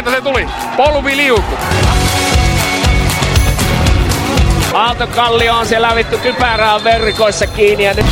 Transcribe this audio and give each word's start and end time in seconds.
Sieltä 0.00 0.16
se 0.16 0.30
tuli. 0.30 0.46
Polvi 0.76 1.16
liuku. 1.16 1.54
Aalto 4.74 5.06
Kallio 5.06 5.54
on 5.54 5.66
siellä 5.66 5.94
vittu 5.94 6.18
kypärää 6.18 6.84
verkoissa 6.84 7.46
kiinni 7.46 7.84
ja 7.84 7.94
nyt 7.94 8.06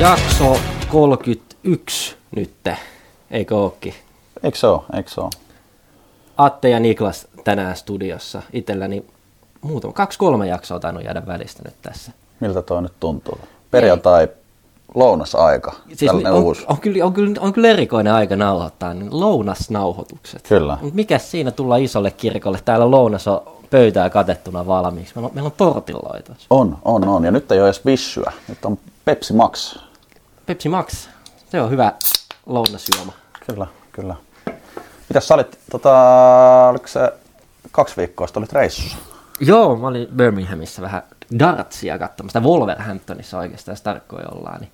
Jakso 0.00 0.60
31 0.88 2.16
nytte, 2.36 2.76
eikö 3.30 3.56
ookin? 3.56 3.94
Eikö 4.42 4.58
se 4.58 4.66
ole? 4.66 4.82
Eikö 4.96 5.10
se 5.10 5.20
ole? 5.20 5.30
Atte 6.36 6.68
ja 6.68 6.80
Niklas 6.80 7.28
tänään 7.44 7.76
studiossa. 7.76 8.42
Itselläni 8.52 9.04
muutama, 9.60 9.92
kaksi-kolme 9.92 10.46
jaksoa 10.46 10.80
tainnut 10.80 11.04
jäädä 11.04 11.26
välistä 11.26 11.62
nyt 11.64 11.74
tässä. 11.82 12.12
Miltä 12.40 12.62
toi 12.62 12.82
nyt 12.82 13.00
tuntuu? 13.00 13.38
Perjantai 13.70 14.28
lounasaika, 14.94 15.74
siis 15.86 15.98
tällainen 15.98 16.32
on, 16.32 16.42
uusi. 16.42 16.64
On, 16.68 16.80
kyllä, 16.80 17.04
on, 17.04 17.12
kyllä, 17.12 17.40
on 17.40 17.52
kyllä 17.52 17.68
erikoinen 17.68 18.12
aika 18.12 18.36
nauhoittaa, 18.36 18.94
niin 18.94 19.20
lounasnauhoitukset. 19.20 20.48
Kyllä. 20.48 20.78
Mut 20.82 20.94
mikä 20.94 21.18
siinä 21.18 21.50
tulla 21.50 21.76
isolle 21.76 22.10
kirkolle? 22.10 22.58
Täällä 22.64 22.90
lounas 22.90 23.28
on 23.28 23.42
pöytää 23.70 24.10
katettuna 24.10 24.66
valmiiksi. 24.66 25.12
Meillä 25.16 25.26
on, 25.26 25.34
meillä 25.34 25.46
on 25.46 25.52
tortilloita. 25.56 26.34
On, 26.50 26.78
on, 26.84 27.08
on. 27.08 27.24
Ja 27.24 27.30
nyt 27.30 27.52
ei 27.52 27.58
ole 27.58 27.66
edes 27.66 27.84
vissyä. 27.84 28.32
Nyt 28.48 28.64
on 28.64 28.78
Pepsi 29.04 29.32
Max. 29.32 29.78
Pepsi 30.46 30.68
Max, 30.68 31.08
se 31.50 31.60
on 31.60 31.70
hyvä 31.70 31.92
lounasjuoma. 32.46 33.12
Kyllä, 33.46 33.66
kyllä. 33.92 34.14
Mitäs 35.08 35.28
sä 35.28 35.34
olit, 35.34 35.58
tota, 35.70 35.92
oliko 36.70 36.88
se 36.88 37.12
kaksi 37.72 37.96
viikkoa 37.96 38.26
sitten 38.26 38.40
olit 38.40 38.52
reissussa? 38.52 38.96
Joo, 39.40 39.76
mä 39.76 39.86
olin 39.86 40.08
Birminghamissa 40.16 40.82
vähän 40.82 41.02
dartsia 41.38 41.98
katsomassa, 41.98 42.40
Wolverhamptonissa 42.40 43.38
oikeastaan 43.38 43.78
tarkkoin 43.82 44.34
ollaan. 44.34 44.60
Niin 44.60 44.70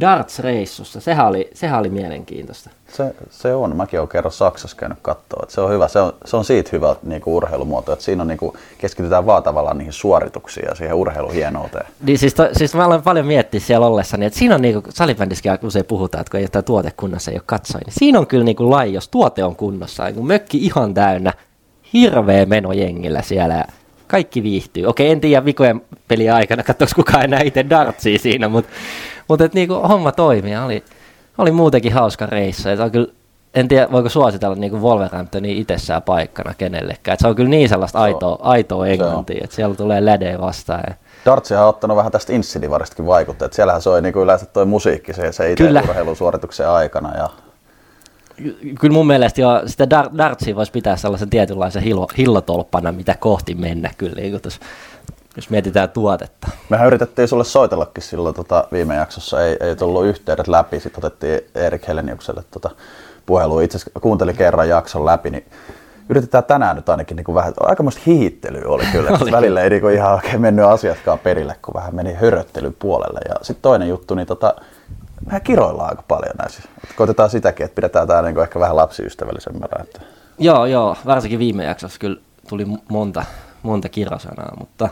darts-reissussa, 0.00 1.00
sehän 1.00 1.26
oli, 1.26 1.50
sehän 1.54 1.80
oli 1.80 1.88
mielenkiintoista. 1.88 2.70
Se, 2.88 3.14
se 3.30 3.54
on. 3.54 3.76
Mäkin 3.76 4.00
olen 4.00 4.08
kerran 4.08 4.32
Saksassa 4.32 4.76
käynyt 4.76 4.98
katsoa. 5.02 5.40
Että 5.42 5.54
se 5.54 5.60
on 5.60 5.70
hyvä. 5.70 5.88
Se 5.88 6.00
on, 6.00 6.12
se 6.24 6.36
on 6.36 6.44
siitä 6.44 6.70
hyvä 6.72 6.96
niin 7.02 7.20
kuin 7.20 7.34
urheilumuoto, 7.34 7.92
että 7.92 8.04
siinä 8.04 8.22
on, 8.22 8.28
niin 8.28 8.38
kuin, 8.38 8.56
keskitytään 8.78 9.26
vaan 9.26 9.42
tavallaan 9.42 9.78
niihin 9.78 9.92
suorituksiin 9.92 10.66
ja 10.68 10.74
siihen 10.74 10.94
urheilun 10.94 11.32
hienouteen. 11.32 11.86
Niin 12.00 12.18
siis, 12.18 12.34
to, 12.34 12.48
siis 12.52 12.74
mä 12.74 12.86
olen 12.86 13.02
paljon 13.02 13.26
miettiä 13.26 13.60
siellä 13.60 13.86
ollessani, 13.86 14.26
että 14.26 14.38
siinä 14.38 14.54
on 14.54 14.62
niin 14.62 14.82
kuin 14.82 14.92
salibändissäkin 14.94 15.52
aika 15.52 15.66
usein 15.66 15.86
puhutaan, 15.86 16.20
että 16.20 16.30
kun 16.30 16.40
ei 16.40 16.48
ole 16.54 16.62
tuote 16.62 16.92
kunnossa, 16.96 17.30
ei 17.30 17.36
ole 17.36 17.42
katsoja, 17.46 17.82
niin 17.86 17.94
siinä 17.98 18.18
on 18.18 18.26
kyllä 18.26 18.44
niin 18.44 18.56
kuin 18.56 18.70
laji, 18.70 18.94
jos 18.94 19.08
tuote 19.08 19.44
on 19.44 19.56
kunnossa, 19.56 20.04
niin 20.04 20.14
kuin 20.14 20.26
mökki 20.26 20.58
ihan 20.58 20.94
täynnä, 20.94 21.32
hirveä 21.92 22.46
meno 22.46 22.72
jengillä 22.72 23.22
siellä 23.22 23.64
kaikki 24.06 24.42
viihtyy. 24.42 24.86
Okei, 24.86 25.10
en 25.10 25.20
tiedä 25.20 25.44
vikojen 25.44 25.82
peliä 26.08 26.34
aikana, 26.34 26.62
katsoiko 26.62 26.92
kukaan 26.96 27.24
enää 27.24 27.40
itse 27.40 27.70
dartsia 27.70 28.18
siinä, 28.18 28.48
mutta, 28.48 28.70
mutta 29.28 29.44
että 29.44 29.58
niin 29.58 29.68
kuin 29.68 29.88
homma 29.88 30.12
toimii. 30.12 30.56
Oli, 30.56 30.84
oli 31.38 31.50
muutenkin 31.50 31.92
hauska 31.92 32.26
reissu. 32.26 32.62
Se 32.62 32.82
on 32.82 32.90
kyllä, 32.90 33.08
en 33.54 33.68
tiedä, 33.68 33.88
voiko 33.92 34.08
suositella 34.08 34.56
niin 34.56 34.82
Wolverhamptonia 34.82 35.60
itsessään 35.60 36.02
paikkana 36.02 36.54
kenellekään. 36.58 37.12
Et 37.12 37.20
se 37.20 37.28
on 37.28 37.36
kyllä 37.36 37.50
niin 37.50 37.68
sellaista 37.68 37.98
aitoa, 37.98 38.38
aitoa 38.40 38.86
englantia, 38.86 39.40
että 39.44 39.56
siellä 39.56 39.74
tulee 39.74 40.04
lädeä 40.04 40.40
vastaan. 40.40 40.82
Ja... 40.88 40.94
Dartsihan 41.24 41.62
on 41.62 41.68
ottanut 41.68 41.96
vähän 41.96 42.12
tästä 42.12 42.32
Insidivaristakin 42.32 43.06
vaikutteet. 43.06 43.52
Siellähän 43.52 43.82
soi 43.82 44.02
niin 44.02 44.12
kuin 44.12 44.22
yleensä 44.22 44.46
toi 44.46 44.66
musiikki 44.66 45.12
se, 45.12 45.32
se 45.32 45.52
itse 45.52 45.70
urheilusuorituksen 45.88 46.68
aikana. 46.68 47.16
Ja 47.16 47.28
kyllä 48.80 48.94
mun 48.94 49.06
mielestä 49.06 49.40
jo 49.40 49.62
sitä 49.66 49.84
dar- 49.84 50.18
dartsia 50.18 50.56
voisi 50.56 50.72
pitää 50.72 50.96
sellaisen 50.96 51.30
tietynlaisen 51.30 51.82
hillo, 51.82 52.08
hillotolppana, 52.18 52.92
mitä 52.92 53.16
kohti 53.20 53.54
mennä 53.54 53.90
kyllä, 53.98 54.14
niin 54.14 54.40
tos, 54.40 54.60
jos 55.36 55.50
mietitään 55.50 55.90
tuotetta. 55.90 56.48
Mehän 56.68 56.86
yritettiin 56.86 57.28
sulle 57.28 57.44
soitellakin 57.44 58.02
silloin 58.02 58.34
tota, 58.34 58.68
viime 58.72 58.94
jaksossa, 58.94 59.44
ei, 59.44 59.56
ei 59.60 59.76
tullut 59.76 60.06
yhteydet 60.06 60.48
läpi, 60.48 60.80
sitten 60.80 61.04
otettiin 61.04 61.40
Erik 61.54 61.88
Heleniukselle 61.88 62.44
tota, 62.50 62.70
puhelua. 63.26 63.62
Itse 63.62 63.76
asiassa 63.76 64.00
kuuntelin 64.00 64.36
kerran 64.36 64.68
jakson 64.68 65.06
läpi, 65.06 65.30
niin 65.30 65.44
yritetään 66.08 66.44
tänään 66.44 66.76
nyt 66.76 66.88
ainakin 66.88 67.16
niin 67.16 67.24
kuin 67.24 67.34
vähän, 67.34 67.54
aikamoista 67.60 68.00
hihittelyä 68.06 68.68
oli 68.68 68.84
kyllä. 68.92 69.10
oli 69.22 69.32
välillä 69.32 69.62
ei 69.62 69.70
niin 69.70 69.82
kuin 69.82 69.94
ihan 69.94 70.14
oikein 70.14 70.40
mennyt 70.40 70.64
asiatkaan 70.64 71.18
perille, 71.18 71.56
kun 71.62 71.74
vähän 71.74 71.94
meni 71.94 72.12
höröttelyn 72.12 72.76
puolelle. 72.78 73.20
Ja 73.28 73.34
sitten 73.42 73.62
toinen 73.62 73.88
juttu, 73.88 74.14
niin 74.14 74.26
tota, 74.26 74.54
mehän 75.26 75.42
kiroillaan 75.42 75.90
aika 75.90 76.02
paljon 76.08 76.36
näissä. 76.38 76.62
Koitetaan 76.96 77.30
sitäkin, 77.30 77.64
että 77.66 77.74
pidetään 77.74 78.08
tämä 78.08 78.22
niin 78.22 78.40
ehkä 78.40 78.60
vähän 78.60 78.76
lapsiystävällisemmällä. 78.76 79.82
Että... 79.82 80.00
Joo, 80.38 80.66
joo. 80.66 80.96
Varsinkin 81.06 81.38
viime 81.38 81.64
jaksossa 81.64 81.98
kyllä 81.98 82.20
tuli 82.48 82.66
monta, 82.88 83.24
monta 83.62 83.88
kirosanaa, 83.88 84.56
mutta 84.58 84.88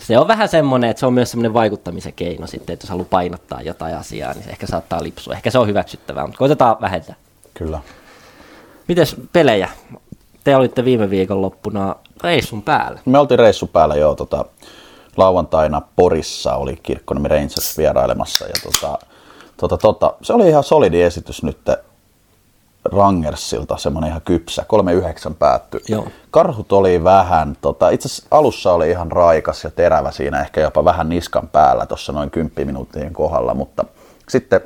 se 0.00 0.18
on 0.18 0.28
vähän 0.28 0.48
semmoinen, 0.48 0.90
että 0.90 1.00
se 1.00 1.06
on 1.06 1.12
myös 1.12 1.30
semmoinen 1.30 1.54
vaikuttamisen 1.54 2.12
keino 2.12 2.46
sitten, 2.46 2.74
että 2.74 2.84
jos 2.84 2.90
haluaa 2.90 3.08
painottaa 3.10 3.62
jotain 3.62 3.96
asiaa, 3.96 4.32
niin 4.32 4.44
se 4.44 4.50
ehkä 4.50 4.66
saattaa 4.66 5.02
lipsua. 5.02 5.34
Ehkä 5.34 5.50
se 5.50 5.58
on 5.58 5.66
hyväksyttävää, 5.66 6.26
mutta 6.26 6.38
koitetaan 6.38 6.76
vähentää. 6.80 7.14
Kyllä. 7.54 7.80
Mites 8.88 9.16
pelejä? 9.32 9.68
Te 10.44 10.56
olitte 10.56 10.84
viime 10.84 11.10
viikon 11.10 11.42
loppuna 11.42 11.96
reissun 12.24 12.62
päällä. 12.62 13.00
Me 13.04 13.18
oltiin 13.18 13.38
reissun 13.38 13.68
päällä 13.68 13.96
jo 13.96 14.14
tota, 14.14 14.44
lauantaina 15.16 15.82
Porissa 15.96 16.54
oli 16.54 16.78
Kirkkonemi 16.82 17.28
Rangers 17.28 17.78
vierailemassa 17.78 18.44
ja 18.46 18.54
tota, 18.62 18.98
tota, 19.60 19.76
tota, 19.78 20.14
se 20.22 20.32
oli 20.32 20.48
ihan 20.48 20.64
solidi 20.64 21.02
esitys 21.02 21.42
nyt 21.42 21.58
Rangersilta, 22.84 23.76
semmoinen 23.76 24.08
ihan 24.08 24.22
kypsä, 24.24 24.64
3-9 25.30 25.34
päättyi. 25.38 25.80
Joo. 25.88 26.06
Karhut 26.30 26.72
oli 26.72 27.04
vähän, 27.04 27.56
tota, 27.60 27.90
itse 27.90 28.06
asiassa 28.06 28.26
alussa 28.30 28.72
oli 28.72 28.90
ihan 28.90 29.12
raikas 29.12 29.64
ja 29.64 29.70
terävä 29.70 30.10
siinä, 30.10 30.40
ehkä 30.40 30.60
jopa 30.60 30.84
vähän 30.84 31.08
niskan 31.08 31.48
päällä 31.48 31.86
tuossa 31.86 32.12
noin 32.12 32.30
10 32.30 32.66
minuuttien 32.66 33.12
kohdalla, 33.12 33.54
mutta 33.54 33.84
sitten 34.28 34.60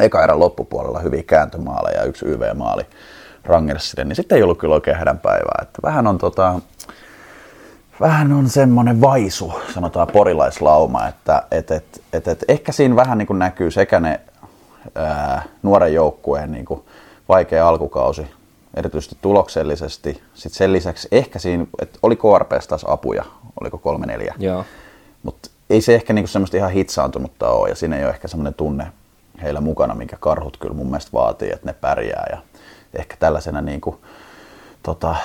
eka 0.00 0.24
erän 0.24 0.40
loppupuolella 0.40 0.98
hyviä 0.98 1.22
kääntömaaleja 1.22 1.98
ja 1.98 2.04
yksi 2.04 2.26
YV-maali 2.26 2.86
Rangersille, 3.44 4.04
niin 4.04 4.16
sitten 4.16 4.36
ei 4.36 4.42
ollut 4.42 4.58
kyllä 4.58 4.74
oikein 4.74 4.96
hädän 4.96 5.18
päivää. 5.18 5.58
Että 5.62 5.78
vähän 5.82 6.06
on 6.06 6.18
tota, 6.18 6.60
vähän 8.00 8.32
on 8.32 8.48
semmoinen 8.48 9.00
vaisu, 9.00 9.52
sanotaan 9.74 10.08
porilaislauma, 10.12 11.08
että 11.08 11.42
et, 11.50 11.70
et, 11.70 12.02
et, 12.12 12.28
et, 12.28 12.44
ehkä 12.48 12.72
siinä 12.72 12.96
vähän 12.96 13.18
niin 13.18 13.26
kuin 13.26 13.38
näkyy 13.38 13.70
sekä 13.70 14.00
ne 14.00 14.20
ää, 14.94 15.42
nuoren 15.62 15.94
joukkueen 15.94 16.52
niin 16.52 16.64
kuin 16.64 16.82
vaikea 17.28 17.68
alkukausi, 17.68 18.26
erityisesti 18.74 19.16
tuloksellisesti. 19.22 20.22
Sitten 20.34 20.56
sen 20.56 20.72
lisäksi 20.72 21.08
ehkä 21.12 21.38
siinä, 21.38 21.66
että 21.82 21.98
oli 22.02 22.16
KRPS 22.16 22.66
taas 22.66 22.84
apuja, 22.88 23.24
oliko 23.60 23.78
kolme 23.78 24.06
neljä. 24.06 24.34
Mutta 25.22 25.50
ei 25.70 25.80
se 25.80 25.94
ehkä 25.94 26.12
niinku 26.12 26.28
semmoista 26.28 26.56
ihan 26.56 26.70
hitsaantunutta 26.70 27.48
ole, 27.48 27.68
ja 27.68 27.74
siinä 27.74 27.96
ei 27.96 28.04
ole 28.04 28.12
ehkä 28.12 28.28
semmoinen 28.28 28.54
tunne 28.54 28.86
heillä 29.42 29.60
mukana, 29.60 29.94
minkä 29.94 30.16
karhut 30.20 30.56
kyllä 30.56 30.74
mun 30.74 30.86
mielestä 30.86 31.10
vaatii, 31.12 31.50
että 31.52 31.66
ne 31.66 31.72
pärjää. 31.72 32.26
Ja 32.30 32.38
ehkä 32.94 33.16
tällaisena 33.18 33.60
niinku, 33.60 34.00
tota, 34.82 35.16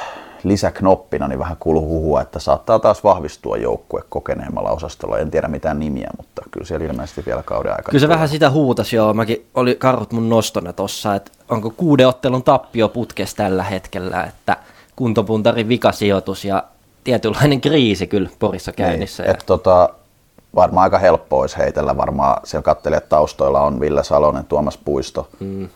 lisäknoppina 0.44 1.28
niin 1.28 1.40
vähän 1.40 1.58
kuuluu 1.60 1.90
huhua, 1.90 2.22
että 2.22 2.40
saattaa 2.40 2.80
taas 2.80 3.04
vahvistua 3.04 3.58
joukkue 3.58 4.04
kokeneemmalla 4.10 4.72
osastolla. 4.72 5.18
En 5.18 5.32
tiedä 5.32 5.48
mitään 5.48 5.80
nimiä, 5.80 6.10
mutta 6.18 6.42
kyllä 6.52 6.66
siellä 6.66 6.86
ilmeisesti 6.86 7.24
vielä 7.26 7.44
kauden 7.44 7.72
aikana. 7.72 7.92
Kyllä 7.92 8.00
se 8.00 8.08
vähän 8.10 8.30
sitä 8.30 8.50
huutas, 8.50 8.94
joo. 8.94 9.14
Mäkin 9.14 9.46
oli 9.56 9.76
karhut 9.76 10.12
mun 10.12 10.30
nostona 10.30 10.74
tossa, 10.74 11.16
että 11.16 11.32
onko 11.50 11.70
kuuden 11.70 12.08
ottelun 12.08 12.44
tappio 12.44 12.90
putkes 12.90 13.36
tällä 13.36 13.64
hetkellä, 13.64 14.24
että 14.24 14.58
kuntopuntarin 14.96 15.68
vikasijoitus 15.68 16.46
ja 16.46 16.64
tietynlainen 17.04 17.62
kriisi 17.62 18.08
kyllä 18.08 18.30
Porissa 18.40 18.72
käynnissä. 18.72 19.24
Niin, 19.24 19.30
ja... 19.32 19.38
tota, 19.46 19.90
varmaan 20.56 20.84
aika 20.84 20.98
helppo 20.98 21.40
olisi 21.40 21.58
heitellä. 21.58 21.98
Varmaan 21.98 22.42
siellä 22.44 22.64
kattelijat 22.64 23.10
taustoilla 23.10 23.62
on 23.62 23.80
Ville 23.80 24.04
Salonen, 24.04 24.46
Tuomas 24.46 24.78
Puisto, 24.78 25.28
mm. 25.40 25.70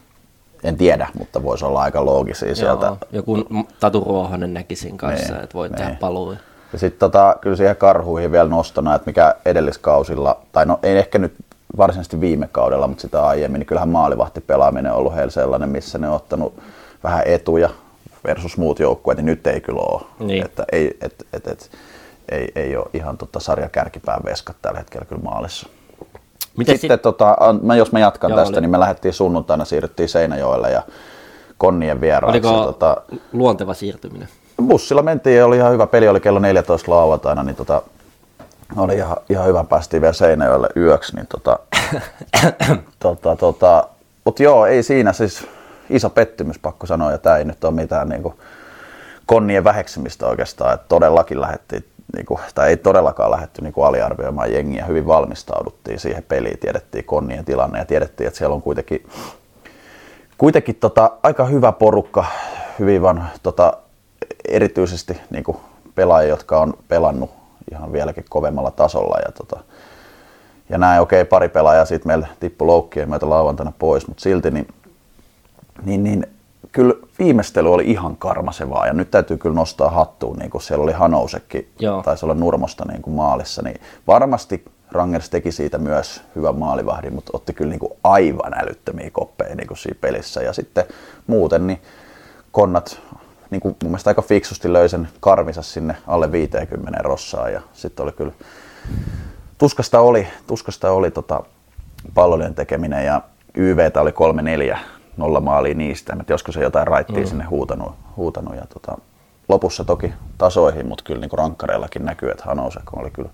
En 0.63 0.77
tiedä, 0.77 1.07
mutta 1.19 1.43
voisi 1.43 1.65
olla 1.65 1.81
aika 1.81 2.05
loogisia 2.05 2.47
Joo, 2.47 2.55
sieltä. 2.55 2.95
Joku 3.11 3.37
Tatu 3.79 4.03
Ruohonen 4.07 4.53
näkisin 4.53 4.97
kanssa, 4.97 5.33
niin, 5.33 5.43
että 5.43 5.53
voi 5.53 5.69
niin. 5.69 5.77
tehdä 5.77 5.95
paluu. 5.99 6.35
Ja 6.73 6.79
sitten 6.79 6.99
tota, 6.99 7.35
kyllä 7.41 7.55
siihen 7.55 7.75
karhuihin 7.75 8.31
vielä 8.31 8.49
nostona, 8.49 8.95
että 8.95 9.09
mikä 9.09 9.35
edelliskausilla, 9.45 10.39
tai 10.51 10.65
no 10.65 10.79
ei 10.83 10.97
ehkä 10.97 11.19
nyt 11.19 11.33
varsinaisesti 11.77 12.21
viime 12.21 12.49
kaudella, 12.51 12.87
mutta 12.87 13.01
sitä 13.01 13.25
aiemmin, 13.27 13.59
niin 13.59 13.67
kyllähän 13.67 13.89
maalivahti 13.89 14.41
pelaaminen 14.41 14.91
on 14.91 14.97
ollut 14.97 15.15
heillä 15.15 15.31
sellainen, 15.31 15.69
missä 15.69 15.97
ne 15.97 16.09
on 16.09 16.15
ottanut 16.15 16.53
vähän 17.03 17.23
etuja 17.25 17.69
versus 18.27 18.57
muut 18.57 18.79
joukkueet, 18.79 19.17
niin 19.17 19.25
nyt 19.25 19.47
ei 19.47 19.61
kyllä 19.61 19.81
ole. 19.81 20.01
Niin. 20.19 20.45
Että 20.45 20.65
ei, 20.71 20.97
et, 21.01 21.25
et, 21.33 21.47
et, 21.47 21.69
ei, 22.29 22.51
ei 22.55 22.77
ole 22.77 22.85
ihan 22.93 23.17
tota 23.17 23.39
sarja 23.39 23.69
kärkipään 23.69 24.21
veskat 24.25 24.55
tällä 24.61 24.79
hetkellä 24.79 25.05
kyllä 25.05 25.21
maalissa. 25.21 25.69
Miten 26.57 26.77
Sitten 26.77 26.95
sit... 26.97 27.01
tota, 27.01 27.37
mä, 27.61 27.75
jos 27.75 27.91
mä 27.91 27.99
jatkan 27.99 28.29
Joo, 28.29 28.39
tästä, 28.39 28.55
oli. 28.55 28.61
niin 28.61 28.71
me 28.71 28.79
lähdettiin 28.79 29.13
sunnuntaina, 29.13 29.65
siirryttiin 29.65 30.09
Seinäjoelle 30.09 30.71
ja 30.71 30.81
Konnien 31.57 32.01
vieraaksi. 32.01 32.47
Oliko 32.47 32.65
tota, 32.65 32.97
luonteva 33.33 33.73
siirtyminen? 33.73 34.27
Bussilla 34.67 35.01
mentiin, 35.01 35.43
oli 35.43 35.57
ihan 35.57 35.71
hyvä 35.71 35.87
peli, 35.87 36.07
oli 36.07 36.19
kello 36.19 36.39
14 36.39 36.91
lauantaina, 36.91 37.43
niin 37.43 37.55
tota, 37.55 37.81
oli 38.77 38.95
ihan, 38.95 39.17
ihan 39.29 39.47
hyvä, 39.47 39.63
päästiin 39.63 40.01
vielä 40.01 40.13
Seinäjoelle 40.13 40.67
yöksi. 40.77 41.15
Niin 41.15 41.27
tota, 41.27 41.59
tota, 42.99 43.35
tota, 43.35 43.87
mutta 44.25 44.43
joo, 44.43 44.65
ei 44.65 44.83
siinä 44.83 45.13
siis 45.13 45.47
iso 45.89 46.09
pettymys 46.09 46.59
pakko 46.59 46.87
sanoa, 46.87 47.11
ja 47.11 47.17
tämä 47.17 47.37
ei 47.37 47.45
nyt 47.45 47.63
ole 47.63 47.73
mitään 47.73 48.09
niin 48.09 48.23
kuin, 48.23 48.35
konnien 49.25 49.63
väheksymistä 49.63 50.27
oikeastaan, 50.27 50.73
että 50.73 50.85
todellakin 50.89 51.41
lähdettiin 51.41 51.85
niin 52.15 52.25
kuin, 52.25 52.39
tai 52.55 52.69
ei 52.69 52.77
todellakaan 52.77 53.31
lähdetty 53.31 53.61
niin 53.61 53.73
kuin 53.73 53.85
aliarvioimaan 53.85 54.53
jengiä, 54.53 54.85
hyvin 54.85 55.07
valmistauduttiin 55.07 55.99
siihen 55.99 56.23
peliin, 56.23 56.59
tiedettiin 56.59 57.05
konnien 57.05 57.45
tilanne 57.45 57.79
ja 57.79 57.85
tiedettiin, 57.85 58.27
että 58.27 58.37
siellä 58.37 58.55
on 58.55 58.61
kuitenkin 58.61 59.05
kuitenkin 60.37 60.75
tota, 60.75 61.11
aika 61.23 61.45
hyvä 61.45 61.71
porukka, 61.71 62.25
hyvin 62.79 63.01
van, 63.01 63.29
tota, 63.43 63.77
erityisesti 64.47 65.17
niin 65.29 65.43
kuin 65.43 65.57
pelaajia, 65.95 66.29
jotka 66.29 66.59
on 66.59 66.73
pelannut 66.87 67.29
ihan 67.71 67.93
vieläkin 67.93 68.25
kovemmalla 68.29 68.71
tasolla. 68.71 69.17
Ja, 69.25 69.31
tota, 69.31 69.59
ja 70.69 70.77
näin, 70.77 71.01
okei, 71.01 71.21
okay, 71.21 71.29
pari 71.29 71.49
pelaajaa 71.49 71.85
sitten 71.85 72.09
meillä 72.09 72.27
tippui 72.39 72.65
loukkien 72.65 73.09
meitä 73.09 73.29
lauantaina 73.29 73.73
pois, 73.79 74.07
mutta 74.07 74.23
silti 74.23 74.51
niin, 74.51 74.67
niin, 75.83 76.03
niin 76.03 76.27
kyllä 76.73 76.93
viimeistely 77.19 77.73
oli 77.73 77.83
ihan 77.91 78.17
karmasevaa 78.17 78.87
ja 78.87 78.93
nyt 78.93 79.11
täytyy 79.11 79.37
kyllä 79.37 79.55
nostaa 79.55 79.89
hattuun, 79.89 80.37
niin 80.37 80.49
kuin 80.49 80.61
siellä 80.61 80.83
oli 80.83 80.91
Hanousekki, 80.91 81.69
Joo. 81.79 82.03
taisi 82.03 82.25
olla 82.25 82.33
Nurmosta 82.33 82.85
niin 82.87 83.01
kuin 83.01 83.13
maalissa, 83.13 83.61
niin 83.61 83.81
varmasti 84.07 84.65
Rangers 84.91 85.29
teki 85.29 85.51
siitä 85.51 85.77
myös 85.77 86.21
hyvän 86.35 86.55
maalivahdin, 86.55 87.13
mutta 87.13 87.31
otti 87.33 87.53
kyllä 87.53 87.69
niin 87.69 87.79
kuin 87.79 87.93
aivan 88.03 88.53
älyttömiä 88.53 89.09
koppeja 89.11 89.55
niin 89.55 89.67
kuin 89.67 89.77
siinä 89.77 89.97
pelissä 90.01 90.41
ja 90.41 90.53
sitten 90.53 90.85
muuten 91.27 91.67
niin 91.67 91.81
Konnat 92.51 92.99
niin 93.49 93.61
kuin 93.61 93.75
mun 93.83 93.91
mielestä 93.91 94.09
aika 94.09 94.21
fiksusti 94.21 94.73
löi 94.73 94.89
sen 94.89 95.07
karvinsa 95.19 95.61
sinne 95.61 95.95
alle 96.07 96.31
50 96.31 96.99
rossaa 97.01 97.49
ja 97.49 97.61
sitten 97.73 98.03
oli 98.03 98.11
kyllä 98.11 98.31
tuskasta 99.57 99.99
oli, 99.99 100.27
tuskasta 100.47 100.91
oli 100.91 101.11
tota 101.11 101.43
pallollinen 102.13 102.55
tekeminen 102.55 103.05
ja 103.05 103.21
YVtä 103.55 104.01
oli 104.01 104.11
3-4 104.73 104.77
nolla 105.17 105.41
maalia 105.41 105.73
niistä. 105.73 106.13
Tiedä, 106.13 106.25
olisiko 106.29 106.51
se 106.51 106.63
jotain 106.63 106.87
raittia 106.87 107.19
mm. 107.19 107.25
sinne 107.25 107.43
huutanut. 107.43 107.91
huutanut 108.17 108.55
ja 108.55 108.65
tota, 108.73 108.97
lopussa 109.49 109.83
toki 109.83 110.13
tasoihin, 110.37 110.87
mutta 110.87 111.03
kyllä 111.03 111.21
niin 111.21 111.37
rankkareillakin 111.37 112.05
näkyy, 112.05 112.29
että 112.29 112.43
Hanosek 112.45 112.97
oli 112.97 113.11
kyllä 113.11 113.29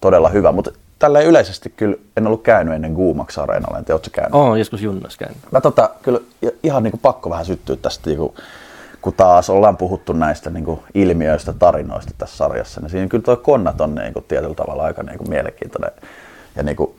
todella 0.00 0.28
hyvä. 0.28 0.52
Mutta 0.52 0.70
tällä 0.98 1.20
yleisesti 1.20 1.70
kyllä 1.76 1.96
en 2.16 2.26
ollut 2.26 2.42
käynyt 2.42 2.74
ennen 2.74 2.92
Guumax 2.92 3.38
Areenalla. 3.38 3.78
En 3.78 3.84
tiedä, 3.84 4.00
käynyt? 4.12 4.34
Oon 4.34 4.58
joskus 4.58 4.82
junnas 4.82 5.16
käynyt. 5.16 5.38
Mä 5.50 5.60
tota, 5.60 5.90
kyllä 6.02 6.20
ihan 6.62 6.82
niin 6.82 6.90
kuin 6.90 7.00
pakko 7.00 7.30
vähän 7.30 7.44
syttyä 7.44 7.76
tästä, 7.76 8.10
niin 8.10 8.18
kuin, 8.18 8.34
kun 9.02 9.12
taas 9.12 9.50
ollaan 9.50 9.76
puhuttu 9.76 10.12
näistä 10.12 10.50
niin 10.50 10.64
kuin 10.64 10.80
ilmiöistä, 10.94 11.52
tarinoista 11.52 12.12
tässä 12.18 12.36
sarjassa, 12.36 12.80
niin 12.80 12.90
siinä 12.90 13.08
kyllä 13.08 13.24
tuo 13.24 13.36
Konnat 13.36 13.80
on 13.80 13.94
niin 13.94 14.12
kuin, 14.12 14.24
tietyllä 14.28 14.54
tavalla 14.54 14.82
aika 14.82 15.02
niin 15.02 15.18
kuin, 15.18 15.30
mielenkiintoinen 15.30 15.90
ja 16.56 16.62
niin 16.62 16.76
kuin, 16.76 16.94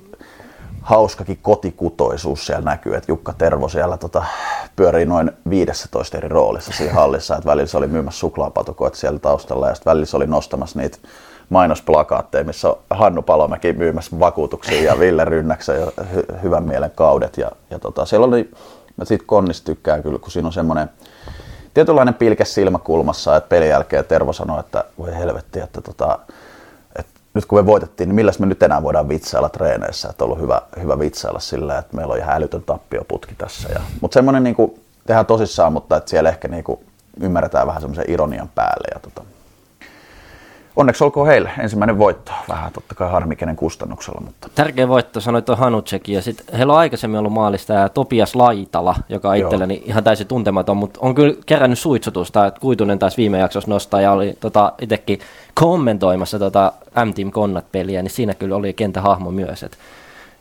hauskakin 0.86 1.40
kotikutoisuus 1.42 2.46
siellä 2.46 2.66
näkyy, 2.66 2.96
että 2.96 3.12
Jukka 3.12 3.34
Tervo 3.34 3.70
siellä 3.70 3.98
tota, 3.98 4.24
pyörii 4.76 5.06
noin 5.06 5.32
15 5.50 6.18
eri 6.18 6.28
roolissa 6.28 6.72
siinä 6.74 6.94
hallissa, 7.02 7.36
että 7.36 7.50
välillä 7.50 7.68
se 7.68 7.78
oli 7.78 7.88
myymässä 7.88 8.20
suklaapatukoita 8.20 8.98
siellä 8.98 9.20
taustalla 9.20 9.68
ja 9.68 9.76
sitten 9.76 9.92
välillä 9.92 10.06
se 10.06 10.18
oli 10.18 10.28
nostamassa 10.28 10.80
niitä 10.80 10.98
mainosplakaatteja, 11.50 12.44
missä 12.44 12.70
on 12.70 12.78
Hannu 12.90 13.22
Palomäki 13.22 13.74
myymässä 13.74 14.20
vakuutuksia 14.20 14.84
ja 14.84 15.00
Ville 15.00 15.26
Rynnäksä 15.26 15.74
ja 15.74 15.86
hy- 15.86 16.42
hyvän 16.44 16.64
mielen 16.64 16.92
kaudet. 16.96 17.38
Ja, 17.38 17.52
ja 17.70 17.80
tota, 17.80 18.06
siellä 18.06 18.28
oli, 18.28 18.52
mä 18.98 19.06
siitä 19.06 19.24
konnista 19.28 19.66
tykkään 19.66 20.04
kyllä, 20.04 20.20
kun 20.20 20.32
siinä 20.32 20.48
on 20.48 20.54
semmoinen 20.54 20.90
tietynlainen 21.74 22.14
pilke 22.14 22.46
silmäkulmassa, 22.46 23.36
että 23.36 23.50
pelin 23.50 23.70
jälkeen 23.70 24.06
Tervo 24.06 24.34
sanoi, 24.34 24.60
että 24.60 24.84
voi 24.98 25.16
helvetti, 25.16 25.60
että 25.60 25.82
tota, 25.82 26.20
nyt 27.36 27.46
kun 27.46 27.60
me 27.60 27.66
voitettiin, 27.66 28.10
niin 28.10 28.16
milläs 28.16 28.40
me 28.40 28.46
nyt 28.46 28.64
enää 28.64 28.84
voidaan 28.84 29.10
vitsailla 29.10 29.50
treeneissä, 29.50 30.10
että 30.10 30.24
on 30.24 30.28
ollut 30.28 30.42
hyvä, 30.42 30.62
hyvä 30.82 31.00
vitsailla 31.00 31.40
sillä, 31.40 31.78
että 31.78 31.98
meillä 31.98 32.12
on 32.12 32.18
ihan 32.18 32.36
älytön 32.36 32.64
tappioputki 32.64 33.36
tässä. 33.38 33.70
Ja, 33.74 33.80
mutta 34.02 34.14
semmoinen 34.14 34.44
niin 34.44 34.56
kuin, 34.56 34.80
tehdään 35.08 35.26
tosissaan, 35.26 35.74
mutta 35.74 35.98
että 35.98 36.10
siellä 36.10 36.30
ehkä 36.30 36.48
niin 36.48 36.64
kuin, 36.64 36.80
ymmärretään 37.22 37.68
vähän 37.68 37.82
semmoisen 37.82 38.06
ironian 38.08 38.50
päälle. 38.56 38.88
Ja 38.94 39.00
tota, 39.00 39.22
onneksi 40.76 41.04
olkoon 41.04 41.28
heille 41.28 41.50
ensimmäinen 41.60 41.98
voitto. 41.98 42.32
Vähän 42.50 42.72
totta 42.72 42.96
kai 42.96 43.12
harmi 43.12 43.36
kenen 43.36 43.56
kustannuksella. 43.56 44.22
Mutta. 44.26 44.50
Tärkeä 44.56 44.88
voitto, 44.88 45.20
sanoi 45.20 45.42
tuo 45.42 45.56
Hanutseki. 45.56 46.14
Ja 46.14 46.22
sitten 46.22 46.58
heillä 46.58 46.74
on 46.74 46.80
aikaisemmin 46.80 47.20
ollut 47.20 47.34
maalista 47.34 47.90
Topias 47.90 48.36
Laitala, 48.36 48.96
joka 49.10 49.30
on 49.30 49.36
itselleni 49.36 49.84
ihan 49.86 50.04
täysin 50.04 50.28
tuntematon, 50.28 50.78
mutta 50.78 51.00
on 51.04 51.16
kyllä 51.16 51.36
kerännyt 51.46 51.80
suitsutusta. 51.80 52.46
Että 52.46 52.60
Kuitunen 52.60 53.00
taisi 53.00 53.18
viime 53.18 53.40
jaksossa 53.40 53.70
nostaa 53.70 54.02
ja 54.02 54.12
oli 54.12 54.38
tota, 54.40 54.74
itsekin 54.82 55.20
kommentoimassa 55.54 56.40
tota 56.40 56.74
M-Team 57.06 57.32
Konnat-peliä, 57.32 58.02
niin 58.02 58.12
siinä 58.12 58.34
kyllä 58.34 58.56
oli 58.56 58.74
kentähahmo 58.74 59.32
myös. 59.32 59.64
Et 59.64 59.78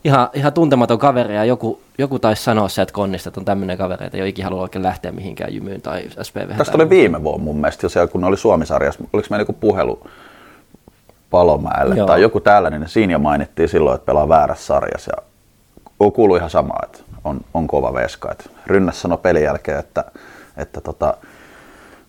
ihan, 0.04 0.28
ihan 0.32 0.52
tuntematon 0.52 0.98
kaveri 0.98 1.34
ja 1.34 1.44
joku, 1.44 1.80
joku 1.98 2.18
taisi 2.18 2.42
sanoa 2.42 2.68
se, 2.68 2.82
että 2.82 2.94
Konnista 2.94 3.30
on 3.36 3.44
tämmöinen 3.44 3.78
kaveri, 3.78 4.06
että 4.06 4.18
ei 4.18 4.22
ole 4.22 4.28
ikinä 4.28 4.48
halua 4.48 4.62
oikein 4.62 4.82
lähteä 4.82 5.12
mihinkään 5.12 5.54
jymyyn 5.54 5.82
tai 5.82 6.04
SPV. 6.22 6.56
Tästä 6.56 6.76
oli 6.76 6.90
viime 6.90 7.22
vuonna 7.22 7.44
mun 7.44 7.56
mielestä 7.56 7.88
siellä, 7.88 8.08
kun 8.08 8.24
oli 8.24 8.36
Suomisarjassa. 8.36 9.04
Oliko 9.12 9.26
meillä 9.30 9.42
joku 9.42 9.52
puhelu 9.52 10.06
Palomäelle 11.30 11.94
Joo. 11.94 12.06
tai 12.06 12.22
joku 12.22 12.40
tällainen, 12.40 12.80
niin 12.80 12.88
siinä 12.88 13.12
jo 13.12 13.18
mainittiin 13.18 13.68
silloin, 13.68 13.94
että 13.94 14.06
pelaa 14.06 14.28
väärässä 14.28 14.66
sarjassa 14.66 15.12
ja 15.16 15.22
kuuluu 16.10 16.36
ihan 16.36 16.50
sama, 16.50 16.74
että 16.82 16.98
on, 17.24 17.40
on 17.54 17.66
kova 17.66 17.94
veska. 17.94 18.32
Että 18.32 18.44
Rynnäs 18.66 19.00
sanoi 19.00 19.18
pelin 19.18 19.42
jälkeen, 19.42 19.78
että, 19.78 20.04
että 20.56 20.80
tota, 20.80 21.14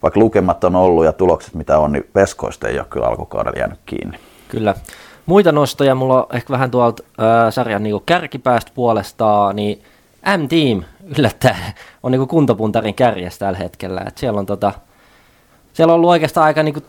vaikka 0.04 0.20
lukemat 0.20 0.64
on 0.64 0.76
ollut 0.76 1.06
ja 1.06 1.14
tulokset 1.14 1.54
mitä 1.54 1.78
on, 1.78 1.92
niin 1.92 2.10
veskoista 2.16 2.68
ei 2.68 2.80
ole 2.80 2.88
kyllä 2.90 3.08
alkukaudella 3.08 3.60
jäänyt 3.60 3.80
kiinni. 3.86 4.20
Kyllä. 4.48 4.76
Muita 5.26 5.52
nostoja 5.52 5.96
mulla 5.96 6.24
on 6.24 6.36
ehkä 6.36 6.54
vähän 6.54 6.72
tuolta 6.72 7.04
äh, 7.20 7.54
sarjan 7.54 7.84
niin 7.84 8.02
kärkipäästä 8.06 8.72
puolestaan, 8.76 9.56
niin 9.56 9.82
M-Team 10.38 10.84
yllättäen 11.18 11.74
on 12.04 12.12
niin 12.12 12.28
kuntopuntarin 12.28 12.96
kärjessä 12.96 13.40
tällä 13.40 13.58
hetkellä. 13.58 14.02
Et 14.08 14.18
siellä, 14.18 14.40
on 14.40 14.46
tota, 14.46 14.74
siellä 15.74 15.92
on 15.92 15.96
ollut 15.96 16.10
oikeastaan 16.10 16.46
aika 16.46 16.64
niin 16.64 16.84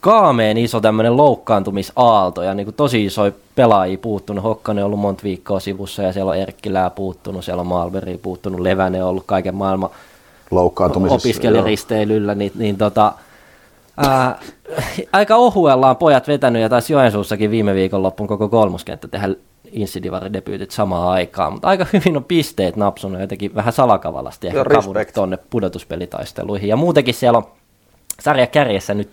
kaameen 0.00 0.58
iso 0.58 0.80
tämmöinen 0.80 1.16
loukkaantumisaalto 1.16 2.42
ja 2.42 2.54
niin 2.54 2.74
tosi 2.74 3.04
iso 3.04 3.22
pelaajia 3.54 3.98
puuttunut. 3.98 4.44
Hokkanen 4.44 4.84
on 4.84 4.86
ollut 4.86 5.00
monta 5.00 5.22
viikkoa 5.22 5.60
sivussa 5.60 6.02
ja 6.02 6.12
siellä 6.12 6.30
on 6.30 6.36
Erkkilää 6.36 6.90
puuttunut, 6.90 7.44
siellä 7.44 7.60
on 7.60 7.66
Malberi 7.66 8.18
puuttunut, 8.18 8.60
Levänen 8.60 9.04
on 9.04 9.10
ollut 9.10 9.24
kaiken 9.26 9.54
maailman 9.54 9.90
opiskelijaristeilyllä, 11.10 12.34
niin, 12.34 12.52
niin 12.54 12.76
tota, 12.76 13.12
ää, 13.96 14.38
aika 15.12 15.36
ohuellaan 15.36 15.96
pojat 15.96 16.28
vetänyt 16.28 16.62
ja 16.62 16.68
taisi 16.68 16.92
Joensuussakin 16.92 17.50
viime 17.50 17.74
viikonloppuun 17.74 18.28
koko 18.28 18.48
kolmoskenttä 18.48 19.08
tehdä 19.08 19.28
Insidivarin 19.72 20.32
debyytit 20.32 20.70
samaan 20.70 21.08
aikaan, 21.08 21.52
mutta 21.52 21.68
aika 21.68 21.86
hyvin 21.92 22.16
on 22.16 22.24
pisteet 22.24 22.76
napsunut 22.76 23.20
jotenkin 23.20 23.54
vähän 23.54 23.72
salakavalasti 23.72 24.46
ehkä 24.46 24.64
kavunut 24.64 25.08
tuonne 25.14 25.38
pudotuspelitaisteluihin. 25.50 26.68
Ja 26.68 26.76
muutenkin 26.76 27.14
siellä 27.14 27.36
on 27.38 27.46
sarja 28.20 28.46
kärjessä 28.46 28.94
nyt 28.94 29.12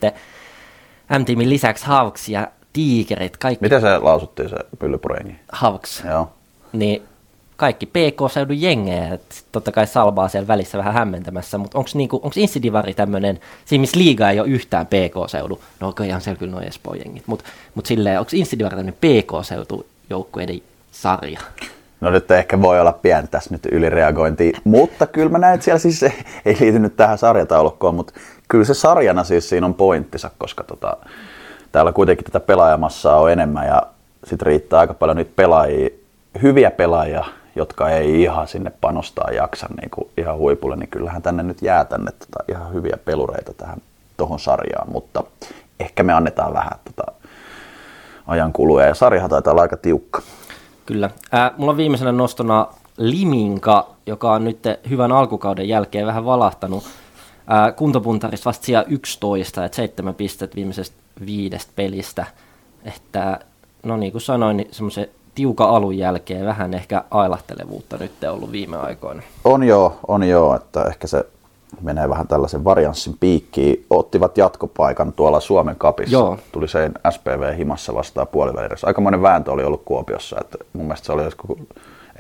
M-tiimin 1.20 1.50
lisäksi 1.50 1.86
Hawks 1.86 2.30
ja 2.30 2.48
Tigerit. 2.74 3.38
Kaikki... 3.38 3.64
Miten 3.64 3.82
se 3.82 3.98
lausuttiin 3.98 4.50
se 4.50 4.56
pyllypurengi? 4.80 5.36
Hawks. 5.52 6.04
Joo. 6.10 6.30
Niin 6.74 7.04
kaikki 7.58 7.86
PK-seudun 7.86 8.62
jengejä, 8.62 9.14
että 9.14 9.36
totta 9.52 9.72
kai 9.72 9.88
Salbaa 9.88 10.28
siellä 10.28 10.48
välissä 10.48 10.78
vähän 10.78 10.94
hämmentämässä, 10.94 11.58
mutta 11.58 11.78
onko 11.78 11.90
niinku, 11.94 12.32
Insidivari 12.36 12.94
tämmöinen, 12.94 13.40
siinä 13.66 13.82
missä 13.82 14.00
liiga 14.00 14.30
ei 14.30 14.40
ole 14.40 14.48
yhtään 14.48 14.88
PK-seudu, 14.88 15.60
no 15.80 15.88
okei, 15.88 16.08
ihan 16.08 16.22
siellä 16.22 16.40
kyllä 16.40 16.52
noin 16.52 16.68
Espoon 16.68 17.00
jengit, 17.00 17.24
mutta 17.26 17.46
mut 17.76 17.86
silleen, 17.86 18.20
onko 18.20 18.32
Insidivari 18.34 18.76
tämmöinen 18.76 18.94
PK-seutu 18.94 19.86
joukkueiden 20.10 20.62
sarja? 20.92 21.40
No 22.02 22.10
nyt 22.10 22.32
ehkä 22.32 22.62
voi 22.62 22.80
olla 22.80 22.94
pian 22.94 23.28
tässä 23.28 23.50
nyt 23.52 23.66
ylireagointi, 23.66 24.54
mutta 24.64 25.08
kyllä 25.08 25.30
mä 25.30 25.38
näen, 25.38 25.54
että 25.54 25.64
siellä 25.64 25.80
siis 25.80 26.04
ei, 26.04 26.14
ei 26.46 26.58
liity 26.60 26.80
nyt 26.80 26.96
tähän 26.96 27.18
sarjataulukkoon, 27.18 27.96
mutta 27.96 28.14
kyllä 28.48 28.66
se 28.66 28.74
sarjana 28.74 29.24
siis 29.24 29.50
siinä 29.50 29.66
on 29.66 29.74
pointtinsa, 29.74 30.32
koska 30.38 30.64
tota, 30.64 30.98
täällä 31.72 31.92
kuitenkin 31.92 32.26
tätä 32.26 32.40
pelaajamassaa 32.40 33.20
on 33.20 33.32
enemmän 33.32 33.68
ja 33.68 33.84
sitten 34.24 34.46
riittää 34.46 34.80
aika 34.80 34.94
paljon 34.94 35.18
niitä 35.18 35.32
pelaajia, 35.36 35.90
hyviä 36.42 36.72
pelaajia, 36.72 37.26
jotka 37.56 37.90
ei 37.90 38.22
ihan 38.22 38.48
sinne 38.48 38.72
panostaa 38.82 39.32
jaksa 39.32 39.68
niin 39.82 39.90
kuin 39.90 40.10
ihan 40.18 40.38
huipulle, 40.38 40.76
niin 40.76 40.90
kyllähän 40.90 41.22
tänne 41.22 41.44
nyt 41.44 41.62
jää 41.62 41.86
tänne 41.86 42.12
tota, 42.12 42.44
ihan 42.50 42.74
hyviä 42.74 42.98
pelureita 43.06 43.54
tähän 43.54 43.82
tuohon 44.18 44.40
sarjaan, 44.40 44.92
mutta 44.92 45.24
ehkä 45.80 46.04
me 46.04 46.14
annetaan 46.14 46.54
vähän 46.54 46.80
tota, 46.84 47.12
ajan 48.28 48.54
kuluja 48.54 48.86
ja 48.86 48.96
sarjahan 48.96 49.30
taitaa 49.30 49.52
olla 49.52 49.62
aika 49.62 49.78
tiukka. 49.78 50.22
Kyllä. 50.86 51.10
Äh, 51.34 51.52
mulla 51.58 51.72
on 51.72 51.78
viimeisenä 51.78 52.12
nostona 52.12 52.68
Liminka, 52.98 53.88
joka 54.06 54.34
on 54.34 54.44
nyt 54.44 54.60
hyvän 54.90 55.12
alkukauden 55.12 55.68
jälkeen 55.68 56.08
vähän 56.08 56.26
valahtanut. 56.26 56.84
Äh, 56.84 57.76
kuntopuntarissa 57.76 58.46
vasta 58.46 58.66
siellä 58.66 58.86
11, 58.90 59.66
että 59.66 59.76
seitsemän 59.76 60.16
pistettä 60.16 60.56
viimeisestä 60.56 60.96
viidestä 61.26 61.72
pelistä. 61.76 62.26
Että, 62.86 63.40
no 63.84 63.98
niin 63.98 64.12
kuin 64.12 64.22
sanoin, 64.22 64.58
niin 64.58 64.68
semmoisen 64.72 65.08
tiuka 65.36 65.66
alun 65.66 65.98
jälkeen 65.98 66.46
vähän 66.46 66.74
ehkä 66.74 67.04
ailahtelevuutta 67.12 67.98
nyt 67.98 68.12
ollut 68.32 68.52
viime 68.52 68.78
aikoina. 68.78 69.22
On 69.46 69.64
joo, 69.64 70.00
on 70.08 70.24
joo, 70.24 70.56
että 70.56 70.84
ehkä 70.84 71.08
se 71.08 71.26
menee 71.82 72.10
vähän 72.10 72.28
tällaisen 72.28 72.64
varianssin 72.64 73.16
piikkiin. 73.20 73.86
Ottivat 73.90 74.38
jatkopaikan 74.38 75.14
tuolla 75.14 75.40
Suomen 75.40 75.76
kapissa. 75.76 76.16
Joo. 76.16 76.38
Tuli 76.52 76.68
se 76.68 76.92
SPV 77.10 77.58
himassa 77.58 77.94
vastaan 77.96 78.28
puolivälirissä. 78.28 78.88
Aikamoinen 78.88 79.22
vääntö 79.22 79.52
oli 79.52 79.64
ollut 79.64 79.82
Kuopiossa. 79.86 80.38
Että 80.42 80.58
mun 80.74 80.86
mielestä 80.86 81.06
se 81.06 81.12
oli 81.12 81.24
joskus, 81.24 81.58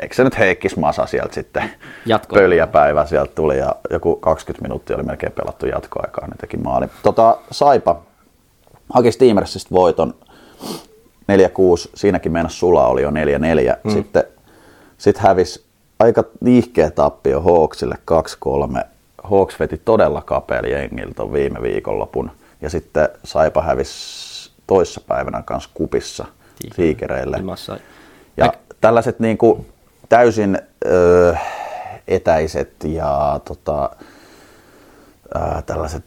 eikö 0.01 0.15
se 0.15 0.24
nyt 0.24 0.38
Heikkis 0.38 0.77
Masa 0.77 1.05
sieltä 1.05 1.34
sitten 1.34 1.72
Jatko. 2.05 2.36
pöljäpäivä 2.36 3.05
sieltä 3.05 3.32
tuli 3.36 3.58
ja 3.58 3.75
joku 3.89 4.15
20 4.15 4.62
minuuttia 4.62 4.96
oli 4.96 5.03
melkein 5.03 5.32
pelattu 5.32 5.65
jatkoaikaa, 5.65 6.27
niin 6.27 6.38
teki 6.38 6.58
maali. 6.58 6.88
Tota, 7.03 7.38
Saipa 7.51 8.01
haki 8.93 9.12
Steamersista 9.12 9.75
voiton 9.75 10.13
4-6, 11.24 11.89
siinäkin 11.96 12.32
meinasi 12.32 12.58
Sula 12.58 12.88
oli 12.88 13.01
jo 13.01 13.10
4-4. 13.10 13.13
Mm. 13.84 13.92
Sitten 13.92 14.24
sit 14.98 15.18
hävisi 15.18 15.63
aika 16.00 16.24
nihkeä 16.42 16.92
tappio 16.92 17.42
Hawksille 17.42 17.98
2-3. 18.80 18.84
Hawks 19.24 19.60
veti 19.60 19.82
todella 19.86 20.22
kapealla 20.22 20.70
jengiltä 20.70 21.34
viime 21.34 21.62
viikonlopun 21.62 22.32
ja 22.62 22.70
sitten 22.70 23.10
Saipa 23.24 23.62
hävisi 23.62 24.51
toissapäivänä 24.68 25.42
kanssa 25.46 25.70
kupissa 25.74 26.25
tiikereille. 26.75 27.38
Ja 28.38 28.53
tällaiset 28.82 29.20
niin 29.20 29.38
kuin 29.38 29.65
täysin 30.10 30.60
ö, 30.86 31.36
etäiset 32.08 32.74
ja 32.84 33.39
tota, 33.46 33.89
ö, 35.36 35.39
tällaiset 35.65 36.03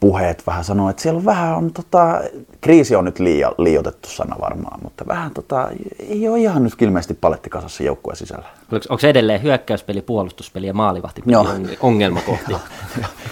puheet 0.00 0.46
vähän 0.46 0.64
sanoo, 0.64 0.90
että 0.90 1.02
siellä 1.02 1.18
on 1.18 1.24
vähän 1.24 1.56
on, 1.56 1.72
tota, 1.72 2.20
kriisi 2.60 2.96
on 2.96 3.04
nyt 3.04 3.18
liio, 3.18 3.54
liiotettu 3.58 4.08
sana 4.08 4.36
varmaan, 4.40 4.80
mutta 4.82 5.06
vähän 5.06 5.34
tota, 5.34 5.68
ei 6.08 6.28
ole 6.28 6.38
ihan 6.38 6.64
nyt 6.64 6.82
ilmeisesti 6.82 7.14
paletti 7.14 7.50
kasassa 7.50 7.82
joukkueen 7.82 8.16
sisällä. 8.16 8.46
Oliko, 8.72 8.86
onko 8.88 9.00
se 9.00 9.08
edelleen 9.08 9.42
hyökkäyspeli, 9.42 10.02
puolustuspeli 10.02 10.66
ja 10.66 10.74
maalivahtipeli 10.74 11.32
Joo. 11.32 11.46
ongelmakohti? 11.80 12.56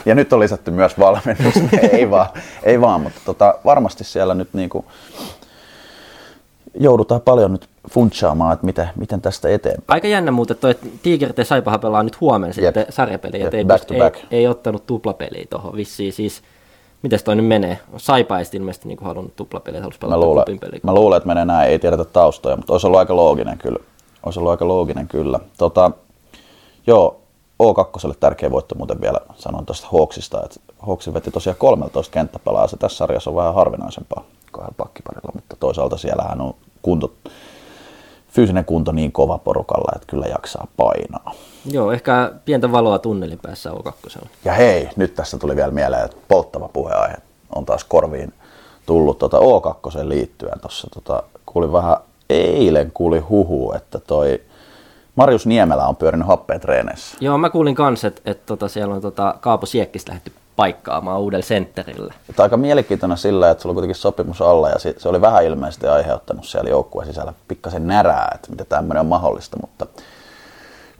ja 0.06 0.14
nyt 0.14 0.32
on 0.32 0.40
lisätty 0.40 0.70
myös 0.70 0.98
valmennus, 0.98 1.54
ei 1.92 2.10
vaan, 2.10 2.26
ei 2.62 2.80
vaan 2.80 3.00
mutta 3.00 3.20
tota, 3.24 3.54
varmasti 3.64 4.04
siellä 4.04 4.34
nyt 4.34 4.48
niinku 4.54 4.84
joudutaan 6.80 7.20
paljon 7.20 7.52
nyt 7.52 7.68
funtsaamaan, 7.90 8.52
että 8.52 8.66
miten, 8.66 8.88
miten 8.96 9.20
tästä 9.20 9.48
eteenpäin. 9.48 9.84
Aika 9.88 10.08
jännä 10.08 10.30
muuten 10.30 10.56
toi, 10.56 10.70
että 10.70 10.86
Tigerit 11.02 11.38
ja 11.38 11.44
Saipahan 11.44 11.80
pelaa 11.80 12.02
nyt 12.02 12.20
huomenna 12.20 12.54
Jep. 12.56 12.74
sitten 12.74 12.86
sarjapeliä, 12.90 13.44
Jep, 13.44 13.54
ei, 13.54 13.64
back 13.64 13.90
ei, 13.90 14.00
ei, 14.30 14.46
ottanut 14.46 14.86
tuplapeliä 14.86 15.44
tuohon 15.50 15.76
vissiin. 15.76 16.12
Siis, 16.12 16.42
mites 17.04 17.22
toi 17.22 17.36
nyt 17.36 17.46
menee? 17.46 17.78
Saipa 17.96 18.38
ei 18.38 18.44
ilmeisesti 18.52 18.88
niin 18.88 18.98
halunnut 19.02 19.36
tuplapeliä, 19.36 19.80
halusi 19.80 19.98
Mä 19.98 20.00
pelata 20.00 20.26
luulen, 20.26 20.44
kupin 20.44 20.60
peliä. 20.60 20.80
mä 20.82 20.94
luulen, 20.94 21.16
että 21.16 21.26
menee 21.26 21.44
näin, 21.44 21.70
ei 21.70 21.78
tiedetä 21.78 22.04
taustoja, 22.04 22.56
mutta 22.56 22.72
olisi 22.72 22.86
ollut 22.86 22.98
aika 22.98 23.16
looginen 23.16 23.58
kyllä. 23.58 23.78
Olisi 24.22 24.38
ollut 24.38 24.50
aika 24.50 24.68
looginen 24.68 25.08
kyllä. 25.08 25.40
Tota, 25.58 25.90
joo, 26.86 27.20
O2 27.62 28.14
tärkeä 28.20 28.50
voitto 28.50 28.74
muuten 28.74 29.00
vielä 29.00 29.18
sanon 29.36 29.66
tuosta 29.66 29.88
Hawksista, 29.92 30.42
että 30.44 30.60
Hawks 30.78 31.14
veti 31.14 31.30
tosiaan 31.30 31.56
13 31.58 32.12
kenttäpelaa, 32.12 32.68
se 32.68 32.76
tässä 32.76 32.96
sarjassa 32.96 33.30
on 33.30 33.36
vähän 33.36 33.54
harvinaisempaa 33.54 34.24
kahdella 34.52 34.74
pakkiparilla, 34.76 35.32
mutta 35.34 35.56
toisaalta 35.60 35.96
siellähän 35.96 36.40
on 36.40 36.54
kunto, 36.82 37.12
fyysinen 38.34 38.64
kunto 38.64 38.92
niin 38.92 39.12
kova 39.12 39.38
porukalla, 39.38 39.92
että 39.94 40.06
kyllä 40.06 40.26
jaksaa 40.26 40.66
painaa. 40.76 41.34
Joo, 41.70 41.92
ehkä 41.92 42.32
pientä 42.44 42.72
valoa 42.72 42.98
tunnelin 42.98 43.38
päässä 43.42 43.72
on 43.72 43.82
2 43.82 44.18
Ja 44.44 44.52
hei, 44.52 44.88
nyt 44.96 45.14
tässä 45.14 45.38
tuli 45.38 45.56
vielä 45.56 45.70
mieleen, 45.70 46.04
että 46.04 46.16
polttava 46.28 46.68
puheaihe 46.68 47.16
on 47.54 47.66
taas 47.66 47.84
korviin 47.84 48.32
tullut 48.86 49.18
tuota 49.18 49.38
O2 49.38 50.08
liittyen 50.08 50.60
tuossa. 50.60 50.88
Tota, 50.94 51.22
kuulin 51.46 51.72
vähän, 51.72 51.96
eilen 52.30 52.90
kuuli 52.94 53.18
huhu, 53.18 53.72
että 53.72 53.98
toi 53.98 54.40
Marius 55.16 55.46
Niemelä 55.46 55.86
on 55.86 55.96
pyörinyt 55.96 56.26
happeen 56.26 56.60
treeneissä. 56.60 57.16
Joo, 57.20 57.38
mä 57.38 57.50
kuulin 57.50 57.74
kans, 57.74 58.04
että 58.04 58.20
et, 58.24 58.46
tota, 58.46 58.68
siellä 58.68 58.94
on 58.94 59.00
tota, 59.00 59.34
Kaapo 59.40 59.66
Siekkistä 59.66 60.10
lähdetty 60.10 60.32
paikkaamaan 60.56 61.20
uudella 61.20 61.44
sentterillä. 61.44 62.14
Että 62.30 62.42
aika 62.42 62.56
mielenkiintoinen 62.56 63.18
sillä, 63.18 63.50
että 63.50 63.62
sulla 63.62 63.70
on 63.70 63.74
kuitenkin 63.74 63.94
sopimus 63.96 64.42
alla 64.42 64.68
ja 64.68 64.78
se, 64.78 65.08
oli 65.08 65.20
vähän 65.20 65.44
ilmeisesti 65.44 65.86
aiheuttanut 65.86 66.44
siellä 66.44 66.70
joukkueen 66.70 67.08
sisällä 67.08 67.32
pikkasen 67.48 67.86
närää, 67.86 68.32
että 68.34 68.50
miten 68.50 68.66
tämmöinen 68.66 69.00
on 69.00 69.06
mahdollista, 69.06 69.56
mutta 69.60 69.86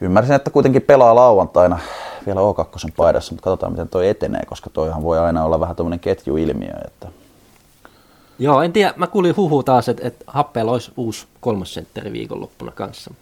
ymmärsin, 0.01 0.35
että 0.35 0.51
kuitenkin 0.51 0.83
pelaa 0.83 1.15
lauantaina 1.15 1.79
vielä 2.27 2.41
O2 2.41 2.93
paidassa, 2.97 3.33
mutta 3.33 3.45
katsotaan 3.45 3.73
miten 3.73 3.89
toi 3.89 4.09
etenee, 4.09 4.43
koska 4.47 4.71
toihan 4.71 5.03
voi 5.03 5.19
aina 5.19 5.45
olla 5.45 5.61
vähän 5.61 5.77
tämmöinen 5.77 6.01
ketjuilmiö, 6.01 6.75
että 6.85 7.09
Joo, 8.39 8.63
en 8.63 8.73
tiedä, 8.73 8.95
mä 8.97 9.07
kuulin 9.07 9.37
huhu 9.37 9.63
taas, 9.63 9.89
että 9.89 10.09
et 10.09 10.25
Happeella 10.27 10.73
olisi 10.73 10.93
uusi 10.97 11.27
kolmosentteri 11.41 12.13
viikonloppuna 12.13 12.73
kanssa. 12.73 13.15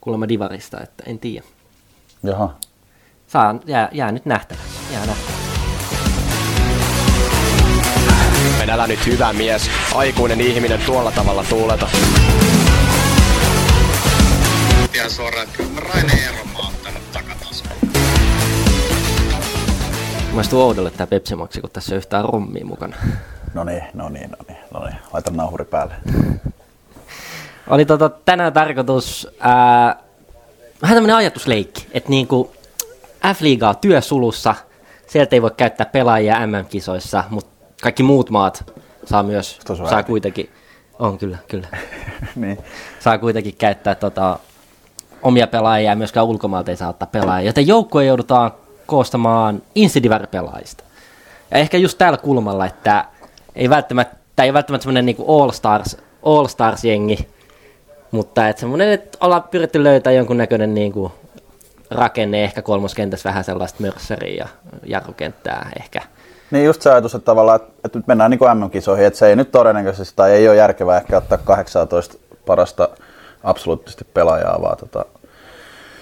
Kuulemma 0.00 0.28
Divarista, 0.28 0.80
että 0.80 1.04
en 1.06 1.18
tiedä. 1.18 1.46
jaha, 2.22 2.54
Saa, 3.26 3.54
jää, 3.66 3.88
jää 3.92 4.12
nyt 4.12 4.26
nähtäväksi. 4.26 4.92
Jää 4.92 5.06
nähtäväksi. 5.06 5.45
Älä 8.70 8.86
nyt 8.86 9.06
hyvä 9.06 9.32
mies, 9.32 9.70
aikuinen 9.94 10.40
ihminen 10.40 10.80
tuolla 10.86 11.12
tavalla 11.12 11.44
tuuleta. 11.44 11.88
ihan 14.94 15.10
suoraan, 15.10 15.46
että 15.48 15.62
mä 15.62 15.80
Raine 15.80 16.12
mä 16.52 16.68
ottanut 16.68 17.12
takataskuun. 17.12 17.92
Maistuu 20.32 20.62
oudolle 20.62 20.90
tää 20.90 21.06
Pepsi 21.06 21.34
Maxi, 21.36 21.60
kun 21.60 21.70
tässä 21.70 21.94
ei 21.94 21.96
yhtään 21.96 22.24
rommia 22.24 22.66
mukana. 22.66 22.96
no 23.54 23.64
niin, 23.64 23.82
no 23.94 24.08
niin, 24.08 24.30
no 24.30 24.36
niin, 24.48 24.58
no 24.70 24.84
niin, 24.84 24.96
laita 25.12 25.30
nauhuri 25.30 25.64
päälle. 25.64 25.94
Oli 27.68 27.84
tota, 27.84 28.08
tänään 28.08 28.52
tarkoitus 28.52 29.28
ää, 29.40 29.96
vähän 30.82 30.96
tämmönen 30.96 31.16
ajatusleikki, 31.16 31.86
että 31.92 32.10
niinku 32.10 32.52
F-liiga 33.34 33.68
on 33.68 33.76
työsulussa, 33.76 34.54
sieltä 35.06 35.36
ei 35.36 35.42
voi 35.42 35.50
käyttää 35.56 35.86
pelaajia 35.86 36.46
MM-kisoissa, 36.46 37.24
mutta 37.30 37.55
kaikki 37.82 38.02
muut 38.02 38.30
maat 38.30 38.72
saa 39.04 39.22
myös, 39.22 39.58
on 39.68 39.76
saa 39.76 40.02
kuitenkin, 40.02 40.50
on 40.98 41.18
kyllä, 41.18 41.38
kyllä, 41.48 41.68
niin. 42.36 42.58
saa 43.00 43.18
kuitenkin 43.18 43.54
käyttää 43.56 43.94
tota, 43.94 44.38
omia 45.22 45.46
pelaajia 45.46 45.90
ja 45.90 45.96
myöskään 45.96 46.26
ulkomailta 46.26 46.70
ei 46.70 46.76
saa 46.76 46.88
ottaa 46.88 47.08
pelaajia, 47.12 47.48
joten 47.48 47.66
joukkoja 47.66 48.06
joudutaan 48.06 48.52
koostamaan 48.86 49.62
Insidivar-pelaajista. 49.74 50.84
Ja 51.50 51.58
ehkä 51.58 51.78
just 51.78 51.98
tällä 51.98 52.18
kulmalla, 52.18 52.66
että 52.66 53.04
ei 53.54 53.70
välttämättä, 53.70 54.16
tämä 54.36 54.44
ei 54.44 54.50
ole 54.50 54.54
välttämättä 54.54 54.82
semmoinen 54.82 55.06
niinku 55.06 55.42
all-stars, 55.42 55.96
all-stars-jengi, 56.22 57.28
mutta 58.10 58.48
että 58.48 58.60
semmoinen, 58.60 58.90
että 58.90 59.18
ollaan 59.20 59.42
pyritty 59.42 59.84
löytää 59.84 60.12
jonkunnäköinen 60.12 60.74
niinku 60.74 61.12
rakenne, 61.90 62.44
ehkä 62.44 62.62
kolmoskentässä 62.62 63.28
vähän 63.28 63.44
sellaista 63.44 63.82
mörssäriä 63.82 64.34
ja 64.34 64.48
jarrukenttää 64.86 65.70
ehkä. 65.80 66.02
Niin 66.50 66.64
just 66.64 66.82
se 66.82 66.90
ajatus, 66.90 67.14
että 67.14 67.24
tavallaan, 67.24 67.60
että, 67.84 67.98
nyt 67.98 68.06
mennään 68.06 68.30
niin 68.30 68.38
kuin 68.38 68.58
MM-kisoihin, 68.58 69.06
että 69.06 69.18
se 69.18 69.26
ei 69.26 69.36
nyt 69.36 69.50
todennäköisesti, 69.50 70.16
tai 70.16 70.32
ei 70.32 70.48
ole 70.48 70.56
järkevää 70.56 70.96
ehkä 70.96 71.16
ottaa 71.16 71.38
18 71.38 72.18
parasta 72.46 72.88
absoluuttisesti 73.44 74.06
pelaajaa, 74.14 74.62
vaan 74.62 74.76
tota, 74.76 75.04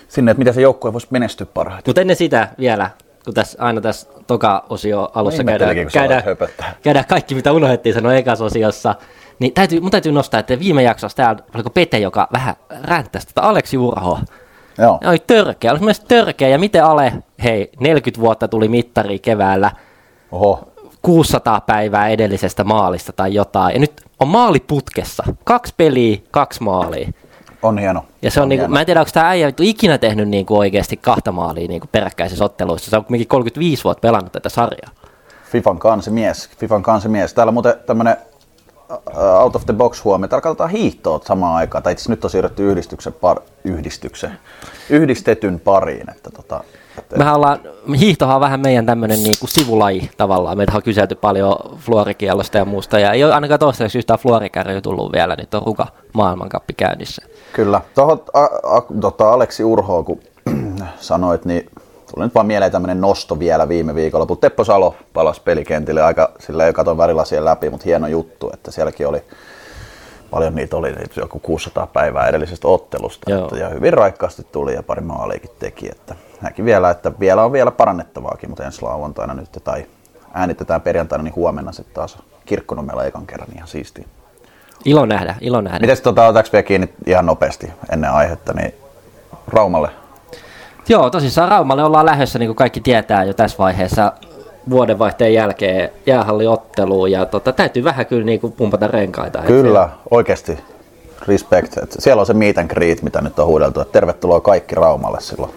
sinne, 0.09 0.31
että 0.31 0.39
miten 0.39 0.55
se 0.55 0.61
joukkue 0.61 0.93
voisi 0.93 1.07
menestyä 1.11 1.47
parhaiten. 1.55 1.91
Mutta 1.91 2.01
ennen 2.01 2.17
sitä 2.17 2.49
vielä, 2.59 2.91
kun 3.25 3.35
tässä 3.35 3.59
aina 3.61 3.81
tässä 3.81 4.09
toka 4.27 4.65
osio 4.69 5.11
alussa 5.15 5.43
ihmettelinkin, 5.43 5.89
käydään, 5.93 6.23
käydään, 6.23 6.75
käydään 6.83 7.07
kaikki, 7.07 7.35
mitä 7.35 7.53
unohdettiin 7.53 7.95
sanoa 7.95 8.15
ekassa 8.15 8.45
osiossa, 8.45 8.95
niin 9.39 9.53
täytyy, 9.53 9.81
mun 9.81 9.91
täytyy 9.91 10.13
nostaa, 10.13 10.41
että 10.41 10.59
viime 10.59 10.83
jaksossa 10.83 11.17
täällä 11.17 11.43
oliko 11.55 11.71
Pete, 11.71 11.99
joka 11.99 12.29
vähän 12.33 12.55
ränttäsi 12.83 13.27
tätä 13.27 13.43
Aleksi 13.43 13.79
Urhoa. 13.79 14.21
Joo, 14.79 14.99
Ja 15.03 15.11
oli 15.11 15.19
törkeä, 15.27 15.71
oli 15.71 15.79
mielestäni 15.79 16.09
törkeä. 16.09 16.49
Ja 16.49 16.59
miten 16.59 16.85
Ale, 16.85 17.13
hei, 17.45 17.71
40 17.81 18.21
vuotta 18.21 18.49
tuli 18.49 18.69
mittari 18.69 19.19
keväällä, 19.19 19.71
oho, 20.35 20.69
600 21.03 21.61
päivää 21.61 22.09
edellisestä 22.09 22.65
maalista 22.65 23.13
tai 23.13 23.35
jotain. 23.35 23.75
Ja 23.75 23.81
nyt 23.81 24.03
on 24.21 24.29
maali 24.29 24.61
putkessa. 24.61 25.25
Kaksi 25.45 25.75
peliä, 25.77 26.19
kaksi 26.31 26.63
maalia. 26.63 27.09
on 27.63 27.79
hieno. 27.79 28.05
Ja 28.23 28.31
se 28.31 28.41
on, 28.41 28.49
niinku, 28.49 28.63
hieno. 28.63 28.73
mä 28.73 28.81
en 28.81 28.87
tiedä, 28.87 29.01
onko 29.01 29.11
tämä 29.15 29.29
äijä 29.29 29.53
ikinä 29.61 29.99
tehnyt 29.99 30.29
niinku 30.29 30.59
oikeasti 30.59 30.97
kahta 30.97 31.33
maalia 31.33 31.69
niinku 31.69 31.87
peräkkäisissä 31.93 32.45
otteluissa. 32.45 32.91
Se 32.91 32.97
on 32.97 33.05
kuitenkin 33.05 33.29
35 33.29 33.85
vuotta 33.85 34.01
pelannut 34.01 34.33
tätä 34.33 34.49
sarjaa. 34.49 34.91
Fifan 35.53 35.79
kansimies, 35.79 36.51
Fifan 36.59 36.83
kansimies. 36.83 37.35
Täällä 37.35 37.53
muuten 37.53 37.75
tämmönen 37.87 38.17
uh, 38.91 39.43
out 39.43 39.57
of 39.57 39.67
the 39.67 39.73
box 39.73 40.05
huomio. 40.05 40.29
Täällä 40.29 40.43
katsotaan 40.43 40.71
hiihtoa 40.71 41.21
samaan 41.25 41.57
aikaan. 41.57 41.83
Tai 41.83 41.93
itse 41.93 42.11
nyt 42.11 42.25
on 42.25 42.31
siirretty 42.31 42.71
yhdistyksen, 42.71 43.13
par, 43.13 43.41
yhdistyksen, 43.65 44.39
yhdistetyn 44.91 45.61
pariin. 45.61 46.11
Että 46.11 46.31
tota, 46.31 46.65
Mehän 47.19 47.35
ollaan, 47.35 47.61
hiihtohan 47.99 48.35
on 48.35 48.41
vähän 48.41 48.61
meidän 48.61 48.87
tämmöinen 48.87 49.23
niinku 49.23 49.47
sivulaji 49.47 50.11
tavallaan. 50.17 50.57
Meitä 50.57 50.73
on 50.77 50.83
kyselty 50.83 51.15
paljon 51.15 51.57
fluorikielosta 51.77 52.59
ja 52.59 52.65
muusta. 52.65 52.99
Ja 52.99 53.13
ei 53.13 53.25
ole 53.25 53.35
ainakaan 53.35 53.61
toistaiseksi 53.61 53.99
yhtään 53.99 54.19
fluorikärryä 54.19 54.81
tullut 54.81 55.13
vielä. 55.13 55.37
Nyt 55.37 55.55
on 55.55 55.63
ruka 55.67 55.87
maailmankappi 56.13 56.73
käynnissä. 56.73 57.23
Kyllä. 57.53 57.81
Tuohon 57.95 58.23
a, 58.33 58.45
a, 58.77 58.83
tota 59.01 59.33
Aleksi 59.33 59.65
Urho, 59.65 60.03
kun 60.03 60.21
sanoit, 61.01 61.45
niin 61.45 61.71
tuli 62.15 62.25
nyt 62.25 62.35
vaan 62.35 62.47
mieleen 62.47 62.73
tämmöinen 62.73 63.01
nosto 63.01 63.39
vielä 63.39 63.69
viime 63.69 63.95
viikolla. 63.95 64.27
Mutta 64.29 64.41
Teppo 64.41 64.65
Salo 64.65 64.95
palasi 65.13 65.41
pelikentille 65.45 66.03
aika, 66.03 66.33
sillä 66.39 66.67
ei 66.67 66.73
katon 66.73 66.99
värillä 66.99 67.25
siellä 67.25 67.51
läpi, 67.51 67.71
mutta 67.71 67.85
hieno 67.85 68.07
juttu, 68.07 68.51
että 68.55 68.71
sielläkin 68.71 69.09
oli 69.09 69.23
paljon 70.31 70.55
niitä 70.55 70.77
oli 70.77 70.93
niitä 70.93 71.21
joku 71.21 71.39
600 71.39 71.87
päivää 71.87 72.29
edellisestä 72.29 72.69
ottelusta. 72.69 73.31
Joo. 73.31 73.45
Että, 73.45 73.57
ja 73.57 73.69
hyvin 73.69 73.93
raikkaasti 73.93 74.47
tuli 74.53 74.75
ja 74.75 74.83
pari 74.83 75.01
maaliikin 75.01 75.51
teki. 75.59 75.89
Että 75.89 76.15
näki 76.45 76.65
vielä, 76.65 76.91
että 76.91 77.13
vielä 77.21 77.45
on 77.45 77.53
vielä 77.53 77.71
parannettavaakin, 77.71 78.51
mutta 78.51 78.65
ensi 78.65 78.83
lauantaina 78.83 79.35
nyt 79.35 79.49
tai 79.65 79.87
äänitetään 80.35 80.81
perjantaina, 80.81 81.25
niin 81.25 81.35
huomenna 81.37 81.73
sitten 81.73 81.95
taas 81.95 82.19
kirkkonummella 82.47 83.05
ekan 83.05 83.27
kerran 83.27 83.49
ihan 83.55 83.69
siistiä. 83.69 84.05
Ilo 84.85 85.07
nähdä, 85.07 85.35
ilo 85.41 85.61
nähdä. 85.61 85.79
Miten 85.79 85.97
tota, 86.03 86.25
otetaanko 86.25 86.49
vielä 86.53 86.63
kiinni 86.63 86.89
ihan 87.07 87.27
nopeasti 87.27 87.73
ennen 87.93 88.11
aihetta, 88.11 88.53
niin 88.53 88.75
Raumalle 89.47 89.91
Joo, 90.89 91.11
tosissaan 91.11 91.49
Raumalle 91.49 91.85
ollaan 91.85 92.07
lähdössä, 92.07 92.39
niin 92.39 92.49
kuin 92.49 92.57
kaikki 92.57 92.81
tietää 92.81 93.25
jo 93.25 93.35
tässä 93.35 93.59
vaiheessa 93.59 94.13
vuodenvaihteen 94.71 95.35
jälkeen 95.35 95.91
jäähalliotteluun 96.07 97.11
ja 97.11 97.27
tota, 97.27 97.53
täytyy 97.53 97.85
vähän 97.85 98.07
kyllä 98.07 98.25
niin 98.25 98.41
kuin 98.41 98.53
pumpata 98.53 98.87
renkaita. 98.87 99.39
Et 99.39 99.47
Kyllä, 99.47 99.89
oikeasti. 100.11 100.59
respect. 101.29 101.79
Et 101.79 101.97
siellä 101.99 102.21
on 102.21 102.27
se 102.27 102.35
meet 102.35 102.59
and 102.59 102.69
greet, 102.69 103.03
mitä 103.03 103.21
nyt 103.21 103.39
on 103.39 103.47
huudeltu. 103.47 103.81
Et 103.81 103.93
tervetuloa 103.93 104.41
kaikki 104.41 104.75
Raumalle 104.75 105.21
silloin. 105.21 105.53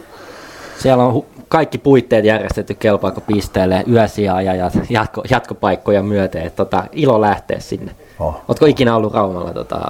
Siellä 0.79 1.03
on 1.03 1.23
kaikki 1.47 1.77
puitteet 1.77 2.25
järjestetty 2.25 2.73
kelpaako 2.73 3.21
pisteelle 3.21 3.83
yösiä 3.91 4.41
ja 4.41 4.55
ja 4.55 4.71
jatko, 4.89 5.23
jatkopaikkoja 5.29 6.03
myöten. 6.03 6.41
Et 6.41 6.55
tota, 6.55 6.83
ilo 6.91 7.21
lähteä 7.21 7.59
sinne. 7.59 7.91
Oh. 8.19 8.41
Ootko 8.47 8.65
ikinä 8.65 8.95
ollut 8.95 9.13
Raumalla 9.13 9.53
tota, 9.53 9.81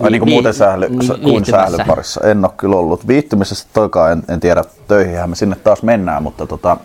Ai 0.00 0.10
niin 0.10 0.20
kuin 0.20 0.26
vi- 0.26 0.32
muuten 0.32 0.54
sähly, 0.54 0.88
ni- 0.88 1.18
kuin 1.22 1.44
sählyparissa. 1.44 2.20
En 2.28 2.44
ole 2.44 2.52
kyllä 2.56 2.76
ollut. 2.76 3.06
Viihtymisessä 3.08 3.68
toikaan 3.72 4.12
en, 4.12 4.22
en 4.28 4.40
tiedä, 4.40 4.64
töihinhän 4.88 5.30
me 5.30 5.36
sinne 5.36 5.56
taas 5.56 5.82
mennään, 5.82 6.22
mutta 6.22 6.46
tota, 6.46 6.76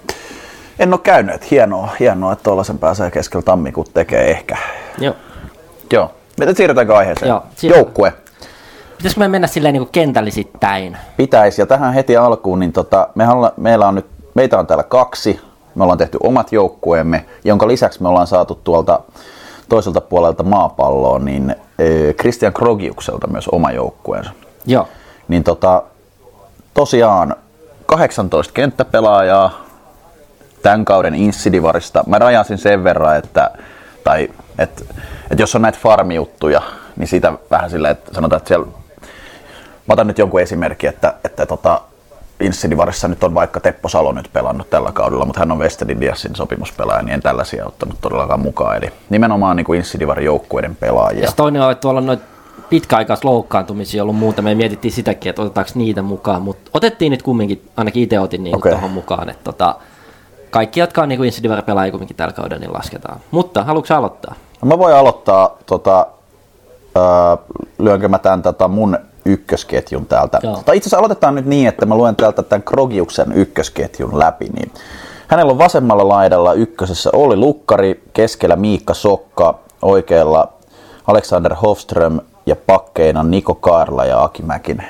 en 0.79 0.93
ole 0.93 0.99
käynyt. 1.03 1.51
Hienoa, 1.51 1.89
hienoa, 1.99 2.33
että 2.33 2.43
tuollaisen 2.43 2.77
pääsee 2.77 3.11
keskellä 3.11 3.43
tammikuuta 3.43 3.91
tekee 3.93 4.31
ehkä. 4.31 4.57
Joo. 4.97 5.15
Joo. 5.93 6.11
Miten 6.39 6.55
siirrytäänkö 6.55 6.95
aiheeseen? 6.97 7.29
Joo, 7.29 7.43
siirrytään. 7.55 7.85
Joukkue. 7.85 8.13
Pitäisikö 8.97 9.19
me 9.19 9.27
mennä 9.27 9.47
silleen 9.47 9.73
niin 9.73 9.89
kentällisittäin? 9.91 10.97
Pitäisi. 11.17 11.61
Ja 11.61 11.65
tähän 11.65 11.93
heti 11.93 12.17
alkuun, 12.17 12.59
niin 12.59 12.73
tota, 12.73 13.09
me 13.15 13.29
olla, 13.29 13.53
meillä 13.57 13.87
on 13.87 13.95
nyt, 13.95 14.05
meitä 14.33 14.59
on 14.59 14.67
täällä 14.67 14.83
kaksi. 14.83 15.39
Me 15.75 15.83
ollaan 15.83 15.97
tehty 15.97 16.17
omat 16.23 16.51
joukkueemme, 16.51 17.25
jonka 17.43 17.67
lisäksi 17.67 18.01
me 18.01 18.09
ollaan 18.09 18.27
saatu 18.27 18.59
tuolta 18.63 18.99
toiselta 19.69 20.01
puolelta 20.01 20.43
maapalloa, 20.43 21.19
niin 21.19 21.55
eh, 21.79 22.15
Christian 22.15 22.53
Krogiukselta 22.53 23.27
myös 23.27 23.47
oma 23.47 23.71
joukkueensa. 23.71 24.31
Joo. 24.65 24.87
Niin 25.27 25.43
tota, 25.43 25.83
tosiaan 26.73 27.35
18 27.85 28.53
kenttäpelaajaa 28.53 29.65
tämän 30.61 30.85
kauden 30.85 31.15
Insidivarista. 31.15 32.03
Mä 32.07 32.19
rajasin 32.19 32.57
sen 32.57 32.83
verran, 32.83 33.17
että, 33.17 33.51
tai, 34.03 34.29
että, 34.59 34.83
että 35.31 35.43
jos 35.43 35.55
on 35.55 35.61
näitä 35.61 35.79
farmijuttuja, 35.81 36.61
niin 36.95 37.07
siitä 37.07 37.33
vähän 37.51 37.69
silleen, 37.69 37.91
että 37.91 38.13
sanotaan, 38.13 38.37
että 38.37 38.47
siellä, 38.47 38.65
mä 39.87 39.93
otan 39.93 40.07
nyt 40.07 40.17
jonkun 40.17 40.41
esimerkki, 40.41 40.87
että, 40.87 41.13
että 41.23 41.45
tota, 41.45 41.81
Insidivarissa 42.39 43.07
nyt 43.07 43.23
on 43.23 43.33
vaikka 43.33 43.59
Teppo 43.59 43.89
Salo 43.89 44.11
nyt 44.11 44.29
pelannut 44.33 44.69
tällä 44.69 44.91
kaudella, 44.91 45.25
mutta 45.25 45.39
hän 45.39 45.51
on 45.51 45.59
Western 45.59 45.91
Indiasin 45.91 46.35
sopimuspelaaja, 46.35 47.01
niin 47.01 47.13
en 47.13 47.21
tällaisia 47.21 47.65
ottanut 47.65 47.97
todellakaan 48.01 48.39
mukaan. 48.39 48.77
Eli 48.77 48.91
nimenomaan 49.09 49.55
niin 49.55 49.65
kuin 49.65 49.77
Insidivarin 49.77 50.25
joukkueiden 50.25 50.75
pelaajia. 50.75 51.23
Ja 51.23 51.31
toinen 51.35 51.61
on, 51.61 51.71
että 51.71 51.81
tuolla 51.81 51.99
on 51.99 52.05
noita 52.05 52.23
pitkäaikais 52.69 53.23
loukkaantumisia 53.23 54.03
ollut 54.03 54.15
muuta. 54.15 54.41
Me 54.41 54.55
mietittiin 54.55 54.91
sitäkin, 54.91 55.29
että 55.29 55.41
otetaanko 55.41 55.71
niitä 55.75 56.01
mukaan, 56.01 56.41
mutta 56.41 56.71
otettiin 56.73 57.11
nyt 57.11 57.23
kumminkin, 57.23 57.69
ainakin 57.77 58.03
itse 58.03 58.19
otin 58.19 58.43
niin 58.43 58.55
Okei. 58.55 58.71
tuohon 58.71 58.91
mukaan, 58.91 59.29
että 59.29 59.43
tota, 59.43 59.75
kaikki, 60.49 60.79
jotka 60.79 61.01
on 61.01 61.09
niin 61.09 61.19
kuin 61.19 61.31
pelaajia 61.65 61.91
kumminkin 61.91 62.17
tällä 62.17 62.33
kaudella, 62.33 62.59
niin 62.59 62.73
lasketaan. 62.73 63.19
Mutta 63.31 63.63
haluatko 63.63 63.93
aloittaa? 63.93 64.35
No 64.61 64.67
mä 64.67 64.77
voin 64.77 64.95
aloittaa, 64.95 65.57
tota, 65.65 66.07
öö, 66.97 67.03
lyönkö 67.79 68.07
mä 68.07 68.19
tämän 68.19 68.41
tota 68.41 68.67
mun 68.67 68.97
ykkösketjun 69.27 70.05
täältä. 70.05 70.39
Joo. 70.43 70.61
Tai 70.65 70.77
itse 70.77 70.87
asiassa 70.87 70.97
aloitetaan 70.97 71.35
nyt 71.35 71.45
niin, 71.45 71.67
että 71.67 71.85
mä 71.85 71.95
luen 71.95 72.15
täältä 72.15 72.43
tämän 72.43 72.63
Krogiuksen 72.63 73.31
ykkösketjun 73.31 74.19
läpi. 74.19 74.45
Niin 74.45 74.71
hänellä 75.27 75.51
on 75.51 75.57
vasemmalla 75.57 76.07
laidalla 76.07 76.53
ykkösessä 76.53 77.09
Olli 77.13 77.35
Lukkari, 77.35 78.03
keskellä 78.13 78.55
Miikka 78.55 78.93
Sokka, 78.93 79.59
oikealla 79.81 80.53
Alexander 81.07 81.55
Hofström 81.55 82.19
ja 82.45 82.55
pakkeina 82.55 83.23
Niko 83.23 83.55
Kaarla 83.55 84.05
ja 84.05 84.23
Aki 84.23 84.43
Mäkinen. 84.43 84.87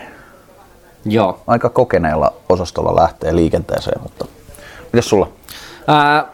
Joo. 1.06 1.40
Aika 1.48 1.70
kokeneella 1.70 2.34
osastolla 2.50 2.96
lähtee 2.96 3.36
liikenteeseen, 3.36 4.02
mutta 4.04 4.26
mites 4.94 5.10
sulla? 5.10 5.28
Ää, 5.88 6.26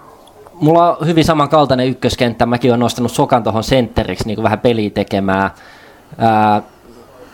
mulla 0.54 0.98
on 0.98 1.08
hyvin 1.08 1.26
samankaltainen 1.26 1.88
ykköskenttä. 1.88 2.46
Mäkin 2.46 2.72
olen 2.72 2.80
nostanut 2.80 3.12
Sokan 3.12 3.44
tuohon 3.44 3.64
sentteriksi 3.64 4.28
niin 4.28 4.44
vähän 4.44 4.60
peliä 4.60 4.89
tekemään. 4.89 5.52
Ää, 6.18 6.62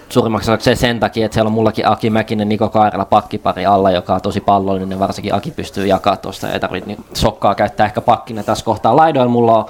suurimmaksi 0.09 0.51
se 0.59 0.75
sen 0.75 0.99
takia, 0.99 1.25
että 1.25 1.33
siellä 1.33 1.47
on 1.47 1.53
mullakin 1.53 1.87
Aki 1.87 2.09
Mäkinen, 2.09 2.49
Niko 2.49 2.69
Kaarela 2.69 3.05
pakkipari 3.05 3.65
alla, 3.65 3.91
joka 3.91 4.15
on 4.15 4.21
tosi 4.21 4.41
pallollinen, 4.41 4.91
ja 4.91 4.99
varsinkin 4.99 5.33
Aki 5.33 5.51
pystyy 5.51 5.85
jakaa 5.85 6.17
tuosta, 6.17 6.51
ei 6.51 6.59
tarvitse 6.59 6.87
niin 6.87 7.05
sokkaa 7.13 7.55
käyttää 7.55 7.85
ehkä 7.85 8.01
pakkina 8.01 8.43
tässä 8.43 8.65
kohtaa. 8.65 8.95
Laidoilla 8.95 9.31
mulla 9.31 9.57
on 9.57 9.65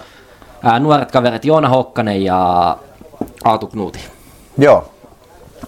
ää, 0.63 0.79
nuoret 0.79 1.11
kaverit 1.11 1.45
Joona 1.45 1.69
Hokkanen 1.69 2.23
ja 2.23 2.77
Aatu 3.45 3.67
Knuuti. 3.67 3.99
Joo. 4.57 4.89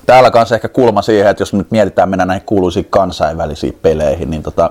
Täällä 0.06 0.32
kanssa 0.32 0.56
ehkä 0.56 0.70
kulma 0.70 1.02
siihen, 1.02 1.28
että 1.32 1.42
jos 1.42 1.54
nyt 1.54 1.72
mietitään 1.72 2.10
mennä 2.10 2.26
näihin 2.26 2.46
kuuluisiin 2.46 2.88
kansainvälisiin 2.90 3.80
peleihin, 3.82 4.30
niin 4.30 4.44
tota, 4.44 4.70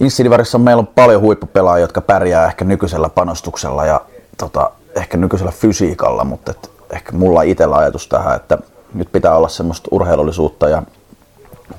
Insidivarissa 0.00 0.58
meillä 0.58 0.80
on 0.80 0.86
paljon 0.86 1.22
huippupelaajia, 1.22 1.84
jotka 1.84 2.00
pärjää 2.00 2.46
ehkä 2.46 2.64
nykyisellä 2.64 3.08
panostuksella 3.08 3.86
ja 3.86 4.00
tota, 4.38 4.70
ehkä 4.96 5.16
nykyisellä 5.16 5.52
fysiikalla, 5.52 6.24
mutta 6.24 6.50
et 6.50 6.71
ehkä 6.92 7.12
mulla 7.12 7.42
itsellä 7.42 7.76
ajatus 7.76 8.08
tähän, 8.08 8.36
että 8.36 8.58
nyt 8.94 9.12
pitää 9.12 9.36
olla 9.36 9.48
semmoista 9.48 9.88
urheilullisuutta 9.90 10.68
ja 10.68 10.82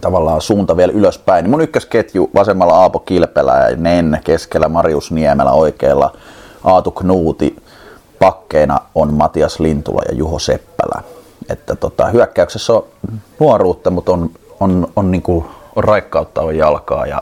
tavallaan 0.01 0.41
suunta 0.41 0.77
vielä 0.77 0.93
ylöspäin. 0.93 1.43
Niin 1.43 1.51
mun 1.51 1.61
ykkösketju 1.61 2.29
vasemmalla 2.35 2.73
Aapo 2.73 2.99
Kilpelä 2.99 3.69
ja 3.69 3.75
Nenne 3.75 4.21
keskellä 4.23 4.69
Marius 4.69 5.11
Niemelä 5.11 5.51
oikealla 5.51 6.13
Aatu 6.63 6.91
Knuuti 6.91 7.55
pakkeina 8.19 8.79
on 8.95 9.13
Matias 9.13 9.59
Lintula 9.59 10.01
ja 10.09 10.15
Juho 10.15 10.39
Seppälä. 10.39 11.03
Että 11.49 11.75
tota, 11.75 12.05
hyökkäyksessä 12.05 12.73
on 12.73 12.85
nuoruutta, 13.39 13.89
mutta 13.89 14.11
on, 14.11 14.29
on, 14.59 14.87
on, 14.95 15.11
niinku, 15.11 15.45
on 15.75 15.83
raikkautta, 15.83 16.41
on 16.41 16.57
jalkaa 16.57 17.05
ja 17.05 17.21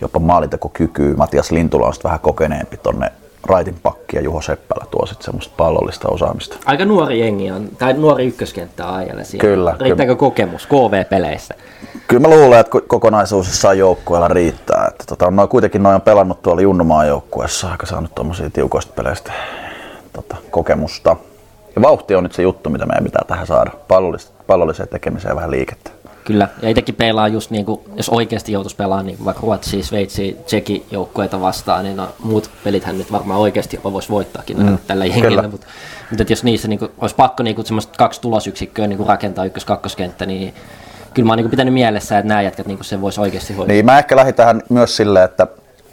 jopa 0.00 0.18
maalintekokykyä. 0.18 1.14
Matias 1.14 1.50
Lintula 1.50 1.86
on 1.86 1.94
sit 1.94 2.04
vähän 2.04 2.20
kokeneempi 2.20 2.76
tonne 2.76 3.12
raitin 3.46 3.76
pakki 3.82 4.16
ja 4.16 4.22
Juho 4.22 4.40
Seppälä 4.40 4.84
tuo 4.90 5.06
sitten 5.06 5.24
semmoista 5.24 5.54
pallollista 5.56 6.08
osaamista. 6.08 6.56
Aika 6.64 6.84
nuori 6.84 7.20
jengi 7.20 7.50
on, 7.50 7.68
tai 7.78 7.92
nuori 7.92 8.26
ykköskenttä 8.26 8.86
on 8.86 8.94
ajalla 8.94 9.24
siellä. 9.24 9.40
Kyllä, 9.48 9.76
Riittääkö 9.80 10.16
kokemus 10.16 10.66
KV-peleissä? 10.66 11.54
Kyllä 12.08 12.28
mä 12.28 12.34
luulen, 12.34 12.60
että 12.60 12.78
ko- 12.78 12.84
kokonaisuus 12.86 13.46
jossain 13.46 13.78
joukkueella 13.78 14.28
riittää. 14.28 14.86
Että 14.90 15.04
tota, 15.08 15.30
noin 15.30 15.48
kuitenkin 15.48 15.82
noin 15.82 15.94
on 15.94 16.00
pelannut 16.00 16.42
tuolla 16.42 16.62
Junnumaan 16.62 17.08
joukkueessa, 17.08 17.70
aika 17.70 17.86
saanut 17.86 18.14
tuommoisia 18.14 18.50
tiukoista 18.50 18.92
peleistä 18.96 19.32
tota, 20.12 20.36
kokemusta. 20.50 21.16
Ja 21.76 21.82
vauhti 21.82 22.14
on 22.14 22.22
nyt 22.22 22.32
se 22.32 22.42
juttu, 22.42 22.70
mitä 22.70 22.86
meidän 22.86 23.04
pitää 23.04 23.24
tähän 23.26 23.46
saada. 23.46 23.70
Pallollis- 23.70 24.30
pallolliseen 24.46 24.88
tekemiseen 24.88 25.36
vähän 25.36 25.50
liikettä. 25.50 25.90
Kyllä, 26.30 26.48
ja 26.62 26.68
itsekin 26.68 26.94
pelaa 26.94 27.28
just 27.28 27.50
niin 27.50 27.64
kuin, 27.64 27.80
jos 27.94 28.08
oikeasti 28.08 28.52
joutuisi 28.52 28.76
pelaamaan 28.76 29.06
niin 29.06 29.16
kuin 29.16 29.24
vaikka 29.24 29.42
Ruotsi, 29.42 29.82
Sveitsi, 29.82 30.36
Tseki 30.44 30.86
joukkueita 30.90 31.40
vastaan, 31.40 31.84
niin 31.84 31.96
no, 31.96 32.08
muut 32.22 32.50
pelithän 32.64 32.98
nyt 32.98 33.12
varmaan 33.12 33.40
oikeasti 33.40 33.80
voisi 33.84 34.08
voittaakin 34.08 34.62
mm. 34.62 34.78
tällä 34.86 35.06
jengillä, 35.06 35.48
mutta, 35.48 35.66
mutta 36.10 36.24
jos 36.32 36.44
niissä 36.44 36.68
niin 36.68 36.78
kuin, 36.78 36.90
olisi 36.98 37.14
pakko 37.16 37.42
niin 37.42 37.56
kuin, 37.56 37.66
kaksi 37.98 38.20
tulosyksikköä 38.20 38.86
niin 38.86 38.96
kuin 38.96 39.06
rakentaa 39.08 39.44
ykkös 39.44 39.64
kakkoskenttä, 39.64 40.26
niin 40.26 40.54
kyllä 41.14 41.26
mä 41.26 41.32
oon 41.32 41.36
niin 41.36 41.50
pitänyt 41.50 41.74
mielessä, 41.74 42.18
että 42.18 42.28
nämä 42.28 42.42
jätkät 42.42 42.66
niin 42.66 42.84
sen 42.84 43.00
voisi 43.00 43.20
oikeasti 43.20 43.54
hoitaa. 43.54 43.72
Niin 43.72 43.84
mä 43.84 43.98
ehkä 43.98 44.16
lähdin 44.16 44.34
tähän 44.34 44.62
myös 44.68 44.96
silleen, 44.96 45.24
että 45.24 45.46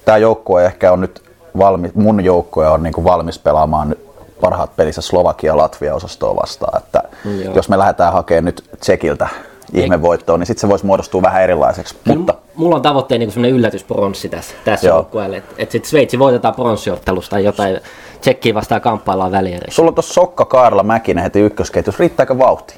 tämä 0.05 0.17
joukkue 0.17 0.65
ehkä 0.65 0.91
on 0.91 1.01
nyt 1.01 1.21
valmis, 1.57 1.95
mun 1.95 2.25
joukkue 2.25 2.67
on 2.67 2.83
niinku 2.83 3.03
valmis 3.03 3.39
pelaamaan 3.39 3.89
nyt 3.89 4.07
parhaat 4.41 4.75
pelissä 4.75 5.01
Slovakia 5.01 5.57
Latvia 5.57 5.95
osastoa 5.95 6.35
vastaan. 6.35 6.83
Että 6.83 7.03
Joo. 7.43 7.53
jos 7.55 7.69
me 7.69 7.77
lähdetään 7.77 8.13
hakemaan 8.13 8.45
nyt 8.45 8.63
Tsekiltä 8.79 9.27
ihmevoittoa, 9.73 10.37
niin 10.37 10.47
sitten 10.47 10.61
se 10.61 10.69
voisi 10.69 10.85
muodostua 10.85 11.21
vähän 11.21 11.43
erilaiseksi. 11.43 11.95
Kyllä 12.03 12.17
Mutta 12.17 12.35
Mulla 12.55 12.75
on 12.75 12.81
tavoitteena 12.81 13.19
niin 13.19 13.31
semmoinen 13.31 13.57
yllätyspronssi 13.57 14.29
tässä, 14.29 14.55
tässä 14.65 14.87
joukkueelle, 14.87 15.37
että 15.37 15.55
et 15.57 15.71
sitten 15.71 15.89
Sveitsi 15.89 16.19
voitetaan 16.19 16.55
pronssiottelusta 16.55 17.29
tai 17.29 17.43
jotain, 17.43 17.79
Tsekkiä 18.21 18.53
vastaan 18.53 18.81
kamppaillaan 18.81 19.31
välierissä. 19.31 19.75
sulla 19.75 19.87
on 19.87 19.95
tuossa 19.95 20.13
Sokka 20.13 20.45
Kaarla 20.45 20.83
Mäkinen 20.83 21.23
heti 21.23 21.39
ykkösketjus. 21.39 21.99
Riittääkö 21.99 22.37
vauhti? 22.37 22.75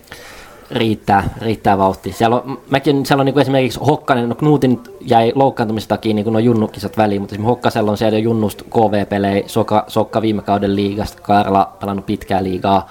Riittää, 0.71 1.23
riittää 1.41 1.78
vauhti. 1.78 2.12
Siellä 2.12 2.36
on, 2.36 2.62
mäkin, 2.69 3.06
siellä 3.06 3.21
on 3.21 3.25
niin 3.25 3.39
esimerkiksi 3.39 3.80
Hokkanen, 3.80 4.30
no 4.30 4.36
Knutin 4.36 4.80
jäi 5.02 5.32
loukkaantumisen 5.36 5.89
takia 5.89 6.13
niin 6.13 6.34
no 6.34 6.39
junnukisat 6.39 6.97
väliin, 6.97 7.21
mutta 7.21 7.36
esimerkiksi 7.36 7.49
Hokkasella 7.49 7.91
on 7.91 7.97
siellä 7.97 8.17
jo 8.17 8.23
junnusta 8.23 8.63
KV-pelejä, 8.63 9.43
Soka, 9.47 9.84
Sokka 9.88 10.21
viime 10.21 10.41
kauden 10.41 10.75
liigasta, 10.75 11.21
Karla 11.21 11.73
pelannut 11.80 12.06
pitkää 12.06 12.43
liigaa 12.43 12.89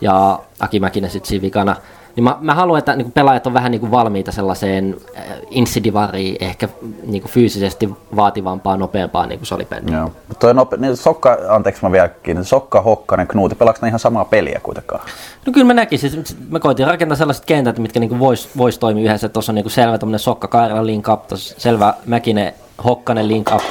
ja 0.00 0.38
Aki 0.60 0.80
Mäkinen 0.80 1.10
sitten 1.10 1.28
siinä 1.28 1.42
vikana. 1.42 1.76
Niin 2.18 2.24
mä, 2.24 2.36
mä 2.40 2.54
haluan, 2.54 2.78
että 2.78 2.96
niin 2.96 3.12
pelaajat 3.12 3.46
on 3.46 3.54
vähän 3.54 3.70
niin 3.70 3.90
valmiita 3.90 4.32
sellaiseen 4.32 4.96
äh, 5.16 5.24
insidivariin, 5.50 6.36
ehkä 6.40 6.68
niin 7.06 7.22
fyysisesti 7.22 7.88
vaativampaa, 8.16 8.76
nopeampaa 8.76 9.26
niin 9.26 9.38
kuin 9.38 9.46
salibändiä. 9.46 9.96
Joo. 9.96 10.10
Toi 10.38 10.54
nope, 10.54 10.76
niin 10.76 10.96
Sokka, 10.96 11.38
anteeksi 11.48 11.82
mä 11.82 11.92
vielä 11.92 12.08
kiinni, 12.08 12.44
Sokka, 12.44 12.80
Hokkanen, 12.80 13.26
Knuuti, 13.26 13.54
pelaako 13.54 13.78
ne 13.82 13.88
ihan 13.88 14.00
samaa 14.00 14.24
peliä 14.24 14.60
kuitenkaan? 14.62 15.00
No 15.46 15.52
kyllä 15.52 15.66
mä 15.66 15.74
näkisin, 15.74 16.24
mä 16.50 16.60
koitin 16.60 16.86
rakentaa 16.86 17.16
sellaiset 17.16 17.44
kentät, 17.44 17.78
mitkä 17.78 18.00
niinku 18.00 18.18
vois, 18.18 18.48
vois 18.56 18.78
toimia 18.78 19.04
yhdessä. 19.04 19.28
Tuossa 19.28 19.52
on 19.52 19.54
niinku 19.54 19.70
selvä 19.70 19.98
tämmönen 19.98 20.18
Sokka 20.18 20.48
Kairala 20.48 20.86
link 20.86 21.08
up, 21.08 21.22
selvä 21.34 21.94
Mäkinen 22.06 22.52
Hokkanen 22.84 23.28
link 23.28 23.50
up. 23.54 23.62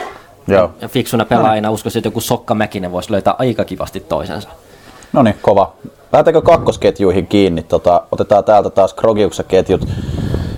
Joo. 0.47 0.71
Ja 0.81 0.87
fiksuna 0.87 1.25
pelaajina 1.25 1.71
uskoisin, 1.71 1.99
että 1.99 2.07
joku 2.07 2.21
Sokka 2.21 2.55
Mäkinen 2.55 2.91
voisi 2.91 3.11
löytää 3.11 3.35
aika 3.37 3.65
kivasti 3.65 3.99
toisensa. 3.99 4.49
No 5.13 5.23
niin, 5.23 5.35
kova. 5.41 5.73
Lähdetäänkö 6.11 6.41
kakkosketjuihin 6.41 7.27
kiinni? 7.27 7.63
Tota, 7.63 8.01
otetaan 8.11 8.43
täältä 8.43 8.69
taas 8.69 8.93
Krogiuksen 8.93 9.45
ketjut. 9.47 9.87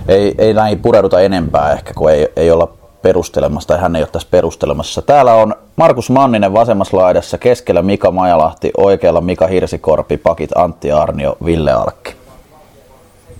Ei, 0.08 0.34
ei 0.38 0.54
näihin 0.54 0.78
pureuduta 0.78 1.20
enempää 1.20 1.72
ehkä, 1.72 1.94
kun 1.94 2.10
ei, 2.10 2.28
ei 2.36 2.50
olla 2.50 2.68
perustelemassa, 3.02 3.68
tai 3.68 3.78
hän 3.78 3.96
ei 3.96 4.02
ole 4.02 4.08
tässä 4.12 4.28
perustelemassa. 4.30 5.02
Täällä 5.02 5.34
on 5.34 5.54
Markus 5.76 6.10
Manninen 6.10 6.52
vasemmassa 6.52 6.96
laidassa, 6.96 7.38
keskellä 7.38 7.82
Mika 7.82 8.10
Majalahti, 8.10 8.70
oikealla 8.76 9.20
Mika 9.20 9.46
Hirsikorpi, 9.46 10.16
pakit 10.16 10.50
Antti 10.54 10.92
Arnio, 10.92 11.36
Ville 11.44 11.72
Alkki. 11.72 12.14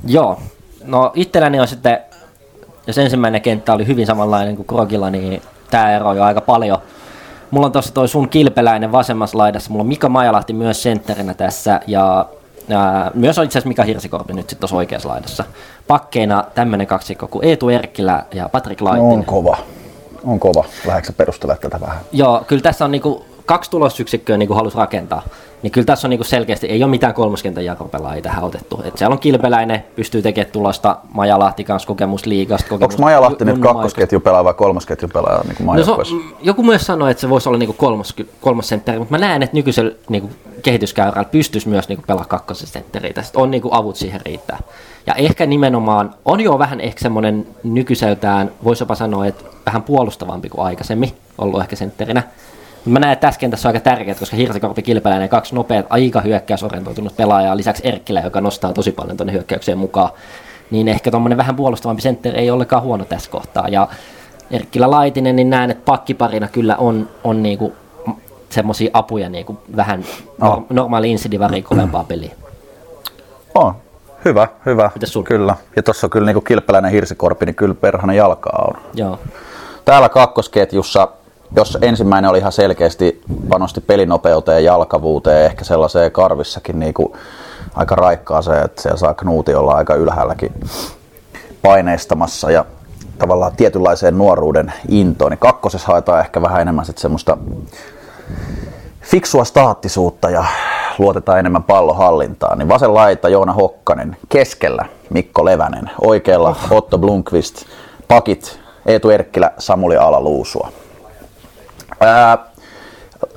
Joo. 0.07 0.39
No 0.85 1.13
itselläni 1.15 1.61
on 1.61 1.69
sitten, 1.69 1.99
jos 2.87 2.99
ensimmäinen 2.99 3.43
kenttä 3.43 3.73
oli 3.73 3.87
hyvin 3.87 4.07
samanlainen 4.07 4.57
kuin 4.57 4.67
Krogilla, 4.67 5.11
niin 5.11 5.43
tämä 5.71 5.97
ero 5.97 6.13
jo 6.13 6.23
aika 6.23 6.41
paljon. 6.41 6.79
Mulla 7.51 7.67
on 7.67 7.73
tuossa 7.73 7.95
toi 7.95 8.09
sun 8.09 8.29
kilpeläinen 8.29 8.93
vasemmassa 8.93 9.39
laidassa, 9.39 9.71
mulla 9.71 9.83
on 9.83 9.89
Mika 9.89 10.09
Majalahti 10.09 10.53
myös 10.53 10.83
sentterinä 10.83 11.35
tässä 11.35 11.81
ja 11.87 12.27
ää, 12.71 13.11
myös 13.15 13.39
on 13.39 13.45
itse 13.45 13.59
asiassa 13.59 13.69
Mika 13.69 13.85
Hirsikorpi 13.85 14.33
nyt 14.33 14.49
sitten 14.49 14.59
tuossa 14.61 14.77
oikeassa 14.77 15.09
laidassa. 15.09 15.45
Pakkeina 15.87 16.45
tämmönen 16.55 16.87
kaksikko 16.87 17.27
kuin 17.29 17.45
Eetu 17.45 17.69
Erkkilä 17.69 18.25
ja 18.35 18.49
Patrick 18.49 18.81
No, 18.81 18.87
Laitinen. 18.87 19.13
on 19.19 19.25
kova. 19.25 19.57
On 20.25 20.41
kova. 20.41 20.65
Lähdetkö 20.87 21.13
perustella 21.13 21.57
tätä 21.57 21.81
vähän? 21.81 21.99
Joo, 22.13 22.45
kyllä 22.47 22.63
tässä 22.63 22.85
on 22.85 22.91
niinku 22.91 23.25
kaksi 23.51 23.71
tulosyksikköä 23.71 24.37
niinku 24.37 24.55
halus 24.55 24.75
rakentaa. 24.75 25.23
Niin 25.63 25.71
kyllä 25.71 25.85
tässä 25.85 26.09
on 26.09 26.11
niinku 26.11 26.25
selkeästi, 26.25 26.67
ei 26.67 26.83
ole 26.83 26.91
mitään 26.91 27.15
kolmoskentän 27.15 27.65
jakopelaajia 27.65 28.23
tähän 28.23 28.45
otettu. 28.45 28.81
Et 28.85 28.99
siellä 28.99 29.13
on 29.13 29.19
kilpeläinen, 29.19 29.85
pystyy 29.97 30.23
tekemään 30.23 30.53
tulosta, 30.53 30.97
Majalahti 31.13 31.65
kanssa 31.65 31.87
kokemus 31.87 32.27
liigasta. 32.27 32.69
Kokemus 32.69 32.95
Onko 32.95 33.03
Majalahti 33.03 33.45
nyt 33.45 33.53
Junnu 33.53 33.65
Maikasta. 33.65 33.75
kakkosketju 33.75 34.21
pelaaja 34.21 34.45
vai 34.45 34.55
kolmosketju 34.55 35.09
pelaaja 35.09 35.41
niin 35.45 35.67
No 35.67 35.97
mm, 35.97 36.33
joku 36.43 36.63
myös 36.63 36.87
sanoi, 36.87 37.11
että 37.11 37.21
se 37.21 37.29
voisi 37.29 37.49
olla 37.49 37.59
niinku 37.59 37.73
kolmos, 37.73 38.15
kolmosentteri, 38.41 38.99
mutta 38.99 39.15
mä 39.15 39.19
näen, 39.19 39.43
että 39.43 39.57
nykyisellä 39.57 39.93
niinku 40.09 40.31
kehityskäyrällä 40.63 41.29
pystyisi 41.33 41.69
myös 41.69 41.89
niinku 41.89 42.05
pelaa 42.07 42.25
kakkosentteriä. 42.25 43.13
Tästä 43.13 43.39
on 43.39 43.51
niinku 43.51 43.69
avut 43.73 43.97
siihen 43.97 44.21
riittää. 44.25 44.59
Ja 45.07 45.15
ehkä 45.15 45.47
nimenomaan 45.47 46.15
on 46.25 46.41
jo 46.41 46.59
vähän 46.59 46.81
ehkä 46.81 47.01
semmoinen 47.01 47.47
nykyiseltään, 47.65 48.51
voisi 48.65 48.83
jopa 48.83 48.95
sanoa, 48.95 49.27
että 49.27 49.45
vähän 49.67 49.83
puolustavampi 49.83 50.49
kuin 50.49 50.67
aikaisemmin 50.67 51.11
ollut 51.39 51.61
ehkä 51.61 51.77
sentterinä. 51.77 52.23
Mä 52.85 52.99
näen, 52.99 53.13
että 53.13 53.27
tässä 53.27 53.41
kentässä 53.41 53.69
on 53.69 53.75
aika 53.75 53.91
tärkeää, 53.91 54.15
koska 54.19 54.37
Hirsikorpi 54.37 54.83
kilpeläinen 54.83 55.29
kaksi 55.29 55.55
nopeat, 55.55 55.87
aika 55.91 56.21
hyökkäysorientoitunut 56.21 57.17
pelaajaa, 57.17 57.57
lisäksi 57.57 57.89
Erkkilä, 57.89 58.21
joka 58.21 58.41
nostaa 58.41 58.73
tosi 58.73 58.93
paljon 58.93 59.17
tuonne 59.17 59.33
hyökkäykseen 59.33 59.79
mukaan. 59.79 60.11
Niin 60.71 60.89
ehkä 60.89 61.11
tuommoinen 61.11 61.39
vähän 61.39 61.57
puolustavampi 61.57 62.03
sentteri 62.03 62.39
ei 62.39 62.51
ollenkaan 62.51 62.83
huono 62.83 63.05
tässä 63.05 63.31
kohtaa. 63.31 63.69
Ja 63.69 63.89
Erkkilä 64.51 64.91
Laitinen, 64.91 65.37
niin 65.37 65.51
näen, 65.51 65.71
että 65.71 65.83
pakkiparina 65.85 66.49
kyllä 66.49 66.77
on, 66.77 67.09
on 67.25 67.43
niinku 67.43 67.73
semmoisia 68.51 68.91
apuja 68.93 69.29
niinku 69.29 69.59
vähän 69.77 70.05
Oh. 70.43 70.49
no. 70.49 70.67
normaali 70.71 71.11
insidivari 71.11 71.63
kovempaa 71.63 72.05
peliä. 72.05 72.31
On. 73.55 73.75
Hyvä, 74.25 74.49
hyvä. 74.67 74.91
Mites 74.95 75.13
sul? 75.13 75.23
Kyllä. 75.23 75.57
Ja 75.77 75.83
tuossa 75.83 76.07
on 76.07 76.11
kyllä 76.11 76.33
niin 76.33 76.45
kilpeläinen 76.45 76.91
hirsikorpi, 76.91 77.47
niin 77.47 77.55
kyllä 77.55 77.75
perhana 77.75 78.15
jalkaa 78.15 78.65
on. 78.69 78.81
Joo. 78.95 79.19
Täällä 79.85 80.09
kakkosketjussa, 80.09 81.09
jos 81.57 81.79
ensimmäinen 81.83 82.31
oli 82.31 82.39
ihan 82.39 82.53
selkeästi 82.53 83.23
panosti 83.49 83.81
pelinopeuteen 83.81 84.65
ja 84.65 84.73
jalkavuuteen, 84.73 85.47
ehkä 85.47 85.65
sellaiseen 85.65 86.13
karvissakin 86.13 86.79
niin 86.79 86.95
kuin 86.95 87.13
aika 87.75 87.95
raikkaaseen, 87.95 88.65
että 88.65 88.83
siellä 88.83 88.99
saa 88.99 89.15
Knuuti 89.15 89.55
olla 89.55 89.75
aika 89.75 89.95
ylhäälläkin 89.95 90.55
paineistamassa 91.63 92.51
ja 92.51 92.65
tavallaan 93.19 93.57
tietynlaiseen 93.57 94.19
nuoruuden 94.19 94.73
intoon, 94.89 95.31
niin 95.31 95.39
kakkosessa 95.39 95.89
haetaan 95.89 96.21
ehkä 96.21 96.43
vähän 96.43 96.61
enemmän 96.61 96.85
sit 96.85 96.99
semmoista 96.99 97.39
fiksua 99.01 99.45
staattisuutta 99.45 100.31
ja 100.31 100.45
luotetaan 100.99 101.39
enemmän 101.39 101.63
pallohallintaan, 101.63 102.59
niin 102.59 102.69
vasen 102.69 102.95
laita 102.95 103.29
Joona 103.29 103.53
Hokkanen, 103.53 104.17
keskellä 104.29 104.85
Mikko 105.11 105.45
Levänen, 105.45 105.91
oikealla 106.01 106.57
Otto 106.71 106.99
Blomqvist, 106.99 107.65
pakit 108.09 108.61
Eetu 108.87 109.11
Erkkilä, 109.11 109.51
Samuli 109.59 109.97
Alaluusua. 109.97 110.73
Ää, 112.01 112.39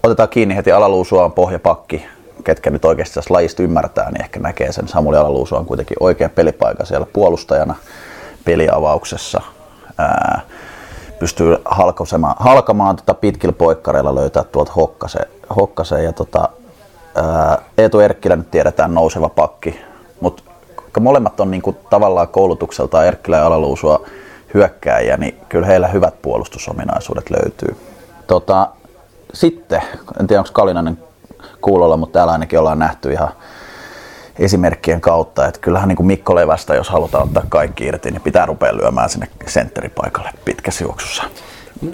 otetaan 0.03 0.29
kiinni 0.29 0.55
heti 0.55 0.71
Alaluusua 0.71 1.25
on 1.25 1.31
pohjapakki, 1.31 2.05
ketkä 2.43 2.69
nyt 2.69 2.85
oikeasti 2.85 3.15
tässä 3.15 3.33
lajista 3.33 3.63
ymmärtää, 3.63 4.11
niin 4.11 4.21
ehkä 4.21 4.39
näkee 4.39 4.71
sen. 4.71 4.87
Samuli 4.87 5.17
Alaluusua 5.17 5.59
on 5.59 5.65
kuitenkin 5.65 5.97
oikea 5.99 6.29
pelipaikka 6.29 6.85
siellä 6.85 7.07
puolustajana 7.13 7.75
peliavauksessa. 8.45 9.41
Ää, 9.97 10.41
pystyy 11.19 11.57
halkasemaan, 11.65 12.35
halkamaan 12.39 12.95
tota 12.95 13.13
pitkillä 13.13 13.53
poikkareilla 13.53 14.15
löytää 14.15 14.43
tuolta 14.43 14.71
Hokkaseen, 14.71 15.29
Hokkaseen 15.55 16.03
ja 16.03 16.13
tota, 16.13 16.49
ää, 17.15 17.57
Eetu 17.77 17.99
Erkkilä 17.99 18.35
nyt 18.35 18.51
tiedetään 18.51 18.93
nouseva 18.93 19.29
pakki, 19.29 19.79
mutta 20.21 20.43
molemmat 20.99 21.39
on 21.39 21.51
niinku 21.51 21.77
tavallaan 21.89 22.27
koulutukseltaan 22.27 23.07
Erkkilä 23.07 23.37
ja 23.37 23.45
Alaluusua 23.45 24.05
hyökkääjiä, 24.53 25.17
niin 25.17 25.39
kyllä 25.49 25.67
heillä 25.67 25.87
hyvät 25.87 26.21
puolustusominaisuudet 26.21 27.29
löytyy. 27.29 27.92
Tota, 28.27 28.69
sitten, 29.33 29.81
en 30.19 30.27
tiedä 30.27 30.39
onko 30.39 30.51
Kalinainen 30.53 30.97
kuulolla, 31.61 31.97
mutta 31.97 32.13
täällä 32.13 32.33
ainakin 32.33 32.59
ollaan 32.59 32.79
nähty 32.79 33.11
ihan 33.11 33.29
esimerkkien 34.39 35.01
kautta, 35.01 35.47
että 35.47 35.59
kyllähän 35.59 35.87
niin 35.87 35.95
kuin 35.95 36.07
Mikko 36.07 36.35
Levästä, 36.35 36.75
jos 36.75 36.89
halutaan 36.89 37.23
ottaa 37.23 37.43
kaikki 37.49 37.85
irti, 37.85 38.11
niin 38.11 38.21
pitää 38.21 38.45
rupea 38.45 38.77
lyömään 38.77 39.09
sinne 39.09 39.27
sentteripaikalle 39.47 40.29
pitkässä 40.45 40.83
juoksussa. 40.83 41.23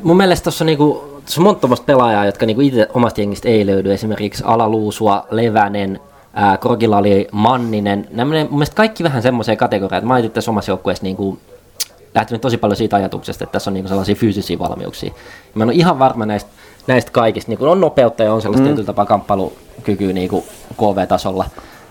Mun 0.03 0.17
mielestä 0.17 0.43
tuossa 0.43 0.63
on, 0.63 0.65
niinku, 0.65 1.21
on 1.37 1.43
monta 1.43 1.67
pelaajaa, 1.85 2.25
jotka 2.25 2.45
niinku 2.45 2.61
itse 2.61 2.87
omasta 2.93 3.21
jengistä 3.21 3.49
ei 3.49 3.65
löydy. 3.65 3.93
Esimerkiksi 3.93 4.43
Alaluusua, 4.45 5.27
Levänen, 5.31 5.99
ää, 6.33 6.57
oli 6.97 7.27
Manninen. 7.31 8.07
Nämä 8.11 8.43
mun 8.43 8.49
mielestä 8.51 8.75
kaikki 8.75 9.03
vähän 9.03 9.21
semmoiseen 9.21 9.57
kategoriaan, 9.57 10.03
että 10.03 10.13
mä 10.13 10.29
tässä 10.29 10.51
omassa 10.51 10.71
joukkueessa 10.71 11.03
niinku, 11.03 11.39
lähtenyt 12.15 12.41
tosi 12.41 12.57
paljon 12.57 12.77
siitä 12.77 12.95
ajatuksesta, 12.95 13.43
että 13.43 13.51
tässä 13.51 13.69
on 13.69 13.73
niinku 13.73 13.89
sellaisia 13.89 14.15
fyysisiä 14.15 14.59
valmiuksia. 14.59 15.13
Mä 15.53 15.63
en 15.63 15.69
ole 15.69 15.75
ihan 15.75 15.99
varma 15.99 16.25
näistä, 16.25 16.49
näistä 16.87 17.11
kaikista. 17.11 17.51
Niinku 17.51 17.65
on 17.65 17.81
nopeutta 17.81 18.23
ja 18.23 18.33
on 18.33 18.41
sellaista 18.41 18.61
mm. 18.61 18.67
tietyllä 18.67 18.85
tapaa 18.85 19.05
kamppailukykyä 19.05 20.13
niinku 20.13 20.45
KV-tasolla. 20.77 21.45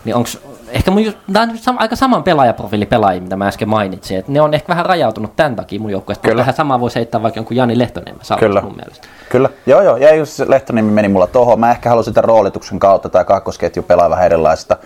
Niin 0.05 0.15
onks, 0.17 0.39
ehkä 0.69 0.91
mun, 0.91 1.05
ju- 1.05 1.13
tää 1.33 1.49
on 1.69 1.79
aika 1.79 1.97
saman 1.97 2.23
pelaajaprofiili 2.23 2.87
pelaajia, 2.87 3.23
mitä 3.23 3.37
mä 3.37 3.49
äsken 3.49 3.69
mainitsin. 3.69 4.19
Et 4.19 4.29
ne 4.29 4.41
on 4.41 4.55
ehkä 4.55 4.69
vähän 4.69 4.87
rajautunut 4.87 5.37
tämän 5.37 5.57
takia 5.57 5.81
mun 5.81 5.91
joukkueesta. 5.91 6.29
Kyllä. 6.29 6.41
Vähän 6.41 6.55
samaa 6.55 6.81
voisi 6.81 6.97
heittää 6.97 7.23
vaikka 7.23 7.39
jonkun 7.39 7.57
Jani 7.57 7.79
Lehtonen 7.79 8.15
Kyllä. 8.39 8.61
mun 8.61 8.77
mielestä. 8.77 9.09
Kyllä, 9.29 9.51
joo 9.67 9.83
joo, 9.83 9.97
ja 9.97 10.15
just 10.15 10.33
se 10.33 10.51
Lehtonimi 10.51 10.91
meni 10.91 11.09
mulla 11.09 11.27
tohon. 11.27 11.61
Mä 11.61 11.71
ehkä 11.71 11.89
halusin 11.89 12.15
tämän 12.15 12.29
roolituksen 12.29 12.79
kautta, 12.79 13.09
tämä 13.09 13.25
kakkosketju 13.25 13.83
pelaa 13.83 14.11
vähän 14.11 14.27
erilaista 14.27 14.77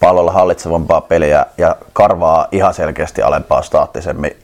pallolla 0.00 0.32
hallitsevampaa 0.32 1.00
peliä 1.00 1.46
ja 1.58 1.76
karvaa 1.92 2.48
ihan 2.52 2.74
selkeästi 2.74 3.22
alempaa 3.22 3.62
staattisemmin 3.62 4.36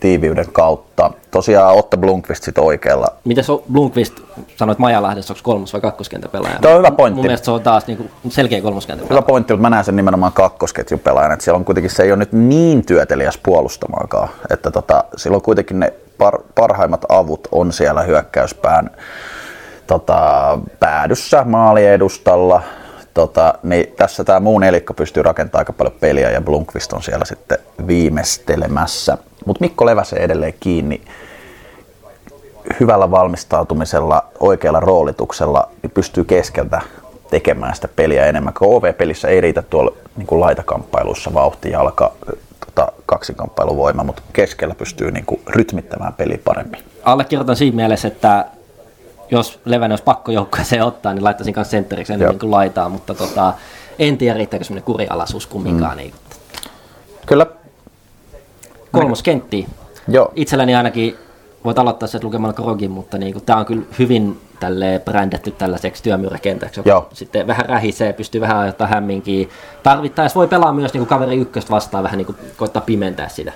tiiviyden 0.00 0.46
kautta. 0.52 1.10
Tosiaan 1.30 1.76
Otto 1.76 1.96
Blomqvist 1.96 2.44
sit 2.44 2.58
oikealla. 2.58 3.06
Miten 3.24 3.44
se 3.44 3.52
Blomqvist 3.72 4.14
sanoit 4.56 4.78
Majalahdessa, 4.78 5.34
onko 5.34 5.40
kolmos- 5.42 5.72
vai 5.72 5.80
kakkoskentä 5.80 6.28
pelaaja? 6.28 6.58
Tuo 6.62 6.70
on 6.70 6.78
hyvä 6.78 6.90
pointti. 6.90 7.16
Mun 7.16 7.24
mielestä 7.24 7.44
se 7.44 7.50
on 7.50 7.62
taas 7.62 7.86
niinku 7.86 8.04
selkeä 8.28 8.60
kolmoskentä 8.60 9.04
Hyvä 9.10 9.22
pointti, 9.22 9.52
mutta 9.52 9.62
mä 9.62 9.70
näen 9.70 9.84
sen 9.84 9.96
nimenomaan 9.96 10.32
kakkosketjun 10.32 11.00
pelaajana, 11.00 11.34
että 11.34 11.44
siellä 11.44 11.58
on 11.58 11.64
kuitenkin, 11.64 11.90
se 11.90 12.02
ei 12.02 12.10
ole 12.10 12.18
nyt 12.18 12.32
niin 12.32 12.86
työteliäs 12.86 13.38
puolustamaankaan, 13.38 14.28
että 14.50 14.70
tota, 14.70 15.04
silloin 15.16 15.42
kuitenkin 15.42 15.80
ne 15.80 15.92
par, 16.18 16.38
parhaimmat 16.54 17.04
avut 17.08 17.48
on 17.52 17.72
siellä 17.72 18.02
hyökkäyspään 18.02 18.90
tota, 19.86 20.58
päädyssä, 20.80 21.44
maaliedustalla, 21.44 22.62
tota, 23.14 23.54
niin 23.62 23.86
tässä 23.96 24.24
tämä 24.24 24.40
muu 24.40 24.58
nelikko 24.58 24.94
pystyy 24.94 25.22
rakentamaan 25.22 25.60
aika 25.60 25.72
paljon 25.72 25.94
peliä 26.00 26.30
ja 26.30 26.40
Blomqvist 26.40 26.92
on 26.92 27.02
siellä 27.02 27.24
sitten 27.24 27.58
viimeistelemässä. 27.86 29.18
Mutta 29.46 29.60
Mikko 29.60 29.86
Leväsen 29.86 30.18
edelleen 30.18 30.54
kiinni 30.60 31.00
hyvällä 32.80 33.10
valmistautumisella, 33.10 34.24
oikealla 34.40 34.80
roolituksella, 34.80 35.68
niin 35.82 35.90
pystyy 35.90 36.24
keskeltä 36.24 36.80
tekemään 37.30 37.74
sitä 37.74 37.88
peliä 37.88 38.26
enemmän. 38.26 38.54
KV-pelissä 38.54 39.28
ei 39.28 39.40
riitä 39.40 39.62
tuolla 39.62 39.92
niin 40.16 40.26
kuin 40.26 40.40
laitakamppailussa 40.40 41.34
vauhti, 41.34 41.70
jalka, 41.70 42.12
tota, 42.66 42.92
kaksikamppailuvoima, 43.06 44.04
mutta 44.04 44.22
keskellä 44.32 44.74
pystyy 44.74 45.10
niin 45.10 45.26
kuin, 45.26 45.40
rytmittämään 45.46 46.14
peliä 46.14 46.38
paremmin. 46.44 46.80
Allekirjoitan 47.04 47.56
siinä 47.56 47.76
mielessä, 47.76 48.08
että 48.08 48.44
jos 49.30 49.60
Levänen 49.64 49.92
olisi 49.92 50.04
pakko 50.04 50.32
joukkueeseen 50.32 50.82
ottaa, 50.82 51.14
niin 51.14 51.24
laittaisin 51.24 51.54
kanssa 51.54 51.70
sentteriksi 51.70 52.12
enemmän 52.12 52.34
Joo. 52.34 52.40
kuin 52.40 52.50
laitaa, 52.50 52.88
mutta 52.88 53.14
tota, 53.14 53.54
en 53.98 54.18
tiedä 54.18 54.36
riittääkö 54.36 54.64
semmoinen 54.64 54.84
kurialaisuus 54.84 55.46
kumminkaan. 55.46 55.92
Mm. 55.92 55.96
Niin. 55.96 56.14
Kyllä, 57.26 57.46
Kolmoskenttiä. 58.92 59.66
joo. 60.08 60.32
Itselläni 60.34 60.74
ainakin 60.74 61.16
voit 61.64 61.78
aloittaa 61.78 62.08
se 62.08 62.18
lukemalla 62.22 62.52
Krogin, 62.52 62.90
mutta 62.90 63.18
niin 63.18 63.42
tämä 63.46 63.58
on 63.58 63.66
kyllä 63.66 63.82
hyvin 63.98 64.40
tälle 64.60 65.00
brändätty 65.04 65.50
tällaiseksi 65.50 66.02
työmyräkentäksi, 66.02 66.80
joka 66.80 66.90
Joo. 66.90 67.08
sitten 67.12 67.46
vähän 67.46 67.66
rähisee, 67.66 68.12
pystyy 68.12 68.40
vähän 68.40 68.56
ajoittaa 68.56 68.86
hämminkiä. 68.86 69.48
Tarvittaessa 69.82 70.38
voi 70.38 70.48
pelaa 70.48 70.72
myös 70.72 70.92
niin 70.92 71.00
kuin 71.00 71.08
kaveri 71.08 71.36
ykköstä 71.36 71.70
vastaan, 71.70 72.04
vähän 72.04 72.18
niin 72.18 72.26
kuin 72.26 72.36
koittaa 72.56 72.82
pimentää 72.86 73.28
sitä. 73.28 73.52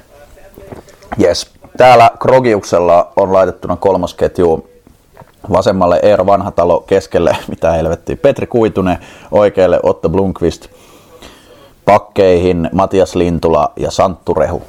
Yes. 1.22 1.50
Täällä 1.76 2.10
Krogiuksella 2.20 3.12
on 3.16 3.32
laitettuna 3.32 3.76
kolmosketju 3.76 4.70
vasemmalle 5.52 6.00
Eero 6.02 6.26
Vanhatalo, 6.26 6.80
keskelle, 6.80 7.36
mitä 7.48 7.72
helvettiä, 7.72 8.16
Petri 8.16 8.46
Kuitunen, 8.46 8.98
oikealle 9.30 9.80
Otto 9.82 10.08
Blomqvist, 10.08 10.66
pakkeihin 11.84 12.70
Matias 12.72 13.14
Lintula 13.14 13.72
ja 13.76 13.90
Santtu 13.90 14.34
Rehu. 14.34 14.62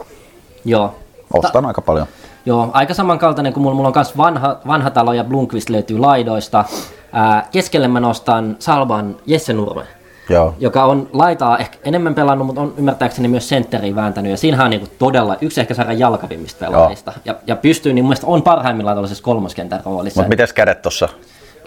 Joo. 0.65 0.95
Ostan 1.33 1.65
aika 1.65 1.81
paljon. 1.81 2.07
Joo, 2.45 2.69
aika 2.73 2.93
samankaltainen 2.93 3.53
kuin 3.53 3.61
mulla, 3.63 3.75
mulla 3.75 3.87
on 3.87 3.93
myös 3.95 4.17
vanha, 4.17 4.57
vanha 4.67 4.89
talo 4.89 5.13
ja 5.13 5.23
Blunkvist 5.23 5.69
löytyy 5.69 5.97
laidoista. 5.97 6.65
Ää, 7.13 7.47
keskelle 7.51 7.87
mä 7.87 7.99
nostan 7.99 8.55
Salban 8.59 9.15
Jesse 9.25 9.53
Nurme, 9.53 9.83
Joo. 10.29 10.55
joka 10.59 10.83
on 10.85 11.09
laitaa 11.13 11.57
ehkä 11.57 11.77
enemmän 11.83 12.15
pelannut, 12.15 12.47
mutta 12.47 12.61
on 12.61 12.73
ymmärtääkseni 12.77 13.27
myös 13.27 13.49
sentteriin 13.49 13.95
vääntänyt. 13.95 14.31
Ja 14.31 14.37
siinähän 14.37 14.65
on 14.65 14.69
niinku 14.69 14.87
todella 14.99 15.35
yksi 15.41 15.61
ehkä 15.61 15.73
sarjan 15.73 15.99
jalkavimmista 15.99 16.65
pelaajista. 16.65 17.13
Ja, 17.25 17.35
ja, 17.47 17.55
pystyy, 17.55 17.93
niin 17.93 18.03
mun 18.03 18.09
mielestä 18.09 18.27
on 18.27 18.41
parhaimmillaan 18.43 18.95
tällaisessa 18.95 19.23
kolmoskentän 19.23 19.81
roolissa. 19.85 20.19
Mutta 20.21 20.29
mites 20.29 20.53
kädet 20.53 20.81
tossa? 20.81 21.09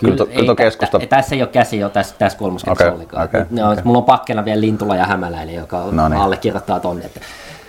Kyllä, 0.00 0.16
kyllä, 0.16 0.50
ei, 0.50 0.56
keskusta. 0.56 0.98
tä, 0.98 1.06
tässä 1.06 1.34
ei 1.34 1.42
ole 1.42 1.48
käsi 1.48 1.78
jo 1.78 1.88
tässä, 1.88 2.14
tässä 2.18 2.38
kolmoskentässä 2.38 2.84
Okei, 2.84 2.94
ollenkaan. 2.94 3.22
on, 3.62 3.72
okei. 3.72 3.84
Mulla 3.84 3.98
on 3.98 4.04
pakkena 4.04 4.44
vielä 4.44 4.60
Lintula 4.60 4.96
ja 4.96 5.06
Hämäläinen, 5.06 5.54
joka 5.54 5.84
No 5.90 6.08
niin. 6.08 6.20
allekirjoittaa 6.20 6.80
tonne. 6.80 7.04
Että 7.04 7.20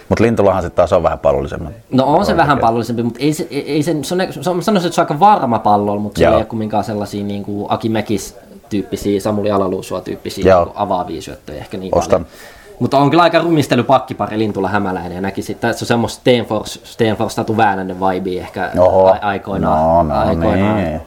Mutta 0.09 0.23
Lintulahan 0.23 0.61
sitten 0.63 0.75
taas 0.75 0.93
on 0.93 1.03
vähän 1.03 1.19
pallollisemman. 1.19 1.73
No 1.91 2.05
on 2.05 2.25
se 2.25 2.37
vähän 2.37 2.57
pallollisempi, 2.59 3.03
mutta 3.03 3.19
ei 3.19 3.33
se, 3.33 3.47
ei, 3.51 3.71
ei 3.71 3.83
se, 3.83 3.95
se, 4.01 4.13
on, 4.15 4.21
se 4.43 4.49
on, 4.49 4.63
sanoisin, 4.63 4.87
että 4.87 4.95
se 4.95 5.01
on 5.01 5.05
aika 5.05 5.19
varma 5.19 5.59
pallolla, 5.59 6.01
mutta 6.01 6.19
se 6.19 6.23
Joo. 6.23 6.33
ei 6.33 6.37
ole 6.37 6.45
kumminkaan 6.45 6.83
sellaisia 6.83 7.23
niin 7.23 7.43
kuin 7.43 7.65
Aki 7.69 7.89
Mäkis 7.89 8.37
tyyppisiä, 8.69 9.19
Samuli 9.19 9.51
Alaluusua 9.51 10.01
tyyppisiä 10.01 10.51
Joo. 10.51 10.65
niin 10.65 10.73
avaavia 10.75 11.21
syöttöjä 11.21 11.59
ehkä 11.59 11.77
niin 11.77 11.95
Ostan. 11.97 12.25
paljon. 12.25 12.39
Mutta 12.79 12.97
on 12.97 13.09
kyllä 13.09 13.23
aika 13.23 13.39
rumistelu 13.39 13.83
pakkipari 13.83 14.39
Lintula 14.39 14.69
Hämäläinen 14.69 15.15
ja 15.15 15.21
näkisin, 15.21 15.53
että 15.55 15.73
se 15.73 15.83
on 15.83 15.87
semmoista 15.87 16.19
Stenfors, 16.19 16.81
Stenfors 16.83 17.35
Tatu 17.35 17.57
Väänänen 17.57 17.97
vibe 17.99 18.39
ehkä 18.39 18.71
Oho. 18.79 19.07
a, 19.07 19.17
aikoinaan. 19.21 20.07
No, 20.07 20.15
no 20.15 20.19
aikoinaan. 20.19 20.77
niin. 20.83 21.01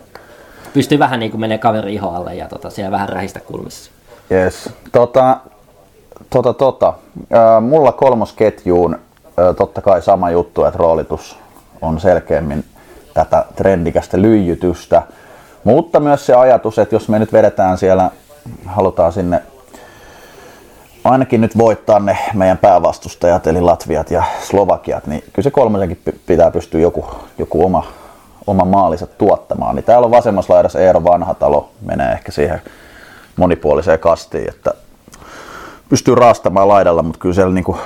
Pystyy 0.75 0.99
vähän 0.99 1.21
niin 1.21 1.31
kuin 1.31 1.41
menee 1.41 1.59
kaveri 1.59 1.95
iho 1.95 2.09
alle 2.09 2.35
ja 2.35 2.49
tota, 2.49 2.71
siellä 2.71 2.91
vähän 2.91 3.09
rähistä 3.09 3.41
kulmissa. 3.41 3.91
Yes. 4.31 4.71
Tota, 4.93 5.37
tota, 6.31 6.53
tota. 6.53 6.93
Mulla 7.61 7.93
kolmosketjuun 7.93 8.99
totta 9.57 9.81
kai 9.81 10.03
sama 10.03 10.31
juttu, 10.31 10.65
että 10.65 10.79
roolitus 10.79 11.39
on 11.83 12.01
selkeämmin 12.01 12.65
tätä 13.15 13.45
trendikästä 13.57 14.23
lyijytystä. 14.23 15.03
Mutta 15.65 16.01
myös 16.01 16.27
se 16.27 16.35
ajatus, 16.35 16.79
että 16.79 16.95
jos 16.95 17.09
me 17.09 17.19
nyt 17.19 17.33
vedetään 17.33 17.79
siellä, 17.79 18.11
halutaan 18.67 19.13
sinne 19.13 19.43
ainakin 21.05 21.41
nyt 21.41 21.59
voittaa 21.59 21.99
ne 21.99 22.19
meidän 22.35 22.59
päävastustajat, 22.59 23.47
eli 23.47 23.61
Latviat 23.61 24.11
ja 24.11 24.25
Slovakiat, 24.43 25.07
niin 25.07 25.25
kyllä 25.33 25.45
se 25.45 25.51
kolmosenkin 25.51 26.03
pitää 26.27 26.51
pystyä 26.51 26.81
joku, 26.81 27.07
joku 27.39 27.65
oma, 27.65 27.87
oma 28.47 28.65
maalinsa 28.65 29.07
tuottamaan. 29.07 29.75
Niin 29.77 29.85
täällä 29.85 30.05
on 30.05 30.11
vasemmassa 30.11 30.55
laidassa 30.55 30.81
Eero 30.81 31.05
Vanhatalo, 31.05 31.71
menee 31.83 32.13
ehkä 32.13 32.33
siihen 32.33 32.63
monipuoliseen 33.37 33.99
kastiin, 33.99 34.49
että 34.49 34.75
pystyy 35.89 36.15
raastamaan 36.15 36.69
laidalla, 36.69 37.03
mutta 37.03 37.19
kyllä 37.19 37.35
siellä 37.35 37.55
niinku 37.55 37.79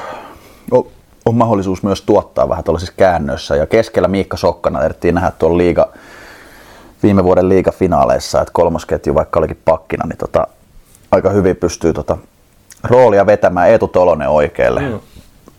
on, 0.70 0.86
on 1.24 1.34
mahdollisuus 1.34 1.82
myös 1.82 2.02
tuottaa 2.02 2.48
vähän 2.48 2.64
tuollaisissa 2.64 2.94
käännöissä. 2.96 3.56
Ja 3.56 3.66
keskellä 3.66 4.08
Miikka 4.08 4.36
Sokkana 4.36 4.82
ehdittiin 4.82 5.14
nähdä 5.14 5.30
tuolla 5.38 5.58
liiga, 5.58 5.88
viime 7.02 7.24
vuoden 7.24 7.48
liigafinaaleissa, 7.48 8.40
että 8.40 8.52
kolmosketju 8.52 9.14
vaikka 9.14 9.38
olikin 9.38 9.60
pakkina, 9.64 10.06
niin 10.06 10.18
tota, 10.18 10.46
aika 11.10 11.30
hyvin 11.30 11.56
pystyy 11.56 11.92
tota 11.92 12.18
roolia 12.84 13.26
vetämään 13.26 13.70
Eetu 13.70 13.88
Tolonen 13.88 14.28
oikealle. 14.28 14.80
Mm. 14.80 15.00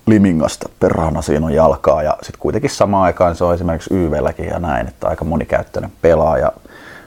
Limingasta 0.05 0.69
perhana 0.79 1.21
siinä 1.21 1.45
on 1.45 1.53
jalkaa 1.53 2.03
ja 2.03 2.17
sitten 2.21 2.39
kuitenkin 2.39 2.69
samaan 2.69 3.03
aikaan 3.03 3.35
se 3.35 3.43
on 3.43 3.53
esimerkiksi 3.53 3.93
YVlläkin 3.93 4.45
ja 4.45 4.59
näin, 4.59 4.87
että 4.87 5.07
aika 5.07 5.25
monikäyttöinen 5.25 5.91
pelaaja, 6.01 6.51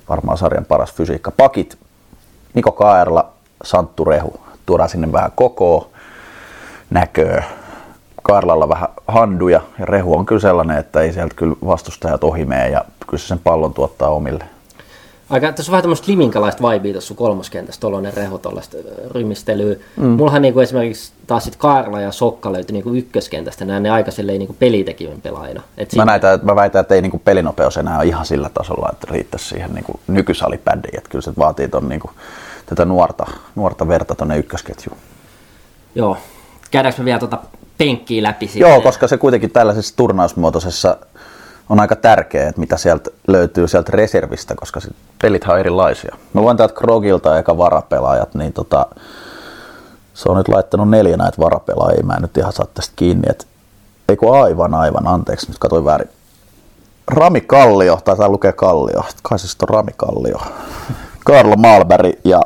varmaan 0.08 0.38
sarjan 0.38 0.64
paras 0.64 0.92
fysiikka. 0.92 1.30
Pakit, 1.30 1.78
Niko 2.54 2.72
Kaerla, 2.72 3.28
Santtu 3.64 4.04
Rehu, 4.04 4.40
tuodaan 4.66 4.88
sinne 4.88 5.12
vähän 5.12 5.32
kokoa, 5.34 5.88
näköä. 6.90 7.44
Karlalla 8.22 8.68
vähän 8.68 8.88
handuja 9.08 9.60
ja 9.78 9.86
Rehu 9.86 10.18
on 10.18 10.26
kyllä 10.26 10.40
sellainen, 10.40 10.78
että 10.78 11.00
ei 11.00 11.12
sieltä 11.12 11.34
kyllä 11.34 11.56
vastustajat 11.66 12.24
ohi 12.24 12.44
mene 12.44 12.68
ja 12.68 12.84
kyllä 13.06 13.18
se 13.20 13.26
sen 13.26 13.38
pallon 13.38 13.74
tuottaa 13.74 14.08
omille. 14.08 14.44
Aika, 15.30 15.52
tässä 15.52 15.70
on 15.70 15.72
vähän 15.72 15.82
tämmöistä 15.82 16.10
liminkalaista 16.10 16.68
vibea 16.68 16.92
tuossa 16.92 17.14
kolmoskentässä, 17.14 17.80
tuollainen 17.80 18.14
reho 18.14 18.38
tuollaista 18.38 18.76
rymistelyä. 19.10 19.76
Mm. 19.96 20.06
Mullahan 20.06 20.42
niinku 20.42 20.60
esimerkiksi 20.60 21.12
taas 21.26 21.44
sit 21.44 21.56
Karla 21.56 22.00
ja 22.00 22.12
Sokka 22.12 22.52
löytyi 22.52 22.72
niinku 22.72 22.94
ykköskentästä, 22.94 23.64
nämä 23.64 23.80
ne 23.80 23.90
aika 23.90 24.10
silleen 24.10 24.38
niinku 24.38 24.56
pelitekijän 24.58 25.20
pelaajina. 25.20 25.62
Et 25.78 25.88
Mä, 25.88 25.90
siinä, 25.90 26.04
näitä, 26.04 26.38
mä 26.42 26.56
väitän, 26.56 26.80
että 26.80 26.94
ei 26.94 27.02
niinku 27.02 27.18
pelinopeus 27.18 27.76
enää 27.76 27.96
ole 27.98 28.06
ihan 28.06 28.26
sillä 28.26 28.50
tasolla, 28.54 28.88
että 28.92 29.06
riittäisi 29.10 29.48
siihen 29.48 29.74
niinku 29.74 30.00
nykysalipädiin. 30.06 30.98
Että 30.98 31.10
kyllä 31.10 31.22
se 31.22 31.32
vaatii 31.38 31.68
ton 31.68 31.88
niinku, 31.88 32.10
tätä 32.66 32.84
nuorta, 32.84 33.26
nuorta 33.54 33.88
verta 33.88 34.14
tuonne 34.14 34.38
ykkösketjuun. 34.38 34.98
Joo. 35.94 36.16
Käydäänkö 36.70 37.00
me 37.00 37.04
vielä 37.04 37.18
tuota 37.18 37.38
penkkiä 37.78 38.22
läpi 38.22 38.46
sitten? 38.46 38.60
Joo, 38.70 38.80
koska 38.80 39.08
se 39.08 39.16
kuitenkin 39.18 39.50
tällaisessa 39.50 39.96
turnausmuotoisessa 39.96 40.96
on 41.68 41.80
aika 41.80 41.96
tärkeää, 41.96 42.48
että 42.48 42.60
mitä 42.60 42.76
sieltä 42.76 43.10
löytyy 43.26 43.68
sieltä 43.68 43.92
reservistä, 43.94 44.54
koska 44.54 44.80
sit 44.80 44.92
pelithän 45.22 45.54
on 45.54 45.60
erilaisia. 45.60 46.16
Mä 46.32 46.40
luen 46.40 46.56
täältä 46.56 46.74
Krogilta 46.74 47.38
eka 47.38 47.58
varapelaajat, 47.58 48.34
niin 48.34 48.52
tota, 48.52 48.86
se 50.14 50.28
on 50.28 50.36
nyt 50.36 50.48
laittanut 50.48 50.90
neljä 50.90 51.16
näitä 51.16 51.38
varapelaajia, 51.38 52.02
mä 52.02 52.14
en 52.14 52.22
nyt 52.22 52.36
ihan 52.36 52.52
saa 52.52 52.66
tästä 52.74 52.92
kiinni, 52.96 53.26
että 53.30 53.44
eikö 54.08 54.30
aivan 54.32 54.74
aivan, 54.74 55.06
anteeksi, 55.06 55.48
nyt 55.48 55.58
katsoin 55.58 55.84
väärin. 55.84 56.08
Rami 57.08 57.40
Kallio, 57.40 57.98
tai 58.04 58.16
tää 58.16 58.28
lukee 58.28 58.52
Kallio, 58.52 59.04
kai 59.22 59.38
se 59.38 59.48
sitten 59.48 59.66
on 59.70 59.74
Rami 59.74 59.92
Kallio. 59.96 60.40
Karlo 61.26 61.56
Malberg 61.56 62.12
ja, 62.24 62.40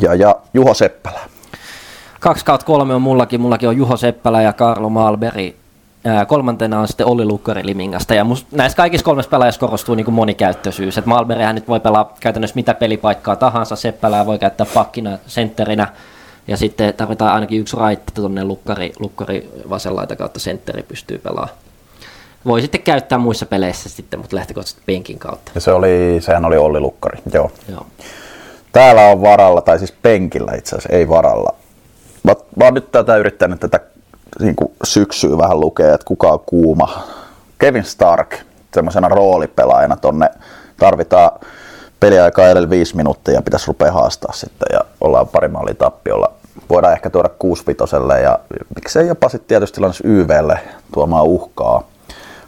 ja, 0.00 0.14
ja 0.14 0.36
Juho 0.54 0.74
Seppälä. 0.74 1.20
2 2.20 2.44
kautta 2.44 2.66
kolme 2.66 2.94
on 2.94 3.02
mullakin. 3.02 3.40
Mullakin 3.40 3.68
on 3.68 3.76
Juho 3.76 3.96
Seppälä 3.96 4.42
ja 4.42 4.52
Karlo 4.52 4.88
Malberi. 4.88 5.56
Ää, 6.04 6.26
kolmantena 6.26 6.80
on 6.80 6.88
sitten 6.88 7.06
Olli 7.06 7.24
Lukkari 7.24 7.66
Limingasta. 7.66 8.14
Ja 8.14 8.24
must, 8.24 8.46
näissä 8.52 8.76
kaikissa 8.76 9.04
kolmessa 9.04 9.30
pelaajassa 9.30 9.60
korostuu 9.60 9.94
niin 9.94 10.12
monikäyttöisyys. 10.12 10.98
Et 10.98 11.06
Malberihän 11.06 11.54
nyt 11.54 11.68
voi 11.68 11.80
pelaa 11.80 12.14
käytännössä 12.20 12.54
mitä 12.54 12.74
pelipaikkaa 12.74 13.36
tahansa. 13.36 13.76
Seppälää 13.76 14.26
voi 14.26 14.38
käyttää 14.38 14.66
pakkina, 14.74 15.18
sentterinä. 15.26 15.88
Ja 16.48 16.56
sitten 16.56 16.94
tarvitaan 16.94 17.34
ainakin 17.34 17.60
yksi 17.60 17.76
raitti 17.76 18.12
tuonne 18.14 18.44
lukkari, 18.44 18.92
lukkari 18.98 19.50
vasenlaita 19.70 20.16
kautta 20.16 20.40
sentteri 20.40 20.82
pystyy 20.82 21.18
pelaamaan. 21.18 21.58
Voi 22.44 22.60
sitten 22.60 22.82
käyttää 22.82 23.18
muissa 23.18 23.46
peleissä 23.46 23.88
sitten, 23.88 24.20
mutta 24.20 24.36
lähtökohtaisesti 24.36 24.82
penkin 24.86 25.18
kautta. 25.18 25.52
Ja 25.54 25.60
se 25.60 25.72
oli, 25.72 26.16
sehän 26.20 26.44
oli 26.44 26.56
Olli 26.56 26.80
Lukkari, 26.80 27.18
joo. 27.32 27.50
Joo. 27.68 27.86
Täällä 28.74 29.00
on 29.00 29.22
varalla, 29.22 29.60
tai 29.60 29.78
siis 29.78 29.92
penkillä 29.92 30.52
itse 30.52 30.76
asiassa, 30.76 30.96
ei 30.96 31.08
varalla. 31.08 31.54
Mä, 32.22 32.32
mä 32.56 32.64
oon 32.64 32.74
nyt 32.74 32.92
tätä 32.92 33.16
yrittänyt 33.16 33.60
tätä 33.60 33.80
niin 34.40 34.56
kuin 34.56 34.72
syksyä 34.84 35.38
vähän 35.38 35.60
lukea, 35.60 35.94
että 35.94 36.04
kuka 36.04 36.28
on 36.28 36.40
kuuma. 36.40 37.02
Kevin 37.58 37.84
Stark, 37.84 38.36
semmoisena 38.74 39.08
roolipelaajana 39.08 39.96
tonne 39.96 40.28
tarvitaan 40.76 41.30
peliaikaa 42.00 42.48
edellä 42.48 42.70
viisi 42.70 42.96
minuuttia 42.96 43.34
ja 43.34 43.42
pitäisi 43.42 43.66
rupea 43.66 43.92
haastaa 43.92 44.32
sitten 44.32 44.68
ja 44.72 44.80
ollaan 45.00 45.28
pari 45.28 45.48
maalin 45.48 45.76
tappiolla. 45.76 46.32
Voidaan 46.70 46.92
ehkä 46.92 47.10
tuoda 47.10 47.28
kuusvitoselle 47.28 48.20
ja 48.20 48.38
miksei 48.74 49.08
jopa 49.08 49.28
sitten 49.28 49.48
tietysti 49.48 49.74
tilanteessa 49.74 50.08
YVlle 50.08 50.58
tuomaan 50.94 51.24
uhkaa. 51.24 51.82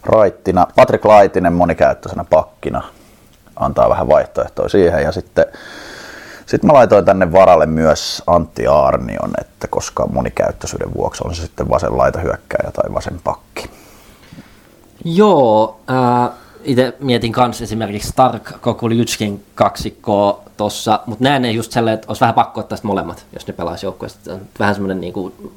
Raittina, 0.02 0.66
Patrick 0.76 1.04
Laitinen 1.04 1.52
monikäyttöisenä 1.52 2.24
pakkina 2.30 2.82
antaa 3.56 3.88
vähän 3.88 4.08
vaihtoehtoja 4.08 4.68
siihen 4.68 5.02
ja 5.02 5.12
sitten 5.12 5.46
sitten 6.46 6.68
mä 6.68 6.74
laitoin 6.74 7.04
tänne 7.04 7.32
varalle 7.32 7.66
myös 7.66 8.22
Antti 8.26 8.66
Aarnion, 8.66 9.30
että 9.40 9.68
koska 9.68 10.06
monikäyttöisyyden 10.06 10.94
vuoksi 10.94 11.22
on 11.26 11.34
se 11.34 11.42
sitten 11.42 11.68
vasen 11.68 11.98
laita 11.98 12.20
hyökkääjä 12.20 12.72
tai 12.72 12.94
vasen 12.94 13.20
pakki. 13.24 13.70
Joo, 15.04 15.80
äh, 15.90 16.30
itse 16.64 16.94
mietin 17.00 17.32
kanssa 17.32 17.64
esimerkiksi 17.64 18.08
Stark 18.08 18.60
Kokulyutskin 18.60 19.44
kaksikkoa 19.54 20.42
tossa, 20.56 21.00
mutta 21.06 21.24
näen 21.24 21.42
ne 21.42 21.50
just 21.50 21.72
sellainen, 21.72 21.94
että 21.94 22.08
olisi 22.08 22.20
vähän 22.20 22.34
pakko 22.34 22.60
ottaa 22.60 22.78
molemmat, 22.82 23.26
jos 23.32 23.46
ne 23.46 23.52
pelaisi 23.52 23.86
joukkueesta. 23.86 24.38
Vähän 24.58 24.74
semmoinen 24.74 25.00
niinku 25.00 25.52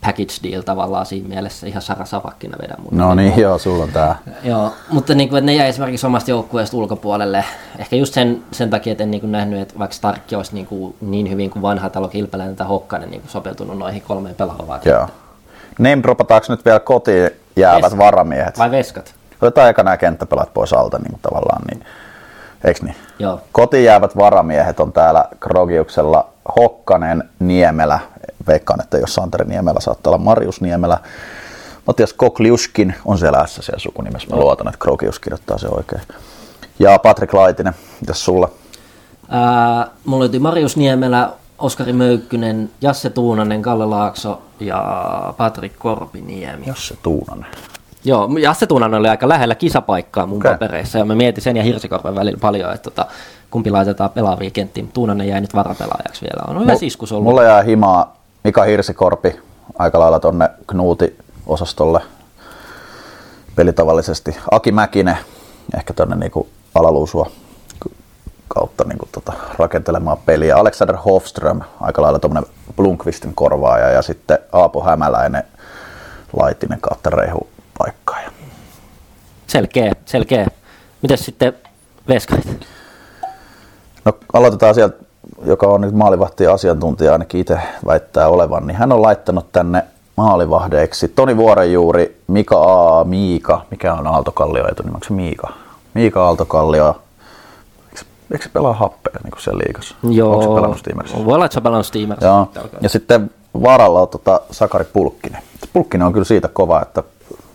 package 0.00 0.34
deal 0.42 0.62
tavallaan 0.62 1.06
siinä 1.06 1.28
mielessä, 1.28 1.66
ihan 1.66 1.82
Sara 1.82 2.04
Savakkina 2.04 2.56
vedän 2.62 2.76
mun. 2.80 2.98
No 2.98 3.14
niin, 3.14 3.38
joo, 3.38 3.58
sulla 3.58 3.84
on 3.84 3.90
tää. 3.92 4.18
Joo, 4.42 4.72
mutta 4.90 5.14
niin 5.14 5.28
kuin, 5.28 5.38
että 5.38 5.46
ne 5.46 5.54
jäi 5.54 5.68
esimerkiksi 5.68 6.06
omasta 6.06 6.30
joukkueesta 6.30 6.76
ulkopuolelle. 6.76 7.44
Ehkä 7.78 7.96
just 7.96 8.14
sen, 8.14 8.42
sen 8.52 8.70
takia, 8.70 8.92
että 8.92 9.04
en 9.04 9.10
niin 9.10 9.20
kuin 9.20 9.32
nähnyt, 9.32 9.60
että 9.60 9.78
vaikka 9.78 9.94
Starkki 9.94 10.34
olisi 10.34 10.54
niin, 10.54 10.66
kuin, 10.66 10.96
niin 11.00 11.30
hyvin 11.30 11.50
kuin 11.50 11.62
vanha 11.62 11.90
talo 11.90 12.08
Kilpeläinen 12.08 12.56
tai 12.56 12.66
Hokkanen 12.66 13.10
niin 13.10 13.20
kuin 13.20 13.30
sopeutunut 13.30 13.78
noihin 13.78 14.02
kolmeen 14.02 14.34
pelaavaan. 14.34 14.80
Joo. 14.84 15.06
Name 15.78 16.02
dropataanko 16.02 16.46
nyt 16.48 16.64
vielä 16.64 16.80
kotiin 16.80 17.30
jäävät 17.56 17.82
Yes. 17.92 17.98
varamiehet? 17.98 18.58
Vai 18.58 18.70
veskat? 18.70 19.14
Otetaan 19.42 19.70
eka 19.70 19.82
nämä 19.82 19.96
kenttäpelat 19.96 20.54
pois 20.54 20.72
alta 20.72 20.98
niin 20.98 21.10
kuin 21.10 21.20
tavallaan, 21.22 21.62
niin 21.70 21.84
Eiks 22.64 22.82
niin? 22.82 22.96
Joo. 23.18 23.40
Kotiin 23.52 23.84
jäävät 23.84 24.16
varamiehet 24.16 24.80
on 24.80 24.92
täällä 24.92 25.24
Krogiuksella 25.40 26.28
Hokkanen, 26.56 27.24
Niemelä, 27.38 28.00
veikkaan, 28.48 28.80
että 28.80 28.98
jos 28.98 29.14
Santeri 29.14 29.44
Niemelä 29.44 29.80
saattaa 29.80 30.10
olla 30.10 30.24
Marius 30.24 30.60
Niemelä. 30.60 30.98
Matias 31.86 32.12
Kokliuskin 32.12 32.94
on 33.04 33.18
siellä 33.18 33.46
S 33.46 33.54
siellä 33.54 33.78
sukunimessä. 33.78 34.28
Mä 34.30 34.36
luotan, 34.36 34.68
että 34.68 34.78
Krogius 34.78 35.18
kirjoittaa 35.18 35.58
se 35.58 35.68
oikein. 35.68 36.02
Ja 36.78 36.98
Patrik 36.98 37.34
Laitinen, 37.34 37.74
mitäs 38.00 38.24
sulla? 38.24 38.50
Ää, 39.28 39.86
mulla 40.04 40.20
löytyi 40.20 40.40
Marius 40.40 40.76
Niemelä, 40.76 41.30
Oskari 41.58 41.92
Möykkynen, 41.92 42.70
Jasse 42.80 43.10
Tuunanen, 43.10 43.62
Kalle 43.62 43.86
Laakso 43.86 44.42
ja 44.60 45.34
Patrik 45.36 45.72
Korpiniemi. 45.78 46.66
Jasse 46.66 46.96
Tuunanen. 47.02 47.46
Joo, 48.04 48.28
ja 48.40 48.54
se 48.54 48.66
tunan 48.66 48.94
oli 48.94 49.08
aika 49.08 49.28
lähellä 49.28 49.54
kisapaikkaa 49.54 50.26
mun 50.26 50.38
okay. 50.38 50.52
papereissa, 50.52 50.98
ja 50.98 51.04
mä 51.04 51.14
mietin 51.14 51.42
sen 51.42 51.56
ja 51.56 51.62
Hirsikorven 51.62 52.14
välillä 52.14 52.38
paljon, 52.40 52.74
että 52.74 52.90
tota, 52.90 53.06
kumpi 53.50 53.70
laitetaan 53.70 54.10
pelaavia 54.10 54.50
kenttiin, 54.50 54.88
Tuunanen 54.88 55.28
jäi 55.28 55.40
nyt 55.40 55.54
varapelaajaksi 55.54 56.22
vielä. 56.22 56.42
On 56.48 56.62
hyvä 56.62 56.74
siskus 56.74 57.12
ollut. 57.12 57.24
Mulla 57.24 57.42
jää 57.42 57.62
himaa 57.62 58.17
Mika 58.44 58.62
Hirsikorpi 58.62 59.40
aika 59.78 59.98
lailla 59.98 60.20
tonne 60.20 60.50
Knuuti-osastolle 60.66 62.00
pelitavallisesti. 63.56 64.36
Aki 64.50 64.72
Mäkinen 64.72 65.18
ehkä 65.76 65.92
tonne 65.94 66.16
niinku 66.16 66.48
alaluusua 66.74 67.30
kautta 68.48 68.84
niinku 68.84 69.08
tota 69.12 69.32
rakentelemaan 69.58 70.18
peliä. 70.26 70.56
Alexander 70.56 70.96
Hofström 70.96 71.60
aika 71.80 72.02
lailla 72.02 72.18
tommonen 72.18 72.50
Blunkvistin 72.76 73.34
korvaaja 73.34 73.90
ja 73.90 74.02
sitten 74.02 74.38
Aapo 74.52 74.82
Hämäläinen 74.82 75.42
Laitinen 76.32 76.80
kautta 76.80 77.10
Reihu 77.10 77.48
paikkaaja. 77.78 78.30
Selkeä, 79.46 79.92
selkeä. 80.04 80.46
Mitäs 81.02 81.24
sitten 81.24 81.52
veskarit? 82.08 82.66
No 84.04 84.12
aloitetaan 84.32 84.74
sieltä, 84.74 85.04
joka 85.44 85.66
on 85.66 85.80
nyt 85.80 85.94
maalivahti 85.94 86.46
asiantuntija 86.46 87.12
ainakin 87.12 87.40
itse 87.40 87.60
väittää 87.86 88.28
olevan, 88.28 88.66
niin 88.66 88.76
hän 88.76 88.92
on 88.92 89.02
laittanut 89.02 89.52
tänne 89.52 89.82
maalivahdeiksi 90.16 91.08
Toni 91.08 91.36
Vuorenjuuri, 91.36 92.20
Mika 92.26 92.56
A. 93.00 93.04
Miika, 93.04 93.60
mikä 93.70 93.94
on 93.94 94.06
Aaltokallio 94.06 94.64
se 95.06 95.12
Miika? 95.12 95.48
Miika 95.94 96.26
Aaltokallio, 96.26 97.00
eikö, 98.32 98.44
se 98.44 98.50
pelaa 98.52 98.72
happea 98.72 99.14
niin 99.24 99.32
siellä 99.38 99.62
liigassa? 99.66 99.94
Joo. 100.10 100.32
Onko 100.32 100.42
se 100.42 100.54
pelannut 100.54 100.78
Steamerissa? 100.78 101.24
Voi 101.24 101.34
olla, 101.34 101.44
että 101.44 101.54
se 101.54 101.58
on 101.58 101.62
pelannut 101.62 101.86
Steamerissa. 101.86 102.26
Joo. 102.26 102.48
Ja 102.80 102.88
sitten 102.88 103.30
vaaralla 103.62 104.00
on 104.00 104.08
tota 104.08 104.40
Sakari 104.50 104.84
Pulkkinen. 104.92 105.42
Pulkkinen 105.72 106.06
on 106.06 106.12
kyllä 106.12 106.24
siitä 106.24 106.48
kova, 106.48 106.82
että 106.82 107.02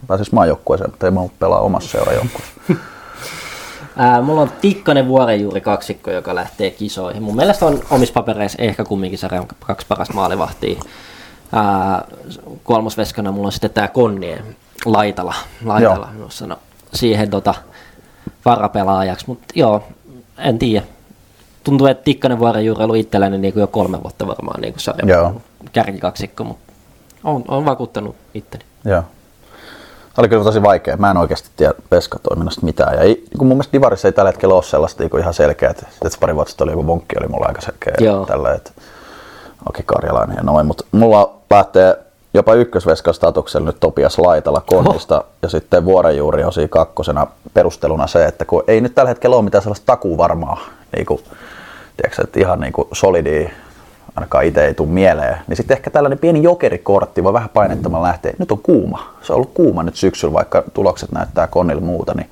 pääsisi 0.08 0.36
maajoukkueeseen, 0.36 0.90
mutta 0.90 1.06
ei 1.08 1.12
mä 1.12 1.22
pelaa 1.40 1.60
omassa 1.60 1.90
seurajoukkueessa. 1.90 2.54
Ää, 3.98 4.22
mulla 4.22 4.42
on 4.42 4.52
Tikkanen 4.62 5.08
Vuorenjuuri 5.08 5.62
kaksikko, 5.62 6.12
joka 6.12 6.36
lähtee 6.36 6.72
kisoihin. 6.72 7.24
Mun 7.24 7.36
mielestä 7.36 7.66
on 7.66 7.80
omissa 7.90 8.14
papereissa 8.14 8.62
ehkä 8.62 8.84
kumminkin 8.86 9.20
sarjan 9.20 9.48
kaksi 9.60 9.88
parasta 9.88 10.14
maalivahtia. 10.14 10.82
Ää, 11.52 12.06
kolmosveskana 12.64 13.32
mulla 13.32 13.48
on 13.48 13.52
sitten 13.52 13.70
tää 13.70 13.88
Konnien 13.88 14.56
Laitala. 14.86 15.34
Laitala 15.66 16.10
joo. 16.20 16.30
sano 16.30 16.58
siihen 16.94 17.30
tota, 17.30 17.54
varapelaajaksi, 18.46 19.26
mutta 19.28 19.46
joo, 19.56 19.84
en 20.38 20.60
tiedä. 20.60 20.86
Tuntuu, 21.64 21.88
että 21.88 22.04
Tikkanen 22.04 22.40
Vuorenjuuri 22.40 22.84
on 22.84 22.90
ollut 22.90 23.06
itselläni 23.06 23.38
niin 23.38 23.54
kuin 23.54 23.62
jo 23.62 23.68
kolme 23.68 24.04
vuotta 24.04 24.28
varmaan 24.28 24.62
niin 24.62 24.74
kuin 24.74 24.82
sarjan 24.82 25.42
kärkikaksikko, 25.74 26.44
mutta 26.44 26.74
on, 27.24 27.44
on 27.48 27.66
vakuuttanut 27.66 28.16
itteni. 28.34 28.64
Joo. 28.86 29.04
Oli 30.18 30.30
kyllä 30.30 30.44
tosi 30.44 30.64
vaikea. 30.64 30.98
Mä 30.98 31.12
en 31.12 31.18
oikeasti 31.18 31.50
tiedä 31.56 31.74
veskatoiminnasta 31.92 32.66
mitään. 32.66 32.96
Ja 32.96 33.02
ei, 33.02 33.26
kun 33.38 33.48
mun 33.48 33.58
mielestä 33.58 33.74
Divarissa 33.74 34.08
ei 34.08 34.12
tällä 34.12 34.32
hetkellä 34.32 34.56
ole 34.56 34.64
sellaista 34.64 35.04
niin 35.04 35.20
ihan 35.20 35.34
selkeää. 35.34 35.72
Että 35.72 35.86
että 36.06 36.18
pari 36.20 36.36
vuotta 36.36 36.50
sitten 36.50 36.66
oli 36.66 36.72
joku 36.72 36.88
vonkki, 36.88 37.16
oli 37.20 37.28
mulla 37.28 37.46
aika 37.48 37.62
selkeä. 37.62 37.94
Joo. 38.00 38.26
Tällä, 38.26 38.54
että 38.54 38.72
Aki 39.70 39.84
Karjalainen 39.86 40.38
ja 40.38 40.44
noin. 40.44 40.66
Mutta 40.66 40.86
mulla 40.92 41.34
lähtee 41.52 41.98
jopa 42.34 42.54
ykkösveskan 42.54 43.14
statuksella 43.14 43.66
nyt 43.66 43.80
Topias 43.80 44.20
Laitala 44.20 44.62
Konnista. 44.62 45.24
Ja 45.42 45.50
sitten 45.50 45.86
Vuorenjuuri 45.86 46.44
on 46.44 46.54
siinä 46.54 46.68
kakkosena 46.68 47.28
perusteluna 47.54 48.08
se, 48.08 48.26
että 48.26 48.46
kun 48.46 48.64
ei 48.68 48.82
nyt 48.82 48.96
tällä 48.96 49.10
hetkellä 49.10 49.36
ole 49.36 49.44
mitään 49.44 49.62
sellaista 49.62 49.86
takuvarmaa, 49.86 50.60
niin 50.96 51.06
kuin, 51.06 51.24
tiedätkö, 51.98 52.22
että 52.24 52.40
ihan 52.40 52.60
niin 52.60 52.74
kuin 52.74 52.88
solidia 52.92 53.50
ainakaan 54.16 54.46
itse 54.46 54.66
ei 54.66 54.74
tule 54.74 54.90
mieleen, 54.90 55.38
niin 55.48 55.58
sitten 55.58 55.78
ehkä 55.78 55.90
tällainen 55.90 56.20
pieni 56.20 56.44
jokerikortti 56.44 57.24
voi 57.24 57.34
vähän 57.34 57.50
painettamalla 57.50 58.08
lähteä. 58.08 58.34
Nyt 58.40 58.52
on 58.52 58.60
kuuma. 58.64 59.14
Se 59.22 59.34
on 59.34 59.36
ollut 59.36 59.54
kuuma 59.54 59.84
nyt 59.84 59.96
syksyllä, 59.96 60.34
vaikka 60.34 60.64
tulokset 60.74 61.12
näyttää 61.12 61.48
Konnille 61.48 61.82
muuta, 61.82 62.14
niin, 62.14 62.30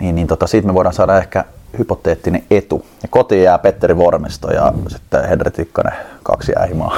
niin, 0.00 0.14
niin 0.14 0.26
tota, 0.26 0.46
siitä 0.46 0.66
me 0.66 0.74
voidaan 0.74 0.94
saada 0.94 1.18
ehkä 1.18 1.44
hypoteettinen 1.78 2.42
etu. 2.50 2.84
Ja 3.02 3.08
kotiin 3.08 3.42
jää 3.42 3.58
Petteri 3.58 3.96
Vormisto 3.96 4.50
ja 4.50 4.72
sitten 4.88 5.28
Henri 5.28 5.50
Tikkanen, 5.50 5.94
kaksi 6.22 6.52
jää 6.56 6.66
himaa. 6.66 6.96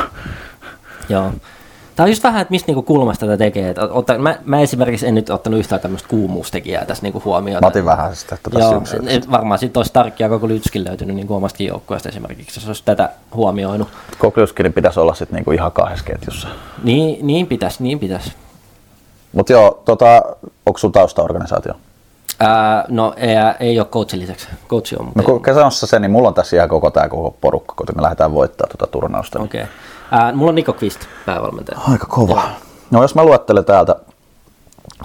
Joo. 1.08 1.32
Tämä 2.00 2.04
on 2.06 2.10
just 2.10 2.24
vähän, 2.24 2.42
että 2.42 2.50
mistä 2.52 2.66
niinku 2.66 2.82
kulmasta 2.82 3.26
tätä 3.26 3.36
tekee. 3.36 3.74
Otta, 3.90 4.18
mä, 4.18 4.38
mä, 4.44 4.60
esimerkiksi 4.60 5.06
en 5.06 5.14
nyt 5.14 5.30
ottanut 5.30 5.58
yhtään 5.60 5.80
tämmöistä 5.80 6.08
kuumuustekijää 6.08 6.84
tässä 6.84 7.02
niinku 7.02 7.22
huomioon. 7.24 7.60
Mä 7.62 7.68
otin 7.68 7.84
vähän 7.84 8.16
sitä 8.16 8.38
tätä 8.42 8.58
Joo, 8.58 8.82
et 9.06 9.30
varmaan 9.30 9.58
sitten 9.58 9.80
olisi 9.80 9.92
tarkkia 9.92 10.28
koko 10.28 10.48
Lytskin 10.48 10.84
löytynyt 10.84 11.16
niin 11.16 11.32
omastakin 11.32 11.66
joukkueesta 11.66 12.08
esimerkiksi, 12.08 12.60
jos 12.60 12.66
olisi 12.66 12.82
tätä 12.84 13.10
huomioinut. 13.34 13.88
Kokliuskinin 14.18 14.72
pitäisi 14.72 15.00
olla 15.00 15.14
sitten 15.14 15.36
niinku 15.36 15.50
ihan 15.52 15.72
kahdessa 15.72 16.04
ketjussa. 16.04 16.48
Niin, 16.84 17.26
niin 17.26 17.46
pitäisi, 17.46 17.82
niin 17.82 17.98
pitäisi. 17.98 18.32
Mutta 19.32 19.52
joo, 19.52 19.82
tota, 19.84 20.22
onko 20.66 20.78
sun 20.78 20.92
taustaorganisaatio? 20.92 21.72
Ää, 22.40 22.84
no 22.88 23.14
ei, 23.16 23.34
ei 23.60 23.78
ole 23.80 23.86
coachin 23.86 24.20
lisäksi. 24.20 24.48
Coachi 24.68 24.96
on, 24.98 25.12
No 25.14 25.22
kun 25.22 25.42
sanossa 25.54 25.86
se, 25.86 25.98
niin 25.98 26.10
mulla 26.10 26.28
on 26.28 26.34
tässä 26.34 26.56
ihan 26.56 26.68
koko 26.68 26.90
tämä 26.90 27.08
koko 27.08 27.36
porukka, 27.40 27.74
kun 27.76 27.86
me 27.96 28.02
lähdetään 28.02 28.34
voittaa 28.34 28.66
tuota 28.66 28.92
turnausta. 28.92 29.38
niin- 29.38 29.46
Okei. 29.46 29.64
Okay. 30.12 30.32
Mulla 30.32 30.48
on 30.48 30.54
Niko 30.54 30.72
Kvist 30.72 31.00
päävalmentaja. 31.26 31.78
Aika 31.88 32.06
kova. 32.06 32.42
No 32.90 33.02
jos 33.02 33.14
mä 33.14 33.24
luettelen 33.24 33.64
täältä, 33.64 33.96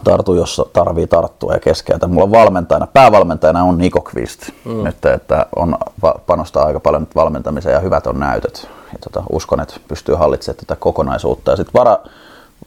tartu, 0.03 0.33
jossa 0.33 0.65
tarvii 0.73 1.07
tarttua 1.07 1.53
ja 1.53 1.59
keskeytä. 1.59 2.07
Mulla 2.07 2.23
on 2.23 2.31
valmentajana, 2.31 2.87
päävalmentajana 2.87 3.63
on 3.63 3.77
Niko 3.77 4.01
Kvist. 4.01 4.49
Mm. 4.65 4.83
Nyt, 4.83 5.05
että 5.05 5.45
on 5.55 5.77
panostaa 6.25 6.65
aika 6.65 6.79
paljon 6.79 7.01
nyt 7.01 7.15
valmentamiseen 7.15 7.73
ja 7.73 7.79
hyvät 7.79 8.07
on 8.07 8.19
näytöt. 8.19 8.67
Ja 8.93 8.99
tota, 8.99 9.23
uskon, 9.31 9.61
että 9.61 9.75
pystyy 9.87 10.15
hallitsemaan 10.15 10.57
tätä 10.57 10.75
kokonaisuutta. 10.75 11.51
Ja 11.51 11.57
sitten 11.57 11.73
vara, 11.73 11.97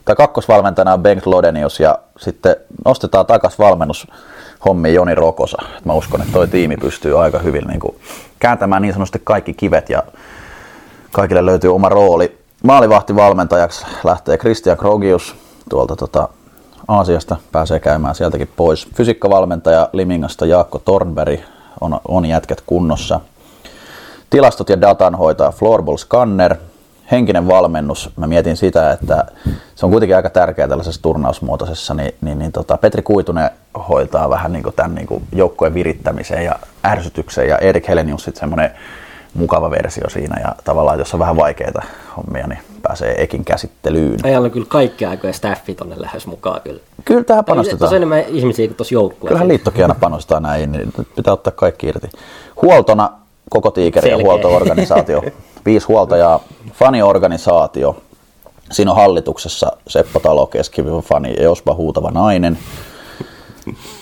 tai 0.04 0.16
kakkosvalmentajana 0.16 0.92
on 0.92 1.02
Bengt 1.02 1.26
Lodenius 1.26 1.80
ja 1.80 1.98
sitten 2.18 2.56
nostetaan 2.84 3.26
takas 3.26 3.58
valmennus 3.58 4.06
hommi 4.64 4.94
Joni 4.94 5.14
Rokosa. 5.14 5.62
Et 5.78 5.84
mä 5.84 5.92
uskon, 5.92 6.20
että 6.20 6.32
toi 6.32 6.48
tiimi 6.48 6.76
pystyy 6.76 7.22
aika 7.22 7.38
hyvin 7.38 7.64
niin 7.66 7.80
kuin, 7.80 7.96
kääntämään 8.38 8.82
niin 8.82 8.94
sanotusti 8.94 9.20
kaikki 9.24 9.54
kivet 9.54 9.90
ja 9.90 10.02
kaikille 11.12 11.46
löytyy 11.46 11.74
oma 11.74 11.88
rooli. 11.88 12.38
Maalivahtivalmentajaksi 12.62 13.86
lähtee 14.04 14.38
Christian 14.38 14.76
Krogius 14.76 15.34
tuolta 15.70 15.96
tota, 15.96 16.28
Aasiasta, 16.88 17.36
pääsee 17.52 17.80
käymään 17.80 18.14
sieltäkin 18.14 18.48
pois. 18.56 18.88
Fysiikkavalmentaja 18.94 19.88
Limingasta 19.92 20.46
Jaakko 20.46 20.78
Tornberg 20.78 21.40
on, 21.80 22.00
on 22.08 22.26
jätkät 22.26 22.62
kunnossa. 22.66 23.20
Tilastot 24.30 24.68
ja 24.68 24.80
datan 24.80 25.14
hoitaa 25.14 25.52
Floorball 25.52 25.96
Scanner. 25.96 26.56
Henkinen 27.10 27.48
valmennus, 27.48 28.10
mä 28.16 28.26
mietin 28.26 28.56
sitä, 28.56 28.92
että 28.92 29.24
se 29.74 29.86
on 29.86 29.92
kuitenkin 29.92 30.16
aika 30.16 30.30
tärkeää 30.30 30.68
tällaisessa 30.68 31.02
turnausmuotoisessa, 31.02 31.94
niin, 31.94 32.14
niin, 32.20 32.38
niin 32.38 32.52
tota, 32.52 32.76
Petri 32.76 33.02
Kuitunen 33.02 33.50
hoitaa 33.88 34.30
vähän 34.30 34.52
niin 34.52 34.62
kuin 34.62 34.74
tämän 34.74 34.94
niin 34.94 35.06
kuin 35.06 35.22
virittämiseen 35.74 36.44
ja 36.44 36.58
ärsytykseen 36.84 37.48
ja 37.48 37.58
Erik 37.58 37.88
Helenius 37.88 38.24
sitten 38.24 38.40
semmoinen 38.40 38.70
mukava 39.38 39.70
versio 39.70 40.10
siinä 40.10 40.40
ja 40.40 40.54
tavallaan 40.64 40.98
jos 40.98 41.14
on 41.14 41.20
vähän 41.20 41.36
vaikeita 41.36 41.82
hommia, 42.16 42.46
niin 42.46 42.58
pääsee 42.82 43.22
ekin 43.22 43.44
käsittelyyn. 43.44 44.26
Ei 44.26 44.36
ole 44.36 44.50
kyllä 44.50 44.66
kaikkia 44.68 45.10
aikoja 45.10 45.32
staffi 45.32 45.74
tonne 45.74 45.94
lähes 45.98 46.26
mukaan 46.26 46.60
kyllä. 46.60 46.80
Kyllä 47.04 47.24
tähän 47.24 47.44
Tuossa 47.44 47.54
panostetaan. 47.54 47.90
on 47.90 47.96
enemmän 47.96 48.24
ihmisiä 48.28 48.66
kuin 48.66 48.76
tuossa 48.76 48.94
joukkueessa. 48.94 49.28
Kyllähän 49.28 49.48
liittokin 49.48 49.84
aina 49.84 49.94
panostaa 50.00 50.40
näin, 50.40 50.72
niin 50.72 50.92
pitää 51.16 51.32
ottaa 51.32 51.52
kaikki 51.56 51.86
irti. 51.86 52.08
Huoltona 52.62 53.10
koko 53.50 53.70
tiikeri 53.70 54.10
ja 54.10 54.16
huoltoorganisaatio. 54.16 55.22
Viisi 55.66 55.86
huoltajaa, 55.86 56.40
faniorganisaatio. 56.72 57.96
Siinä 58.72 58.90
on 58.90 58.96
hallituksessa 58.96 59.72
Seppo 59.88 60.20
Talo, 60.20 60.46
keskiviivan 60.46 61.02
fani 61.02 61.34
ja 61.36 61.42
Jospa 61.42 61.74
Huutava 61.74 62.10
nainen. 62.10 62.58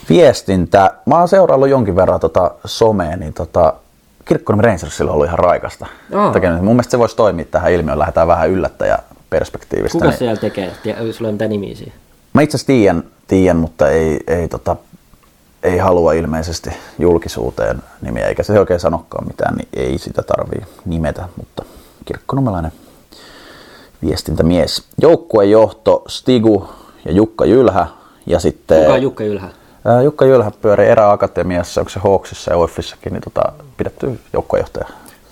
Viestintä. 0.08 0.90
Mä 1.06 1.18
oon 1.18 1.28
seuraillut 1.28 1.68
jonkin 1.68 1.96
verran 1.96 2.20
tota 2.20 2.50
somea, 2.64 3.16
niin 3.16 3.32
tota, 3.32 3.72
Kirkkonen 4.26 4.64
Rangersilla 4.64 5.10
on 5.10 5.14
ollut 5.14 5.26
ihan 5.26 5.38
raikasta. 5.38 5.86
Aa. 6.14 6.32
Tekeminen. 6.32 6.64
Mun 6.64 6.74
mielestä 6.76 6.90
se 6.90 6.98
voisi 6.98 7.16
toimia 7.16 7.44
tähän 7.44 7.72
ilmiöön, 7.72 7.98
lähdetään 7.98 8.26
vähän 8.26 8.50
yllättäjä 8.50 8.98
perspektiivistä. 9.30 9.98
Kuka 9.98 10.08
niin- 10.08 10.18
siellä 10.18 10.36
tekee? 10.36 10.72
Sulla 11.12 11.28
ei 11.28 11.32
mitään 11.32 11.50
nimiä 11.50 11.74
siihen. 11.74 11.94
Mä 12.32 12.42
itse 12.42 12.56
asiassa 12.56 12.66
tiedän, 12.66 13.04
tiedän 13.28 13.56
mutta 13.56 13.88
ei, 13.88 14.20
ei, 14.26 14.48
tota, 14.48 14.76
ei 15.62 15.78
halua 15.78 16.12
ilmeisesti 16.12 16.70
julkisuuteen 16.98 17.82
nimiä, 18.02 18.26
eikä 18.26 18.42
se 18.42 18.60
oikein 18.60 18.80
sanokaan 18.80 19.26
mitään, 19.26 19.54
niin 19.54 19.68
ei 19.72 19.98
sitä 19.98 20.22
tarvii 20.22 20.62
nimetä, 20.84 21.28
mutta 21.36 21.64
kirkkonummelainen 22.04 22.72
viestintämies. 24.06 24.84
Joukkuejohto 25.02 26.02
Stigu 26.08 26.68
ja 27.04 27.12
Jukka 27.12 27.44
Jylhä 27.44 27.86
ja 28.26 28.40
sitten... 28.40 28.80
Kuka 28.80 28.92
on 28.92 29.02
Jukka 29.02 29.24
Ylhä? 29.24 29.48
Ää, 29.84 30.02
Jukka 30.02 30.24
Jylhä 30.24 30.50
pyörii 30.62 30.88
eräakatemiassa, 30.88 31.80
onko 31.80 31.90
se 31.90 32.00
Hawksissa 32.00 32.50
ja 32.50 32.56
OIFissakin, 32.56 33.12
niin 33.12 33.22
tota, 33.22 33.52
pidetty 33.76 34.20
joukkuejohtaja. 34.32 34.86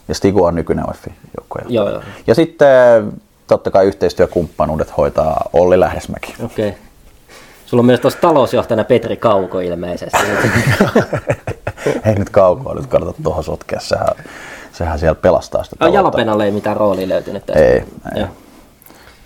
Ja 0.08 0.14
Stigu 0.14 0.44
on 0.44 0.54
nykyinen 0.54 0.88
OIFin 0.88 1.14
joukkuejohtaja. 1.38 1.76
Joo, 1.76 1.90
joo. 1.90 2.02
Ja 2.26 2.34
sitten 2.34 3.12
totta 3.46 3.70
kai 3.70 3.86
yhteistyökumppanuudet 3.86 4.96
hoitaa 4.96 5.48
Olli 5.52 5.80
Lähdesmäki. 5.80 6.34
Okei. 6.44 6.68
Okay. 6.68 6.80
Sulla 7.66 7.80
on 7.80 7.86
myös 7.86 8.00
tuossa 8.00 8.20
talousjohtajana 8.20 8.84
Petri 8.84 9.16
Kauko 9.16 9.60
ilmeisesti. 9.60 10.18
Ei 12.06 12.14
nyt 12.14 12.30
kaukoa 12.30 12.74
nyt 12.74 12.86
kannata 12.86 13.22
tuohon 13.22 13.44
sotkea, 13.44 13.80
sehän, 13.80 14.08
sehän 14.72 14.98
siellä 14.98 15.14
pelastaa 15.14 15.64
sitä 15.64 15.76
taloutta. 15.76 15.98
Jalopenalle 15.98 16.44
ei 16.44 16.50
mitään 16.50 16.76
roolia 16.76 17.08
löytynyt 17.08 17.46
tästä. 17.46 17.62
Ei, 17.62 17.74
ei. 17.74 17.84
Joo. 18.16 18.28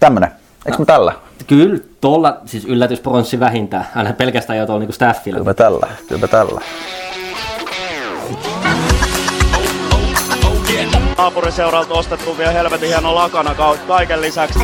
Tämmönen. 0.01 0.31
Eikö 0.67 0.79
me 0.79 0.85
tällä? 0.85 1.13
Kyllä, 1.47 1.79
tuolla 2.01 2.41
siis 2.45 2.65
yllätyspronssi 2.65 3.41
vähintään. 3.41 3.87
Älä 3.97 4.13
pelkästään 4.13 4.59
jo 4.59 4.67
tuolla 4.67 4.81
niinku 4.81 4.93
staffilla. 4.93 5.39
Kyllä 5.39 5.51
me 5.51 5.55
tällä, 5.55 5.89
kyllä 6.09 6.21
me 6.21 6.29
tällä. 6.29 6.61
Naapuriseuralta 11.19 11.95
ostettu 11.95 12.39
vielä 12.39 12.53
helvetin 12.53 12.89
hieno 12.89 13.15
lakana 13.15 13.55
ka- 13.55 13.77
kaiken 13.89 14.21
lisäksi. 14.21 14.59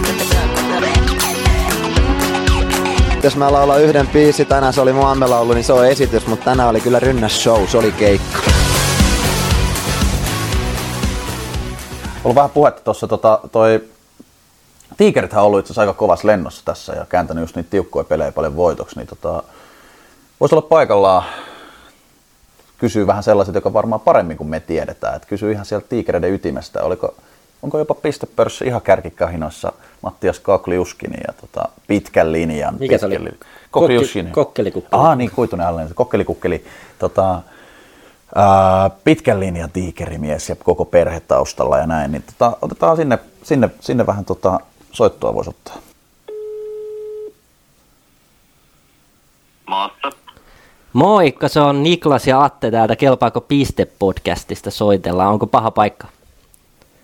Jos 3.23 3.37
mä 3.37 3.53
laulan 3.53 3.83
yhden 3.83 4.07
biisi, 4.09 4.45
tänään 4.45 4.73
se 4.73 4.81
oli 4.81 4.93
Muamme 4.93 5.27
laulu, 5.27 5.53
niin 5.53 5.65
se 5.65 5.73
on 5.73 5.87
esitys, 5.87 6.27
mutta 6.27 6.45
tänään 6.45 6.69
oli 6.69 6.81
kyllä 6.81 7.01
rynnäs 7.01 7.43
show, 7.43 7.67
se 7.67 7.79
oli 7.79 7.93
keikka. 7.93 8.39
ollut 12.25 12.35
vähän 12.35 12.51
puhetta 12.51 12.83
tuossa, 12.85 13.07
tota, 13.07 13.41
toi 13.53 13.85
Tiikerithän 14.97 15.43
on 15.43 15.47
ollut 15.47 15.59
itse 15.59 15.67
asiassa 15.67 15.81
aika 15.83 15.93
kovassa 15.93 16.29
lennossa 16.29 16.63
tässä 16.65 16.93
ja 16.93 17.07
kääntänyt 17.09 17.43
just 17.43 17.57
niitä 17.57 17.71
tiukkoja 17.71 18.05
pelejä 18.05 18.33
paljon 18.33 18.57
voitoksi, 18.57 18.97
niin 18.97 19.07
tota, 19.07 19.43
voisi 20.41 20.55
olla 20.55 20.67
paikallaan 20.69 21.23
kysyä 22.85 23.07
vähän 23.07 23.22
sellaiset, 23.22 23.55
joka 23.55 23.72
varmaan 23.72 24.01
paremmin 24.01 24.37
kuin 24.37 24.49
me 24.49 24.61
tiedetään, 24.61 25.16
että 25.16 25.28
kysyy 25.28 25.53
ihan 25.53 25.66
sieltä 25.66 25.87
tiikereiden 25.89 26.32
ytimestä, 26.32 26.82
oliko, 26.82 27.14
onko 27.62 27.78
jopa 27.78 27.95
pistepörssi 27.95 28.64
ihan 28.64 28.82
kärkikahinoissa 28.82 29.72
Mattias 30.03 30.41
Kokliuskinin 30.41 31.20
ja 31.26 31.32
tota, 31.41 31.68
pitkän 31.87 32.32
linjan. 32.32 32.76
Mikä 32.80 32.99
se 32.99 33.07
oli? 33.07 33.39
Kokliuskinin. 33.70 34.32
Kokkelikukkeli. 34.32 35.03
Ah 35.03 35.16
niin, 35.16 35.30
Kuitunen 35.30 35.66
Allen, 35.66 35.89
se 35.89 35.95
kokkelikukkeli. 35.95 36.64
Tota, 36.99 37.43
ää, 38.35 38.91
pitkän 39.05 39.41
linjan 39.41 39.70
tiikerimies 39.70 40.49
ja 40.49 40.57
koko 40.57 40.85
perhe 40.85 41.20
taustalla 41.20 41.78
ja 41.78 41.87
näin, 41.87 42.12
niin 42.12 42.22
tota, 42.22 42.57
otetaan 42.62 42.97
sinne, 42.97 43.18
sinne, 43.43 43.70
sinne 43.80 44.07
vähän 44.07 44.24
tota, 44.24 44.61
soittoa 44.93 45.35
voisi 45.35 45.51
ottaa. 45.51 45.76
Moikka, 50.95 51.49
se 51.49 51.61
on 51.61 51.82
Niklas 51.82 52.26
ja 52.26 52.45
Atte 52.45 52.70
täältä 52.70 52.97
Kelpaako 52.97 53.40
Piste-podcastista 53.40 54.70
soitellaan. 54.70 55.32
Onko 55.32 55.47
paha 55.47 55.70
paikka? 55.70 56.07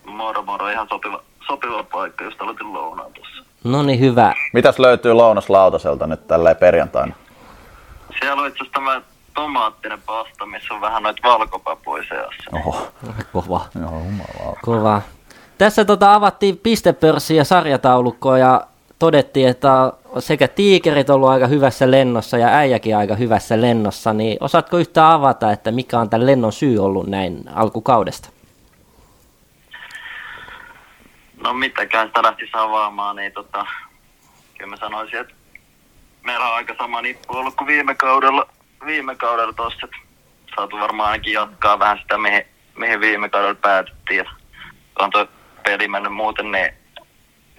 Moro 0.05 0.43
moro, 0.43 0.68
ihan 0.68 0.88
sopiva, 0.88 1.22
sopiva 1.47 1.84
paikka, 1.84 2.24
just 2.24 2.43
aloitin 2.43 2.72
lounaan 2.72 3.12
tuossa. 3.12 3.45
No 3.64 3.82
niin, 3.82 4.01
hyvä. 4.01 4.34
Mitäs 4.53 4.78
löytyy 4.78 5.12
lounaslautaselta 5.12 6.07
nyt 6.07 6.26
tällä 6.26 6.55
perjantaina? 6.55 7.14
Siellä 8.18 8.43
on 8.43 8.49
itse 8.49 8.59
asiassa 8.59 8.80
tämä 8.80 9.03
tomaattinen 9.34 9.99
pasta, 10.07 10.47
missä 10.47 10.74
on 10.74 10.80
vähän 10.80 11.03
noita 11.03 11.28
valkopapuja 11.28 12.05
seassa. 12.09 12.51
Oho, 12.53 12.88
Kova. 13.32 13.61
joo. 13.80 14.03
Kova. 14.62 15.03
Tässä 15.59 15.84
tota 15.84 16.14
avattiin 16.14 16.59
pistepörssi 16.59 17.36
ja 17.36 17.45
sarjataulukkoa 17.45 18.38
ja 18.38 18.66
todettiin, 19.01 19.49
että 19.49 19.93
sekä 20.19 20.49
tiikerit 20.49 21.11
on 21.11 21.17
ollut 21.17 21.29
aika 21.29 21.47
hyvässä 21.47 21.91
lennossa 21.91 22.39
ja 22.39 22.49
äijäkin 22.49 22.97
aika 22.97 23.15
hyvässä 23.15 23.61
lennossa, 23.61 24.13
niin 24.13 24.37
osaatko 24.41 24.79
yhtään 24.79 25.13
avata, 25.13 25.53
että 25.53 25.71
mikä 25.71 25.99
on 25.99 26.11
tämän 26.11 26.27
lennon 26.27 26.53
syy 26.53 26.79
ollut 26.79 27.07
näin 27.07 27.45
alkukaudesta? 27.55 28.29
No 31.45 31.55
mitäkään 31.55 32.09
sitä 32.09 32.23
lähtisi 32.23 32.51
avaamaan, 32.55 33.17
niin 33.17 33.33
tota, 33.33 33.67
kyllä 34.59 34.71
mä 34.71 34.77
sanoisin, 34.77 35.21
että 35.21 35.35
meillä 36.23 36.47
on 36.47 36.55
aika 36.55 36.75
sama 36.79 37.03
nippu 37.03 37.37
ollut 37.37 37.55
kuin 37.55 37.69
viime 37.69 37.95
kaudella, 37.95 38.47
viime 38.87 39.17
kaudella 39.17 39.53
tossa, 39.53 39.85
että 39.85 39.97
saatu 40.57 40.79
varmaan 40.79 41.11
ainakin 41.11 41.33
jatkaa 41.33 41.79
vähän 41.79 41.99
sitä, 41.99 42.19
mihin, 42.19 42.43
mihin 42.77 43.01
viime 43.01 43.29
kaudella 43.29 43.55
päätettiin. 43.55 44.19
Ja 44.19 44.31
on 44.99 45.11
tuo 45.11 45.27
peli 45.65 45.89
mennyt 45.89 46.13
muuten, 46.13 46.53
niin 46.53 46.80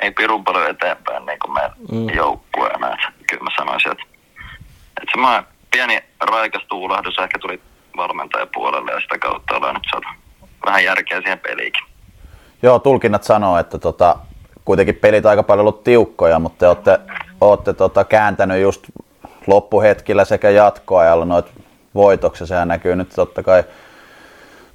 ei 0.02 0.12
pirun 0.12 0.44
paljon 0.44 0.70
eteenpäin 0.70 1.26
niin 1.26 1.40
kuin 1.40 1.54
meidän 1.54 1.72
Mm. 1.92 2.10
joukkueena. 2.10 2.98
Kyllä 3.30 3.44
mä 3.44 3.50
sanoisin, 3.58 3.92
että, 3.92 4.04
että 5.02 5.12
semmoinen 5.12 5.44
pieni 5.72 6.04
raikas 6.20 6.64
tuulahdus 6.70 7.18
ehkä 7.20 7.40
tuli 7.40 7.62
valmentajapuolelle 7.98 8.92
ja 8.92 9.00
sitä 9.02 9.18
kautta 9.18 9.56
ollaan 9.56 9.74
nyt 9.74 9.84
saatu 9.92 10.08
vähän 10.66 10.84
järkeä 10.84 11.22
siihen 11.22 11.40
peliikin. 11.40 11.84
Joo, 12.64 12.80
tulkinnat 12.80 13.24
sanoo, 13.24 13.58
että 13.58 13.78
tota, 13.80 14.16
kuitenkin 14.66 14.96
pelit 14.96 15.26
aika 15.26 15.44
paljon 15.44 15.60
ollut 15.68 15.84
tiukkoja, 15.84 16.40
mutta 16.40 16.60
te 16.60 16.68
olette, 16.68 17.00
olette 17.42 17.74
tota, 17.74 18.04
kääntänyt 18.04 18.62
just 18.62 18.84
loppuhetkillä 19.48 20.26
sekä 20.26 20.50
jatkoajalla 20.50 21.26
noit 21.26 21.46
voitoksia. 21.96 22.48
Sehän 22.48 22.68
näkyy 22.68 22.96
nyt 22.96 23.10
totta 23.16 23.44
kai 23.44 23.64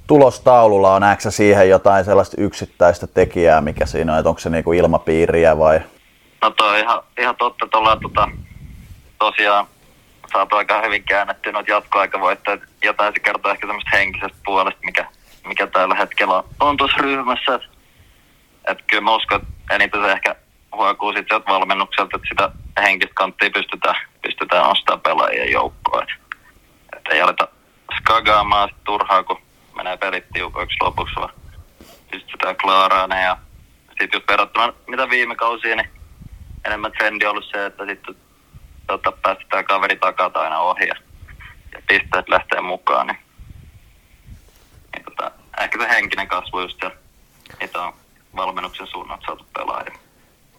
tulostaululla. 0.07 0.93
On 0.93 1.01
näetkö 1.01 1.31
siihen 1.31 1.69
jotain 1.69 2.05
sellaista 2.05 2.41
yksittäistä 2.41 3.07
tekijää, 3.07 3.61
mikä 3.61 3.85
siinä 3.85 4.13
on, 4.13 4.19
että 4.19 4.29
onko 4.29 4.41
se 4.41 4.49
niinku 4.49 4.73
ilmapiiriä 4.73 5.57
vai? 5.57 5.79
No 6.41 6.49
toi 6.49 6.69
on 6.69 6.77
ihan, 6.77 7.03
ihan 7.17 7.35
totta, 7.35 7.65
että 7.65 7.77
ollaan 7.77 7.99
tota, 7.99 8.29
tosiaan 9.19 9.67
saatu 10.33 10.55
aika 10.55 10.81
hyvin 10.81 11.03
käännettyä 11.03 11.51
noita 11.51 11.71
jatkoaikavoitteet. 11.71 12.61
Jotain 12.83 13.13
se 13.13 13.19
kertoo 13.19 13.51
ehkä 13.51 13.67
semmoista 13.67 13.97
henkisestä 13.97 14.37
puolesta, 14.45 14.81
mikä, 14.85 15.07
mikä 15.47 15.67
tällä 15.67 15.95
hetkellä 15.95 16.35
on, 16.35 16.43
on 16.59 16.77
tuossa 16.77 16.97
ryhmässä. 16.97 17.55
Et, 17.55 17.61
et 18.67 18.77
kyllä 18.87 19.01
mä 19.01 19.15
uskon, 19.15 19.41
että 19.41 19.75
eniten 19.75 20.01
se 20.01 20.11
ehkä 20.11 20.35
huokuu 20.75 21.13
sit 21.13 21.25
sieltä 21.27 21.51
valmennukselta, 21.51 22.15
että 22.15 22.27
sitä 22.29 22.51
henkistä 22.81 23.13
kanttia 23.13 23.49
pystytään, 23.49 23.95
pystytään 24.21 24.63
nostamaan 24.63 25.01
pelaajien 25.01 25.51
joukkoon. 25.51 26.03
Et, 26.03 26.09
et 26.97 27.13
ei 27.13 27.21
aleta 27.21 27.47
skagaamaan 27.97 28.69
turhaa, 28.83 29.23
kun 29.23 29.41
menee 29.77 29.97
pelit 29.97 30.25
tiukoiksi 30.33 30.77
lopuksi, 30.81 31.15
vaan 31.15 31.33
pystytään 32.11 32.55
klaaraan 32.57 33.09
ne. 33.09 33.21
Ja 33.21 33.37
sitten 33.89 34.09
just 34.13 34.27
verrattuna 34.27 34.73
mitä 34.87 35.09
viime 35.09 35.35
kausiin, 35.35 35.77
niin 35.77 35.89
enemmän 36.65 36.91
trendi 36.91 37.25
on 37.25 37.31
ollut 37.31 37.49
se, 37.51 37.65
että 37.65 37.85
sitten 37.85 38.15
tota, 38.87 39.11
päästetään 39.11 39.65
kaveri 39.65 39.95
takaa 39.95 40.31
aina 40.33 40.59
ohi 40.59 40.87
ja, 40.87 40.95
ja 41.73 41.81
pisteet 41.87 42.29
lähtee 42.29 42.61
mukaan. 42.61 43.07
Niin, 43.07 43.19
niin 44.95 45.05
tota, 45.05 45.31
ehkä 45.61 45.79
se 45.81 45.89
henkinen 45.89 46.27
kasvu 46.27 46.59
just 46.59 46.77
se, 46.81 46.91
mitä 47.61 47.81
on 47.81 47.93
valmennuksen 48.35 48.87
suunnalta 48.87 49.25
saatu 49.25 49.45
pelaajia. 49.53 49.97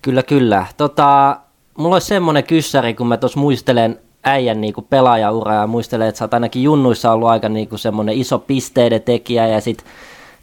Kyllä, 0.02 0.22
kyllä. 0.22 0.66
Tota, 0.76 1.36
mulla 1.78 1.94
olisi 1.94 2.06
semmoinen 2.06 2.44
kyssäri, 2.44 2.94
kun 2.94 3.08
mä 3.08 3.16
tuossa 3.16 3.40
muistelen 3.40 4.00
äijän 4.24 4.60
niinku 4.60 4.82
pelaajauraa 4.82 5.54
ja 5.54 5.66
muistelen, 5.66 6.08
että 6.08 6.18
sä 6.18 6.24
oot 6.24 6.34
ainakin 6.34 6.62
junnuissa 6.62 7.12
ollut 7.12 7.28
aika 7.28 7.48
niinku 7.48 7.78
semmoinen 7.78 8.14
iso 8.14 8.38
pisteiden 8.38 9.02
tekijä 9.02 9.46
ja 9.46 9.60
sit 9.60 9.84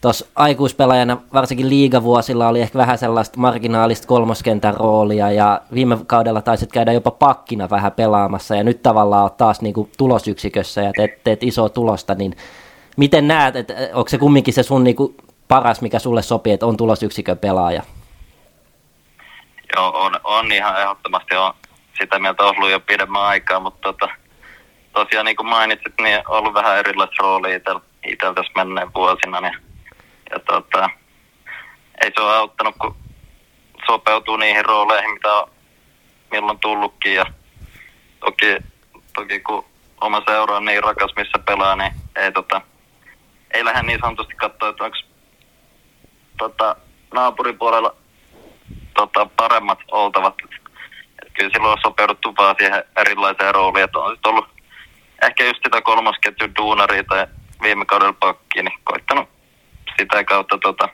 tuossa 0.01 0.26
aikuispelaajana, 0.36 1.17
varsinkin 1.34 1.69
liigavuosilla, 1.69 2.47
oli 2.47 2.61
ehkä 2.61 2.78
vähän 2.78 2.97
sellaista 2.97 3.39
marginaalista 3.39 4.07
kolmoskentän 4.07 4.73
roolia 4.73 5.32
ja 5.32 5.61
viime 5.73 5.97
kaudella 6.07 6.41
taisit 6.41 6.71
käydä 6.71 6.93
jopa 6.93 7.11
pakkina 7.11 7.69
vähän 7.69 7.91
pelaamassa 7.91 8.55
ja 8.55 8.63
nyt 8.63 8.84
tavallaan 8.84 9.23
oot 9.23 9.38
taas 9.38 9.61
niinku 9.61 9.89
tulosyksikössä 9.97 10.82
ja 10.82 10.91
teet, 10.95 11.23
teet 11.23 11.43
isoa 11.43 11.69
tulosta, 11.69 12.15
niin 12.15 12.38
miten 12.97 13.28
näet, 13.28 13.55
että 13.55 13.73
onko 13.93 14.09
se 14.09 14.17
kumminkin 14.17 14.53
se 14.53 14.63
sun 14.63 14.84
niinku 14.84 15.15
paras, 15.47 15.82
mikä 15.82 15.99
sulle 15.99 16.21
sopii, 16.21 16.53
että 16.53 16.65
on 16.65 16.78
tulosyksikön 16.78 17.38
pelaaja? 17.38 17.82
Joo, 19.76 19.91
on, 19.95 20.19
on 20.23 20.51
ihan 20.51 20.82
ehdottomasti 20.82 21.36
on 21.36 21.53
sitä 21.99 22.19
mieltä 22.19 22.43
ollut 22.43 22.69
jo 22.69 22.79
pidemmän 22.79 23.21
aikaa, 23.21 23.59
mutta 23.59 23.81
tota, 23.81 24.13
tosiaan 24.93 25.25
niin 25.25 25.35
kuin 25.35 25.49
mainitsit, 25.49 25.93
niin 26.01 26.17
on 26.27 26.37
ollut 26.37 26.53
vähän 26.53 26.77
erilaista 26.77 27.15
roolia 27.19 27.55
itsellä 27.55 27.81
itel 28.05 28.33
tässä 28.33 28.51
menneen 28.55 28.93
vuosina. 28.93 29.41
Niin, 29.41 29.57
ja 30.31 30.39
tota, 30.39 30.89
ei 32.01 32.11
se 32.15 32.21
ole 32.21 32.35
auttanut, 32.35 32.75
kun 32.79 32.95
sopeutuu 33.85 34.37
niihin 34.37 34.65
rooleihin, 34.65 35.11
mitä 35.11 35.33
on 35.33 35.49
milloin 36.31 36.59
tullutkin. 36.59 37.15
Ja 37.15 37.25
toki, 38.19 38.57
toki 39.13 39.39
kun 39.39 39.65
oma 40.01 40.21
seura 40.27 40.55
on 40.55 40.65
niin 40.65 40.83
rakas, 40.83 41.11
missä 41.15 41.39
pelaa, 41.39 41.75
niin 41.75 41.91
ei, 42.15 42.31
tota, 42.31 42.61
ei 43.51 43.65
lähde 43.65 43.83
niin 43.83 43.99
sanotusti 44.01 44.35
katsoa, 44.35 44.69
että 44.69 44.83
onko 44.83 44.97
tota, 46.37 46.75
naapuripuolella 47.13 47.95
tota, 48.93 49.27
paremmat 49.37 49.79
oltavat. 49.91 50.35
Kyllä 51.36 51.49
silloin 51.53 51.71
on 51.71 51.77
sopeuduttu 51.83 52.33
vaan 52.38 52.55
siihen 52.59 52.83
erilaiseen 52.97 53.55
rooliin, 53.55 53.83
että 53.83 53.99
on 53.99 54.15
sit 54.15 54.25
ollut 54.25 54.49
ehkä 55.21 55.45
just 55.45 55.59
sitä 55.63 55.81
kolmosketjun 55.81 56.55
duunaria 56.55 57.03
tai 57.03 57.27
viime 57.61 57.86
kaudella 57.86 58.15
pakkiin, 58.19 58.65
niin 58.65 58.79
koittanut 58.83 59.29
sitä 59.99 60.23
kautta 60.23 60.57
tota, 60.57 60.89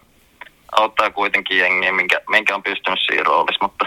auttaa 0.72 1.10
kuitenkin 1.10 1.58
jengiä, 1.58 1.92
minkä, 1.92 2.22
minkä 2.30 2.56
on 2.56 2.64
pystynyt 2.64 3.00
siinä 3.06 3.24
roolissa, 3.24 3.66
mutta 3.66 3.86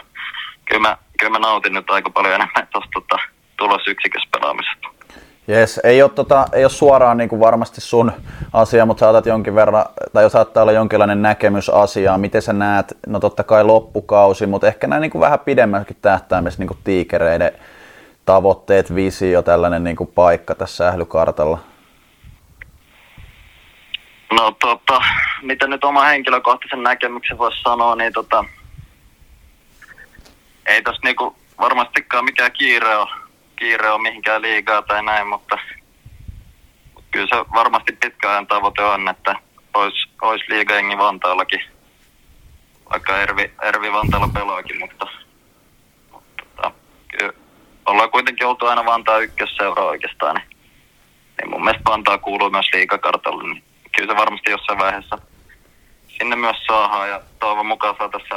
kyllä 0.65 0.81
mä, 0.81 0.97
kyllä 1.19 1.33
mä 1.33 1.39
nautin 1.39 1.73
nyt 1.73 1.91
aika 1.91 2.11
paljon 2.11 2.35
enemmän 2.35 2.69
tuosta 2.73 2.91
tota, 2.93 3.17
tulosyksikössä 3.57 4.29
pelaamisesta. 4.33 4.94
Jes, 5.49 5.81
ei 5.85 6.03
ole, 6.03 6.11
tota, 6.11 6.47
ei 6.53 6.65
ole 6.65 6.71
suoraan 6.71 7.17
niin 7.17 7.29
kuin 7.29 7.41
varmasti 7.41 7.81
sun 7.81 8.13
asia, 8.53 8.87
mutta 8.87 9.01
saatat 9.01 9.27
jonkin 9.27 9.55
verran, 9.55 9.85
tai 10.13 10.31
saattaa 10.31 10.63
olla 10.63 10.73
jonkinlainen 10.73 11.23
näkemys 11.23 11.71
asiaa. 11.71 12.19
Miten 12.19 12.43
sä 12.43 12.53
näet, 12.53 12.99
no 13.07 13.21
totta 13.21 13.45
kai 13.45 13.65
loppukausi, 13.65 14.47
mutta 14.47 14.67
ehkä 14.67 14.87
näin 14.87 15.01
niin 15.01 15.11
kuin 15.11 15.21
vähän 15.21 15.41
pidemmälläkin 15.41 15.97
tähtäimessä 16.03 16.59
niin 16.59 16.69
kuin 16.69 16.79
tiikereiden 16.85 17.53
tavoitteet, 18.25 18.95
visio, 18.95 19.43
tällainen 19.43 19.85
niin 19.85 19.97
kuin 19.97 20.11
paikka 20.15 20.55
tässä 20.55 20.77
sählykartalla. 20.77 21.59
No 24.33 24.57
tota, 24.61 25.03
mitä 25.43 25.67
nyt 25.67 25.85
oma 25.85 26.05
henkilökohtaisen 26.05 26.83
näkemyksen 26.83 27.39
voisi 27.39 27.63
sanoa, 27.63 27.97
niin 27.97 28.13
tota, 28.13 28.45
ei 30.67 30.83
tossa 30.83 31.01
niinku 31.05 31.37
varmastikaan 31.59 32.25
mikään 32.25 32.53
kiire 32.53 32.97
on, 32.97 33.07
kiire 33.57 33.91
on 33.91 34.03
mihinkään 34.03 34.43
liigaa 34.43 34.83
tai 34.83 35.03
näin, 35.03 35.27
mutta 35.27 35.59
kyllä 37.11 37.27
se 37.27 37.45
varmasti 37.55 37.93
pitkäajan 37.93 38.47
tavoite 38.47 38.83
on, 38.83 39.09
että 39.09 39.35
olisi, 39.75 40.09
olisi 40.23 40.45
liigajengi 40.49 40.99
Vantaallakin, 40.99 41.61
vaikka 42.91 43.19
Ervi, 43.19 43.51
Ervi 43.63 43.93
Vantaalla 43.93 44.29
pelaakin, 44.29 44.79
mutta, 44.79 45.07
mutta 46.13 46.45
tota, 46.57 46.73
kyllä 47.09 47.33
ollaan 47.87 48.11
kuitenkin 48.11 48.47
oltu 48.47 48.67
aina 48.67 48.85
Vantaa 48.85 49.19
ykkösseura 49.19 49.85
oikeastaan, 49.85 50.37
niin, 50.37 50.49
niin 51.39 51.51
mun 51.51 51.65
mielestä 51.65 51.91
Vantaa 51.91 52.19
kuuluu 52.19 52.51
myös 52.51 52.67
liigakartalle, 52.73 53.45
niin 53.45 53.65
kyllä 53.97 54.13
se 54.13 54.21
varmasti 54.21 54.51
jossain 54.51 54.79
vaiheessa 54.79 55.19
sinne 56.19 56.37
myös 56.37 56.57
saadaan. 56.67 57.09
Ja 57.09 57.21
toivon 57.39 57.67
mukaan 57.67 57.95
saataisiin 57.99 58.31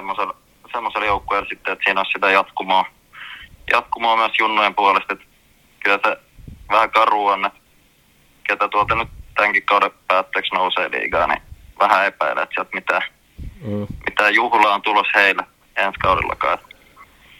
semmoisella 0.71 1.05
joukkueella 1.05 1.49
sitten, 1.49 1.73
että 1.73 1.83
siinä 1.85 1.99
olisi 1.99 2.11
sitä 2.11 2.31
jatkumoa, 2.31 2.85
jatkumoa 3.71 4.17
myös 4.17 4.31
junnojen 4.39 4.75
puolesta, 4.75 5.13
että 5.13 5.25
kyllä 5.83 5.99
se 6.05 6.17
vähän 6.69 6.91
karu 6.91 7.27
on, 7.27 7.45
että 7.45 7.59
ketä 8.47 8.67
tuolta 8.67 8.95
nyt 8.95 9.07
tämänkin 9.35 9.63
kauden 9.65 9.91
päätteeksi 10.07 10.53
nousee 10.53 10.91
liigaa, 10.91 11.27
niin 11.27 11.41
vähän 11.79 12.05
epäilee, 12.05 12.43
että 12.43 12.53
sieltä 12.55 12.71
mitään, 12.73 13.01
Mm. 13.61 13.87
mitään 14.05 14.33
juhlaa 14.35 14.73
on 14.73 14.81
tulos 14.81 15.07
heille 15.15 15.43
ensi 15.75 15.99
kaudellakaan. 15.99 16.53
Että 16.53 16.75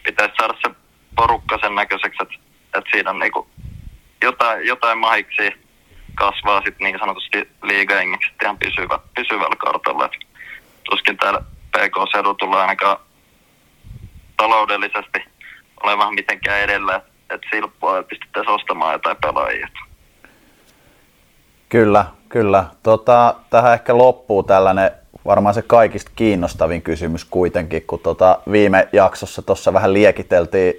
pitäisi 0.04 0.34
saada 0.38 0.54
se 0.62 0.74
porukka 1.16 1.58
sen 1.62 1.74
näköiseksi, 1.74 2.18
että, 2.22 2.34
että 2.78 2.90
siinä 2.90 3.10
on 3.10 3.18
niinku 3.18 3.48
jotain, 4.22 4.66
jotain 4.66 4.98
mahiksi 4.98 5.52
kasvaa 6.14 6.62
sitten 6.64 6.84
niin 6.84 6.98
sanotusti 6.98 7.48
liigaengiksi 7.62 8.30
ihan 8.42 8.58
pysyvä, 8.58 8.98
pysyvällä 9.14 9.56
kartalla. 9.56 10.04
Et 10.04 10.12
tuskin 10.90 11.16
täällä 11.16 11.40
PK-seudulla 11.70 12.34
tulee 12.34 12.60
ainakaan 12.60 12.96
taloudellisesti 14.36 15.24
olemaan 15.82 16.14
mitenkään 16.14 16.60
edellä, 16.60 16.96
että 16.96 17.08
et 17.30 17.40
silppua 17.50 17.96
ja 17.96 18.02
pystyttäisiin 18.02 18.54
ostamaan 18.54 18.92
jotain 18.92 19.16
pelaajia. 19.16 19.68
Kyllä, 21.68 22.04
kyllä. 22.28 22.64
Tota, 22.82 23.34
tähän 23.50 23.74
ehkä 23.74 23.98
loppuu 23.98 24.42
tällainen 24.42 24.90
varmaan 25.26 25.54
se 25.54 25.62
kaikista 25.62 26.10
kiinnostavin 26.16 26.82
kysymys 26.82 27.24
kuitenkin, 27.24 27.82
kun 27.86 27.98
tota 27.98 28.38
viime 28.52 28.88
jaksossa 28.92 29.42
tuossa 29.42 29.72
vähän 29.72 29.92
liekiteltiin 29.92 30.74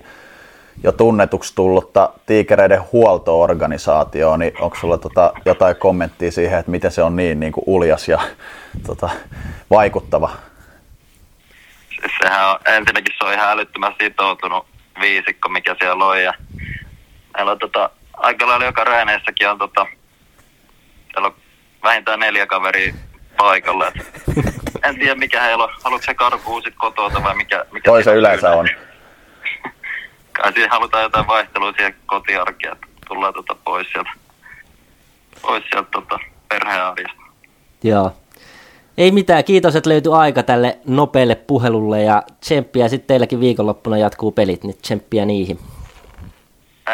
jo 0.83 0.91
tunnetuksi 0.91 1.55
tullutta 1.55 2.09
tiikereiden 2.25 2.83
huoltoorganisaatioa, 2.91 4.37
niin 4.37 4.53
onko 4.59 4.75
sulla 4.75 4.97
tota 4.97 5.33
jotain 5.45 5.75
kommenttia 5.75 6.31
siihen, 6.31 6.59
että 6.59 6.71
miten 6.71 6.91
se 6.91 7.03
on 7.03 7.15
niin, 7.15 7.39
niin 7.39 7.51
kuin 7.51 7.63
uljas 7.67 8.07
ja 8.07 8.19
tota, 8.87 9.09
vaikuttava? 9.69 10.29
Siis 11.89 12.11
sehän 12.23 12.49
on, 12.49 12.59
ensinnäkin 12.65 13.15
se 13.17 13.25
on 13.25 13.33
ihan 13.33 13.49
älyttömän 13.49 13.95
sitoutunut 14.01 14.65
viisikko, 14.99 15.49
mikä 15.49 15.75
siellä 15.79 16.05
on. 16.05 16.23
Ja 16.23 16.33
meillä 17.33 17.51
on 17.51 17.59
tota, 17.59 17.89
aika 18.13 18.47
lailla 18.47 18.65
joka 18.65 18.83
reeneissäkin 18.83 19.49
on 19.49 19.57
tota, 19.57 19.85
siellä 21.11 21.27
on 21.27 21.35
vähintään 21.83 22.19
neljä 22.19 22.45
kaveria 22.45 22.93
paikalla. 23.37 23.87
Et 23.87 23.95
en 24.83 24.99
tiedä 24.99 25.15
mikä 25.15 25.41
heillä 25.41 25.63
on. 25.63 25.69
Haluatko 25.83 26.05
se 26.05 26.13
karkuu 26.13 26.61
sit 26.61 26.75
kotota 26.77 27.23
vai 27.23 27.35
mikä? 27.35 27.65
mikä 27.71 27.91
Toi 27.91 28.03
se 28.03 28.13
yleensä 28.13 28.51
on. 28.51 28.67
Kai 30.33 30.53
siihen 30.53 30.71
halutaan 30.71 31.03
jotain 31.03 31.27
vaihtelua 31.27 31.71
siihen 31.71 31.95
kotiarkeen, 32.05 32.73
että 32.73 32.87
tullaan 33.07 33.33
tota 33.33 33.55
pois 33.55 33.87
sieltä, 33.91 34.09
pois 35.41 35.63
sieltä 35.71 35.89
tota 35.91 36.19
perhearjesta. 36.49 37.21
Joo. 37.83 38.15
Ei 38.99 39.11
mitään, 39.11 39.43
kiitos, 39.43 39.75
että 39.75 39.89
löytyi 39.89 40.13
aika 40.13 40.43
tälle 40.43 40.79
nopealle 40.85 41.35
puhelulle 41.35 42.03
ja 42.03 42.23
tsemppiä 42.39 42.87
sitten 42.87 43.07
teilläkin 43.07 43.39
viikonloppuna 43.39 43.97
jatkuu 43.97 44.31
pelit, 44.31 44.63
niin 44.63 44.77
tsemppiä 44.81 45.25
niihin. 45.25 45.59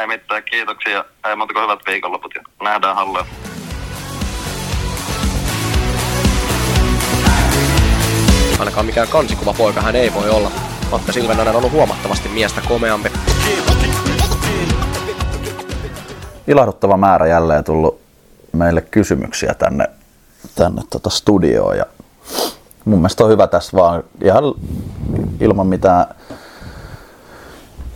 Ei 0.02 0.08
mitään, 0.08 0.44
kiitoksia. 0.44 1.06
Ei 1.30 1.36
muuta 1.36 1.54
kuin 1.54 1.64
hyvät 1.64 1.80
viikonloput 1.88 2.36
ja 2.36 2.42
nähdään 2.64 2.96
halleilla. 2.96 3.30
Ainakaan 8.60 8.86
mikään 8.86 9.08
kansikuva 9.08 9.54
poika 9.54 9.82
hän 9.82 9.96
ei 9.96 10.14
voi 10.14 10.30
olla. 10.30 10.52
Matta 10.92 11.12
Silvenainen 11.12 11.56
on 11.56 11.58
ollut 11.58 11.72
huomattavasti 11.72 12.30
miestä 12.30 12.62
komeampi. 12.68 13.10
Ilahduttava 16.48 16.98
määrä 16.98 17.28
jälleen 17.28 17.64
tullut 17.64 18.02
meille 18.52 18.82
kysymyksiä 18.82 19.54
tänne, 19.54 19.86
tänne 20.56 20.82
tota 20.90 21.10
studioon 21.10 21.78
ja 21.78 21.86
mun 22.86 23.00
mielestä 23.00 23.24
on 23.24 23.30
hyvä 23.30 23.48
tässä 23.48 23.78
vaan 23.78 24.04
ihan 24.24 24.44
ilman 25.40 25.68
mitään 25.68 26.06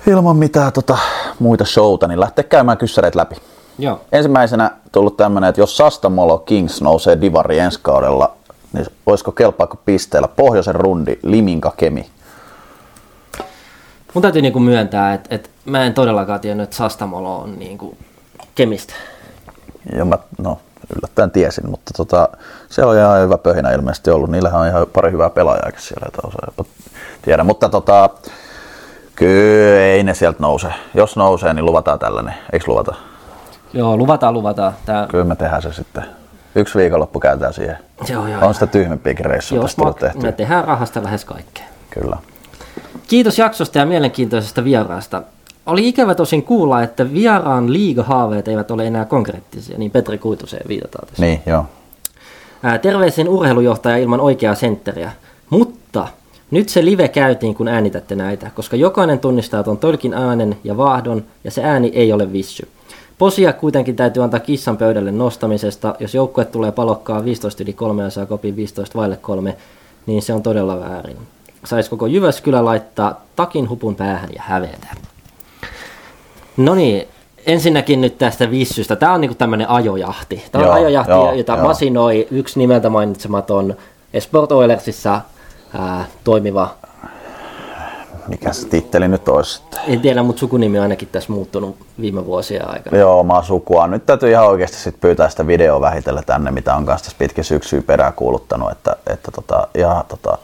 ilman 0.08 0.38
mitään 0.38 0.74
tota, 0.74 0.98
muita 1.40 1.66
showta, 1.66 2.08
niin 2.08 2.20
lähteä 2.20 2.44
käymään 2.44 2.78
kyssäreitä 2.78 3.20
läpi. 3.20 3.36
Joo. 3.80 4.02
Ensimmäisenä 4.12 4.72
tullut 4.92 5.18
tämmönen, 5.18 5.50
että 5.50 5.62
jos 5.62 5.78
Sastamolo 5.78 6.38
Kings 6.38 6.82
nousee 6.82 7.22
Divari 7.22 7.60
ensi 7.60 7.80
kaudella, 7.82 8.36
niin 8.74 8.86
olisiko 9.06 9.32
kelpaako 9.32 9.78
pisteellä 9.86 10.28
pohjoisen 10.28 10.76
rundi 10.76 11.20
Liminka 11.24 11.74
Kemi? 11.78 12.10
Mun 14.14 14.22
täytyy 14.22 14.42
niinku 14.42 14.60
myöntää, 14.60 15.14
että, 15.14 15.36
että 15.36 15.50
mä 15.66 15.86
en 15.86 15.94
todellakaan 15.94 16.40
tiennyt, 16.40 16.64
että 16.64 16.76
Sastamolo 16.76 17.38
on 17.38 17.60
niinku 17.60 17.98
kemistä. 18.56 18.94
Ja 19.96 20.06
mä, 20.06 20.18
no, 20.38 20.60
yllättäen 20.98 21.32
tiesin, 21.32 21.70
mutta 21.70 21.92
tota, 21.98 22.30
se 22.70 22.86
on 22.86 22.98
ihan 22.98 23.22
hyvä 23.22 23.38
pöhinä 23.38 23.72
ilmeisesti 23.72 24.12
ollut. 24.12 24.30
Niillähän 24.30 24.62
on 24.62 24.68
ihan 24.68 24.88
pari 24.94 25.12
hyvää 25.12 25.30
pelaajaakin 25.30 25.82
siellä, 25.82 26.08
jota 26.08 26.28
osaa 26.28 26.48
jopa 26.48 26.70
tiedä. 27.22 27.44
Mutta 27.44 27.70
tota, 27.70 28.10
kyllä 29.16 29.82
ei 29.82 30.04
ne 30.04 30.14
sieltä 30.14 30.38
nouse. 30.40 30.68
Jos 30.94 31.16
nousee, 31.16 31.54
niin 31.54 31.66
luvataan 31.66 32.00
tällainen. 32.00 32.34
Eikö 32.54 32.66
luvata? 32.68 32.96
Joo, 33.74 33.98
luvataan, 33.98 34.34
luvataan. 34.34 34.74
Tää, 34.86 35.08
Kyllä 35.08 35.24
me 35.24 35.36
tehdään 35.36 35.62
se 35.62 35.74
sitten. 35.74 36.04
Yksi 36.56 36.78
viikonloppu 36.80 37.20
käytetään 37.20 37.54
siihen. 37.54 37.78
joo, 38.10 38.28
joo. 38.28 38.46
On 38.48 38.54
sitä 38.54 38.68
tyhmempiäkin 38.68 39.26
reissuja 39.26 39.62
tästä 39.62 39.82
tullut 39.82 39.98
tehty. 40.00 40.20
me 40.20 40.32
tehdään 40.32 40.66
rahasta 40.66 41.04
lähes 41.04 41.26
kaikkea. 41.26 41.66
Kyllä. 41.90 42.18
Kiitos 43.08 43.38
jaksosta 43.38 43.78
ja 43.80 43.86
mielenkiintoisesta 43.86 44.64
vieraasta. 44.64 45.22
Oli 45.66 45.88
ikävä 45.88 46.16
tosin 46.16 46.44
kuulla, 46.44 46.84
että 46.84 47.14
vieraan 47.14 47.74
liigahaaveet 47.74 48.48
eivät 48.48 48.72
ole 48.72 48.88
enää 48.88 49.06
konkreettisia, 49.06 49.78
niin 49.78 49.92
Petri 49.92 50.18
Kuituseen 50.18 50.68
viitataan 50.68 51.08
tässä. 51.08 51.24
Niin, 51.24 51.42
joo. 51.46 51.66
Ää, 52.64 52.78
terveisin 52.78 53.30
urheilujohtaja 53.30 53.98
ilman 53.98 54.20
oikeaa 54.20 54.56
sentteriä. 54.56 55.12
Mutta 55.50 56.08
nyt 56.52 56.70
se 56.70 56.86
live 56.86 57.08
käytiin, 57.08 57.56
kun 57.56 57.68
äänitätte 57.68 58.16
näitä, 58.16 58.52
koska 58.56 58.76
jokainen 58.76 59.20
tunnistaa 59.20 59.64
tuon 59.64 59.78
tolkin 59.78 60.14
äänen 60.14 60.58
ja 60.64 60.78
vaahdon, 60.78 61.24
ja 61.44 61.52
se 61.52 61.64
ääni 61.64 61.92
ei 61.94 62.14
ole 62.14 62.34
vissy. 62.34 62.68
Posia 63.18 63.54
kuitenkin 63.54 63.96
täytyy 63.96 64.24
antaa 64.24 64.40
kissan 64.40 64.78
pöydälle 64.78 65.12
nostamisesta. 65.12 65.96
Jos 66.00 66.16
joukkue 66.16 66.46
tulee 66.46 66.72
palokkaa 66.72 67.26
15 67.26 67.64
yli 67.64 67.74
3 67.74 68.04
ja 68.04 68.10
saa 68.10 68.26
kopin 68.26 68.56
15 68.56 69.00
vaille 69.00 69.18
3, 69.18 69.58
niin 70.06 70.22
se 70.22 70.34
on 70.34 70.44
todella 70.44 70.80
väärin. 70.80 71.18
Saisi 71.66 71.90
koko 71.90 72.08
Jyväskylä 72.08 72.66
laittaa 72.66 73.22
takin 73.36 73.70
hupun 73.70 73.96
päähän 73.96 74.30
ja 74.36 74.42
hävetä. 74.46 74.88
No 76.60 76.76
niin, 76.76 77.08
ensinnäkin 77.46 78.02
nyt 78.02 78.18
tästä 78.18 78.52
vissystä. 78.52 78.96
Tämä 78.96 79.14
on 79.14 79.22
niinku 79.22 79.36
tämmöinen 79.36 79.70
ajojahti. 79.70 80.44
Tämä 80.52 80.64
on 80.64 80.68
Joo, 80.68 80.76
ajojahti, 80.76 81.12
joo, 81.12 81.34
jota 81.34 81.56
joo. 81.56 81.68
masinoi 81.68 82.28
yksi 82.32 82.60
nimeltä 82.60 82.90
mainitsematon 82.90 83.76
Sport 84.20 84.52
Oilersissa 84.52 85.22
ää, 85.74 86.06
toimiva, 86.24 86.76
Mikä 88.28 88.54
se 88.54 88.68
titteli 88.68 89.08
nyt 89.08 89.28
olisi 89.28 89.62
en 89.88 90.02
tiedä, 90.02 90.24
mutta 90.24 90.40
sukunimi 90.40 90.78
on 90.78 90.84
ainakin 90.84 91.08
tässä 91.12 91.34
muuttunut 91.34 91.76
viime 92.02 92.26
vuosien 92.26 92.70
aikana. 92.70 92.98
Joo, 92.98 93.20
omaa 93.20 93.44
sukua. 93.44 93.88
Nyt 93.88 94.06
täytyy 94.06 94.30
ihan 94.30 94.48
oikeasti 94.48 94.78
sit 94.78 95.02
pyytää 95.02 95.30
sitä 95.30 95.48
videoa 95.48 95.82
vähitellen 95.82 96.26
tänne, 96.26 96.52
mitä 96.52 96.76
on 96.76 96.86
kanssa 96.86 97.06
tässä 97.06 97.18
pitkin 97.18 97.44
syksyä 97.44 97.82
perään 97.82 98.14
kuuluttanut, 98.14 98.72
että, 98.72 98.96
että 99.08 99.32
tota, 99.32 99.68
ja, 99.74 100.06
tota, 100.08 100.38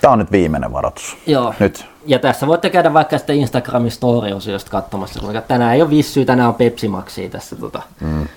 Tämä 0.00 0.12
on 0.12 0.18
nyt 0.18 0.32
viimeinen 0.32 0.72
varoitus. 0.72 1.16
Joo. 1.26 1.54
Nyt. 1.60 1.86
Ja 2.06 2.18
tässä 2.18 2.46
voitte 2.46 2.70
käydä 2.70 2.92
vaikka 2.92 3.18
sitten 3.18 3.36
Instagramin 3.36 3.90
story-osiosta 3.90 4.70
katsomassa, 4.70 5.20
kuinka 5.20 5.40
tänään 5.40 5.74
ei 5.74 5.82
ole 5.82 5.90
vissyä, 5.90 6.24
tänään 6.24 6.48
on 6.48 6.54
Pepsi 6.54 6.88
Maxia 6.88 7.28
tässä 7.28 7.56
tota, 7.56 7.82
mm. 8.00 8.28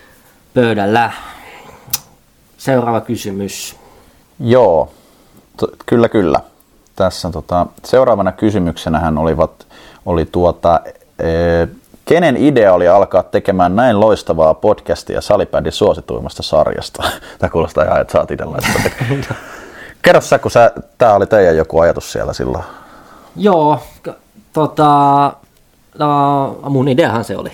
pöydällä. 0.54 1.12
Seuraava 2.58 3.00
kysymys. 3.00 3.76
Joo, 4.40 4.92
T- 5.56 5.82
kyllä 5.86 6.08
kyllä. 6.08 6.40
Tässä 6.96 7.30
tota, 7.30 7.66
seuraavana 7.84 8.32
kysymyksenähän 8.32 9.18
olivat, 9.18 9.66
oli 10.06 10.26
tuota, 10.26 10.80
e, 11.18 11.26
kenen 12.04 12.36
idea 12.36 12.74
oli 12.74 12.88
alkaa 12.88 13.22
tekemään 13.22 13.76
näin 13.76 14.00
loistavaa 14.00 14.54
podcastia 14.54 15.20
Salipädin 15.20 15.72
suosituimmasta 15.72 16.42
sarjasta? 16.42 17.02
Tämä 17.38 17.50
kuulostaa 17.50 17.84
ihan, 17.84 18.00
että 18.00 18.12
sä 18.12 18.20
oot 18.20 18.30
itse. 18.30 19.34
Kerro 20.02 20.20
sä, 20.20 20.38
kun 20.38 20.50
sä, 20.50 20.72
tää 20.98 21.14
oli 21.14 21.26
teidän 21.26 21.56
joku 21.56 21.80
ajatus 21.80 22.12
siellä 22.12 22.32
silloin. 22.32 22.64
Joo, 23.40 23.78
tota, 24.52 25.32
no, 25.98 26.58
mun 26.68 26.88
ideahan 26.88 27.24
se 27.24 27.36
oli. 27.36 27.52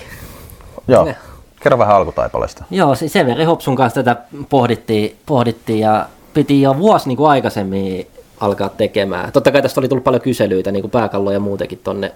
Joo, 0.89 1.05
Ne. 1.05 1.17
kerro 1.63 1.79
vähän 1.79 1.97
alkutaipaleesta. 1.97 2.65
Joo, 2.71 2.95
se 2.95 3.09
Severi 3.09 3.45
Hopsun 3.45 3.77
kanssa 3.77 4.03
tätä 4.03 4.23
pohdittiin, 4.49 5.17
pohdittiin 5.27 5.81
ja 5.81 6.07
piti 6.35 6.63
jo 6.63 6.79
vuosi 6.79 7.09
niin 7.09 7.17
kuin 7.17 7.31
aikaisemmin 7.31 8.07
alkaa 8.41 8.69
tekemään. 8.69 9.33
Totta 9.33 9.53
kai 9.53 9.63
tästä 9.63 9.81
oli 9.81 9.89
tullut 9.89 10.05
paljon 10.05 10.23
kyselyitä, 10.23 10.73
niin 10.73 10.83
kuin 10.83 10.91
pääkallo 10.91 11.31
ja 11.31 11.41
muutenkin 11.41 11.81
tonne 11.85 12.13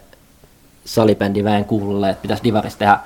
salibändiväen 0.84 1.64
kuululle, 1.64 2.10
että 2.10 2.22
pitäisi 2.22 2.44
Divarissa 2.44 2.78
tehdä 2.78 2.98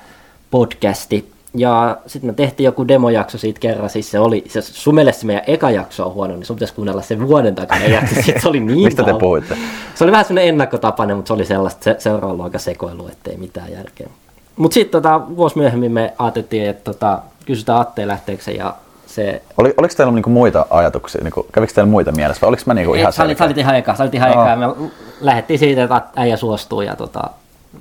podcasti. 0.50 1.33
Ja 1.54 1.96
sitten 2.06 2.30
me 2.30 2.34
tehtiin 2.34 2.64
joku 2.64 2.88
demojakso 2.88 3.38
siitä 3.38 3.60
kerran, 3.60 3.90
siis 3.90 4.10
se 4.10 4.18
oli, 4.18 4.44
se, 4.48 4.62
sun 4.62 4.94
mielestä 4.94 5.20
se 5.20 5.26
meidän 5.26 5.44
eka 5.46 5.70
jakso 5.70 6.06
on 6.06 6.14
huono, 6.14 6.34
niin 6.34 6.46
sun 6.46 6.56
pitäisi 6.56 6.74
kuunnella 6.74 7.02
se 7.02 7.28
vuoden 7.28 7.54
takainen 7.54 7.92
jakso, 7.92 8.14
sit 8.14 8.40
se 8.40 8.48
oli 8.48 8.60
niin 8.60 8.84
Mistä 8.84 9.02
te 9.02 9.14
puhuitte? 9.20 9.56
Se 9.94 10.04
oli 10.04 10.12
vähän 10.12 10.24
sellainen 10.24 10.48
ennakkotapainen, 10.48 11.16
mutta 11.16 11.28
se 11.28 11.32
oli 11.32 11.44
sellaista 11.44 11.84
se, 11.84 11.96
seuraavan 11.98 12.36
luokan 12.36 12.60
sekoilu, 12.60 13.08
ettei 13.08 13.36
mitään 13.36 13.72
järkeä. 13.72 14.08
Mutta 14.56 14.74
sitten 14.74 15.02
tota, 15.02 15.20
vuosi 15.36 15.58
myöhemmin 15.58 15.92
me 15.92 16.14
ajateltiin, 16.18 16.68
että 16.68 16.92
tota, 16.92 17.18
kysytään 17.46 17.80
Atteen 17.80 18.08
lähteekö 18.08 18.42
se, 18.42 18.52
ja 18.52 18.74
se... 19.06 19.42
Oli, 19.58 19.74
oliko 19.76 19.94
teillä 19.96 20.12
niinku 20.12 20.30
muita 20.30 20.66
ajatuksia, 20.70 21.20
niinku, 21.24 21.46
kävikö 21.52 21.72
teillä 21.72 21.90
muita 21.90 22.12
mielessä 22.12 22.40
vai 22.40 22.48
oliko 22.48 22.62
mä 22.66 22.74
niinku 22.74 22.94
ihan 22.94 23.06
olit, 23.06 23.38
sä 23.38 23.44
olit 23.44 23.58
ihan 23.58 23.76
eka, 23.76 23.94
sä 23.94 24.02
olit 24.02 24.14
ihan 24.14 24.30
eka, 24.30 24.56
me 24.56 24.90
lähdettiin 25.20 25.58
siitä, 25.58 25.84
että 25.84 26.02
äijä 26.16 26.36
suostuu, 26.36 26.80
ja 26.80 26.96
tota, 26.96 27.22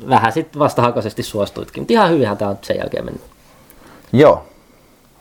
vähän 0.09 0.31
sitten 0.31 0.59
vastahakoisesti 0.59 1.23
suostuitkin, 1.23 1.81
mutta 1.81 1.93
ihan 1.93 2.09
hyvinhän 2.09 2.37
tämä 2.37 2.51
on 2.51 2.57
sen 2.61 2.77
jälkeen 2.77 3.05
mennyt. 3.05 3.32
Joo. 4.13 4.43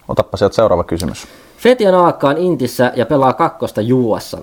Otappa 0.08 0.36
sieltä 0.36 0.54
seuraava 0.56 0.84
kysymys. 0.84 1.26
Fetian 1.58 1.94
Aakka 1.94 2.28
on 2.28 2.38
Intissä 2.38 2.92
ja 2.96 3.06
pelaa 3.06 3.32
kakkosta 3.32 3.80
Juuassa. 3.80 4.38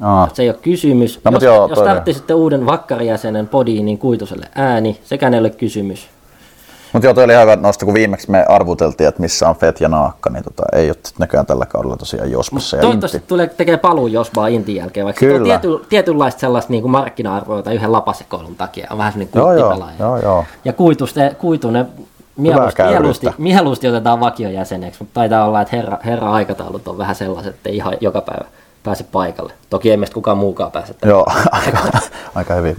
Aa, 0.00 0.28
Se 0.32 0.42
ei 0.42 0.48
ole 0.48 0.58
kysymys. 0.62 1.20
No, 1.24 1.30
jos 1.32 1.42
joo, 1.42 1.68
jos 1.68 1.78
tarvitsisitte 1.78 2.34
uuden 2.34 2.66
vakkarijäsenen 2.66 3.48
podiin, 3.48 3.84
niin 3.84 3.98
kuituselle 3.98 4.48
ääni. 4.54 5.00
Sekään 5.04 5.34
ei 5.34 5.40
ole 5.40 5.50
kysymys. 5.50 6.08
Mutta 6.92 7.06
joo, 7.06 7.14
toi 7.14 7.24
oli 7.24 7.32
ihan 7.32 7.42
hyvä 7.42 7.56
nosto, 7.56 7.84
kun 7.84 7.94
viimeksi 7.94 8.30
me 8.30 8.44
arvuteltiin, 8.48 9.08
että 9.08 9.20
missä 9.20 9.48
on 9.48 9.56
Fet 9.56 9.80
ja 9.80 9.88
Naakka, 9.88 10.30
niin 10.30 10.44
tota, 10.44 10.62
ei 10.72 10.88
ole 10.90 10.96
näköjään 11.18 11.46
tällä 11.46 11.66
kaudella 11.66 11.96
tosiaan 11.96 12.30
Josmassa 12.30 12.76
ja 12.76 12.80
Toivottavasti 12.80 13.16
Intti. 13.16 13.28
tulee 13.28 13.46
tekee 13.46 13.76
paluu 13.76 14.06
Josbaa 14.06 14.46
Intin 14.46 14.76
jälkeen, 14.76 15.06
vaikka 15.06 15.20
se 15.20 15.26
on 15.26 15.32
Kyllä. 15.40 15.58
tiety, 15.58 15.84
tietynlaista 15.88 16.40
sellaista 16.40 16.70
niin 16.70 16.82
kuin 16.82 16.90
markkina-arvoa 16.92 17.56
jota 17.56 17.72
yhden 17.72 17.92
lapasekoilun 17.92 18.56
takia. 18.56 18.86
On 18.90 18.98
vähän 18.98 19.12
semmoinen 19.12 19.32
Joo, 19.34 19.52
joo, 19.52 19.62
kulttipelaaja. 19.62 19.96
joo, 19.98 20.18
joo. 20.22 20.44
Ja 20.64 20.72
kuituste, 20.72 21.36
kuitunen 21.38 21.86
mieluusti, 22.40 22.82
mieluusti, 22.82 23.26
mieluusti 23.38 23.88
otetaan 23.88 24.20
vakiojäseneksi, 24.20 25.00
mutta 25.00 25.14
taitaa 25.14 25.44
olla, 25.44 25.60
että 25.60 25.76
herra, 25.76 25.98
herra 26.04 26.32
aikataulut 26.32 26.88
on 26.88 26.98
vähän 26.98 27.14
sellaiset, 27.14 27.54
että 27.54 27.68
ei 27.68 27.76
ihan 27.76 27.96
joka 28.00 28.20
päivä 28.20 28.44
pääse 28.82 29.04
paikalle. 29.04 29.52
Toki 29.70 29.90
ei 29.90 29.96
meistä 29.96 30.14
kukaan 30.14 30.38
muukaan 30.38 30.72
pääse. 30.72 30.94
Joo, 31.04 31.26
aika, 31.50 31.78
aika 32.34 32.54
hyvin. 32.54 32.76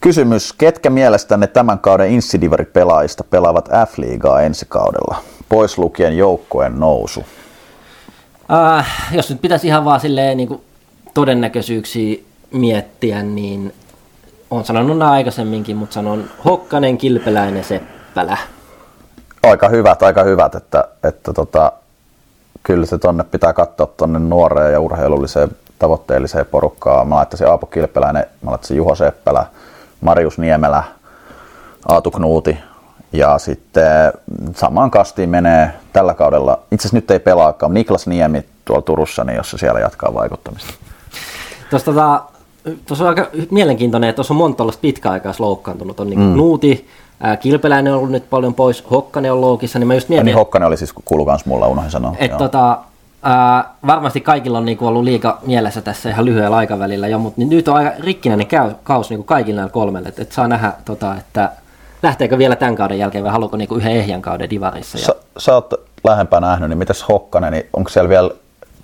Kysymys, 0.00 0.52
ketkä 0.52 0.90
mielestänne 0.90 1.46
tämän 1.46 1.78
kauden 1.78 2.10
Insidivari-pelaajista 2.10 3.24
pelaavat 3.24 3.68
F-liigaa 3.68 4.42
ensi 4.42 4.66
kaudella? 4.68 5.16
Pois 5.48 5.78
lukien 5.78 6.16
joukkueen 6.16 6.80
nousu. 6.80 7.24
Äh, 8.52 9.12
jos 9.12 9.30
nyt 9.30 9.40
pitäisi 9.40 9.66
ihan 9.66 9.84
vaan 9.84 10.00
silleen 10.00 10.36
niin 10.36 10.48
kuin 10.48 10.60
todennäköisyyksiä 11.14 12.18
miettiä, 12.50 13.22
niin 13.22 13.72
on 14.50 14.64
sanonut 14.64 14.98
nämä 14.98 15.10
aikaisemminkin, 15.10 15.76
mutta 15.76 15.94
sanon 15.94 16.24
Hokkanen, 16.44 16.98
Kilpeläinen, 16.98 17.64
Seppälä. 18.14 18.38
Aika 19.42 19.68
hyvät, 19.68 20.02
aika 20.02 20.22
hyvät, 20.22 20.54
että, 20.54 20.88
että 21.04 21.32
tota, 21.32 21.72
kyllä 22.62 22.86
se 22.86 22.98
tonne 22.98 23.24
pitää 23.24 23.52
katsoa 23.52 23.86
tonne 23.86 24.18
nuoreen 24.18 24.72
ja 24.72 24.80
urheilulliseen 24.80 25.48
tavoitteelliseen 25.78 26.46
porukkaan. 26.46 27.08
Mä 27.08 27.14
laittaisin 27.14 27.48
Aapo 27.48 27.66
Kilpeläinen, 27.66 28.26
mä 28.42 28.50
laittaisin 28.50 28.76
Juho 28.76 28.94
Seppälä, 28.94 29.46
Marius 30.00 30.38
Niemelä, 30.38 30.82
Aatu 31.88 32.10
Knuuti 32.10 32.58
ja 33.12 33.38
sitten 33.38 34.12
samaan 34.56 34.90
kastiin 34.90 35.30
menee 35.30 35.70
tällä 35.92 36.14
kaudella, 36.14 36.58
itse 36.72 36.82
asiassa 36.82 36.96
nyt 36.96 37.10
ei 37.10 37.20
pelaakaan, 37.20 37.74
Niklas 37.74 38.06
Niemi 38.06 38.44
tuolla 38.64 38.82
Turussa, 38.82 39.24
niin 39.24 39.36
jos 39.36 39.50
se 39.50 39.58
siellä 39.58 39.80
jatkaa 39.80 40.14
vaikuttamista. 40.14 40.74
Tuossa 41.70 41.92
tota, 41.92 42.22
tuossa 42.86 43.04
on 43.04 43.08
aika 43.08 43.26
mielenkiintoinen, 43.50 44.10
että 44.10 44.16
tuossa 44.16 44.34
on 44.34 44.38
monta 44.38 44.56
tällaista 44.56 44.80
pitkäaikaista 44.80 45.42
loukkaantunut. 45.42 46.00
On 46.00 46.10
niin 46.10 46.20
mm. 46.20 46.36
Nuuti, 46.36 46.88
Kilpeläinen 47.40 47.92
on 47.92 47.98
ollut 47.98 48.10
nyt 48.10 48.30
paljon 48.30 48.54
pois, 48.54 48.84
Hokkanen 48.90 49.32
on 49.32 49.40
loukissa, 49.40 49.78
niin 49.78 49.86
mä 49.86 49.94
just 49.94 50.08
Ja 50.08 50.10
mietin, 50.10 50.26
niin 50.26 50.36
Hokkanen 50.36 50.68
oli 50.68 50.76
siis 50.76 50.92
kuulu 51.04 51.26
kans 51.26 51.46
mulla, 51.46 51.66
unohdin 51.66 51.90
sanoa. 51.90 52.14
että 52.18 52.32
Joo. 52.34 52.38
tota, 52.38 52.78
ää, 53.22 53.74
varmasti 53.86 54.20
kaikilla 54.20 54.58
on 54.58 54.64
niinku 54.64 54.86
ollut 54.86 55.04
liika 55.04 55.38
mielessä 55.46 55.82
tässä 55.82 56.10
ihan 56.10 56.24
lyhyellä 56.24 56.56
aikavälillä 56.56 57.08
jo, 57.08 57.18
mutta 57.18 57.40
nyt 57.44 57.68
on 57.68 57.76
aika 57.76 57.90
rikkinäinen 57.98 58.46
käy, 58.46 58.70
kaus 58.82 59.10
niinku 59.10 59.24
kaikilla 59.24 59.56
näillä 59.56 59.72
kolmelle, 59.72 60.08
että 60.08 60.22
et 60.22 60.32
saa 60.32 60.48
nähdä, 60.48 60.72
tota, 60.84 61.14
että 61.14 61.50
lähteekö 62.02 62.38
vielä 62.38 62.56
tämän 62.56 62.76
kauden 62.76 62.98
jälkeen 62.98 63.24
vai 63.24 63.32
haluaako 63.32 63.56
niinku 63.56 63.74
yhden 63.74 63.92
ehjän 63.92 64.22
kauden 64.22 64.50
divarissa. 64.50 64.98
Ja, 64.98 65.04
Sä, 65.04 65.14
sä 65.38 65.54
oot 65.54 65.74
lähempää 66.04 66.40
nähnyt, 66.40 66.68
niin 66.68 66.78
mitäs 66.78 67.04
Hokkanen, 67.08 67.52
niin 67.52 67.66
onko 67.72 67.90
siellä 67.90 68.08
vielä 68.08 68.30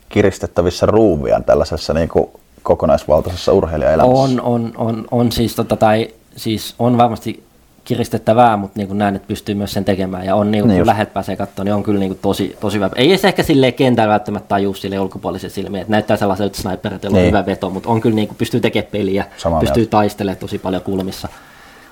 kiristettävissä 0.09 0.87
ruuvia 0.87 1.41
tällaisessa 1.41 1.95
niin 1.95 2.09
kuin 2.09 2.31
kokonaisvaltaisessa 2.63 3.53
urheilijaelämässä? 3.53 4.23
on, 4.23 4.41
on, 4.41 4.73
on, 4.77 5.05
on 5.11 5.33
siis, 5.33 5.55
tota, 5.55 5.77
tai, 5.77 6.09
siis 6.37 6.75
on 6.79 6.99
varmasti 6.99 7.50
kiristettävää, 7.95 8.57
mutta 8.57 8.79
niin 8.81 8.99
näen, 8.99 9.17
että 9.17 9.29
pystyy 9.29 9.55
myös 9.55 9.73
sen 9.73 9.85
tekemään. 9.85 10.27
Ja 10.27 10.35
on, 10.37 10.51
niin, 10.51 10.69
Niin 10.69 10.79
kun 10.81 10.87
lähet 10.87 11.13
pääsee 11.13 11.37
katsomaan, 11.37 11.65
niin 11.67 11.75
on 11.75 11.83
kyllä 11.83 11.99
niin 12.01 12.11
kuin 12.11 12.19
tosi, 12.23 12.57
tosi 12.61 12.77
hyvä. 12.77 12.91
Ei 12.97 13.19
se 13.19 13.29
ehkä 13.29 13.43
silleen 13.43 13.75
kentällä 13.75 14.13
välttämättä 14.13 14.49
tajuu 14.49 14.75
sille 14.75 15.01
ulkopuolisen 15.01 15.51
silmiin, 15.51 15.81
että 15.81 15.91
näyttää 15.91 16.17
sellaiselta 16.17 16.59
sniperilta, 16.63 17.07
jolla 17.07 17.17
on 17.17 17.23
Niin. 17.23 17.33
hyvä 17.33 17.47
veto, 17.47 17.71
mutta 17.71 17.89
on 17.89 18.01
kyllä 18.01 18.15
niin 18.15 18.29
kuin, 18.29 18.37
pystyy 18.37 18.61
tekemään 18.61 18.91
peliä, 18.93 19.25
Samaa 19.37 19.61
pystyy 19.61 19.81
mieltä. 19.81 19.91
taistelemaan 19.91 20.39
tosi 20.39 20.59
paljon 20.59 20.83
kulmissa. 20.83 21.29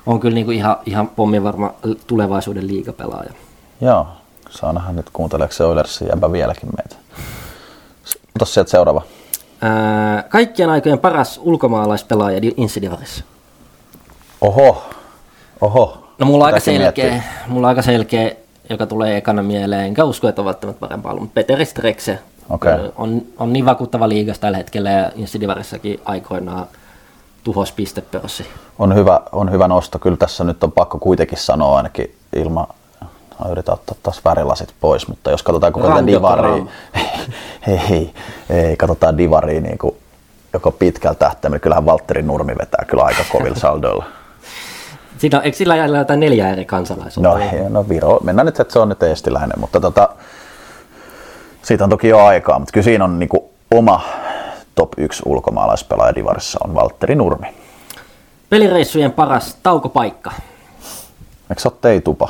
On 0.06 0.20
kyllä 0.20 0.34
niin 0.34 0.44
kuin 0.46 0.56
ihan, 0.56 0.76
ihan 0.86 1.08
pommin 1.08 1.44
varma 1.44 1.74
tulevaisuuden 2.06 2.66
liigapelaaja. 2.66 3.30
Joo, 3.80 4.06
saa 4.50 4.72
nähdä 4.72 4.92
nyt 4.92 5.10
kuunteleeko 5.12 5.54
se 5.54 5.64
Oilersin 5.64 6.08
jäbä 6.08 6.32
vieläkin 6.32 6.68
meitä. 6.76 6.96
Ota 8.36 8.44
sieltä 8.44 8.70
seuraava. 8.70 9.02
Ää, 9.60 10.22
kaikkien 10.22 10.70
aikojen 10.70 10.98
paras 10.98 11.40
ulkomaalaispelaaja 11.42 12.42
Di- 12.42 12.54
Insidivarissa. 12.56 13.24
Oho, 14.40 14.82
oho. 15.60 16.04
No 16.18 16.26
mulla 16.26 16.44
on 16.44 16.46
aika 16.46 16.60
selkeä, 16.60 17.10
miettii. 17.10 17.30
mulla 17.46 17.66
on 17.66 17.68
aika 17.68 17.82
selkeä, 17.82 18.30
joka 18.70 18.86
tulee 18.86 19.16
ekana 19.16 19.42
mieleen. 19.42 19.84
Enkä 19.84 20.04
usko, 20.04 20.28
että 20.28 20.42
on 20.42 20.46
välttämättä 20.46 20.80
parempaa 20.80 21.12
ollut, 21.12 21.22
mutta 21.22 21.34
Peter 21.34 21.66
Strekse. 21.66 22.18
Ö, 22.66 22.92
on, 22.96 23.22
on 23.38 23.52
niin 23.52 23.64
vakuuttava 23.64 24.08
liigas 24.08 24.38
tällä 24.38 24.58
hetkellä 24.58 24.90
ja 24.90 25.10
Insidivarissakin 25.16 26.00
aikoinaan 26.04 26.66
tuhos 27.44 27.72
pistepörssi. 27.72 28.46
On 28.78 28.94
hyvä, 28.94 29.20
on 29.32 29.52
hyvä 29.52 29.68
nosto. 29.68 29.98
Kyllä 29.98 30.16
tässä 30.16 30.44
nyt 30.44 30.64
on 30.64 30.72
pakko 30.72 30.98
kuitenkin 30.98 31.38
sanoa 31.38 31.76
ainakin 31.76 32.14
ilman, 32.36 32.66
mä 33.44 33.50
yritän 33.50 33.72
ottaa 33.74 33.96
taas 34.02 34.20
värilasit 34.24 34.74
pois, 34.80 35.08
mutta 35.08 35.30
jos 35.30 35.42
katsotaan 35.42 35.72
koko 35.72 35.88
tätä 35.88 36.06
divaria, 36.06 36.52
Ram. 36.52 36.68
ei, 37.66 37.80
ei, 37.90 38.14
ei, 38.50 38.76
katsotaan 38.76 39.18
divaria 39.18 39.60
niin 39.60 39.78
kuin 39.78 39.96
joko 40.52 40.70
pitkällä 40.70 41.14
tähtäimellä, 41.14 41.60
kyllähän 41.60 41.86
Valtteri 41.86 42.22
Nurmi 42.22 42.54
vetää 42.58 42.84
kyllä 42.88 43.02
aika 43.02 43.24
kovilla 43.32 43.56
saldoilla. 43.56 44.04
Siinä 45.18 45.38
on, 45.38 45.44
eikö 45.44 45.56
sillä 45.56 45.74
ajalla 45.74 45.98
jotain 45.98 46.20
neljä 46.20 46.50
eri 46.52 46.64
kansalaisuutta? 46.64 47.28
No, 47.28 47.38
ei, 47.38 47.70
no 47.70 47.88
Viro, 47.88 48.18
mennään 48.22 48.46
nyt, 48.46 48.60
että 48.60 48.72
se 48.72 48.78
on 48.78 48.88
nyt 48.88 49.02
eestiläinen, 49.02 49.60
mutta 49.60 49.80
tota, 49.80 50.08
siitä 51.62 51.84
on 51.84 51.90
toki 51.90 52.08
jo 52.08 52.24
aikaa, 52.24 52.58
mutta 52.58 52.72
kyllä 52.72 52.84
siinä 52.84 53.04
on 53.04 53.18
niinku 53.18 53.50
oma 53.70 54.02
top 54.74 54.92
1 54.96 55.22
ulkomaalaispelaaja 55.26 56.14
Divarissa 56.14 56.58
on 56.64 56.74
Valtteri 56.74 57.14
Nurmi. 57.14 57.46
Pelireissujen 58.50 59.12
paras 59.12 59.56
taukopaikka. 59.62 60.32
Eikö 61.50 61.62
se 61.62 61.68
ole 61.68 61.76
Teitupa? 61.80 62.28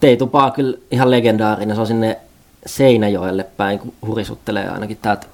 Teitupaa 0.00 0.50
kyllä 0.50 0.78
ihan 0.90 1.10
legendaarinen, 1.10 1.76
se 1.76 1.80
on 1.80 1.86
sinne 1.86 2.18
Seinäjoelle 2.66 3.46
päin, 3.56 3.78
kun 3.78 3.92
hurisuttelee 4.06 4.68
ainakin 4.68 4.98
täältä 5.02 5.26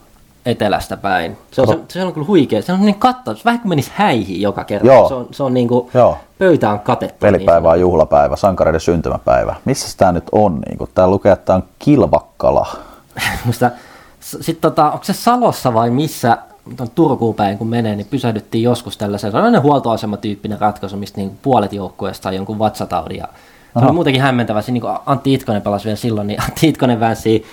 etelästä 0.49 0.97
päin. 0.97 1.39
Se 1.51 1.61
on, 1.61 1.69
se, 1.69 1.79
se 1.89 2.05
on 2.05 2.13
kyllä 2.13 2.27
huikea. 2.27 2.63
Se 2.63 2.73
on 2.73 2.81
niin 2.81 2.99
kattaus, 2.99 3.45
vähän 3.45 3.61
kuin 3.61 3.69
menisi 3.69 3.91
häihin 3.95 4.41
joka 4.41 4.65
kerta. 4.65 4.87
Joo. 4.87 5.09
Se 5.09 5.15
on, 5.15 5.29
se 5.31 5.43
on 5.43 5.55
niin 5.55 5.69
kuin, 5.69 5.91
Joo. 5.95 6.19
pöytä 6.39 6.71
on 6.71 6.81
katettu. 6.81 7.17
Pelipäivä 7.21 7.71
on 7.71 7.81
juhlapäivä, 7.81 8.37
sankareiden 8.37 8.81
syntymäpäivä. 8.81 9.55
Missä 9.65 9.99
tämä 9.99 10.13
nyt 10.13 10.25
on? 10.33 10.61
Niin 10.69 10.89
täällä 10.95 11.13
lukee, 11.13 11.33
että 11.33 11.45
tämä 11.45 11.57
on 11.57 11.65
Kilvakkala. 11.79 12.67
Sitten 14.21 14.71
tota, 14.71 14.91
onko 14.91 15.05
se 15.05 15.13
Salossa 15.13 15.75
vai 15.75 15.91
missä, 15.91 16.39
tuon 16.77 16.91
Turkuun 16.95 17.35
päin 17.35 17.59
kun 17.59 17.69
menee, 17.69 17.97
niin 17.97 18.07
pysähdyttiin 18.11 18.65
joskus 18.65 18.97
tällaisen, 18.99 19.33
sellainen 19.33 19.63
huoltoasematyyppinen 19.63 20.61
ratkaisu, 20.61 20.97
mistä 20.97 21.21
niin 21.21 21.39
puolet 21.43 21.73
joukkueesta 21.73 22.23
sai 22.23 22.37
jonkun 22.37 22.59
vatsataudin. 22.59 23.17
Ja 23.17 23.29
se 23.79 23.85
oli 23.85 23.93
muutenkin 23.93 24.23
hämmentävä, 24.23 24.63
siinä 24.63 24.73
niin 24.73 24.81
kuin 24.81 24.97
Antti 25.07 25.35
Itkonen 25.35 25.63
pelasi 25.63 25.85
vielä 25.85 25.97
silloin, 25.97 26.27
niin 26.27 26.43
Antti 26.45 26.69
Itkonen 26.69 27.01
väänsi 27.01 27.45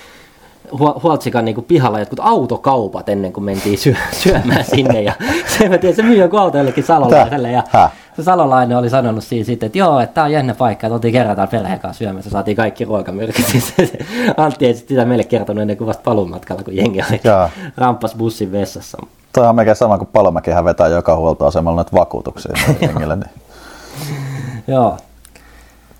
Huoltsikan 0.79 1.45
niin 1.45 1.55
kuin 1.55 1.65
pihalla 1.65 1.99
jotkut 1.99 2.19
autokaupat 2.23 3.09
ennen 3.09 3.33
kuin 3.33 3.43
mentiin 3.43 3.77
syö, 3.77 3.93
syömään 4.23 4.65
sinne. 4.65 5.01
Ja 5.01 5.13
se, 5.47 5.69
mä 5.69 5.77
tiedän, 5.77 5.95
se 5.95 6.03
myy 6.03 6.17
joku 6.17 6.37
auto 6.37 6.57
jollekin 6.57 6.83
salolaiselle. 6.83 7.51
Ja 7.51 7.63
se 8.15 8.23
salolainen 8.23 8.77
oli 8.77 8.89
sanonut 8.89 9.23
siinä 9.23 9.45
sitten, 9.45 9.67
että 9.67 9.77
joo, 9.77 9.99
että 9.99 10.13
tämä 10.13 10.25
on 10.25 10.31
jännä 10.31 10.55
paikka, 10.55 10.87
että 10.87 10.93
oltiin 10.95 11.11
kerran 11.13 11.35
täällä 11.35 11.51
perheen 11.51 11.79
kanssa 11.79 11.97
syömässä, 11.97 12.29
saatiin 12.29 12.57
kaikki 12.57 12.85
ruokamyrkyt. 12.85 13.45
Siis 13.51 13.73
Antti 14.37 14.65
ei 14.65 14.73
sit 14.73 14.87
sitä 14.87 15.05
meille 15.05 15.23
kertonut 15.23 15.61
ennen 15.61 15.77
kuin 15.77 15.87
vasta 15.87 16.03
paluumatkalla, 16.05 16.63
kun 16.63 16.75
jengi 16.75 16.99
oli 17.09 17.21
Jaa. 17.23 17.49
rampas 17.77 18.15
bussin 18.15 18.51
vessassa. 18.51 18.97
Toi 19.33 19.47
on 19.47 19.55
melkein 19.55 19.75
sama 19.75 19.97
kuin 19.97 20.09
Palomäkihän 20.13 20.65
vetää 20.65 20.87
joka 20.87 21.15
huoltoasemalla 21.15 21.75
noita 21.75 21.91
vakuutuksia 21.93 22.51
jengille. 22.81 23.15
Niin. 23.15 23.29
Joo. 24.67 24.97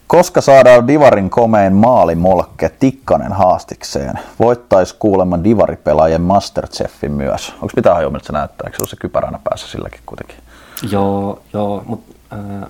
Koska 0.08 0.42
saadaan 0.42 0.88
Divarin 0.88 1.30
komein 1.30 1.74
maalimolkke 1.74 2.70
Tikkanen 2.80 3.34
haastikseen? 3.34 4.20
Voittaisi 4.40 4.96
kuulemma 5.00 5.44
Divaripelaajien 5.44 6.22
Masterchefin 6.22 7.12
myös. 7.12 7.54
Onko 7.54 7.70
mitään 7.76 7.96
hajua, 7.96 8.12
miltä 8.12 8.26
se 8.26 8.34
näyttää? 8.34 8.68
Eikö 8.68 8.78
se 8.78 8.84
ole 8.84 8.90
se 8.90 8.96
kypäränä 8.96 9.40
päässä 9.44 9.68
silläkin 9.68 10.00
kuitenkin? 10.06 10.36
Joo, 10.92 11.40
joo, 11.54 11.84
mutta 11.86 12.16
äh, 12.34 12.70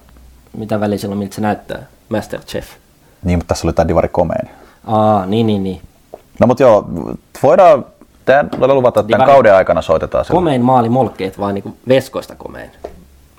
mitä 0.57 0.79
väliä 0.79 0.97
sillä 0.97 1.13
on, 1.13 1.17
miltä 1.19 1.35
se 1.35 1.41
näyttää? 1.41 1.79
Masterchef. 2.09 2.67
Niin, 3.23 3.39
mutta 3.39 3.47
tässä 3.47 3.67
oli 3.67 3.73
tämä 3.73 3.87
Divari 3.87 4.09
komein. 4.09 4.49
Aa, 4.87 5.25
niin, 5.25 5.47
niin, 5.47 5.63
niin. 5.63 5.81
No 6.39 6.47
mutta 6.47 6.63
joo, 6.63 6.85
voidaan 7.43 7.85
tämän, 8.25 8.49
luvata, 8.67 8.99
että 8.99 9.11
tämän 9.11 9.27
Divari- 9.27 9.31
kauden 9.31 9.55
aikana 9.55 9.81
soitetaan 9.81 10.25
sillä. 10.25 10.37
Komein 10.37 10.61
maali 10.61 10.89
molkkeet, 10.89 11.39
vaan 11.39 11.53
niinku 11.53 11.77
veskoista 11.87 12.35
komein. 12.35 12.71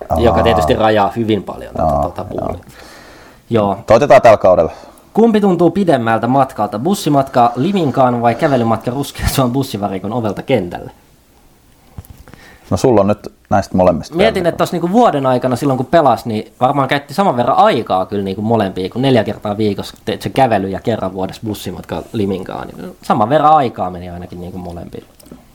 Aa. 0.09 0.19
Joka 0.19 0.43
tietysti 0.43 0.73
rajaa 0.73 1.11
hyvin 1.15 1.43
paljon 1.43 1.75
tätä 1.75 1.89
tuota 2.01 2.23
puolia. 2.23 2.63
Joo. 3.49 3.77
Toitetaan 3.87 4.21
tällä 4.21 4.37
kaudella. 4.37 4.71
Kumpi 5.13 5.41
tuntuu 5.41 5.71
pidemmältä 5.71 6.27
matkalta? 6.27 6.79
Bussimatka 6.79 7.51
Liminkaan 7.55 8.21
vai 8.21 8.35
kävelymatka 8.35 8.91
Ruskeasuon 8.91 9.51
bussivarikon 9.51 10.13
ovelta 10.13 10.41
kentälle? 10.41 10.91
No 12.69 12.77
sulla 12.77 13.01
on 13.01 13.07
nyt 13.07 13.33
näistä 13.49 13.77
molemmista. 13.77 14.15
Mietin, 14.15 14.45
että 14.45 14.57
tuossa 14.57 14.75
niinku 14.75 14.91
vuoden 14.91 15.25
aikana 15.25 15.55
silloin 15.55 15.77
kun 15.77 15.85
pelasi, 15.85 16.27
niin 16.27 16.53
varmaan 16.59 16.87
käytti 16.87 17.13
saman 17.13 17.37
verran 17.37 17.57
aikaa 17.57 18.05
kyllä 18.05 18.23
niinku 18.23 18.41
molempia, 18.41 18.89
kun 18.89 19.01
neljä 19.01 19.23
kertaa 19.23 19.57
viikossa 19.57 19.97
teet 20.05 20.21
se 20.21 20.29
kävely 20.29 20.69
ja 20.69 20.79
kerran 20.79 21.13
vuodessa 21.13 21.41
bussimatka 21.45 22.03
Liminkaan. 22.13 22.67
Niin 22.67 22.97
saman 23.01 23.29
verran 23.29 23.53
aikaa 23.53 23.89
meni 23.89 24.09
ainakin 24.09 24.41
niinku 24.41 24.57
molempiin. 24.57 25.05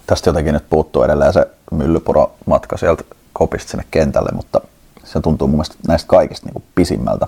Tästä 0.07 0.31
jotenkin 0.31 0.55
nyt 0.55 0.71
puuttuu 0.71 1.03
edelleen 1.03 1.33
se 1.33 1.47
Myllypuro-matka 1.71 2.77
sieltä 2.77 3.05
kopista 3.33 3.71
sinne 3.71 3.85
kentälle, 3.91 4.31
mutta 4.35 4.61
se 5.05 5.21
tuntuu 5.21 5.49
mun 5.49 5.57
mielestä 5.57 5.77
näistä 5.89 6.09
kaikista 6.09 6.47
niin 6.47 6.53
kuin 6.53 6.65
pisimmältä. 6.75 7.27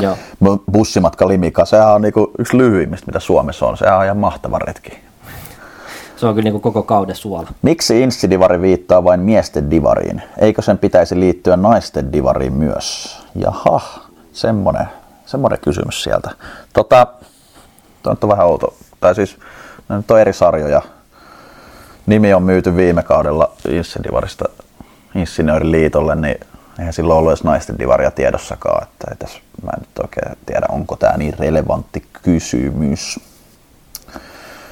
Joo. 0.00 0.16
Bu- 0.44 0.62
Bussimatka 0.72 1.28
Limika, 1.28 1.64
sehän 1.64 1.94
on 1.94 2.02
niin 2.02 2.12
kuin 2.12 2.26
yksi 2.38 2.58
lyhyimmistä, 2.58 3.06
mitä 3.06 3.20
Suomessa 3.20 3.66
on. 3.66 3.76
Sehän 3.76 3.98
on 3.98 4.04
ihan 4.04 4.16
mahtava 4.16 4.58
retki. 4.58 4.98
Se 6.16 6.26
on 6.26 6.34
kyllä 6.34 6.44
niinku 6.44 6.60
koko 6.60 6.82
kauden 6.82 7.16
suola. 7.16 7.48
Miksi 7.62 8.02
instidivari 8.02 8.60
viittaa 8.60 9.04
vain 9.04 9.20
miesten 9.20 9.70
divariin? 9.70 10.22
Eikö 10.38 10.62
sen 10.62 10.78
pitäisi 10.78 11.20
liittyä 11.20 11.56
naisten 11.56 12.12
divariin 12.12 12.52
myös? 12.52 13.18
Jaha, 13.34 13.80
semmonen, 14.32 14.86
semmonen 15.26 15.58
kysymys 15.60 16.02
sieltä. 16.02 16.30
Tota, 16.72 17.06
toi 18.02 18.16
on 18.22 18.28
vähän 18.28 18.46
outo. 18.46 18.74
Tai 19.00 19.14
siis, 19.14 19.36
nyt 19.88 20.10
on 20.10 20.20
eri 20.20 20.32
sarjoja. 20.32 20.82
Nimi 22.06 22.34
on 22.34 22.42
myyty 22.42 22.76
viime 22.76 23.02
kaudella 23.02 23.52
Insidivarista 23.68 24.44
Insinööriliitolle, 25.14 26.14
niin 26.14 26.40
eihän 26.78 26.92
silloin 26.92 27.18
ollut 27.18 27.30
edes 27.30 27.44
naisten 27.44 27.78
divaria 27.78 28.10
tiedossakaan. 28.10 28.82
Että 28.82 29.06
ei 29.10 29.16
tässä, 29.16 29.38
mä 29.62 29.70
en 29.76 29.80
nyt 29.80 29.98
oikein 30.02 30.38
tiedä, 30.46 30.66
onko 30.68 30.96
tämä 30.96 31.16
niin 31.16 31.38
relevantti 31.38 32.04
kysymys. 32.22 33.20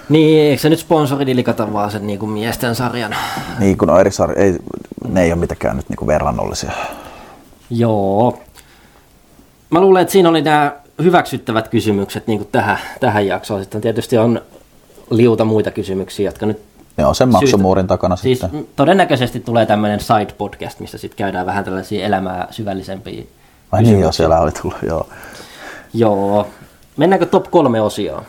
Niin, 0.08 0.50
eikö 0.50 0.62
se 0.62 0.68
nyt 0.68 0.78
sponsoridili 0.78 1.42
kata 1.42 1.72
vaan 1.72 1.90
sen 1.90 2.06
niinku 2.06 2.26
miesten 2.26 2.74
sarjan? 2.74 3.14
Niin, 3.58 3.78
kun 3.78 3.90
on 3.90 4.00
eri 4.00 4.10
sarja, 4.10 4.42
ei, 4.42 4.58
ne 5.08 5.22
ei 5.22 5.32
ole 5.32 5.40
mitenkään 5.40 5.76
nyt 5.76 5.88
niinku 5.88 6.06
verrannollisia. 6.06 6.72
Joo. 7.70 8.38
Mä 9.70 9.80
luulen, 9.80 10.02
että 10.02 10.12
siinä 10.12 10.28
oli 10.28 10.42
nämä 10.42 10.72
hyväksyttävät 11.02 11.68
kysymykset 11.68 12.26
niin 12.26 12.48
tähän, 12.52 12.78
tähän 13.00 13.26
jaksoon. 13.26 13.62
Sitten 13.62 13.80
tietysti 13.80 14.18
on 14.18 14.42
liuta 15.10 15.44
muita 15.44 15.70
kysymyksiä, 15.70 16.28
jotka 16.28 16.46
nyt 16.46 16.62
On 16.98 17.14
sen 17.14 17.28
maksumuurin 17.28 17.86
takana 17.86 18.16
Siis 18.16 18.40
sitten. 18.40 18.66
todennäköisesti 18.76 19.40
tulee 19.40 19.66
tämmöinen 19.66 20.00
side 20.00 20.34
podcast, 20.38 20.80
missä 20.80 20.98
sitten 20.98 21.16
käydään 21.16 21.46
vähän 21.46 21.64
tällaisia 21.64 22.06
elämää 22.06 22.48
syvällisempiä 22.50 23.24
Ai 23.72 23.82
niin 23.82 24.00
joo, 24.00 24.12
siellä 24.12 24.40
oli 24.40 24.52
tullut, 24.52 24.78
joo. 24.86 25.08
Joo. 25.94 26.46
Mennäänkö 26.96 27.26
top 27.26 27.50
kolme 27.50 27.80
osioon? 27.80 28.22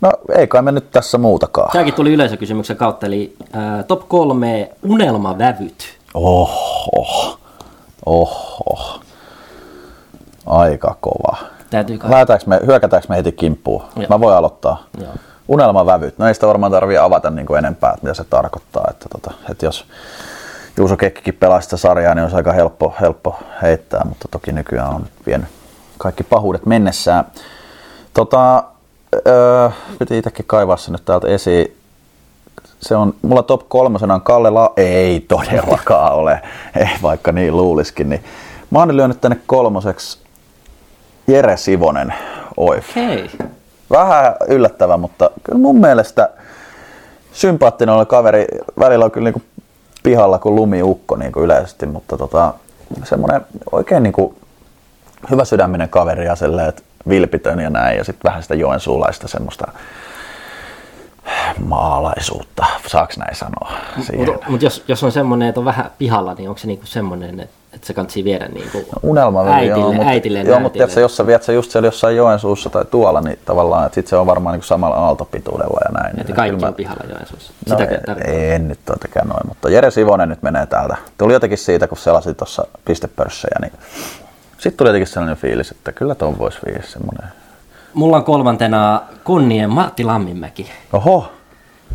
No 0.00 0.10
ei 0.36 0.46
kai 0.46 0.62
me 0.62 0.72
nyt 0.72 0.90
tässä 0.90 1.18
muutakaan. 1.18 1.70
Tämäkin 1.72 1.94
tuli 1.94 2.12
yleisökysymyksen 2.12 2.76
kautta, 2.76 3.06
eli 3.06 3.36
ää, 3.52 3.82
top 3.82 4.08
kolme 4.08 4.70
unelmavävyt. 4.88 5.98
Oho, 6.14 7.38
oho. 8.06 9.00
Aika 10.46 10.96
kova. 11.00 11.36
Täytyy 11.70 11.98
kai... 11.98 12.10
Me, 12.46 12.60
hyökätäänkö 12.66 13.08
me 13.08 13.16
heti 13.16 13.32
kimppuun? 13.32 13.82
Joo. 13.96 14.06
Mä 14.08 14.20
voin 14.20 14.36
aloittaa. 14.36 14.84
Joo. 15.00 15.12
Unelmavävyt. 15.48 16.18
No 16.18 16.28
ei 16.28 16.34
sitä 16.34 16.46
varmaan 16.46 16.72
tarvii 16.72 16.98
avata 16.98 17.30
niin 17.30 17.46
kuin 17.46 17.58
enempää, 17.58 17.90
että 17.90 18.02
mitä 18.02 18.14
se 18.14 18.24
tarkoittaa. 18.24 18.86
Että, 18.90 19.06
tota, 19.08 19.30
että 19.50 19.66
jos 19.66 19.86
Juuso 20.76 20.96
Kekkikin 20.96 21.34
pelaa 21.34 21.60
sitä 21.60 21.76
sarjaa, 21.76 22.14
niin 22.14 22.22
olisi 22.22 22.36
aika 22.36 22.52
helppo, 22.52 22.94
helppo 23.00 23.38
heittää, 23.62 24.04
mutta 24.04 24.28
toki 24.30 24.52
nykyään 24.52 24.94
on 24.94 25.06
vienyt 25.26 25.48
kaikki 25.98 26.24
pahuudet 26.24 26.66
mennessään. 26.66 27.24
Tota, 28.14 28.64
öö, 29.26 29.70
piti 29.98 30.18
itsekin 30.18 30.44
kaivaa 30.48 30.76
se 30.76 30.92
nyt 30.92 31.04
täältä 31.04 31.28
esiin. 31.28 31.76
Se 32.80 32.96
on, 32.96 33.14
mulla 33.22 33.42
top 33.42 33.68
kolmosena 33.68 34.14
on 34.14 34.20
Kalle 34.20 34.50
La... 34.50 34.72
Ei 34.76 35.20
todellakaan 35.20 36.14
ole, 36.14 36.40
ei 36.80 36.88
vaikka 37.02 37.32
niin 37.32 37.56
luuliskin. 37.56 38.08
Niin. 38.08 38.24
Mä 38.70 38.78
oon 38.78 38.96
lyönyt 38.96 39.20
tänne 39.20 39.38
kolmoseksi 39.46 40.18
Jere 41.26 41.56
Sivonen 41.56 42.14
Oif. 42.56 42.96
Hei. 42.96 43.30
Vähän 43.90 44.34
yllättävä, 44.48 44.96
mutta 44.96 45.30
kyllä 45.44 45.58
mun 45.58 45.80
mielestä 45.80 46.30
sympaattinen 47.32 47.94
oli 47.94 48.06
kaveri. 48.06 48.46
Välillä 48.78 49.04
on 49.04 49.10
kyllä 49.10 49.24
niinku 49.24 49.42
pihalla 50.02 50.38
kuin 50.38 50.54
lumiukko 50.54 51.16
niinku 51.16 51.40
yleisesti, 51.40 51.86
mutta 51.86 52.16
tota, 52.18 52.54
semmoinen 53.04 53.40
oikein 53.72 54.02
niinku 54.02 54.34
hyvä 55.30 55.44
sydäminen 55.44 55.88
kaveri 55.88 56.26
ja 56.26 56.36
silleen, 56.36 56.68
että 56.68 56.82
vilpitön 57.08 57.60
ja 57.60 57.70
näin. 57.70 57.98
Ja 57.98 58.04
sitten 58.04 58.28
vähän 58.28 58.42
sitä 58.42 58.54
joensuulaista 58.54 59.28
semmoista 59.28 59.72
maalaisuutta, 61.64 62.66
saaks 62.86 63.18
näin 63.18 63.36
sanoa. 63.36 63.72
Mutta 64.16 64.48
mut 64.48 64.62
jos, 64.62 64.84
jos 64.88 65.04
on 65.04 65.12
semmoinen, 65.12 65.48
että 65.48 65.60
on 65.60 65.64
vähän 65.64 65.90
pihalla, 65.98 66.34
niin 66.34 66.48
onko 66.48 66.58
se 66.58 66.66
niinku 66.66 66.86
semmoinen, 66.86 67.40
että, 67.40 67.67
että 67.78 67.86
se 67.86 67.94
kannattaa 67.94 68.24
viedä 68.24 68.48
niinku 68.48 68.84
Unelma 69.02 69.44
äitille, 69.44 69.80
joo, 69.80 69.92
mutta, 69.92 70.08
äitille, 70.08 70.40
joo, 70.40 70.60
mutta 70.60 70.72
tiedätkö, 70.74 71.00
jos 71.00 71.16
sä 71.16 71.26
viet 71.26 71.42
se 71.42 71.52
just 71.52 71.70
siellä 71.70 71.86
jossain 71.86 72.16
Joensuussa 72.16 72.70
tai 72.70 72.84
tuolla, 72.84 73.20
niin 73.20 73.38
tavallaan, 73.44 73.86
että 73.86 73.94
sit 73.94 74.06
se 74.06 74.16
on 74.16 74.26
varmaan 74.26 74.54
niin 74.54 74.64
samalla 74.64 74.96
aaltopituudella 74.96 75.80
ja 75.84 76.00
näin. 76.00 76.10
Että 76.10 76.24
niin 76.24 76.36
kaikki 76.36 76.64
on 76.64 76.74
pihalla 76.74 77.04
Joensuussa. 77.10 77.52
No, 77.68 77.78
en, 77.78 77.88
tarkoittaa? 77.88 78.14
en 78.34 78.68
nyt 78.68 78.78
tietenkään 78.86 79.28
noin, 79.28 79.48
mutta 79.48 79.70
Jere 79.70 79.90
Sivonen 79.90 80.28
nyt 80.28 80.42
menee 80.42 80.66
täältä. 80.66 80.96
Tuli 81.18 81.32
jotenkin 81.32 81.58
siitä, 81.58 81.88
kun 81.88 81.98
selasin 81.98 82.34
tuossa 82.34 82.66
pistepörssejä, 82.84 83.56
niin 83.60 83.72
sitten 84.52 84.76
tuli 84.76 84.88
jotenkin 84.88 85.06
sellainen 85.06 85.36
fiilis, 85.36 85.70
että 85.70 85.92
kyllä 85.92 86.14
ton 86.14 86.38
voisi 86.38 86.58
viedä 86.66 86.82
semmoinen. 86.82 87.28
Mulla 87.94 88.16
on 88.16 88.24
kolmantena 88.24 89.02
Konnien 89.24 89.70
Martti 89.70 90.04
Lamminmäki. 90.04 90.70
Oho, 90.92 91.28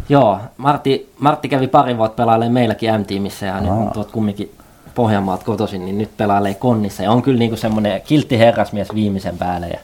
Joo, 0.10 0.40
Martti, 0.58 1.14
Martti 1.20 1.50
kävi 1.50 1.68
pari 1.68 1.98
vuotta 1.98 2.16
pelailemaan 2.16 2.54
meilläkin 2.54 3.00
M-tiimissä 3.00 3.46
ja 3.46 3.62
nyt 3.62 3.72
on 3.72 3.92
tuot 3.94 4.12
kumminkin 4.12 4.52
Pohjanmaat 4.96 5.44
kotoisin, 5.44 5.86
niin 5.86 5.98
nyt 5.98 6.18
pelailee 6.18 6.54
Konnissa. 6.54 7.04
Ja 7.04 7.12
on 7.12 7.22
kyllä 7.22 7.40
niinku 7.40 7.58
semmoinen 7.58 8.02
kiltti 8.02 8.40
herrasmies 8.40 8.96
viimeisen 8.96 9.38
päälle. 9.38 9.68
Ja 9.68 9.80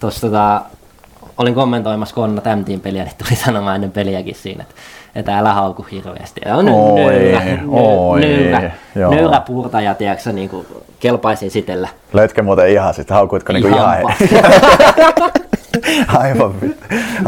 tossa 0.00 0.20
tota, 0.20 0.62
olin 1.38 1.54
kommentoimassa 1.54 2.14
Konna 2.14 2.56
M-tiim 2.56 2.80
peliä, 2.80 3.04
niin 3.04 3.14
tuli 3.18 3.36
sanomaan 3.36 3.74
ennen 3.74 3.90
peliäkin 3.90 4.34
siinä, 4.34 4.62
että, 4.62 4.74
että 5.14 5.38
älä 5.38 5.52
hauku 5.52 5.86
hirveästi. 5.90 6.40
Ja 6.44 6.56
on 6.56 6.64
nöyrä, 6.64 7.40
nöyrä, 8.20 8.70
nöyrä 9.10 9.40
puurtaja, 9.40 9.94
tiedätkö, 9.94 10.32
niin 10.32 10.48
kuin 10.48 10.66
kelpaisi 11.00 11.46
esitellä. 11.46 11.88
löitkö 12.12 12.42
muuten 12.42 12.68
ihan 12.68 12.94
sit, 12.94 13.10
haukuitko 13.10 13.52
niinku 13.52 13.68
ihan, 13.68 14.00
Ihan 15.90 16.20
aivan, 16.22 16.54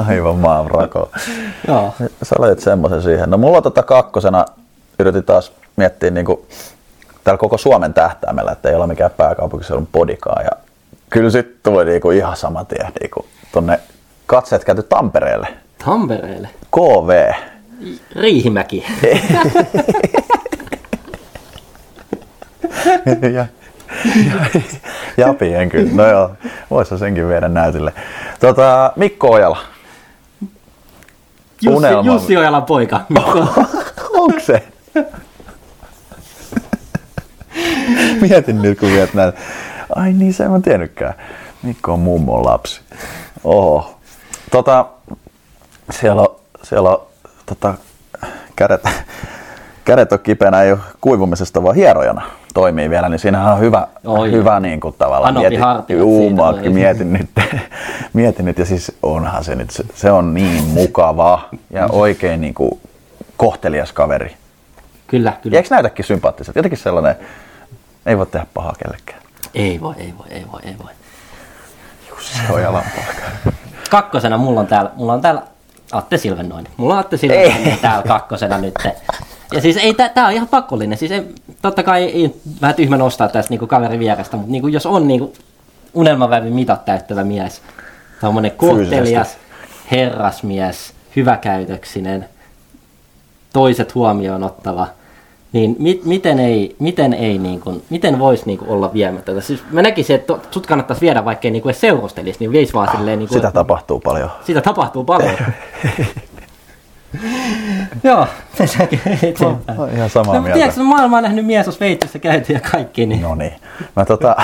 aivan 0.07 0.37
maan 0.37 0.71
rako. 0.71 1.11
Joo. 1.69 1.95
Sä 2.23 2.37
löit 2.41 2.61
semmoisen 2.61 3.03
siihen. 3.03 3.31
No 3.31 3.39
mulla 3.39 3.63
tota 3.63 3.83
kakkosena 3.83 4.45
yritin 4.99 5.25
taas 5.25 5.53
miettiä 5.77 6.11
niinku 6.11 6.47
täällä 7.29 7.41
koko 7.41 7.59
Suomen 7.59 7.95
tähtäimellä, 7.95 8.53
että 8.53 8.69
ei 8.69 8.75
ole 8.75 8.87
mikään 8.87 9.11
pääkaupunkiseudun 9.17 9.89
podikaan. 9.93 10.45
Ja 10.45 10.51
kyllä 11.11 11.31
sitten 11.31 11.57
tuli 11.63 11.85
niinku 11.85 12.11
ihan 12.11 12.37
sama 12.37 12.65
tie 12.65 12.89
niinku 13.01 13.27
tonne 13.53 13.81
katseet 14.27 14.65
käyty 14.65 14.83
Tampereelle. 14.83 15.49
Tampereelle. 15.85 16.49
KV. 16.71 17.33
Riihimäki. 18.17 18.87
ja, 23.23 23.31
ja, 23.37 23.47
Japien 25.17 25.69
kyllä. 25.69 25.91
No 25.95 26.07
joo, 26.07 26.31
voisi 26.71 26.99
senkin 26.99 27.29
viedä 27.29 27.49
näytille. 27.49 27.93
Tota, 28.41 28.93
Mikko 28.97 29.31
Ojala. 29.31 29.59
Jussi, 31.63 31.77
Unelma. 31.77 32.13
Jussi 32.13 32.37
Ojalan 32.37 32.65
poika. 32.65 33.01
Onko 34.21 34.41
se? 34.41 34.63
Mietin 38.21 38.63
nyt, 38.63 38.79
kun 38.79 38.89
viet 38.89 39.15
näin. 39.15 39.33
Ai 39.97 40.13
niin, 40.13 40.35
se 40.35 40.45
en 40.45 40.51
mä 40.51 40.61
tiennytkään. 40.61 41.15
Mikko 41.63 41.93
on 41.93 42.01
mummon 42.01 42.45
lapsi. 42.47 42.81
Oho. 43.45 43.95
Tota, 44.51 44.87
siellä 45.91 46.23
on, 46.23 46.37
siellä 46.63 46.91
on 46.91 47.01
tota, 47.47 47.75
kädet, 48.57 48.81
kädet 49.85 50.13
on 50.13 50.19
kipeänä, 50.19 50.63
ei 50.63 50.73
ole 50.73 50.81
kuivumisesta, 51.01 51.63
vaan 51.63 51.75
hierojana. 51.77 52.23
toimii 52.55 52.91
vielä, 52.91 53.09
niin 53.09 53.19
siinähän 53.19 53.53
on 53.53 53.61
hyvä, 53.61 53.87
Oi. 54.07 54.33
hyvä 54.33 54.61
niin 54.61 54.81
kuin 54.81 54.95
tavallaan. 54.99 55.37
Anopi 55.37 55.57
hartiat 55.57 56.01
Juu, 56.01 56.21
siitä 56.21 56.37
mä 56.43 56.49
oli. 56.49 56.69
mietin 56.69 57.13
nyt, 57.13 57.31
mietin 58.13 58.45
nyt, 58.45 58.59
ja 58.59 58.65
siis 58.65 58.93
onhan 59.03 59.45
se 59.45 59.55
nyt, 59.55 59.71
se, 59.71 59.85
se 59.95 60.11
on 60.11 60.35
niin 60.35 60.65
mukava 60.65 61.49
ja 61.71 61.89
oikein 61.93 62.41
niin 62.41 62.55
kuin 62.55 62.81
kohtelias 63.37 63.93
kaveri. 63.93 64.37
Kyllä, 65.07 65.31
Ja 65.31 65.37
kyllä. 65.43 65.57
eikö 65.57 65.69
näytäkin 65.71 66.05
sympaattiselta? 66.05 66.59
Jotenkin 66.59 66.79
sellainen, 66.79 67.17
ei 68.09 68.19
voi 68.19 68.27
tehdä 68.27 68.47
pahaa 68.55 68.75
kellekään. 68.85 69.23
Ei 69.55 69.81
voi, 69.81 69.95
ei 69.99 70.15
voi, 70.19 70.27
ei 70.31 70.45
voi, 70.53 70.61
ei 70.65 70.77
voi. 70.79 70.93
Se 72.21 72.53
on 72.53 72.63
jalanpalka. 72.63 73.23
Kakkosena 73.91 74.39
mulla 74.39 74.61
on 74.61 74.67
täällä, 74.67 74.91
mulla 74.97 75.13
on 75.13 75.21
täällä 75.21 75.43
Atte 75.93 76.19
Silvennoinen. 76.19 76.73
Mulla 76.77 76.95
on 76.95 77.01
Atte 77.01 77.17
Silvennoinen 77.17 77.79
täällä 77.79 78.05
kakkosena 78.09 78.59
nyt. 78.59 78.75
Ja 79.53 79.61
siis 79.61 79.77
ei, 79.77 79.95
tää, 79.95 80.09
tää 80.09 80.27
on 80.27 80.33
ihan 80.33 80.49
pakollinen. 80.49 80.99
Siis 80.99 81.13
ei, 81.13 81.35
totta 81.63 81.83
kai 81.83 82.03
ei, 82.03 82.23
ei 82.23 82.35
vähän 82.63 82.75
tyhmä 82.75 82.97
nostaa 82.97 83.29
tästä 83.29 83.51
niinku 83.51 83.67
kaveri 83.67 83.99
vierestä, 83.99 84.37
mutta 84.37 84.53
niinku, 84.53 84.69
jos 84.69 84.87
on 84.87 85.09
niinku 85.09 85.33
unelmavävin 85.95 86.55
mitat 86.55 86.85
täyttävä 86.85 87.25
mies, 87.25 87.63
tommonen 88.21 88.51
kohtelias, 88.51 89.37
herrasmies, 89.91 90.93
hyväkäytöksinen, 91.17 92.29
toiset 93.53 93.95
huomioon 93.95 94.45
ottava, 94.45 94.89
niin 95.53 95.77
mit, 95.79 96.05
miten 96.05 96.39
ei, 96.39 96.77
miten 96.79 97.15
ei 97.15 97.39
niin 97.39 97.61
kuin, 97.61 97.83
miten 97.91 98.19
voisi 98.19 98.43
niin 98.47 98.59
kuin 98.59 98.71
olla 98.71 98.93
viemättä 98.93 99.33
tätä? 99.33 99.41
Siis 99.41 99.63
mä 99.71 99.83
näkisin, 99.83 100.17
että 100.17 100.39
sut 100.51 100.67
kannattaisi 100.67 101.01
viedä, 101.01 101.25
vaikka 101.25 101.49
ei 101.49 101.53
niin 101.53 101.63
kuin 101.63 101.71
edes 101.71 101.81
seurustelisi, 101.81 102.37
niin 102.41 102.53
veisi 102.53 102.73
vaan 102.75 102.97
silleen 102.97 103.19
niin 103.19 103.29
kuin, 103.29 103.39
Sitä 103.39 103.51
tapahtuu 103.51 104.01
paljon. 104.01 104.31
sitä 104.45 104.61
tapahtuu 104.61 105.05
paljon. 105.05 105.35
Joo, 108.05 108.27
mennäänkö 108.59 108.97
eteenpäin. 109.23 109.95
Ihan 109.97 110.11
samaa 110.11 110.35
No, 110.35 110.41
mieltä. 110.41 110.55
tiedätkö, 110.59 110.83
maailma 110.83 111.17
on 111.17 111.23
nähnyt 111.23 111.47
mies 111.47 111.67
on 111.67 111.73
Sveitsissä 111.73 112.19
käyty 112.19 112.53
ja 112.53 112.61
kaikki, 112.73 113.07
niin 113.07 113.23
No 113.23 113.35
niin. 113.35 113.53
Mä, 113.97 114.05
tota, 114.05 114.37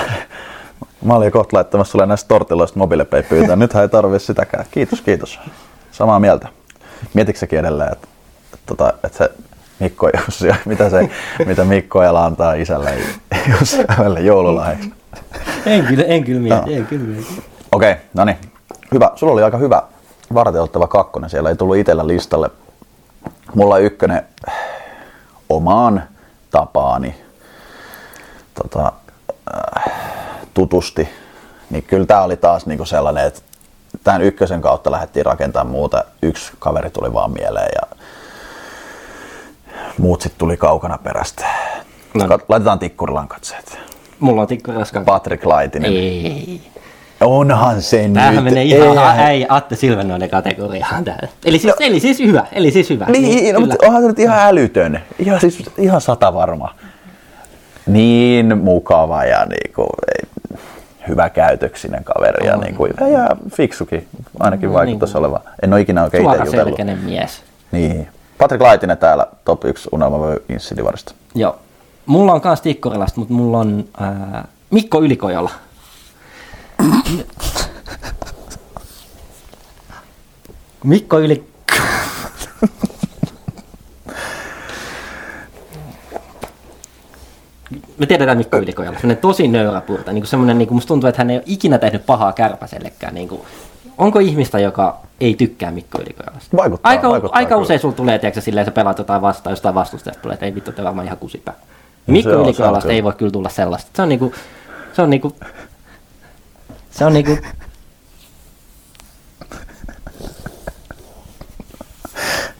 mä 1.03 1.13
olin 1.13 1.25
jo 1.25 1.31
kohta 1.31 1.57
laittamassa 1.57 1.91
sulle 1.91 2.05
näistä 2.05 2.27
tortilloista 2.27 2.79
mobiilepay 2.79 3.23
pyytää. 3.23 3.55
Nythän 3.55 3.81
ei 3.83 3.89
tarvi 3.89 4.19
sitäkään. 4.19 4.65
Kiitos, 4.71 5.01
kiitos. 5.01 5.39
Samaa 5.91 6.19
mieltä. 6.19 6.47
Mietitkö 7.13 7.39
säkin 7.39 7.59
edelleen, 7.59 7.91
että, 7.91 8.07
että, 8.53 8.57
tota, 8.65 8.93
että 9.03 9.17
se 9.17 9.31
Mikko 9.79 10.09
Jussi, 10.17 10.47
mitä, 10.65 10.89
se, 10.89 11.09
mitä 11.45 11.65
Mikko 11.65 12.03
Ela 12.03 12.25
antaa 12.25 12.53
isälle 12.53 12.93
Jussi 13.59 13.77
Hämelle 13.87 14.21
joululahjaksi? 14.21 14.93
en 15.65 15.85
kyllä, 15.85 16.03
en 16.03 16.23
kyllä 16.23 16.41
mieti, 16.41 16.69
Joo. 16.71 16.79
en 16.79 16.85
kyllä 16.85 17.05
mieti. 17.05 17.43
Okei, 17.71 17.95
no 18.13 18.25
niin. 18.25 18.37
Hyvä. 18.93 19.11
Sulla 19.15 19.33
oli 19.33 19.43
aika 19.43 19.57
hyvä 19.57 19.83
varteuttava 20.33 20.87
kakkonen. 20.87 21.29
Siellä 21.29 21.49
ei 21.49 21.55
tullut 21.55 21.77
itsellä 21.77 22.07
listalle. 22.07 22.49
Mulla 23.55 23.77
ykkönen 23.77 24.25
omaan 25.49 26.03
tapaani 26.51 27.15
tota, 28.53 28.91
äh, 29.55 29.93
tutusti. 30.53 31.09
Niin 31.69 31.83
kyllä 31.83 32.05
tämä 32.05 32.21
oli 32.21 32.37
taas 32.37 32.65
niinku 32.65 32.85
sellainen, 32.85 33.25
että 33.25 33.41
tämän 34.03 34.21
ykkösen 34.21 34.61
kautta 34.61 34.91
lähdettiin 34.91 35.25
rakentamaan 35.25 35.71
muuta. 35.71 36.03
Yksi 36.21 36.51
kaveri 36.59 36.89
tuli 36.89 37.13
vaan 37.13 37.31
mieleen 37.31 37.69
ja 37.75 37.94
muut 39.97 40.21
sitten 40.21 40.39
tuli 40.39 40.57
kaukana 40.57 40.97
perästä. 40.97 41.45
No. 42.13 42.25
Kat- 42.25 42.45
Laitetaan 42.49 42.79
Tikkurilan 42.79 43.27
katseet. 43.27 43.79
Mulla 44.19 44.41
on 44.41 44.47
tikku 44.47 44.71
raskaan. 44.71 45.05
Patrick 45.05 45.45
Laitinen. 45.45 45.91
Ei. 45.91 46.61
Onhan 47.21 47.81
se 47.81 48.01
Tämähän 48.13 48.35
nyt. 48.35 48.43
menee 48.43 48.63
ihan 48.63 48.87
Eihän- 48.87 49.19
äi, 49.19 49.45
Atte 49.49 49.75
Silvennoinen 49.75 50.29
kategoriaan 50.29 51.03
täällä. 51.03 51.27
Eli 51.45 51.59
siis, 51.59 51.73
eli 51.79 51.99
siis 51.99 52.19
hyvä, 52.19 52.45
eli 52.51 52.71
siis 52.71 52.89
hyvä. 52.89 53.05
Niin, 53.05 53.53
no, 53.53 53.59
kyllä. 53.59 53.59
mutta 53.59 53.87
onhan 53.87 54.01
se 54.01 54.07
nyt 54.07 54.19
ihan 54.19 54.39
älytön. 54.39 54.99
Ihan, 55.19 55.39
siis, 55.39 55.63
ihan 55.77 56.01
sata 56.01 56.33
varma. 56.33 56.75
Niin 57.87 58.57
mukava 58.57 59.23
ja 59.23 59.45
niinku, 59.45 59.87
ei, 60.17 60.57
hyvä 61.07 61.29
käytöksinen 61.29 62.03
kaveri 62.03 62.47
ja, 62.47 62.53
On. 62.53 62.59
niinku, 62.59 62.85
ja, 62.85 63.35
fiksukin. 63.55 64.07
Ainakin 64.39 64.67
No, 64.69 64.73
vaikuttaisi 64.73 65.13
niin. 65.13 65.19
olevan. 65.19 65.41
En 65.63 65.73
ole 65.73 65.81
ikinä 65.81 66.03
oikein 66.03 66.23
itse 66.43 66.57
jutellut. 66.57 66.79
Mies. 67.03 67.43
Niin. 67.71 68.07
Patrick 68.37 68.61
Laitinen 68.61 68.97
täällä, 68.97 69.27
top 69.45 69.65
1 69.65 69.89
unelma 69.91 70.17
Insidivarista. 70.49 71.13
Joo. 71.35 71.59
Mulla 72.05 72.33
on 72.33 72.41
kans 72.41 72.61
Tikkurilasta, 72.61 73.19
mutta 73.19 73.33
mulla 73.33 73.57
on 73.57 73.85
ää, 73.99 74.47
Mikko 74.69 75.01
Ylikojola. 75.01 75.51
Mikko 80.83 81.19
Yli... 81.19 81.49
Me 87.97 88.05
tiedetään 88.05 88.37
Mikko 88.37 88.57
Ylikojalla, 88.57 88.99
semmoinen 88.99 89.21
tosi 89.21 89.47
nöyrä 89.47 89.81
purta, 89.81 90.13
niin 90.13 90.25
semmoinen, 90.25 90.57
niin 90.57 90.67
kuin 90.67 90.75
musta 90.75 90.87
tuntuu, 90.87 91.07
että 91.07 91.19
hän 91.21 91.29
ei 91.29 91.37
ole 91.37 91.43
ikinä 91.45 91.77
tehnyt 91.77 92.05
pahaa 92.05 92.33
kärpäsellekään. 92.33 93.13
Niin 93.15 93.27
kuin, 93.27 93.41
onko 93.97 94.19
ihmistä, 94.19 94.59
joka 94.59 94.97
ei 95.19 95.35
tykkää 95.35 95.71
Mikko 95.71 96.01
Ylikojallasta? 96.01 96.57
Vaikuttaa, 96.57 96.89
aika, 96.89 97.09
vaikuttaa 97.09 97.37
aika 97.37 97.49
kyllä. 97.49 97.61
usein 97.61 97.79
sulla 97.79 97.95
tulee, 97.95 98.19
tiedätkö, 98.19 98.41
silleen, 98.41 98.65
sä 98.65 98.71
pelaat 98.71 98.97
jotain 98.97 99.21
vastaan, 99.21 99.51
jostain 99.51 99.75
vastustajasta 99.75 100.21
tulee, 100.21 100.33
että 100.33 100.45
ei 100.45 100.55
vittu, 100.55 100.71
te 100.71 100.83
varmaan 100.83 101.07
ihan 101.07 101.17
kusipää. 101.17 101.53
Mikko 102.07 102.29
kyllä. 102.29 102.93
ei 102.93 103.03
voi 103.03 103.13
kyllä 103.13 103.31
tulla 103.31 103.49
sellaista. 103.49 103.91
Se 103.95 104.01
on 104.01 104.09
niinku, 104.09 104.33
se 104.93 105.01
on 105.01 105.09
niinku, 105.09 105.35
se 106.91 107.05
on 107.05 107.13
niinku, 107.13 107.37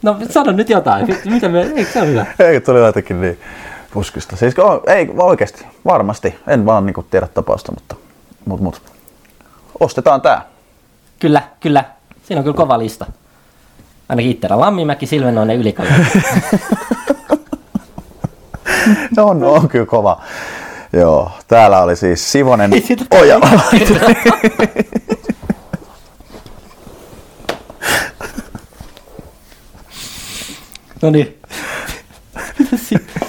No 0.02 0.18
sano 0.30 0.52
nyt 0.52 0.70
jotain, 0.70 1.08
mitä 1.26 1.50
me, 1.50 1.62
eikö 1.62 1.92
se 1.92 2.00
ole 2.02 2.08
hyvä? 2.08 2.26
Ei, 2.50 2.62
tuli 2.62 2.80
jotenkin 2.80 3.22
niin 3.22 3.40
puskista. 3.94 4.36
Siis 4.36 4.56
ei 4.88 5.10
oikeasti, 5.18 5.66
varmasti. 5.86 6.36
En 6.48 6.66
vaan 6.66 6.86
niinku 6.86 7.04
tiedä 7.04 7.28
tapausta, 7.28 7.72
mutta 7.72 7.96
mut, 8.46 8.62
mut. 8.62 8.82
ostetaan 9.80 10.22
tää. 10.22 10.55
Kyllä, 11.20 11.42
kyllä. 11.60 11.84
Siinä 12.24 12.40
on 12.40 12.44
kyllä 12.44 12.58
kova 12.58 12.80
lista. 12.80 13.06
Ainakin 14.10 14.32
itsellä 14.32 14.60
Lammimäki, 14.60 15.06
Silvenoinen, 15.06 15.58
Ylikaja. 15.58 15.94
Se 19.16 19.22
on, 19.30 19.44
on 19.44 19.68
kyllä 19.70 19.86
kova. 19.86 20.22
Joo, 20.94 21.32
täällä 21.48 21.82
oli 21.82 21.96
siis 21.96 22.32
Sivonen 22.32 22.72
Oja. 23.12 23.40
No 31.02 31.10
niin. 31.10 31.40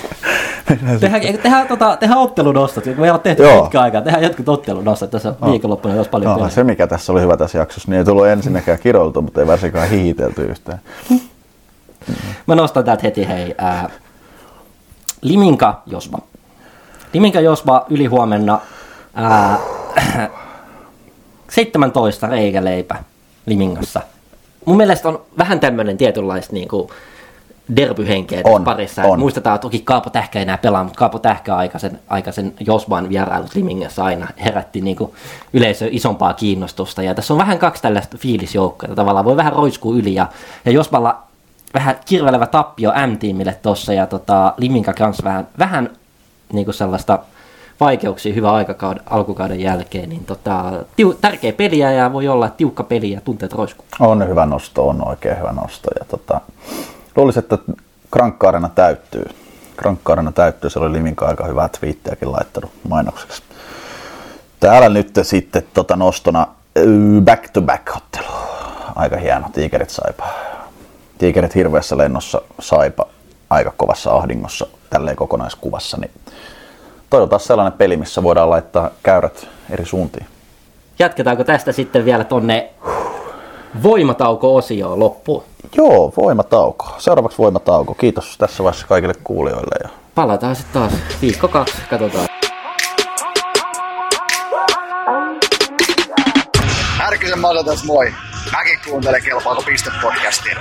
tehdään, 1.01 1.23
tehdään, 1.23 1.69
tota, 1.69 1.97
tehdään 1.97 2.21
ottelunostot. 2.21 2.87
Me 2.87 3.05
ei 3.05 3.11
ole 3.11 3.19
tehty 3.19 3.43
Joo. 3.43 3.63
pitkä 3.63 3.81
aikaa. 3.81 4.03
Tehdään 4.03 4.23
jotkut 4.25 4.49
ottelunostot 4.49 5.11
tässä 5.11 5.35
viikonloppuna, 5.51 5.95
jos 5.95 6.09
paljon 6.09 6.41
No, 6.41 6.49
se 6.49 6.65
mikä 6.65 6.87
tässä 6.87 7.13
oli 7.13 7.21
hyvä 7.21 7.37
tässä 7.37 7.59
jaksossa, 7.59 7.91
niin 7.91 7.99
ei 7.99 8.05
tullut 8.05 8.27
ensinnäkään 8.27 8.79
kiroiltu, 8.79 9.23
mutta 9.23 9.41
ei 9.41 9.47
varsinkaan 9.47 9.89
hihitelty 9.89 10.43
yhtään. 10.43 10.81
Mä 12.47 12.55
nostan 12.55 12.85
täältä 12.85 13.03
heti 13.03 13.29
hei. 13.29 13.55
Ää, 13.59 13.91
Liminka 15.23 15.83
Josva. 15.87 16.19
Liminka 17.13 17.41
Josva 17.41 17.87
yli 17.91 18.07
huomenna 18.07 18.61
ää, 19.15 19.59
17 21.51 22.27
reikäleipä 22.27 23.05
Limingassa. 23.47 24.01
Mun 24.65 24.77
mielestä 24.77 25.09
on 25.09 25.23
vähän 25.39 25.61
tämmöinen 25.61 25.97
tietynlaista 25.97 26.53
niinku 26.53 26.91
derbyhenkeä 27.77 28.41
On, 28.45 28.65
parissa. 28.65 29.03
on. 29.03 29.15
Et 29.15 29.19
muistetaan, 29.19 29.61
toki 29.61 29.79
Kaapo 29.79 30.11
Tähkä 30.11 30.39
ei 30.39 30.43
enää 30.43 30.59
pelaa, 30.59 30.85
mutta 30.85 30.99
Kaapo 30.99 31.19
Tähkä 31.19 31.57
aikaisen, 31.57 31.99
aikaisen 32.09 32.55
Josvan 32.61 33.09
vierailut 33.09 33.55
Limingassa 33.55 34.05
aina 34.05 34.29
herätti 34.45 34.81
niinku 34.81 35.15
yleisö 35.53 35.89
isompaa 35.91 36.35
kiinnostusta. 36.35 37.03
Ja 37.03 37.15
tässä 37.15 37.35
on 37.35 37.39
vähän 37.39 37.59
kaksi 37.59 37.83
tällaista 37.83 38.19
fiilisjoukkoa. 38.19 38.95
Tavallaan 38.95 39.25
voi 39.25 39.37
vähän 39.37 39.53
roiskua 39.53 39.97
yli 39.97 40.15
ja, 40.15 40.27
ja 40.65 40.73
Josvalla 40.73 41.23
vähän 41.75 41.97
kirvelevä 42.05 42.47
tappio 42.47 42.93
M-tiimille 43.07 43.59
tossa 43.63 43.93
ja 43.93 44.07
tota, 44.07 44.55
Liminka 44.57 44.93
kanssa 44.93 45.25
vähän, 45.25 45.49
vähän 45.59 45.91
niinku 46.53 46.73
sellaista 46.73 47.19
vaikeuksia 47.81 48.35
hyvän 48.35 48.55
aikakauden, 48.55 49.03
alkukauden 49.11 49.61
jälkeen, 49.61 50.09
niin 50.09 50.25
tota, 50.25 50.73
tiu, 50.97 51.15
tärkeä 51.21 51.53
peliä 51.53 51.93
ja 51.93 52.13
voi 52.13 52.29
olla 52.29 52.49
tiukka 52.49 52.83
peli 52.83 53.11
ja 53.11 53.21
tunteet 53.21 53.53
roiskuu. 53.53 53.87
On 54.01 54.29
hyvä 54.29 54.47
nosto, 54.47 54.89
on 54.89 55.09
oikein 55.09 55.39
hyvä 55.39 55.53
nosto. 55.53 55.89
Ja 55.99 56.05
tota, 56.05 56.41
luulisin, 57.17 57.43
että 57.43 57.59
Krankkaarena 58.11 58.69
täyttyy. 58.75 59.25
Krankkaarena 59.77 60.33
täyttyy, 60.33 60.71
se 60.71 60.79
oli 60.79 60.93
Liminka 60.93 61.27
aika 61.27 61.45
hyvää 61.45 61.69
twiittiäkin 61.69 62.33
laittanut 62.33 62.71
mainokseksi. 62.89 63.43
Täällä 64.61 64.89
nyt 64.89 65.11
sitten 65.23 65.63
tota 65.75 65.97
nostona 65.97 66.47
ö, 66.79 66.87
back-to-back 67.25 67.97
ottelu. 67.97 68.27
Aika 68.95 69.17
hieno, 69.17 69.47
Tiikerit 69.53 69.91
Saipa. 69.91 70.25
Tiikerit 71.19 71.55
hirveässä 71.55 71.97
lennossa, 71.99 72.43
Saipa 72.61 73.07
aika 73.51 73.73
kovassa 73.77 74.11
ahdingossa 74.11 74.67
tälleen 74.91 75.17
kokonaiskuvassa. 75.17 75.97
Niin 76.01 76.11
toivotaan 77.11 77.41
sellainen 77.41 77.79
peli, 77.79 77.97
missä 77.97 78.23
voidaan 78.23 78.51
laittaa 78.51 78.91
käyrät 79.03 79.49
eri 79.71 79.85
suuntiin. 79.85 80.27
Jatketaanko 80.99 81.45
tästä 81.45 81.73
sitten 81.73 82.05
vielä 82.05 82.25
tonne 82.25 82.71
voimatauko-osioon 83.83 84.99
loppuun? 84.99 85.43
Joo, 85.77 86.13
voimatauko. 86.17 86.95
Seuraavaksi 86.99 87.39
voimatauko. 87.39 87.95
Kiitos 87.95 88.39
tässä 88.39 88.65
vaiheessa 88.65 88.87
kaikille 88.87 89.15
kuulijoille 89.25 89.77
ja 89.83 89.89
palataan 90.15 90.57
sitten 90.57 90.83
taas 90.83 90.93
viikko 91.23 91.49
kaksi, 91.49 91.77
katsotaan. 91.91 92.29
Härkisen 96.99 97.39
Mata 97.39 97.65
tässä 97.65 97.87
moi. 97.87 98.13
Mäkin 98.53 98.79
kuuntelen 98.89 99.23
Kelpaako 99.23 99.63
piste 99.63 99.91
podcastia. 100.03 100.59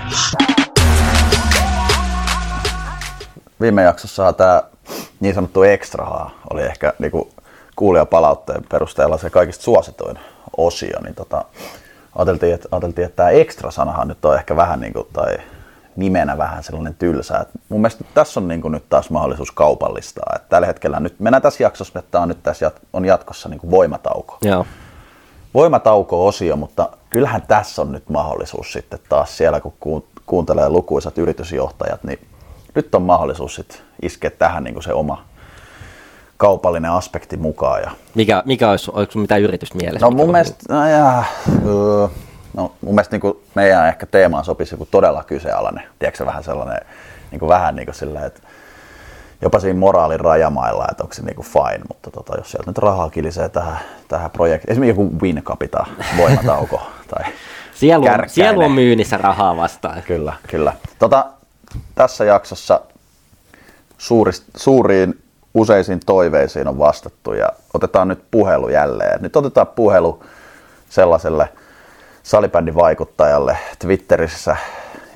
Viime 3.62 3.84
jaksossa 3.84 4.34
tämä 4.34 4.64
niin 5.20 5.36
sanottu 5.36 5.64
ekstrahaa 5.64 6.32
oli 6.50 6.62
ehkä 6.62 6.94
niinku 7.00 7.30
kuulijapalautteen 7.76 8.64
perusteella 8.70 9.18
se 9.18 9.30
kaikista 9.30 9.64
suosituin 9.64 10.20
osio, 10.58 11.00
niin 11.04 11.16
tota, 11.16 11.46
ajateltiin, 12.16 12.54
että, 12.54 12.68
ajateltiin, 12.72 13.06
että 13.06 13.16
tämä 13.16 13.30
ekstra-sanahan 13.30 14.08
nyt 14.08 14.26
on 14.26 14.36
ehkä 14.36 14.56
vähän 14.56 14.80
niin 14.80 14.94
kuin, 14.94 15.08
tai 15.14 15.38
nimenä 15.96 16.38
vähän 16.38 16.64
sellainen 16.64 16.96
tylsä. 16.96 17.38
Et 17.38 17.50
mun 17.70 17.82
mielestä 17.82 18.04
tässä 18.14 18.40
on 18.40 18.48
niin 18.48 18.62
kuin 18.62 18.72
nyt 18.72 18.90
taas 18.90 19.10
mahdollisuus 19.10 19.52
kaupallistaa. 19.52 20.34
Et 20.36 20.50
tällä 20.50 20.68
hetkellä 20.68 21.00
nyt, 21.00 21.20
mennään 21.20 21.42
tässä 21.42 21.64
jaksossa, 21.64 22.00
että 22.00 22.12
tämä 22.12 22.22
on 22.22 22.28
nyt 22.28 22.44
tässä 22.44 22.66
jat, 22.66 22.82
on 22.94 23.06
jatkossa 23.06 23.50
niin 23.50 23.60
kuin 23.60 23.72
voimatauko. 23.72 24.38
Joo. 24.42 24.66
Voimatauko-osio, 25.54 26.56
mutta 26.56 26.90
kyllähän 27.10 27.42
tässä 27.42 27.82
on 27.82 27.92
nyt 27.92 28.10
mahdollisuus 28.10 28.74
sitten 28.74 29.00
taas 29.10 29.38
siellä, 29.38 29.62
kun 29.62 29.74
ku- 29.80 30.08
kuuntelee 30.26 30.70
lukuisat 30.70 31.18
yritysjohtajat, 31.18 32.04
niin 32.04 32.28
nyt 32.76 32.96
on 32.96 33.02
mahdollisuus 33.02 33.56
sitten 33.56 33.78
iskeä 34.02 34.30
tähän 34.30 34.64
niin 34.64 34.74
kuin 34.74 34.84
se 34.84 34.94
oma 34.94 35.26
kaupallinen 36.38 36.92
aspekti 36.92 37.38
mukaan. 37.38 37.82
Ja 37.82 37.92
Mikä, 38.16 38.44
mikä 38.46 38.70
olisi, 38.70 38.92
oliko 38.94 39.12
sun 39.12 39.22
mitään 39.22 39.42
yritystä 39.42 39.78
mielessä? 39.78 40.06
No 40.06 40.12
mun 40.12 40.32
mielestä, 40.32 40.74
no, 40.74 40.88
jaa, 40.88 41.26
öö, 41.66 42.08
no, 42.54 42.72
mun 42.82 42.96
mielestä 42.96 43.18
niin 43.18 43.34
meidän 43.56 43.88
ehkä 43.88 44.06
teemaan 44.06 44.46
sopisi 44.46 44.74
joku 44.74 44.88
todella 44.92 45.24
kyseenalainen. 45.24 45.84
Tiedätkö 46.00 46.26
vähän 46.26 46.44
sellainen, 46.44 46.82
niin 47.32 47.40
kuin 47.40 47.50
vähän 47.50 47.76
niin 47.76 47.86
kuin 47.86 47.96
sillä, 47.96 48.26
että 48.26 48.42
jopa 49.42 49.60
siinä 49.60 49.80
moraalin 49.80 50.20
rajamailla, 50.20 50.88
että 50.92 51.04
onko 51.04 51.14
se 51.14 51.22
niin 51.22 51.36
kuin 51.36 51.48
fine, 51.48 51.82
mutta 51.88 52.12
tota, 52.12 52.38
jos 52.38 52.52
sieltä 52.52 52.70
nyt 52.70 52.78
rahaa 52.78 53.10
kilisee 53.10 53.50
tähän, 53.50 53.78
tähän 54.08 54.32
projektiin, 54.32 54.72
esimerkiksi 54.72 55.02
joku 55.02 55.20
Win 55.22 55.44
Capital 55.44 55.86
voimatauko 56.18 56.82
tai 57.16 57.32
Sielu, 57.76 58.06
on, 58.06 58.30
sielu 58.30 58.64
on 58.64 58.72
myynnissä 58.72 59.18
rahaa 59.18 59.58
vastaan. 59.58 60.04
Kyllä, 60.04 60.34
kyllä. 60.48 60.74
Tota, 61.00 61.26
tässä 61.96 62.26
jaksossa 62.26 62.82
suurist, 63.98 64.44
suuriin 64.58 65.22
useisiin 65.56 66.00
toiveisiin 66.06 66.68
on 66.68 66.80
vastattu 66.80 67.34
ja 67.34 67.50
otetaan 67.74 68.08
nyt 68.08 68.20
puhelu 68.32 68.70
jälleen. 68.70 69.22
Nyt 69.22 69.36
otetaan 69.36 69.68
puhelu 69.68 70.24
sellaiselle 70.90 71.50
salibändin 72.24 72.76
vaikuttajalle 72.76 73.58
Twitterissä 73.80 74.58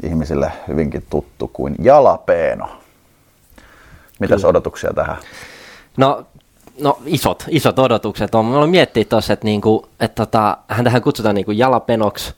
ihmisille 0.04 0.52
hyvinkin 0.68 1.06
tuttu 1.10 1.50
kuin 1.54 1.76
Jalapeeno. 1.80 2.70
Mitäs 4.20 4.46
odotuksia 4.46 4.94
tähän? 4.96 5.18
No, 5.98 6.26
no 6.82 6.98
isot, 7.06 7.46
isot 7.48 7.80
odotukset 7.80 8.36
on. 8.36 8.46
Mä 8.46 8.56
aloin 8.56 8.70
miettiä 8.70 9.06
tuossa, 9.06 9.34
että, 9.34 9.46
niinku, 9.46 9.86
että 10.00 10.26
tota, 10.26 10.58
häntähän 10.68 11.02
kutsutaan 11.02 11.36
niinku 11.36 11.52
jalapenoksi. 11.52 12.34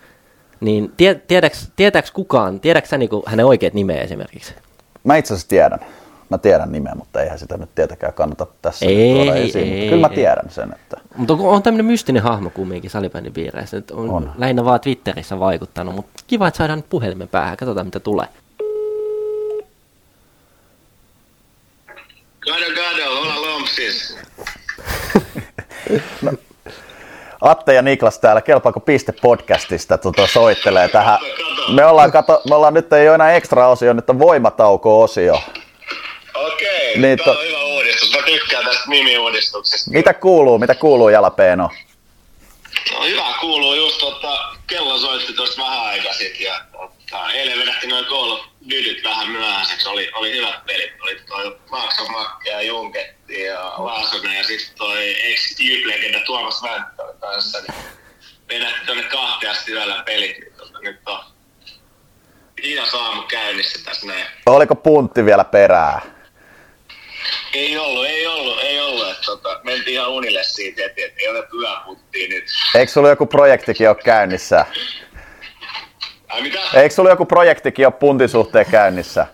Niin 0.59 0.91
tie, 0.97 1.15
tiedäks, 1.15 1.71
tietääks 1.75 2.11
kukaan, 2.11 2.59
tiedäks 2.59 2.89
sä 2.89 2.97
niinku 2.97 3.23
hänen 3.25 3.45
oikeat 3.45 3.73
nimeä 3.73 4.01
esimerkiksi? 4.01 4.53
Mä 5.03 5.15
itse 5.15 5.33
asiassa 5.33 5.49
tiedän. 5.49 5.79
Mä 6.31 6.37
tiedän 6.37 6.71
nimeä, 6.71 6.95
mutta 6.95 7.21
eihän 7.21 7.39
sitä 7.39 7.57
nyt 7.57 7.69
tietenkään 7.75 8.13
kannata 8.13 8.47
tässä 8.61 8.85
Ei, 8.85 9.13
tuoda 9.15 9.35
ei, 9.35 9.49
esiin. 9.49 9.63
ei, 9.67 9.71
mutta 9.79 9.89
kyllä 9.89 10.07
mä 10.07 10.11
ei. 10.11 10.15
tiedän 10.15 10.49
sen, 10.49 10.71
että 10.75 10.97
Mutta 11.15 11.33
on, 11.33 11.39
on 11.41 11.63
tämmöinen 11.63 11.85
mystinen 11.85 12.23
hahmo 12.23 12.49
kumminkin 12.49 12.89
salibändin 12.91 13.33
piireissä. 13.33 13.77
Nyt 13.77 13.91
on, 13.91 14.09
On. 14.09 14.31
lähinnä 14.37 14.65
vaan 14.65 14.79
Twitterissä 14.79 15.39
vaikuttanut, 15.39 15.95
mutta 15.95 16.23
kiva, 16.27 16.47
että 16.47 16.57
saadaan 16.57 16.79
nyt 16.79 16.89
puhelimen 16.89 17.27
päähän. 17.27 17.57
Katsotaan, 17.57 17.87
mitä 17.87 17.99
tulee. 17.99 18.25
Kado, 22.39 22.65
kado, 22.75 23.11
olla 23.21 23.41
lompsis. 23.41 24.17
Atte 27.41 27.73
ja 27.73 27.81
Niklas 27.81 28.19
täällä 28.19 28.41
Kelpaako 28.41 28.79
piste 28.79 29.11
podcastista 29.11 29.97
tota, 29.97 30.27
soittelee 30.27 30.87
tähän. 30.87 31.19
Me 31.75 31.85
ollaan, 31.85 32.11
kato, 32.11 32.41
me 32.49 32.55
ollaan 32.55 32.73
nyt 32.73 32.93
ei 32.93 33.07
ole 33.07 33.15
enää 33.15 33.33
ekstra 33.33 33.67
osio, 33.67 33.93
nyt 33.93 34.09
on 34.09 34.19
voimatauko-osio. 34.19 35.39
Okei, 36.33 36.97
Niin, 36.97 37.17
to- 37.17 37.23
tää 37.23 37.33
on 37.33 37.45
hyvä 37.47 37.63
uudistus. 37.63 38.11
Mä 38.15 38.21
tykkään 38.25 38.65
tästä 38.65 38.83
nimiuudistuksesta. 38.87 39.91
Mitä 39.91 40.13
kuuluu, 40.13 40.59
mitä 40.59 40.75
kuuluu 40.75 41.09
Jalapeeno? 41.09 41.69
No 42.93 43.03
hyvä 43.03 43.33
kuuluu 43.39 43.73
just, 43.73 43.97
tota, 43.99 44.39
kello 44.67 44.97
soitti 44.97 45.33
tuosta 45.33 45.61
vähän 45.61 45.81
aikaa 45.83 46.13
sitten 46.13 46.41
ja 46.41 46.61
tota, 46.71 47.31
eilen 47.31 47.59
vedettiin 47.59 47.89
noin 47.89 48.05
koulu 48.05 48.39
dydyt 48.69 49.03
vähän 49.03 49.27
myöhäiseksi. 49.31 49.89
Oli, 49.89 50.11
oli 50.15 50.35
hyvät 50.37 50.65
pelit. 50.65 50.91
Oli 51.01 51.19
toi 51.27 51.57
Laakso 51.71 52.05
Makke 52.05 52.49
ja 52.49 52.61
Junketti 52.61 53.41
ja 53.41 53.59
Laasonen 53.77 54.37
ja 54.37 54.43
sitten 54.43 54.77
toi 54.77 55.31
ex 55.31 55.59
legenda 55.85 56.19
Tuomas 56.25 56.63
Vänttö 56.63 57.03
kanssa. 57.19 57.57
Niin 57.61 57.73
vedettiin 58.49 58.85
tonne 58.85 59.03
kahteen 59.03 59.51
asti 59.51 59.71
yöllä 59.71 60.03
pelit. 60.05 60.37
Niin, 60.39 60.53
tota, 60.57 60.79
nyt 60.79 60.99
on 61.05 61.19
Iina 62.63 62.85
Saamu 62.85 63.21
käynnissä 63.21 63.79
tässä 63.85 64.07
näin. 64.07 64.25
Oliko 64.45 64.75
puntti 64.75 65.25
vielä 65.25 65.43
perää? 65.43 66.01
Ei 67.53 67.77
ollut, 67.77 68.05
ei 68.05 68.27
ollut, 68.27 68.59
ei 68.59 68.79
ollut. 68.79 69.11
Että, 69.11 69.25
tota, 69.25 69.59
mentiin 69.63 69.93
ihan 69.93 70.09
unille 70.09 70.43
siitä, 70.43 70.85
että, 70.85 71.01
että 71.05 71.21
ei 71.21 71.27
otettu 71.27 71.61
yöputtiin 71.61 72.29
nyt. 72.29 72.43
Eikö 72.75 72.91
sulla 72.91 73.09
joku 73.09 73.25
projektikin 73.25 73.89
ole 73.89 73.97
käynnissä? 74.03 74.65
Ai 76.29 76.41
mitä? 76.41 76.59
Eikö 76.73 76.95
sulla 76.95 77.09
joku 77.09 77.25
projektikin 77.25 77.85
ole 77.85 77.93
puntin 77.93 78.29
suhteen 78.29 78.65
käynnissä? 78.71 79.27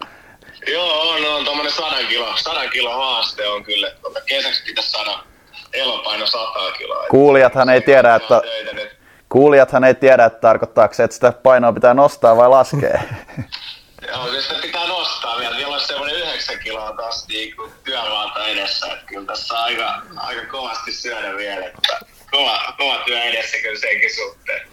Joo, 0.68 1.10
on, 1.10 1.26
on 1.26 1.46
tommonen 1.46 1.72
sadan 1.72 2.06
kilo, 2.06 2.38
sadan 2.38 2.70
kilo 2.70 2.92
haaste 2.92 3.48
on 3.48 3.64
kyllä. 3.64 3.92
Tota, 4.02 4.22
kesäksi 4.22 4.64
pitäisi 4.64 4.90
saada 4.90 5.20
elopaino 5.74 6.26
100 6.26 6.72
kiloa. 6.78 7.06
Kuulijathan 7.10 7.70
ei 7.70 7.82
tiedä, 7.82 8.16
että, 8.16 8.42
kuulijathan 9.30 9.84
ei 9.84 9.96
tiedä, 9.96 10.26
että 10.26 10.40
tarkoittaako 10.40 10.94
se, 10.94 11.04
että 11.04 11.16
sitä 11.16 11.32
painoa 11.32 11.74
pitää 11.74 11.94
nostaa 11.94 12.38
vai 12.38 12.50
laskea. 12.50 13.02
Joo, 14.08 14.42
sitä 14.42 14.56
pitää 14.62 14.88
nostaa 14.88 15.38
vielä. 15.40 15.58
Vielä 15.58 15.74
olisi 15.74 15.88
semmoinen 15.88 16.16
9 16.48 16.64
kiloa 16.64 16.94
taas 16.94 17.28
niinku 17.28 17.72
työmaata 17.84 18.48
edessä. 18.48 18.88
Että 18.88 19.06
kyllä 19.06 19.26
tässä 19.26 19.54
on 19.54 19.64
aika, 19.64 20.02
aika 20.16 20.46
kovasti 20.52 20.92
syödä 20.92 21.38
vielä. 21.38 21.66
Että 21.66 22.00
kova, 22.32 22.74
kova 22.78 22.98
työ 23.06 23.24
edessä 23.24 23.58
kyllä 23.58 23.80
senkin 23.80 24.16
suhteen. 24.16 24.68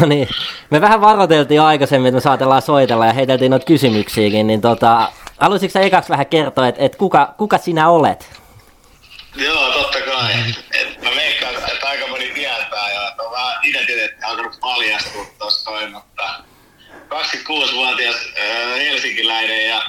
No 0.00 0.06
niin, 0.06 0.28
me 0.70 0.80
vähän 0.80 1.00
varoiteltiin 1.00 1.60
aikaisemmin, 1.60 2.08
että 2.08 2.16
me 2.16 2.20
saatellaan 2.20 2.62
soitella 2.62 3.06
ja 3.06 3.12
heiteltiin 3.12 3.50
noita 3.50 3.66
kysymyksiäkin, 3.66 4.46
niin 4.46 4.60
tota, 4.60 5.12
haluaisitko 5.38 5.72
sä 5.72 5.80
ekaksi 5.80 6.10
vähän 6.10 6.26
kertoa, 6.26 6.68
että, 6.68 6.84
että 6.84 6.98
kuka, 6.98 7.34
kuka 7.38 7.58
sinä 7.58 7.88
olet? 7.88 8.30
Joo, 9.36 9.72
totta 9.72 9.98
kai. 10.00 10.32
Et 10.80 11.02
mä 11.02 11.10
veikkaan, 11.16 11.54
että 11.54 11.88
aika 11.88 12.06
moni 12.06 12.30
tietää 12.34 12.92
ja 12.94 13.08
että 13.08 13.22
on 13.22 13.32
vähän 13.32 13.64
identiteetti 13.64 14.24
alkanut 14.24 14.58
paljastua 14.60 15.26
tuossa 15.38 15.70
mutta 15.92 16.44
26-vuotias 17.10 18.16
äh, 18.16 18.78
helsinkiläinen 18.78 19.68
ja 19.68 19.82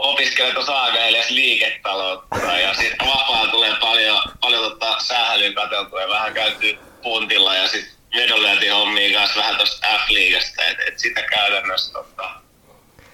opiskelee 0.00 0.52
tuossa 0.52 0.72
Aagailias 0.72 1.30
liiketaloutta 1.30 2.36
ja 2.36 2.74
sitten 2.74 3.08
vapaa 3.08 3.46
tulee 3.46 3.74
paljon, 3.80 4.22
paljon 4.40 4.62
tota 4.70 5.00
sählyä 5.00 5.52
katseltua 5.52 6.00
ja 6.00 6.08
vähän 6.08 6.34
käyty 6.34 6.78
puntilla 7.02 7.54
ja 7.54 7.68
sitten 7.68 8.00
vedonlyöntihommia 8.16 9.18
kanssa 9.18 9.40
vähän 9.40 9.56
tuosta 9.56 9.86
F-liigasta, 9.86 10.62
että 10.70 10.82
et 10.88 10.98
sitä 10.98 11.22
käytännössä 11.22 11.92
tota, 11.92 12.30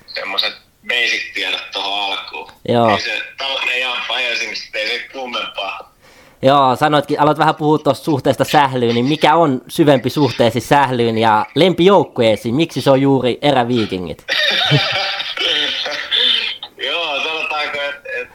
semmoiset 0.07 0.55
basic-tiedot 0.89 1.71
tuohon 1.73 2.13
alkuun. 2.13 2.53
Joo. 2.69 2.91
Ei 2.91 3.01
se 3.01 3.23
tällainen 3.39 3.81
jamppa 3.81 4.17
Helsingistä, 4.17 4.79
ei 4.79 4.89
se 4.89 5.09
kummempaa. 5.13 5.97
Joo, 6.43 6.77
sanoitkin, 6.77 7.21
aloit 7.21 7.39
vähän 7.39 7.55
puhua 7.55 7.79
tuosta 7.79 8.05
suhteesta 8.05 8.45
sählyyn, 8.45 8.95
niin 8.95 9.05
mikä 9.05 9.35
on 9.35 9.63
syvempi 9.69 10.11
suhteesi 10.11 10.61
sählyyn 10.61 11.19
ja 11.19 11.47
lempijoukkueesi, 11.55 12.53
miksi 12.53 12.81
se 12.81 12.91
on 12.91 13.01
juuri 13.01 13.39
eräviikingit? 13.43 14.25
Joo, 16.87 17.21
sanotaanko, 17.23 17.81
että 17.81 18.11
et, 18.21 18.29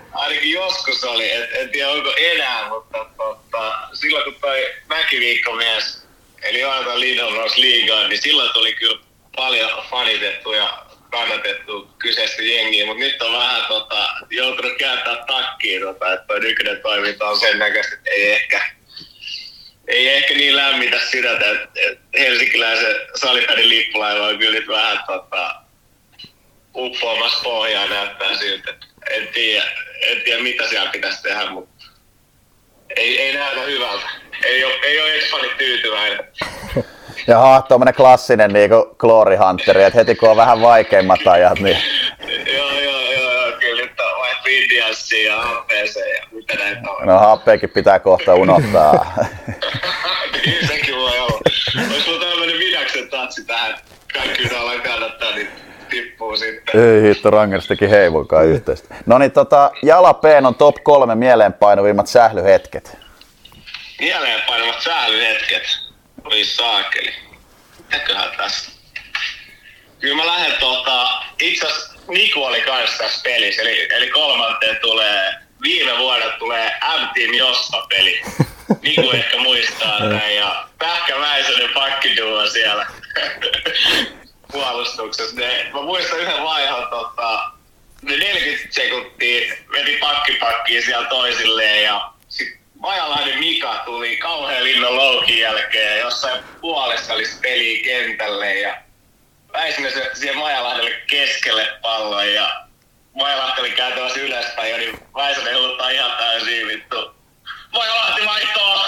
joskus 1.02 1.16
oli, 1.16 1.32
et, 1.32 1.50
en 1.54 1.70
tiedä 1.70 1.90
onko 1.90 2.14
enää, 2.18 2.70
mutta 2.70 3.06
tota, 3.18 3.74
silloin 3.94 4.24
kun 4.24 4.42
toi 4.42 4.74
väkiviikkomies, 4.90 6.08
eli 6.44 6.60
Jonathan 6.60 7.00
nousi 7.36 7.62
liigaan, 7.62 8.10
niin 8.10 8.22
silloin 8.22 8.54
tuli 8.54 8.74
kyllä 8.74 9.00
paljon 9.36 9.84
fanitettu 9.90 10.54
ja 10.54 10.86
kannatettu 11.12 11.90
kyseistä 12.00 12.44
jengiä, 12.44 12.86
mutta 12.86 13.04
nyt 13.04 13.22
on 13.22 13.34
vähän 13.34 13.66
tota, 13.68 14.08
joutunut 14.30 14.78
kääntää 14.78 15.26
takkiin, 15.28 15.82
tota, 15.82 16.14
että 16.14 16.26
toi 16.28 16.40
nykyinen 16.40 16.82
toiminta 16.82 17.30
on 17.30 17.40
sen 17.40 17.60
näköistä, 17.60 17.96
että 17.96 18.10
ei 18.10 18.32
ehkä, 18.32 18.62
ei 19.88 20.08
ehkä 20.08 20.34
niin 20.34 20.56
lämmitä 20.56 21.00
sydäntä, 21.12 21.52
että, 21.52 21.70
että 21.76 22.20
helsinkiläisen 22.20 22.96
salipädin 23.16 23.70
lippulaiva 23.70 24.28
on 24.28 24.38
kyllä 24.38 24.60
nyt 24.60 24.68
vähän 24.68 25.00
tota, 25.08 25.56
uppoamassa 26.76 27.44
pohjaa 27.44 27.88
näyttää 27.88 28.36
siltä. 28.36 28.74
En 29.12 29.28
tiedä, 29.28 29.64
en 30.02 30.22
tiedä 30.22 30.44
mitä 30.44 30.68
siellä 30.70 30.92
pitäisi 30.92 31.24
tehdä, 31.24 31.50
mutta 31.50 31.86
ei, 32.96 33.22
ei 33.22 33.34
näytä 33.34 33.62
hyvältä. 33.62 34.10
Ei 34.46 34.66
ole, 34.66 34.74
ei 34.84 35.02
ole 35.02 35.16
Expani 35.16 35.50
tyytyväinen. 35.58 36.20
Jaha, 37.28 37.62
tuommoinen 37.62 37.94
klassinen 37.94 38.54
niin 38.54 38.70
Glory 38.98 39.36
Hunter, 39.36 39.78
että 39.78 40.00
heti 40.00 40.16
kun 40.16 40.30
on 40.30 40.38
vähän 40.38 40.62
vaikeimmat 40.62 41.28
ajat, 41.28 41.60
niin 41.60 41.78
joo, 42.58 42.72
joo, 42.72 43.12
joo, 43.12 43.32
joo, 43.32 43.58
kyllä 43.60 43.82
nyt 43.82 44.00
on 44.00 44.22
ja 45.26 45.42
happeeseen 45.42 46.16
ja 46.16 46.28
mitä 46.32 46.54
näitä 46.54 46.92
on. 46.92 47.08
No 47.08 47.20
happeekin 47.20 47.70
pitää 47.70 48.00
kohta 48.00 48.36
unohtaa. 48.36 49.16
niin 50.46 50.68
sekin 50.68 50.96
voi 50.96 51.20
olla. 51.20 51.42
Olisi 51.90 52.02
sulla 52.02 52.26
tämmönen 52.26 52.60
Vidaksen 52.60 53.10
tatsi 53.10 53.46
tähän. 53.46 53.78
Kaikki 54.14 54.44
mitä 54.44 54.62
ollaan 54.62 54.82
kannattaa, 54.82 55.36
niin 55.36 55.50
tippuu 55.92 56.38
sitten. 56.38 56.82
Ei 56.82 57.02
hitto, 57.02 57.30
Rangers 57.30 57.68
teki 57.68 57.90
heivunkaan 57.90 58.46
yhteistä. 58.46 58.96
No 59.06 59.18
niin, 59.18 59.32
tota, 59.32 59.72
Jala 59.84 60.14
P 60.14 60.24
on 60.48 60.56
top 60.56 60.76
kolme 60.84 61.16
mieleenpainuvimmat 61.16 62.08
sählyhetket. 62.08 62.98
Mieleenpainuvat 64.00 64.82
säälyhetket. 64.82 65.64
Oi 66.26 66.44
saakeli. 66.44 67.14
Mitäköhän 67.78 68.30
tästä? 68.38 68.72
Kyllä 70.00 70.16
mä 70.16 70.26
lähden 70.26 70.54
tota, 70.60 71.08
itse 71.40 71.68
asiassa 71.68 71.92
Niku 72.08 72.44
oli 72.44 72.62
kanssa 72.62 73.04
tässä 73.04 73.22
pelissä, 73.24 73.62
eli, 73.62 73.88
eli 73.96 74.10
kolmanteen 74.10 74.78
tulee, 74.82 75.34
viime 75.62 75.98
vuonna 75.98 76.26
tulee 76.40 76.72
M-Team 77.00 77.34
Jospa-peli. 77.34 78.22
Niku 78.82 79.12
ehkä 79.12 79.38
muistaa 79.38 80.00
näin, 80.00 80.36
ja 80.36 80.68
Pähkä 80.80 81.20
Väisänen 81.20 81.70
pakkiduo 81.74 82.48
siellä 82.48 82.88
puolustuksessa. 84.52 85.36
Ne, 85.36 85.70
mä 85.74 85.82
muistan 85.82 86.20
yhden 86.20 86.44
vaihon, 86.44 86.88
tota, 86.90 87.52
ne 88.02 88.18
40 88.18 88.68
sekuntia 88.70 89.56
veti 89.72 89.98
pakkipakkiin 89.98 90.86
siellä 90.86 91.08
toisilleen, 91.08 91.84
ja 91.84 92.12
Majalahden 92.76 93.40
Mika 93.40 93.82
tuli 93.86 94.18
kauhean 94.18 94.64
linnon 94.64 94.96
loukin 94.96 95.40
jälkeen, 95.40 95.98
ja 95.98 95.98
jossain 95.98 96.44
puolessa 96.62 97.14
olisi 97.14 97.38
peliä 97.42 97.84
kentälle, 97.84 98.60
ja 98.60 98.78
Väisänen 99.54 99.94
se 99.94 100.12
siihen 100.14 100.38
Majalahdelle 100.38 101.02
keskelle 101.08 101.68
pallon, 101.82 102.34
ja 102.34 102.66
Majalahti 103.14 103.62
oli 103.62 103.72
kääntämässä 103.72 104.20
ylöspäin, 104.20 104.72
ja 104.72 104.78
niin 104.78 105.00
Väisänen 105.16 105.60
huutaa 105.60 105.90
ihan 105.90 106.12
täysin 106.18 106.68
vittu. 106.68 107.21
Majalahti 107.74 108.26
vaihtoa! 108.26 108.86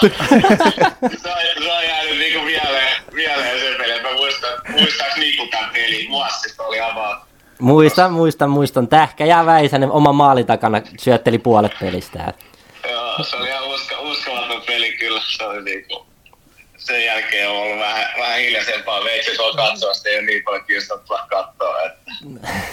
se, 1.22 1.30
on, 1.32 1.62
se 1.62 1.72
on 1.72 1.84
jäänyt 1.84 2.18
niinku 2.18 2.40
mieleen, 2.40 3.02
mieleen 3.12 3.60
sen 3.60 3.74
peli, 3.78 3.92
että 3.92 4.08
mä 4.08 4.14
muistan, 4.14 4.50
muistaaks 4.68 5.16
Niku 5.16 5.46
tämän 5.46 5.70
pelin, 5.72 6.10
Muassista 6.10 6.62
oli 6.62 6.80
avaa. 6.80 7.26
Muistan, 7.60 8.12
muistan, 8.12 8.50
muistan. 8.50 8.88
Tähkä 8.88 9.24
ja 9.26 9.46
Väisänen 9.46 9.90
oma 9.90 10.12
maali 10.12 10.44
takana 10.44 10.80
syötteli 10.98 11.38
puolet 11.38 11.72
pelistä. 11.80 12.32
Joo, 12.90 13.24
se 13.24 13.36
oli 13.36 13.48
ihan 13.48 13.64
usko, 13.64 13.94
uskomaton 14.00 14.62
peli 14.66 14.92
kyllä. 14.92 15.20
Se 15.26 15.44
oli 15.44 15.62
niinku, 15.62 16.06
sen 16.76 17.04
jälkeen 17.04 17.50
on 17.50 17.56
ollut 17.56 17.78
vähän, 17.78 18.06
vähän 18.18 18.38
hiljaisempaa. 18.38 19.04
Veitsi 19.04 19.42
on 19.42 19.56
katsoa, 19.56 19.94
sitä 19.94 20.08
ei 20.08 20.18
ole 20.18 20.26
niin 20.26 20.44
paljon 20.44 20.64
kiinnostavaa 20.64 21.26
katsoa. 21.30 21.82
Että, 21.82 22.10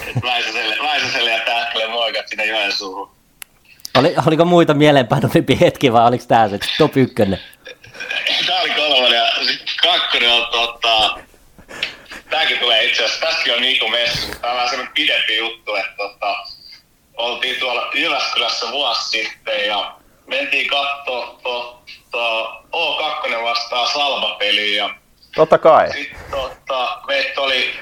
että 0.07 0.21
Väisäselle, 0.23 0.77
Väisäselle 0.83 1.31
ja 1.31 1.45
Tähkälle 1.45 1.87
moikat 1.87 2.27
sinne 2.27 2.45
Joensuuhun. 2.45 3.20
Oli, 3.97 4.13
oliko 4.27 4.45
muita 4.45 4.73
mieleenpainuvimpia 4.73 5.57
hetki 5.61 5.93
vai 5.93 6.07
oliko 6.07 6.23
tämä 6.27 6.49
se 6.49 6.59
top 6.77 6.97
ykkönen? 6.97 7.39
Tää 8.47 8.61
oli 8.61 8.69
kolmonen 8.69 9.17
ja 9.17 9.45
sit 9.45 9.61
kakkonen 9.83 10.31
on 10.31 10.47
tota... 10.51 11.19
Tääkin 12.29 12.59
tulee 12.59 12.83
itse 12.83 13.05
asiassa, 13.05 13.25
tässäkin 13.25 13.53
on 13.53 13.61
Niku 13.61 13.87
Messi, 13.87 14.25
mutta 14.25 14.41
tää 14.41 14.51
on 14.51 14.55
vähän 14.55 14.69
semmonen 14.69 14.93
pidempi 14.93 15.37
juttu, 15.37 15.75
että 15.75 15.91
tota... 15.97 16.35
Oltiin 17.17 17.59
tuolla 17.59 17.91
Jyväskylässä 17.93 18.71
vuosi 18.71 19.09
sitten 19.09 19.67
ja 19.67 19.95
mentiin 20.27 20.67
kattoo 20.67 21.39
tota, 21.43 22.49
O2 22.73 23.43
vastaan 23.43 23.87
Salva-peliä 23.87 24.83
ja 24.83 24.95
Totta 25.35 25.57
kai. 25.57 25.91
sitten 25.93 26.19
tota, 26.31 27.01
meitä 27.07 27.41
oli 27.41 27.79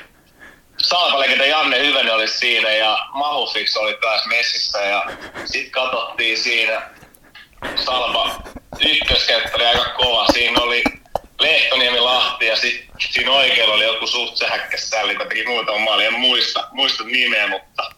Salpalegenda 0.81 1.45
Janne 1.45 1.79
Hyvenen 1.79 2.13
oli 2.13 2.27
siinä 2.27 2.71
ja 2.71 2.97
Mahufix 3.13 3.75
oli 3.75 3.97
taas 4.01 4.25
messissä 4.25 4.81
ja 4.81 5.05
sitten 5.45 5.71
katsottiin 5.71 6.37
siinä 6.37 6.81
Salpa 7.75 8.41
ykköskenttä 8.79 9.51
oli 9.55 9.65
aika 9.65 9.85
kova. 9.97 10.27
Siinä 10.27 10.61
oli 10.61 10.83
Lehtoniemi 11.39 11.99
Lahti 11.99 12.45
ja 12.45 12.55
sitten 12.55 12.87
siinä 12.99 13.31
oikealla 13.31 13.73
oli 13.73 13.83
joku 13.83 14.07
suht 14.07 14.37
sähäkkäsälli, 14.37 15.13
joka 15.13 15.25
teki 15.25 15.45
muutama 15.45 15.79
maali. 15.79 16.05
En 16.05 16.19
muista, 16.19 16.67
muista 16.71 17.03
nimeä, 17.03 17.47
mutta 17.47 17.91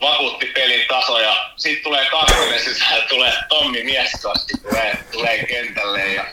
vakuutti 0.00 0.46
pelin 0.46 0.88
taso 0.88 1.18
ja 1.18 1.50
sitten 1.56 1.84
tulee 1.84 2.06
kakkonen 2.10 2.60
sisään, 2.60 3.02
tulee 3.08 3.32
Tommi 3.48 3.82
Mieskoski 3.82 4.52
tulee, 4.62 4.98
tulee 5.12 5.46
kentälle 5.46 6.06
ja 6.06 6.24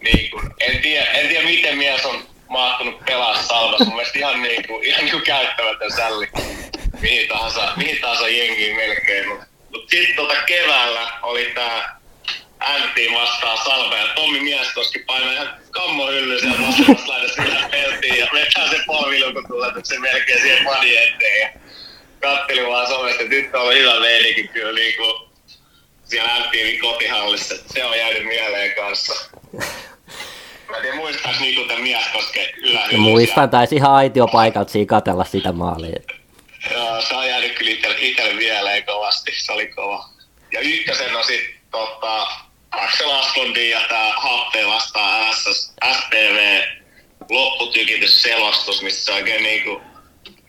niin 0.00 0.30
kuin, 0.30 0.50
en, 0.60 0.82
tiedä, 0.82 1.06
en 1.06 1.28
tiedä 1.28 1.44
miten 1.44 1.78
mies 1.78 2.06
on 2.06 2.31
mahtunut 2.52 3.04
pelaa 3.04 3.42
salvassa. 3.42 3.84
Mun 3.84 3.94
mielestä 3.94 4.18
ihan, 4.18 4.42
niin 4.42 4.66
kuin, 4.66 4.84
ihan 4.84 5.00
niin 5.00 5.12
kuin 5.12 5.22
käyttämätön 5.22 5.92
sälli 5.96 6.28
mihin 7.00 7.28
tahansa, 7.28 7.72
mihin 7.76 8.00
tahansa 8.00 8.28
jengiin 8.28 8.76
melkein. 8.76 9.28
Mutta 9.28 9.46
mut 9.70 9.90
sitten 9.90 10.16
tota 10.16 10.34
keväällä 10.46 11.12
oli 11.22 11.52
tää 11.54 12.02
Antti 12.60 13.08
vastaan 13.14 13.58
salve 13.58 13.98
ja 13.98 14.08
Tommi 14.14 14.40
Mieskoski 14.40 14.98
painoi 14.98 15.34
ihan 15.34 15.54
kammo 15.70 16.06
hylly 16.06 16.40
siellä 16.40 16.66
vasemmassa 16.66 17.12
laidassa 17.12 17.42
kyllä 17.42 17.68
peltiin 17.70 18.18
ja 18.18 18.26
vetää 18.32 18.70
se 18.70 18.82
polvilukutulletuksen 18.86 20.00
melkein 20.00 20.40
siihen 20.40 20.64
fani 20.64 20.96
eteen 20.96 21.40
ja 21.40 21.60
kattelin 22.20 22.66
vaan 22.66 22.88
somesta, 22.88 23.22
että 23.22 23.34
nyt 23.34 23.54
on 23.54 23.60
ollut 23.60 23.74
hyvä 23.74 24.00
meininki 24.00 24.48
kyllä 24.48 24.72
niinku 24.72 25.28
siellä 26.04 26.40
MTVn 26.40 26.78
kotihallissa. 26.80 27.54
Se 27.66 27.84
on 27.84 27.98
jäänyt 27.98 28.24
mieleen 28.24 28.74
kanssa. 28.74 29.30
Mä 30.72 30.76
en 30.76 30.82
tiedä, 30.82 30.96
muistaaks 30.96 31.40
niinku 31.40 31.64
tämän 31.64 31.82
Mieskosken 31.82 32.46
ylähyllyssä. 32.56 33.10
Muistan, 33.10 33.50
taisi 33.50 33.76
ihan 33.76 33.92
aitiopaikalta 33.92 34.72
siinä 34.72 34.88
katella 34.88 35.24
sitä 35.24 35.52
maalia. 35.52 36.00
Joo, 36.70 37.00
se 37.00 37.14
on 37.14 37.28
jäänyt 37.28 37.52
kyllä 37.52 37.70
itselle, 37.70 37.96
itselle 37.98 38.34
mieleen 38.34 38.84
kovasti. 38.84 39.32
Se 39.34 39.52
oli 39.52 39.66
kova. 39.66 40.08
Ja 40.52 40.60
ykkösen 40.60 41.16
on 41.16 41.24
sit 41.24 41.40
tota, 41.70 42.26
Axel 42.70 43.10
Asklundin 43.10 43.70
ja 43.70 43.80
tää 43.88 44.12
Happe 44.16 44.66
vastaan 44.66 45.34
SS, 45.34 45.74
SPV 45.92 46.62
lopputykitysselostus, 47.30 48.82
missä 48.82 49.04
se 49.04 49.12
oikein 49.12 49.42
niinku 49.42 49.80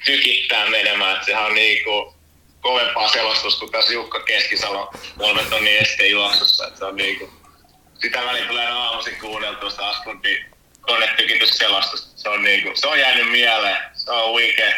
tykittää 0.05 0.69
menemään. 0.69 1.17
Et 1.17 1.23
sehän 1.23 1.45
on 1.45 1.55
niinku 1.55 2.15
kovempaa 2.61 3.09
selostus 3.09 3.59
kuin 3.59 3.71
tässä 3.71 3.93
Jukka 3.93 4.19
Keskisalo 4.19 4.93
kolmen 5.17 5.45
tonnin 5.45 5.77
estejuoksussa. 5.77 6.67
Et 6.67 6.77
se 6.77 6.85
on 6.85 6.95
niinku, 6.95 7.29
sitä 8.03 8.25
väliin 8.25 8.47
tulee 8.47 8.67
aamuisin 8.67 9.13
kuunneltua 9.21 9.69
sitä 9.69 9.87
Asklundin 9.87 10.45
konetykitysselostusta. 10.81 12.11
Se 12.15 12.29
on, 12.29 12.43
niinku, 12.43 12.69
se 12.73 12.87
on 12.87 12.99
jäänyt 12.99 13.31
mieleen. 13.31 13.77
Se 13.93 14.11
on 14.11 14.31
huikea. 14.31 14.73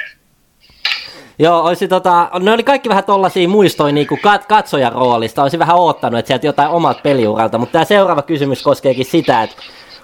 Joo, 1.39 1.63
olisi 1.63 1.87
tota, 1.87 2.29
ne 2.39 2.51
oli 2.51 2.63
kaikki 2.63 2.89
vähän 2.89 3.03
tollasia 3.03 3.47
muistoja 3.47 3.93
niinku 3.93 4.17
kat, 4.17 4.45
katsojan 4.45 4.91
roolista. 4.91 5.41
Olisin 5.43 5.59
vähän 5.59 5.75
oottanut, 5.75 6.19
että 6.19 6.27
sieltä 6.27 6.45
jotain 6.45 6.69
omat 6.69 7.03
peliuralta, 7.03 7.57
mutta 7.57 7.73
tämä 7.73 7.85
seuraava 7.85 8.21
kysymys 8.21 8.63
koskeekin 8.63 9.05
sitä, 9.05 9.43
että 9.43 9.55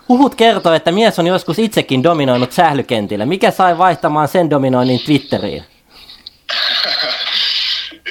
Huhut 0.09 0.35
kertoo, 0.35 0.73
että 0.73 0.91
mies 0.91 1.19
on 1.19 1.27
joskus 1.27 1.59
itsekin 1.59 2.03
dominoinut 2.03 2.51
sählykentillä. 2.51 3.25
Mikä 3.25 3.51
sai 3.51 3.77
vaihtamaan 3.77 4.27
sen 4.27 4.49
dominoinnin 4.49 4.99
Twitteriin? 4.99 5.63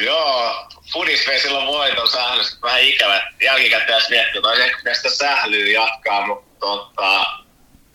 Joo, 0.07 0.55
Fudis 0.93 1.27
vei 1.27 1.41
silloin 1.41 1.67
voiton 1.67 2.09
sählystä. 2.09 2.63
Vähän 2.63 2.81
ikävä 2.81 3.33
jälkikäteen 3.43 4.03
miettiä, 4.11 4.41
olisi 4.45 4.63
ehkä 4.63 4.95
sitä 4.95 5.11
sählyä 5.11 5.73
jatkaa, 5.73 6.27
mutta 6.27 6.61
tota, 6.61 7.27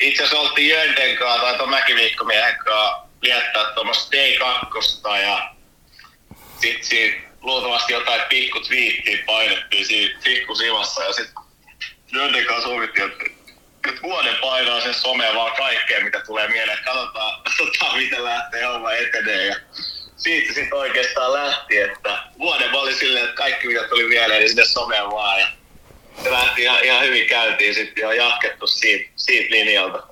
itse 0.02 0.24
asiassa 0.24 0.50
oltiin 0.50 0.70
Jönten 0.70 1.18
kanssa 1.18 1.42
tai 1.42 1.58
tuon 1.58 1.70
Mäkiviikkomiehen 1.70 2.58
kanssa 2.58 3.06
viettää 3.22 3.74
tuommoista 3.74 4.18
D2 4.18 5.22
ja 5.22 5.50
sit 6.62 6.84
siitä 6.84 7.18
luultavasti 7.42 7.94
jotain 7.94 8.22
pikku 8.30 8.60
twiittiä 8.60 9.18
painettiin 9.26 9.86
siinä 9.86 10.20
pikkusivassa 10.24 11.04
ja 11.04 11.14
sit 11.14 11.30
Jönten 12.14 12.46
kanssa 12.46 12.70
sovittiin, 12.70 13.12
että 13.12 13.24
nyt 13.86 14.04
vuoden 14.04 14.36
painaa 14.42 14.82
sen 14.82 14.94
someen 14.94 15.36
vaan 15.36 15.56
kaikkea, 15.58 16.04
mitä 16.04 16.20
tulee 16.20 16.48
mieleen. 16.48 16.80
Katsotaan, 16.86 17.44
katsotaan 17.44 17.98
miten 17.98 18.24
lähtee 18.24 18.66
homma 18.66 18.92
etenee. 18.92 19.46
Ja 19.46 19.56
siitä 20.18 20.54
sitten 20.54 20.78
oikeastaan 20.78 21.34
lähti, 21.34 21.80
että 21.80 22.10
vuoden 22.40 22.72
mä 22.72 22.78
olin 22.80 22.96
silleen, 22.96 23.26
että 23.26 23.36
kaikki 23.36 23.68
mitä 23.68 23.84
tuli 23.90 24.04
mieleen, 24.08 24.40
niin 24.40 24.50
sinne 24.50 24.66
someen 24.66 25.12
vaan. 25.12 25.40
Ja 25.40 25.48
se 26.24 26.32
lähti 26.32 26.64
ihan, 26.64 26.84
ihan 26.84 27.02
hyvin 27.04 27.28
käyntiin 27.28 27.76
sitten 27.76 28.02
ja 28.02 28.08
on 28.08 28.18
jatkettu 28.18 28.68
siitä, 28.68 29.10
siitä 29.16 29.56
linjalta. 29.56 30.04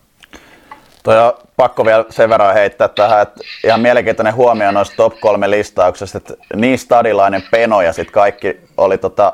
Toi 1.03 1.19
on 1.19 1.33
pakko 1.57 1.85
vielä 1.85 2.05
sen 2.09 2.29
verran 2.29 2.53
heittää 2.53 2.87
tähän, 2.87 3.21
että 3.21 3.39
ihan 3.63 3.81
mielenkiintoinen 3.81 4.35
huomio 4.35 4.71
noista 4.71 4.95
top 4.95 5.19
kolme 5.19 5.49
listauksesta, 5.49 6.17
että 6.17 6.33
niin 6.55 6.79
stadilainen 6.79 7.43
peno 7.51 7.81
ja 7.81 7.93
sitten 7.93 8.13
kaikki 8.13 8.57
oli 8.77 8.97
tota, 8.97 9.33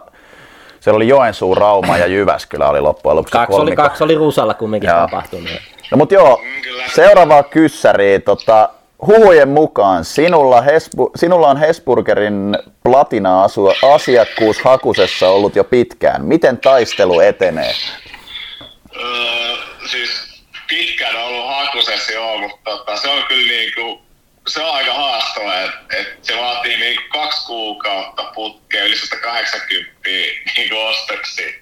siellä 0.80 0.96
oli 0.96 1.08
Joensuu, 1.08 1.56
Rauma 1.56 1.98
ja 1.98 2.08
Jyväskylä 2.08 2.70
oli 2.70 2.82
loppujen 2.82 3.16
lopuksi 3.16 3.32
Kaksi 3.32 3.54
oli, 3.56 3.60
kolmikko. 3.60 3.84
kaksi 3.84 4.04
oli 4.04 4.16
Rusalla 4.16 4.54
kumminkin 4.54 4.88
Joo. 4.90 5.00
tapahtunut. 5.00 5.52
No 5.92 5.98
mut 5.98 6.12
joo, 6.12 6.42
seuraavaa 6.96 7.44
kyssäriä. 7.44 8.20
Tota, 8.20 8.70
huhujen 9.08 9.50
mukaan 9.50 10.06
sinulla, 10.06 10.62
Hesbu, 10.62 11.12
sinulla 11.16 11.48
on 11.48 11.58
Hesburgerin 11.58 12.58
platina-asiakkuus 12.84 14.62
hakusessa 14.62 15.30
ollut 15.30 15.56
jo 15.56 15.64
pitkään. 15.64 16.26
Miten 16.26 16.58
taistelu 16.58 17.20
etenee? 17.20 17.74
Öö, 18.96 19.56
siis 19.92 20.10
pitkään 20.70 21.16
on 21.16 21.24
ollut 21.24 21.48
hakusessa 21.48 22.12
joo, 22.12 22.38
mutta 22.38 22.72
tota, 22.72 22.98
se 22.98 23.10
on 23.10 23.24
kyllä 23.28 23.52
niinku, 23.52 24.02
se 24.48 24.64
on 24.64 24.76
aika 24.76 24.94
haastava, 24.94 25.60
että 25.62 25.98
et 25.98 26.18
se 26.22 26.38
vaatii 26.38 26.78
niin 26.78 27.00
kaksi 27.14 27.46
kuukautta 27.46 28.24
putkea 28.36 28.84
yli 28.86 28.98
180 28.98 30.10
niin 30.58 30.74
ostoksi. 30.74 31.62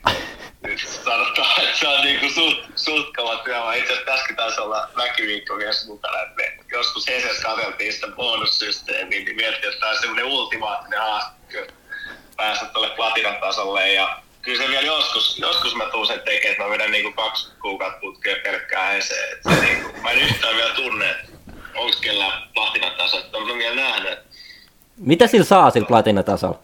Nyt 0.67 0.87
sanotaan, 0.87 1.63
että 1.63 1.79
se 1.79 1.87
on 1.87 2.01
niin 2.01 2.33
suht, 2.33 2.59
sutkava 2.75 3.37
työ. 3.37 3.75
Itse 3.75 3.93
asiassa 3.93 4.11
tässäkin 4.11 4.35
taisi 4.35 4.61
olla 4.61 4.89
väkiviikko 4.97 5.55
myös 5.55 5.87
mukana, 5.87 6.21
että 6.21 6.35
me 6.35 6.57
joskus 6.71 7.07
Heses 7.07 7.39
katseltiin 7.39 7.93
sitä 7.93 8.07
bonussysteemiä, 8.07 9.19
niin 9.19 9.35
miettii, 9.35 9.69
että 9.69 9.79
tämä 9.79 9.91
on 9.91 9.97
semmoinen 9.99 10.25
ultimaattinen 10.25 10.99
haaste 10.99 11.67
päästä 12.37 12.65
tuolle 12.65 12.89
platinatasolle. 12.89 13.93
Ja 13.93 14.21
kyllä 14.41 14.63
se 14.63 14.69
vielä 14.69 14.85
joskus, 14.85 15.37
joskus 15.37 15.75
mä 15.75 15.85
tuun 15.85 16.07
sen 16.07 16.19
tekemään, 16.19 16.51
että 16.51 16.63
mä 16.63 16.69
vedän 16.69 16.91
niinku 16.91 17.11
kaksi 17.11 17.51
kuukautta 17.61 17.99
putkea 17.99 18.35
pelkkää 18.43 18.91
Heseen. 18.91 19.33
Et 19.33 19.39
se 19.43 19.61
niinku, 19.61 20.01
mä 20.01 20.11
en 20.11 20.19
yhtään 20.19 20.55
vielä 20.55 20.73
tunne, 20.73 21.15
onko 21.75 21.97
kellään 22.01 22.49
platinataso, 22.53 23.19
että 23.19 23.37
on 23.37 23.57
vielä 23.57 23.75
nähnyt. 23.75 24.19
Mitä 24.97 25.27
sillä 25.27 25.45
saa 25.45 25.71
sillä 25.71 25.87
platinatasolla? 25.87 26.59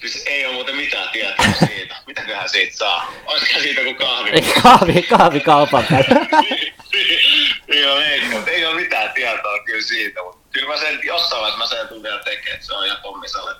Siis 0.00 0.22
ei 0.26 0.46
ole 0.46 0.54
muuten 0.54 0.76
mitään 0.76 1.08
tietoa 1.08 1.46
siitä. 1.66 1.96
Mitäköhän 2.06 2.48
siitä 2.48 2.76
saa? 2.76 3.12
Olisiko 3.26 3.60
siitä 3.60 3.80
joku 3.80 4.04
kahvi? 4.04 4.30
Ei, 4.30 4.54
kahvi, 4.62 5.02
kahvi 5.02 5.40
kaupan 5.40 5.84
päällä. 5.90 6.26
Joo, 7.80 7.98
ei, 8.10 8.20
mutta 8.32 8.50
ei 8.50 8.66
ole 8.66 8.74
mitään 8.74 9.10
tietoa 9.14 9.58
kyllä 9.64 9.82
siitä, 9.82 10.22
mutta 10.22 10.38
kyllä 10.52 10.68
mä 10.68 10.76
sen 10.76 11.00
jossain 11.04 11.40
vaiheessa 11.40 11.58
mä 11.58 11.66
sen 11.66 11.88
tulen 11.88 12.02
vielä 12.02 12.18
tekemään, 12.24 12.62
se 12.62 12.74
on 12.74 12.86
ihan 12.86 12.98
pommisalle. 13.02 13.54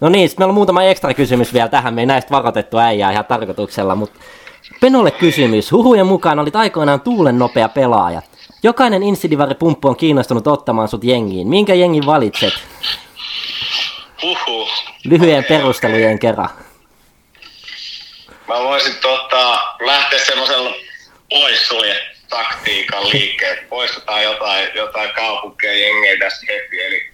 No 0.00 0.08
niin, 0.08 0.28
sitten 0.28 0.42
meillä 0.42 0.50
on 0.50 0.54
muutama 0.54 0.82
ekstra 0.82 1.14
kysymys 1.14 1.54
vielä 1.54 1.68
tähän. 1.68 1.94
Me 1.94 2.02
ei 2.02 2.06
näistä 2.06 2.30
varoitettu 2.30 2.78
äijää 2.78 3.12
ihan 3.12 3.24
tarkoituksella, 3.24 3.94
mutta 3.94 4.20
Penolle 4.80 5.10
kysymys. 5.10 5.72
Huhujen 5.72 6.06
mukaan 6.06 6.38
olit 6.38 6.56
aikoinaan 6.56 7.00
tuulen 7.00 7.38
nopea 7.38 7.68
pelaaja. 7.68 8.22
Jokainen 8.62 9.02
Insidivari-pumppu 9.02 9.88
on 9.88 9.96
kiinnostunut 9.96 10.46
ottamaan 10.46 10.88
sut 10.88 11.04
jengiin. 11.04 11.48
Minkä 11.48 11.74
jengin 11.74 12.06
valitset? 12.06 12.52
Huhu. 14.22 14.68
Lyhyen 15.04 15.44
perustelujen 15.44 16.18
kerran. 16.18 16.50
Mä 18.48 18.54
voisin 18.54 18.94
tota, 18.94 19.62
lähteä 19.80 20.18
semmoisella 20.18 20.74
poissulje 21.30 22.02
taktiikan 22.28 23.08
liikkeelle. 23.08 23.62
Poistetaan 23.68 24.22
jotain, 24.22 24.68
jotain 24.74 25.10
kaupunkeja 25.14 25.86
jengejä 25.88 26.18
tästä 26.18 26.46
heti. 26.48 26.80
Eli 26.80 27.10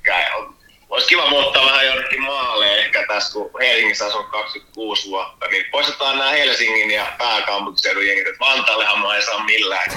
olisi 0.95 1.09
kiva 1.09 1.31
muuttaa 1.31 1.67
vähän 1.67 1.87
jonnekin 1.87 2.23
maalle 2.23 2.79
ehkä 2.79 3.05
tässä, 3.09 3.33
kun 3.33 3.51
Helsingissä 3.61 4.07
asun 4.07 4.25
26 4.25 5.09
vuotta, 5.09 5.47
niin 5.47 5.67
poistetaan 5.71 6.19
nämä 6.19 6.31
Helsingin 6.31 6.91
ja 6.91 7.07
pääkaupunkiseudun 7.19 8.07
jengit, 8.07 8.41
Vantaallehan 8.41 8.99
mä 8.99 9.17
ei 9.17 9.23
saa 9.23 9.45
millään. 9.45 9.91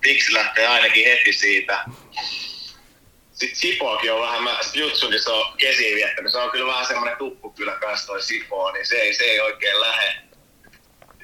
Tiksi 0.00 0.32
lähtee 0.32 0.66
ainakin 0.66 1.04
heti 1.04 1.32
siitä. 1.32 1.84
Sitten 3.32 3.58
Sipoakin 3.58 4.12
on 4.12 4.20
vähän, 4.20 4.42
mä 4.42 4.58
se 5.18 5.30
on 5.30 5.56
kesiin 5.56 5.96
viettänyt, 5.96 6.32
se 6.32 6.38
on 6.38 6.50
kyllä 6.50 6.66
vähän 6.66 6.86
semmoinen 6.86 7.16
tuppu 7.16 7.50
kyllä 7.50 7.72
kanssa 7.72 8.06
toi 8.06 8.22
Sipoo, 8.22 8.72
niin 8.72 8.86
se 8.86 8.96
ei, 8.96 9.14
se 9.14 9.24
ei 9.24 9.40
oikein 9.40 9.80
lähde. 9.80 10.22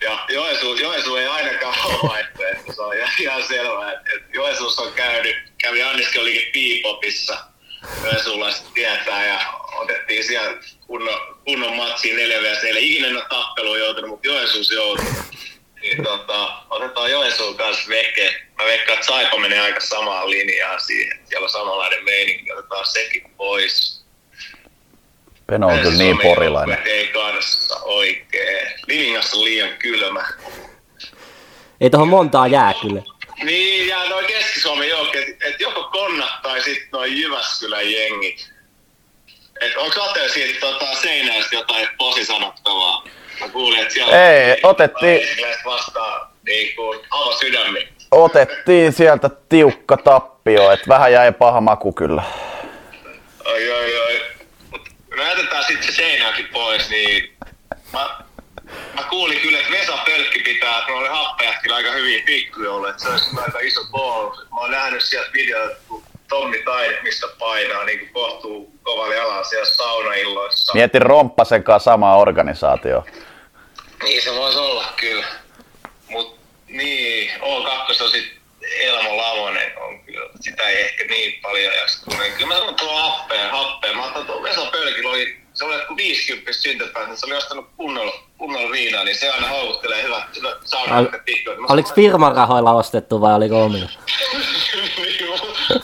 Ja 0.01 0.25
Joensuu, 0.29 0.75
Joensuu 0.75 1.17
ei 1.17 1.27
ainakaan 1.27 1.75
ole 1.87 2.11
vaihtoehto, 2.11 2.73
se 2.73 2.83
on 2.83 2.95
ihan 3.21 3.43
selvää. 3.43 3.93
että 3.93 4.83
on 4.83 4.93
käynyt, 4.93 5.37
kävi 5.59 5.83
anniskelikin 5.83 6.53
Piipopissa, 6.53 7.39
Joensuulaiset 8.05 8.75
tietää 8.75 9.27
ja 9.27 9.41
otettiin 9.73 10.25
siellä 10.25 10.61
kunnon, 10.87 11.37
kunnon 11.45 11.77
matsiin 11.77 12.17
4 12.17 12.41
vs. 12.41 12.65
Ei 12.65 12.93
ikinä 12.93 13.09
ole 13.09 13.25
tappelu 13.29 13.77
joutunut, 13.77 14.11
mutta 14.11 14.29
Joensuus 14.29 14.71
joutui. 14.71 15.07
Niin, 15.83 16.03
tota, 16.03 16.49
otetaan 16.71 17.11
Joensuun 17.11 17.57
kanssa 17.57 17.89
veke. 17.89 18.35
Mä 18.59 18.65
veikkaan, 18.65 18.95
että 18.95 19.07
Saipa 19.07 19.39
menee 19.39 19.61
aika 19.61 19.81
samaan 19.81 20.31
linjaan 20.31 20.81
siihen. 20.81 21.21
Siellä 21.25 21.45
on 21.45 21.51
samanlainen 21.51 22.05
meininki, 22.05 22.53
otetaan 22.53 22.87
sekin 22.87 23.31
pois. 23.37 24.05
Peno 25.47 25.69
on 25.69 25.79
kyllä 25.79 25.99
niin 25.99 26.19
porilainen. 26.19 26.79
Ei 26.85 27.09
kanssa 27.09 27.81
oikein. 27.81 28.69
Livingassa 28.87 29.37
on 29.37 29.45
liian 29.45 29.71
kylmä. 29.79 30.29
Ei 31.81 31.91
tuohon 31.91 32.09
montaa 32.09 32.47
jää 32.47 32.75
kyllä. 32.83 33.03
Niin, 33.43 33.89
ja 33.89 34.09
noin 34.09 34.27
Keski-Suomen 34.27 34.89
joukki, 34.89 35.19
että 35.19 35.49
et 35.49 35.61
joko 35.61 35.85
Konnat 35.85 36.43
tai 36.43 36.61
sitten 36.61 36.89
noin 36.93 37.21
Jyväskylän 37.21 37.93
jengit. 37.93 38.53
Et 39.61 39.77
onko 39.77 40.03
Ate 40.03 40.29
siitä 40.29 40.61
tota, 40.61 40.95
seinäistä 41.03 41.55
jotain 41.57 41.89
posi 41.99 42.25
sanottavaa? 42.25 43.05
Mä 43.41 43.49
kuulin, 43.49 43.81
että 43.81 43.95
siellä 43.95 44.31
Ei, 44.31 44.61
otettiin... 44.63 45.21
vastaan 45.65 46.29
niin 46.47 46.77
kuin 46.77 47.01
sydämi. 47.39 47.89
Otettiin 48.11 48.93
sieltä 48.93 49.31
tiukka 49.49 49.97
tappio, 49.97 50.71
että 50.71 50.89
vähän 50.89 51.13
jäi 51.13 51.33
paha 51.33 51.61
maku 51.61 51.93
kyllä. 51.93 52.23
Oi, 53.45 53.73
oi, 53.73 54.01
oi. 54.01 54.23
Mut 54.71 54.89
näytetään 55.17 55.65
sitten 55.65 55.87
se 55.87 55.93
seinäkin 55.93 56.49
pois, 56.53 56.91
niin 56.91 57.37
mä 57.93 58.29
mä 58.95 59.03
kuulin 59.11 59.41
kyllä, 59.41 59.59
että 59.59 59.73
Vesa 59.73 59.99
Pölkki 60.07 60.39
pitää, 60.39 60.87
oli 60.87 61.09
happajatkin 61.09 61.73
aika 61.73 61.91
hyviä 61.91 62.23
pikkujouluja, 62.27 62.91
että 62.91 63.03
se 63.03 63.09
olisi 63.09 63.31
aika 63.45 63.59
iso 63.59 63.81
ball. 63.93 64.31
Mä 64.31 64.61
oon 64.61 64.71
nähnyt 64.71 65.03
sieltä 65.03 65.31
videoita, 65.33 65.77
kun 65.89 66.03
Tommi 66.29 66.63
Tai, 66.65 66.99
mistä 67.03 67.27
painaa, 67.39 67.85
niin 67.85 67.99
kuin 67.99 68.11
kohtuu 68.13 68.73
kovali 68.83 69.19
alas 69.19 69.51
siellä 69.51 69.67
saunailloissa. 69.67 70.75
Mietin 70.75 71.03
Romppasen 71.03 71.65
kanssa 71.65 71.91
samaa 71.91 72.17
organisaatio. 72.17 73.05
Niin 74.03 74.23
se 74.23 74.35
voisi 74.35 74.59
olla 74.59 74.93
kyllä. 74.97 75.27
Mut 76.09 76.39
niin, 76.67 77.31
O2 77.41 78.03
on 78.03 78.11
sit 78.11 78.39
Elmo 78.81 79.17
Lavonen 79.17 79.79
on 79.79 80.01
kyllä, 80.01 80.31
sitä 80.41 80.69
ei 80.69 80.81
ehkä 80.81 81.05
niin 81.05 81.41
paljon 81.43 81.75
jaksa 81.75 82.07
Kyllä 82.37 82.47
mä 82.47 82.59
sanon 82.59 82.75
tuo 82.75 83.01
happeen, 83.01 83.51
happeen. 83.51 83.97
Mä 83.97 84.05
otan 84.05 84.27
tuon 84.27 84.43
Vesa 84.43 84.71
Pölkillä 84.71 85.11
oli 85.11 85.39
se 85.59 85.65
oli 85.65 85.75
joku 85.75 85.97
50 85.97 86.53
syntypäivä, 86.53 87.17
se 87.17 87.27
oli 87.27 87.37
ostanut 87.37 87.67
kunnolla, 87.77 88.13
kunnolla 88.39 88.71
viinaa, 88.71 89.05
niin 89.05 89.17
se 89.17 89.31
aina 89.31 89.49
houkuttelee 89.49 90.03
hyvät, 90.03 90.37
hyvät 90.37 90.59
saunat 90.65 91.11
pikkuja. 91.25 91.57
Oliko 91.69 91.93
firman 91.95 92.37
rahoilla 92.37 92.73
ostettu 92.73 93.21
vai 93.21 93.35
oliko 93.35 93.65
omilla? 93.65 93.91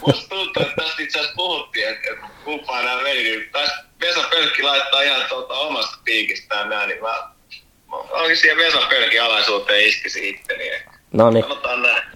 Musta 0.07 0.29
tuntuu, 0.29 0.63
että 0.63 0.75
tästä 0.77 1.03
itse 1.03 1.19
asiassa 1.19 1.37
puhuttiin, 1.37 1.89
että, 1.89 2.11
että 2.13 2.27
kumpaa 2.45 2.83
nämä 2.83 3.03
meni, 3.03 3.23
niin 3.23 3.51
tässä 3.53 3.85
Vesa 4.01 4.29
Pölkki 4.31 4.63
laittaa 4.63 5.03
ihan 5.03 5.25
tuota 5.29 5.55
omasta 5.55 5.99
piikistään 6.05 6.69
näin, 6.69 6.89
niin 6.89 7.03
mä 7.03 7.29
onkin 8.11 8.37
siihen 8.37 8.57
Vesa 8.57 8.79
Pölkin 8.89 9.23
alaisuuteen 9.23 9.87
iskisi 9.87 10.29
itteni. 10.29 10.71
No 11.13 11.31
niin. 11.31 11.45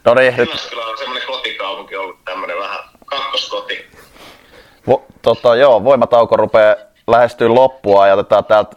No 0.05 0.15
niin, 0.15 0.37
nyt... 0.37 0.49
Jyväskylä 0.49 0.87
on 0.87 0.99
semmoinen 0.99 1.27
kotikaupunki 1.27 1.97
ollut 1.97 2.25
tämmöinen 2.25 2.59
vähän 2.59 2.79
kakkoskoti. 3.07 3.87
Vo, 4.87 5.07
tota, 5.23 5.57
joo, 5.57 5.85
voimatauko 5.85 6.37
rupeaa 6.37 6.77
lähestyy 7.07 7.49
loppua 7.49 8.07
ja 8.07 8.15
otetaan 8.15 8.45
täältä, 8.45 8.77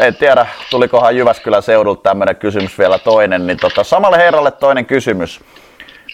en 0.00 0.16
tiedä 0.16 0.46
tulikohan 0.70 1.16
Jyväskylän 1.16 1.62
seudulta 1.62 2.02
tämmöinen 2.02 2.36
kysymys 2.36 2.78
vielä 2.78 2.98
toinen, 2.98 3.46
niin 3.46 3.58
tota, 3.58 3.84
samalle 3.84 4.16
herralle 4.16 4.50
toinen 4.50 4.86
kysymys. 4.86 5.40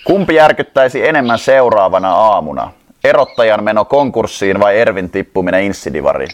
Kumpi 0.04 0.34
järkyttäisi 0.34 1.08
enemmän 1.08 1.38
seuraavana 1.38 2.14
aamuna? 2.14 2.72
Erottajan 3.04 3.64
meno 3.64 3.84
konkurssiin 3.84 4.60
vai 4.60 4.78
Ervin 4.78 5.10
tippuminen 5.10 5.62
Inssidivariin? 5.62 6.30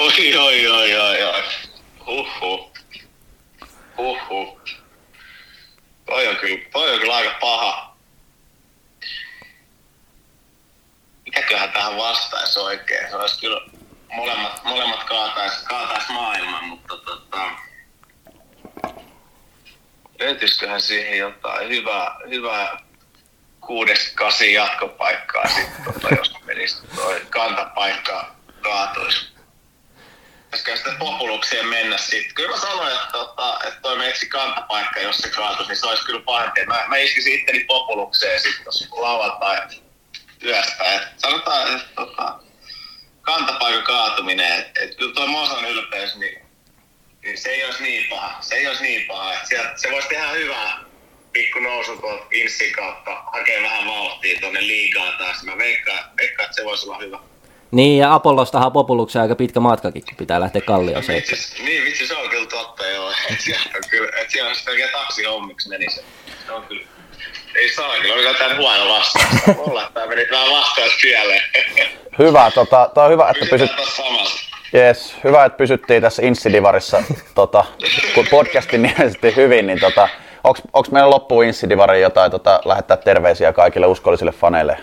Oi, 0.00 0.36
oi, 0.36 0.66
oi, 0.66 0.94
oi, 0.94 1.22
oi. 1.22 1.42
Huhhuh. 2.06 2.69
Huhhuh. 4.00 4.60
Toi 6.06 6.28
on 6.28 6.36
kyllä, 6.36 6.64
toi 6.72 6.94
on 6.94 7.00
kyllä 7.00 7.16
aika 7.16 7.34
paha. 7.40 7.96
Mitäköhän 11.24 11.72
tähän 11.72 11.96
vastaisi 11.96 12.58
oikein? 12.58 13.10
Se 13.10 13.16
olisi 13.16 13.40
kyllä 13.40 13.60
molemmat, 14.12 14.64
molemmat 14.64 15.04
kaatais, 15.04 15.62
kaatais 15.62 16.08
maailman, 16.08 16.64
mutta 16.64 16.96
tota, 16.96 17.50
löytyisiköhän 20.20 20.80
siihen 20.80 21.18
jotain 21.18 21.68
hyvää, 21.68 22.16
hyvää 22.28 22.80
kuudesta 23.60 24.14
kasi 24.14 24.52
jatkopaikkaa 24.52 25.48
sitten, 25.48 25.84
tota, 25.84 26.14
jos 26.14 26.34
menisi 26.44 26.86
toi 26.96 27.26
kantapaikka 27.30 28.34
kaatuisi. 28.62 29.39
Pitäisikö 30.70 30.90
sitä 30.90 31.04
populukseen 31.04 31.66
mennä 31.66 31.98
sitten? 31.98 32.34
Kyllä 32.34 32.50
mä 32.50 32.60
sanoin, 32.60 32.92
että, 32.92 33.06
tota, 33.12 33.58
että 33.66 33.80
toi 33.80 33.98
metsi 33.98 34.28
kantapaikka, 34.28 35.00
jos 35.00 35.16
se 35.16 35.28
kaatuisi, 35.28 35.68
niin 35.68 35.76
se 35.76 35.86
olisi 35.86 36.04
kyllä 36.04 36.20
pahempi. 36.20 36.66
Mä, 36.66 36.84
mä 36.88 36.96
iskisin 36.96 37.34
itteni 37.34 37.64
populukseen 37.64 38.40
sitten 38.40 38.64
tuossa 38.64 38.86
lauantai 38.90 39.58
yöstä. 40.44 40.94
Et 40.94 41.02
sanotaan, 41.16 41.76
että 41.76 41.88
tota, 41.94 42.38
kantapaikan 43.22 43.82
kaatuminen, 43.82 44.58
että 44.58 44.80
et 44.80 44.96
kyllä 44.96 45.14
tuo 45.14 45.26
Mosan 45.26 45.64
ylpeys, 45.64 46.16
niin, 46.16 46.42
niin, 47.22 47.38
se 47.38 47.50
ei 47.50 47.64
olisi 47.64 47.82
niin 47.82 48.08
paha. 48.10 48.42
Se 48.42 48.54
ei 48.54 48.66
olisi 48.66 48.82
niin 48.82 49.06
paha. 49.06 49.32
Et 49.32 49.46
sieltä, 49.46 49.72
se 49.76 49.90
voisi 49.90 50.08
tehdä 50.08 50.28
hyvää 50.28 50.78
pikku 51.32 51.60
nousu 51.60 51.96
tuolta 51.96 52.26
Inssin 52.32 52.72
kautta, 52.72 53.10
hakee 53.32 53.62
vähän 53.62 53.86
vauhtia 53.86 54.40
tuonne 54.40 54.66
liigaa 54.66 55.12
taas. 55.18 55.42
Mä 55.42 55.58
veikkaan, 55.58 56.04
veikkaan, 56.16 56.46
että 56.46 56.56
se 56.56 56.64
voisi 56.64 56.86
olla 56.86 56.98
hyvä. 56.98 57.18
Niin, 57.70 57.98
ja 57.98 58.14
Apollostahan 58.14 58.72
Populuksen 58.72 59.22
aika 59.22 59.34
pitkä 59.34 59.60
matkakin, 59.60 60.02
kun 60.04 60.14
pitää 60.16 60.40
lähteä 60.40 60.62
Kallioon 60.62 61.04
Vitsi, 61.08 61.62
niin 61.64 61.84
vitsi, 61.84 62.06
se 62.06 62.16
on 62.16 62.28
kyllä 62.30 62.46
totta 62.46 62.86
joo. 62.86 63.10
Et 63.30 63.40
siellä 63.40 63.62
on 63.74 63.80
kyllä, 63.90 64.08
että 64.20 64.32
siellä 64.32 64.48
on 64.48 64.54
sitten 64.56 64.72
oikein 64.72 64.90
taksihommiksi 64.92 65.68
meni 65.68 65.90
se. 65.90 66.04
Se 66.46 66.52
on 66.52 66.62
kyllä, 66.62 66.82
ei 67.54 67.68
saa 67.68 67.94
kyllä, 68.00 68.14
oliko 68.14 68.34
tämä 68.34 68.56
huono 68.56 68.88
vastaus? 68.88 69.56
Mulla 69.66 69.82
että 69.82 69.94
tämä 69.94 70.06
meni 70.06 70.26
vähän 70.30 70.50
vastaus 70.50 70.92
pieleen. 71.02 71.42
Hyvä, 72.18 72.50
tota, 72.54 72.90
toi 72.94 73.04
on 73.04 73.12
hyvä, 73.12 73.30
että 73.30 73.46
Pysytään 73.50 73.60
pysyt, 73.60 73.76
tässä 73.76 74.02
samassa. 74.02 74.56
yes, 74.74 75.14
hyvä, 75.24 75.44
että 75.44 75.56
pysyttiin 75.56 76.02
tässä 76.02 76.22
Insidivarissa, 76.26 77.02
tota, 77.34 77.64
kun 78.14 78.26
podcastin 78.30 78.82
nimesti 78.82 79.36
hyvin, 79.36 79.66
niin 79.66 79.80
tota, 79.80 80.08
onks, 80.44 80.62
onks 80.72 80.90
meillä 80.90 81.10
loppuun 81.10 81.44
Insidivariin 81.44 82.02
jotain 82.02 82.30
tota, 82.30 82.60
lähettää 82.64 82.96
terveisiä 82.96 83.52
kaikille 83.52 83.86
uskollisille 83.86 84.32
faneille? 84.32 84.78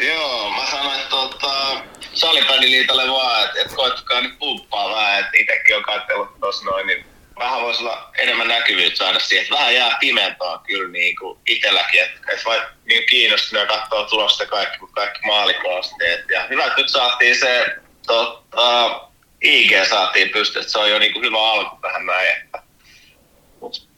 Joo, 0.00 0.50
mä 0.50 0.66
sanoin, 0.70 1.00
tota, 1.10 1.80
salibändiliitolle 2.14 3.10
vaan, 3.10 3.44
että, 3.44 3.60
että 3.60 3.76
koettakaa 3.76 4.20
nyt 4.20 4.38
pumppaa 4.38 4.90
vähän, 4.90 5.20
että 5.20 5.32
itsekin 5.38 5.76
on 5.76 5.82
katsellut 5.82 6.40
tossa 6.40 6.64
noin, 6.64 6.86
niin 6.86 7.06
vähän 7.38 7.60
voisi 7.62 7.82
olla 7.82 8.10
enemmän 8.18 8.48
näkyvyyttä 8.48 8.98
saada 8.98 9.18
siihen, 9.18 9.42
että 9.42 9.54
vähän 9.54 9.74
jää 9.74 9.96
pimentoa 10.00 10.62
kyllä 10.66 10.92
niin 10.92 11.16
kuin 11.16 11.38
itselläkin, 11.46 12.02
että, 12.02 12.32
että 12.32 12.44
vai 12.44 12.62
niin 12.84 13.06
kiinnostunut 13.06 13.68
katsoa 13.68 14.04
tulosta 14.04 14.46
kaikki, 14.46 14.78
kun 14.78 14.92
kaikki 14.92 15.20
maalikoosteet. 15.26 16.24
Ja 16.30 16.46
hyvä, 16.48 16.64
että 16.64 16.80
nyt 16.80 16.88
saatiin 16.88 17.36
se 17.36 17.66
tota, 18.06 19.00
IG 19.42 19.70
saatiin 19.88 20.30
pystyyn, 20.30 20.60
että 20.60 20.72
se 20.72 20.78
on 20.78 20.90
jo 20.90 20.98
niin 20.98 21.12
kuin 21.12 21.24
hyvä 21.24 21.52
alku 21.52 21.76
tähän 21.82 22.06
näin, 22.06 22.28
että 22.36 22.62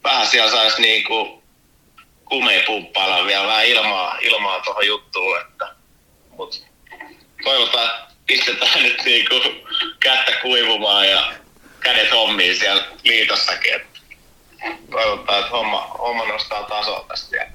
vähän 0.05 0.27
siellä 0.27 0.51
saisi 0.51 0.83
niin 0.83 1.05
kuin 1.05 1.43
kumei 2.24 2.62
pumppailla 2.66 3.27
vielä 3.27 3.47
vähän 3.47 3.66
ilmaa, 3.66 4.19
ilmaa 4.20 4.61
tuohon 4.61 4.87
juttuun, 4.87 5.41
että 5.41 5.81
mut 6.36 6.66
toivotaan, 7.44 7.86
että 7.86 8.06
pistetään 8.26 8.82
nyt 8.82 9.02
niinku 9.04 9.34
kättä 10.00 10.32
kuivumaan 10.42 11.10
ja 11.10 11.32
kädet 11.80 12.12
hommiin 12.12 12.56
siellä 12.56 12.82
liitossakin. 13.04 13.74
että 13.74 13.88
Toivotaan, 14.90 15.38
että 15.38 15.50
homma, 15.50 15.80
homma 15.98 16.24
nostaa 16.26 16.62
tasoa 16.62 17.04
tästä 17.09 17.30
vielä. 17.30 17.50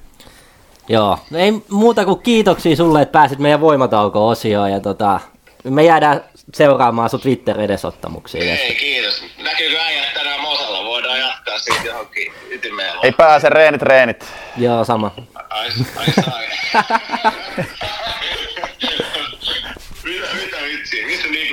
Joo, 0.89 1.19
no 1.29 1.39
ei 1.39 1.51
muuta 1.69 2.05
kuin 2.05 2.19
kiitoksia 2.21 2.75
sulle, 2.75 3.01
että 3.01 3.11
pääsit 3.11 3.39
meidän 3.39 3.61
voimatauko-osioon 3.61 4.71
ja 4.71 4.79
tota, 4.79 5.19
me 5.63 5.83
jäädään 5.83 6.23
seuraamaan 6.53 7.09
sun 7.09 7.19
Twitter-edesottamuksia. 7.21 8.43
Ei, 8.43 8.75
kiitos. 8.75 9.23
Näkyykö 9.37 9.79
äijät 9.81 10.13
tänään 10.13 10.41
Mosalla? 10.41 10.83
Voidaan 10.83 11.19
jatkaa 11.19 11.59
siitä 11.59 11.83
johonkin 11.85 12.33
ytimeen. 12.49 12.93
Ei 13.03 13.11
pääse, 13.11 13.49
reenit, 13.49 13.81
reenit. 13.81 14.25
Joo, 14.57 14.85
sama. 14.85 15.11
Ai, 15.49 15.69
ai 15.95 16.05
sai. 16.25 16.47
mitä, 20.03 20.27
mitä 20.33 20.57
vitsiä? 20.63 21.07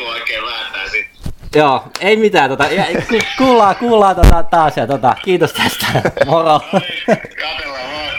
Niinku 0.04 0.20
oikein 0.20 0.42
vääntää 0.44 0.88
sitten? 0.88 1.32
Joo, 1.54 1.84
ei 2.00 2.16
mitään, 2.16 2.50
tota, 2.50 2.64
ja, 2.64 2.84
ku- 3.08 3.18
kuullaan, 3.38 3.76
kuullaan 3.76 4.16
tota, 4.16 4.42
taas 4.42 4.76
ja 4.76 4.86
tota, 4.86 5.14
kiitos 5.24 5.52
tästä, 5.52 5.86
moro. 6.26 6.60
Katellaan 7.10 8.13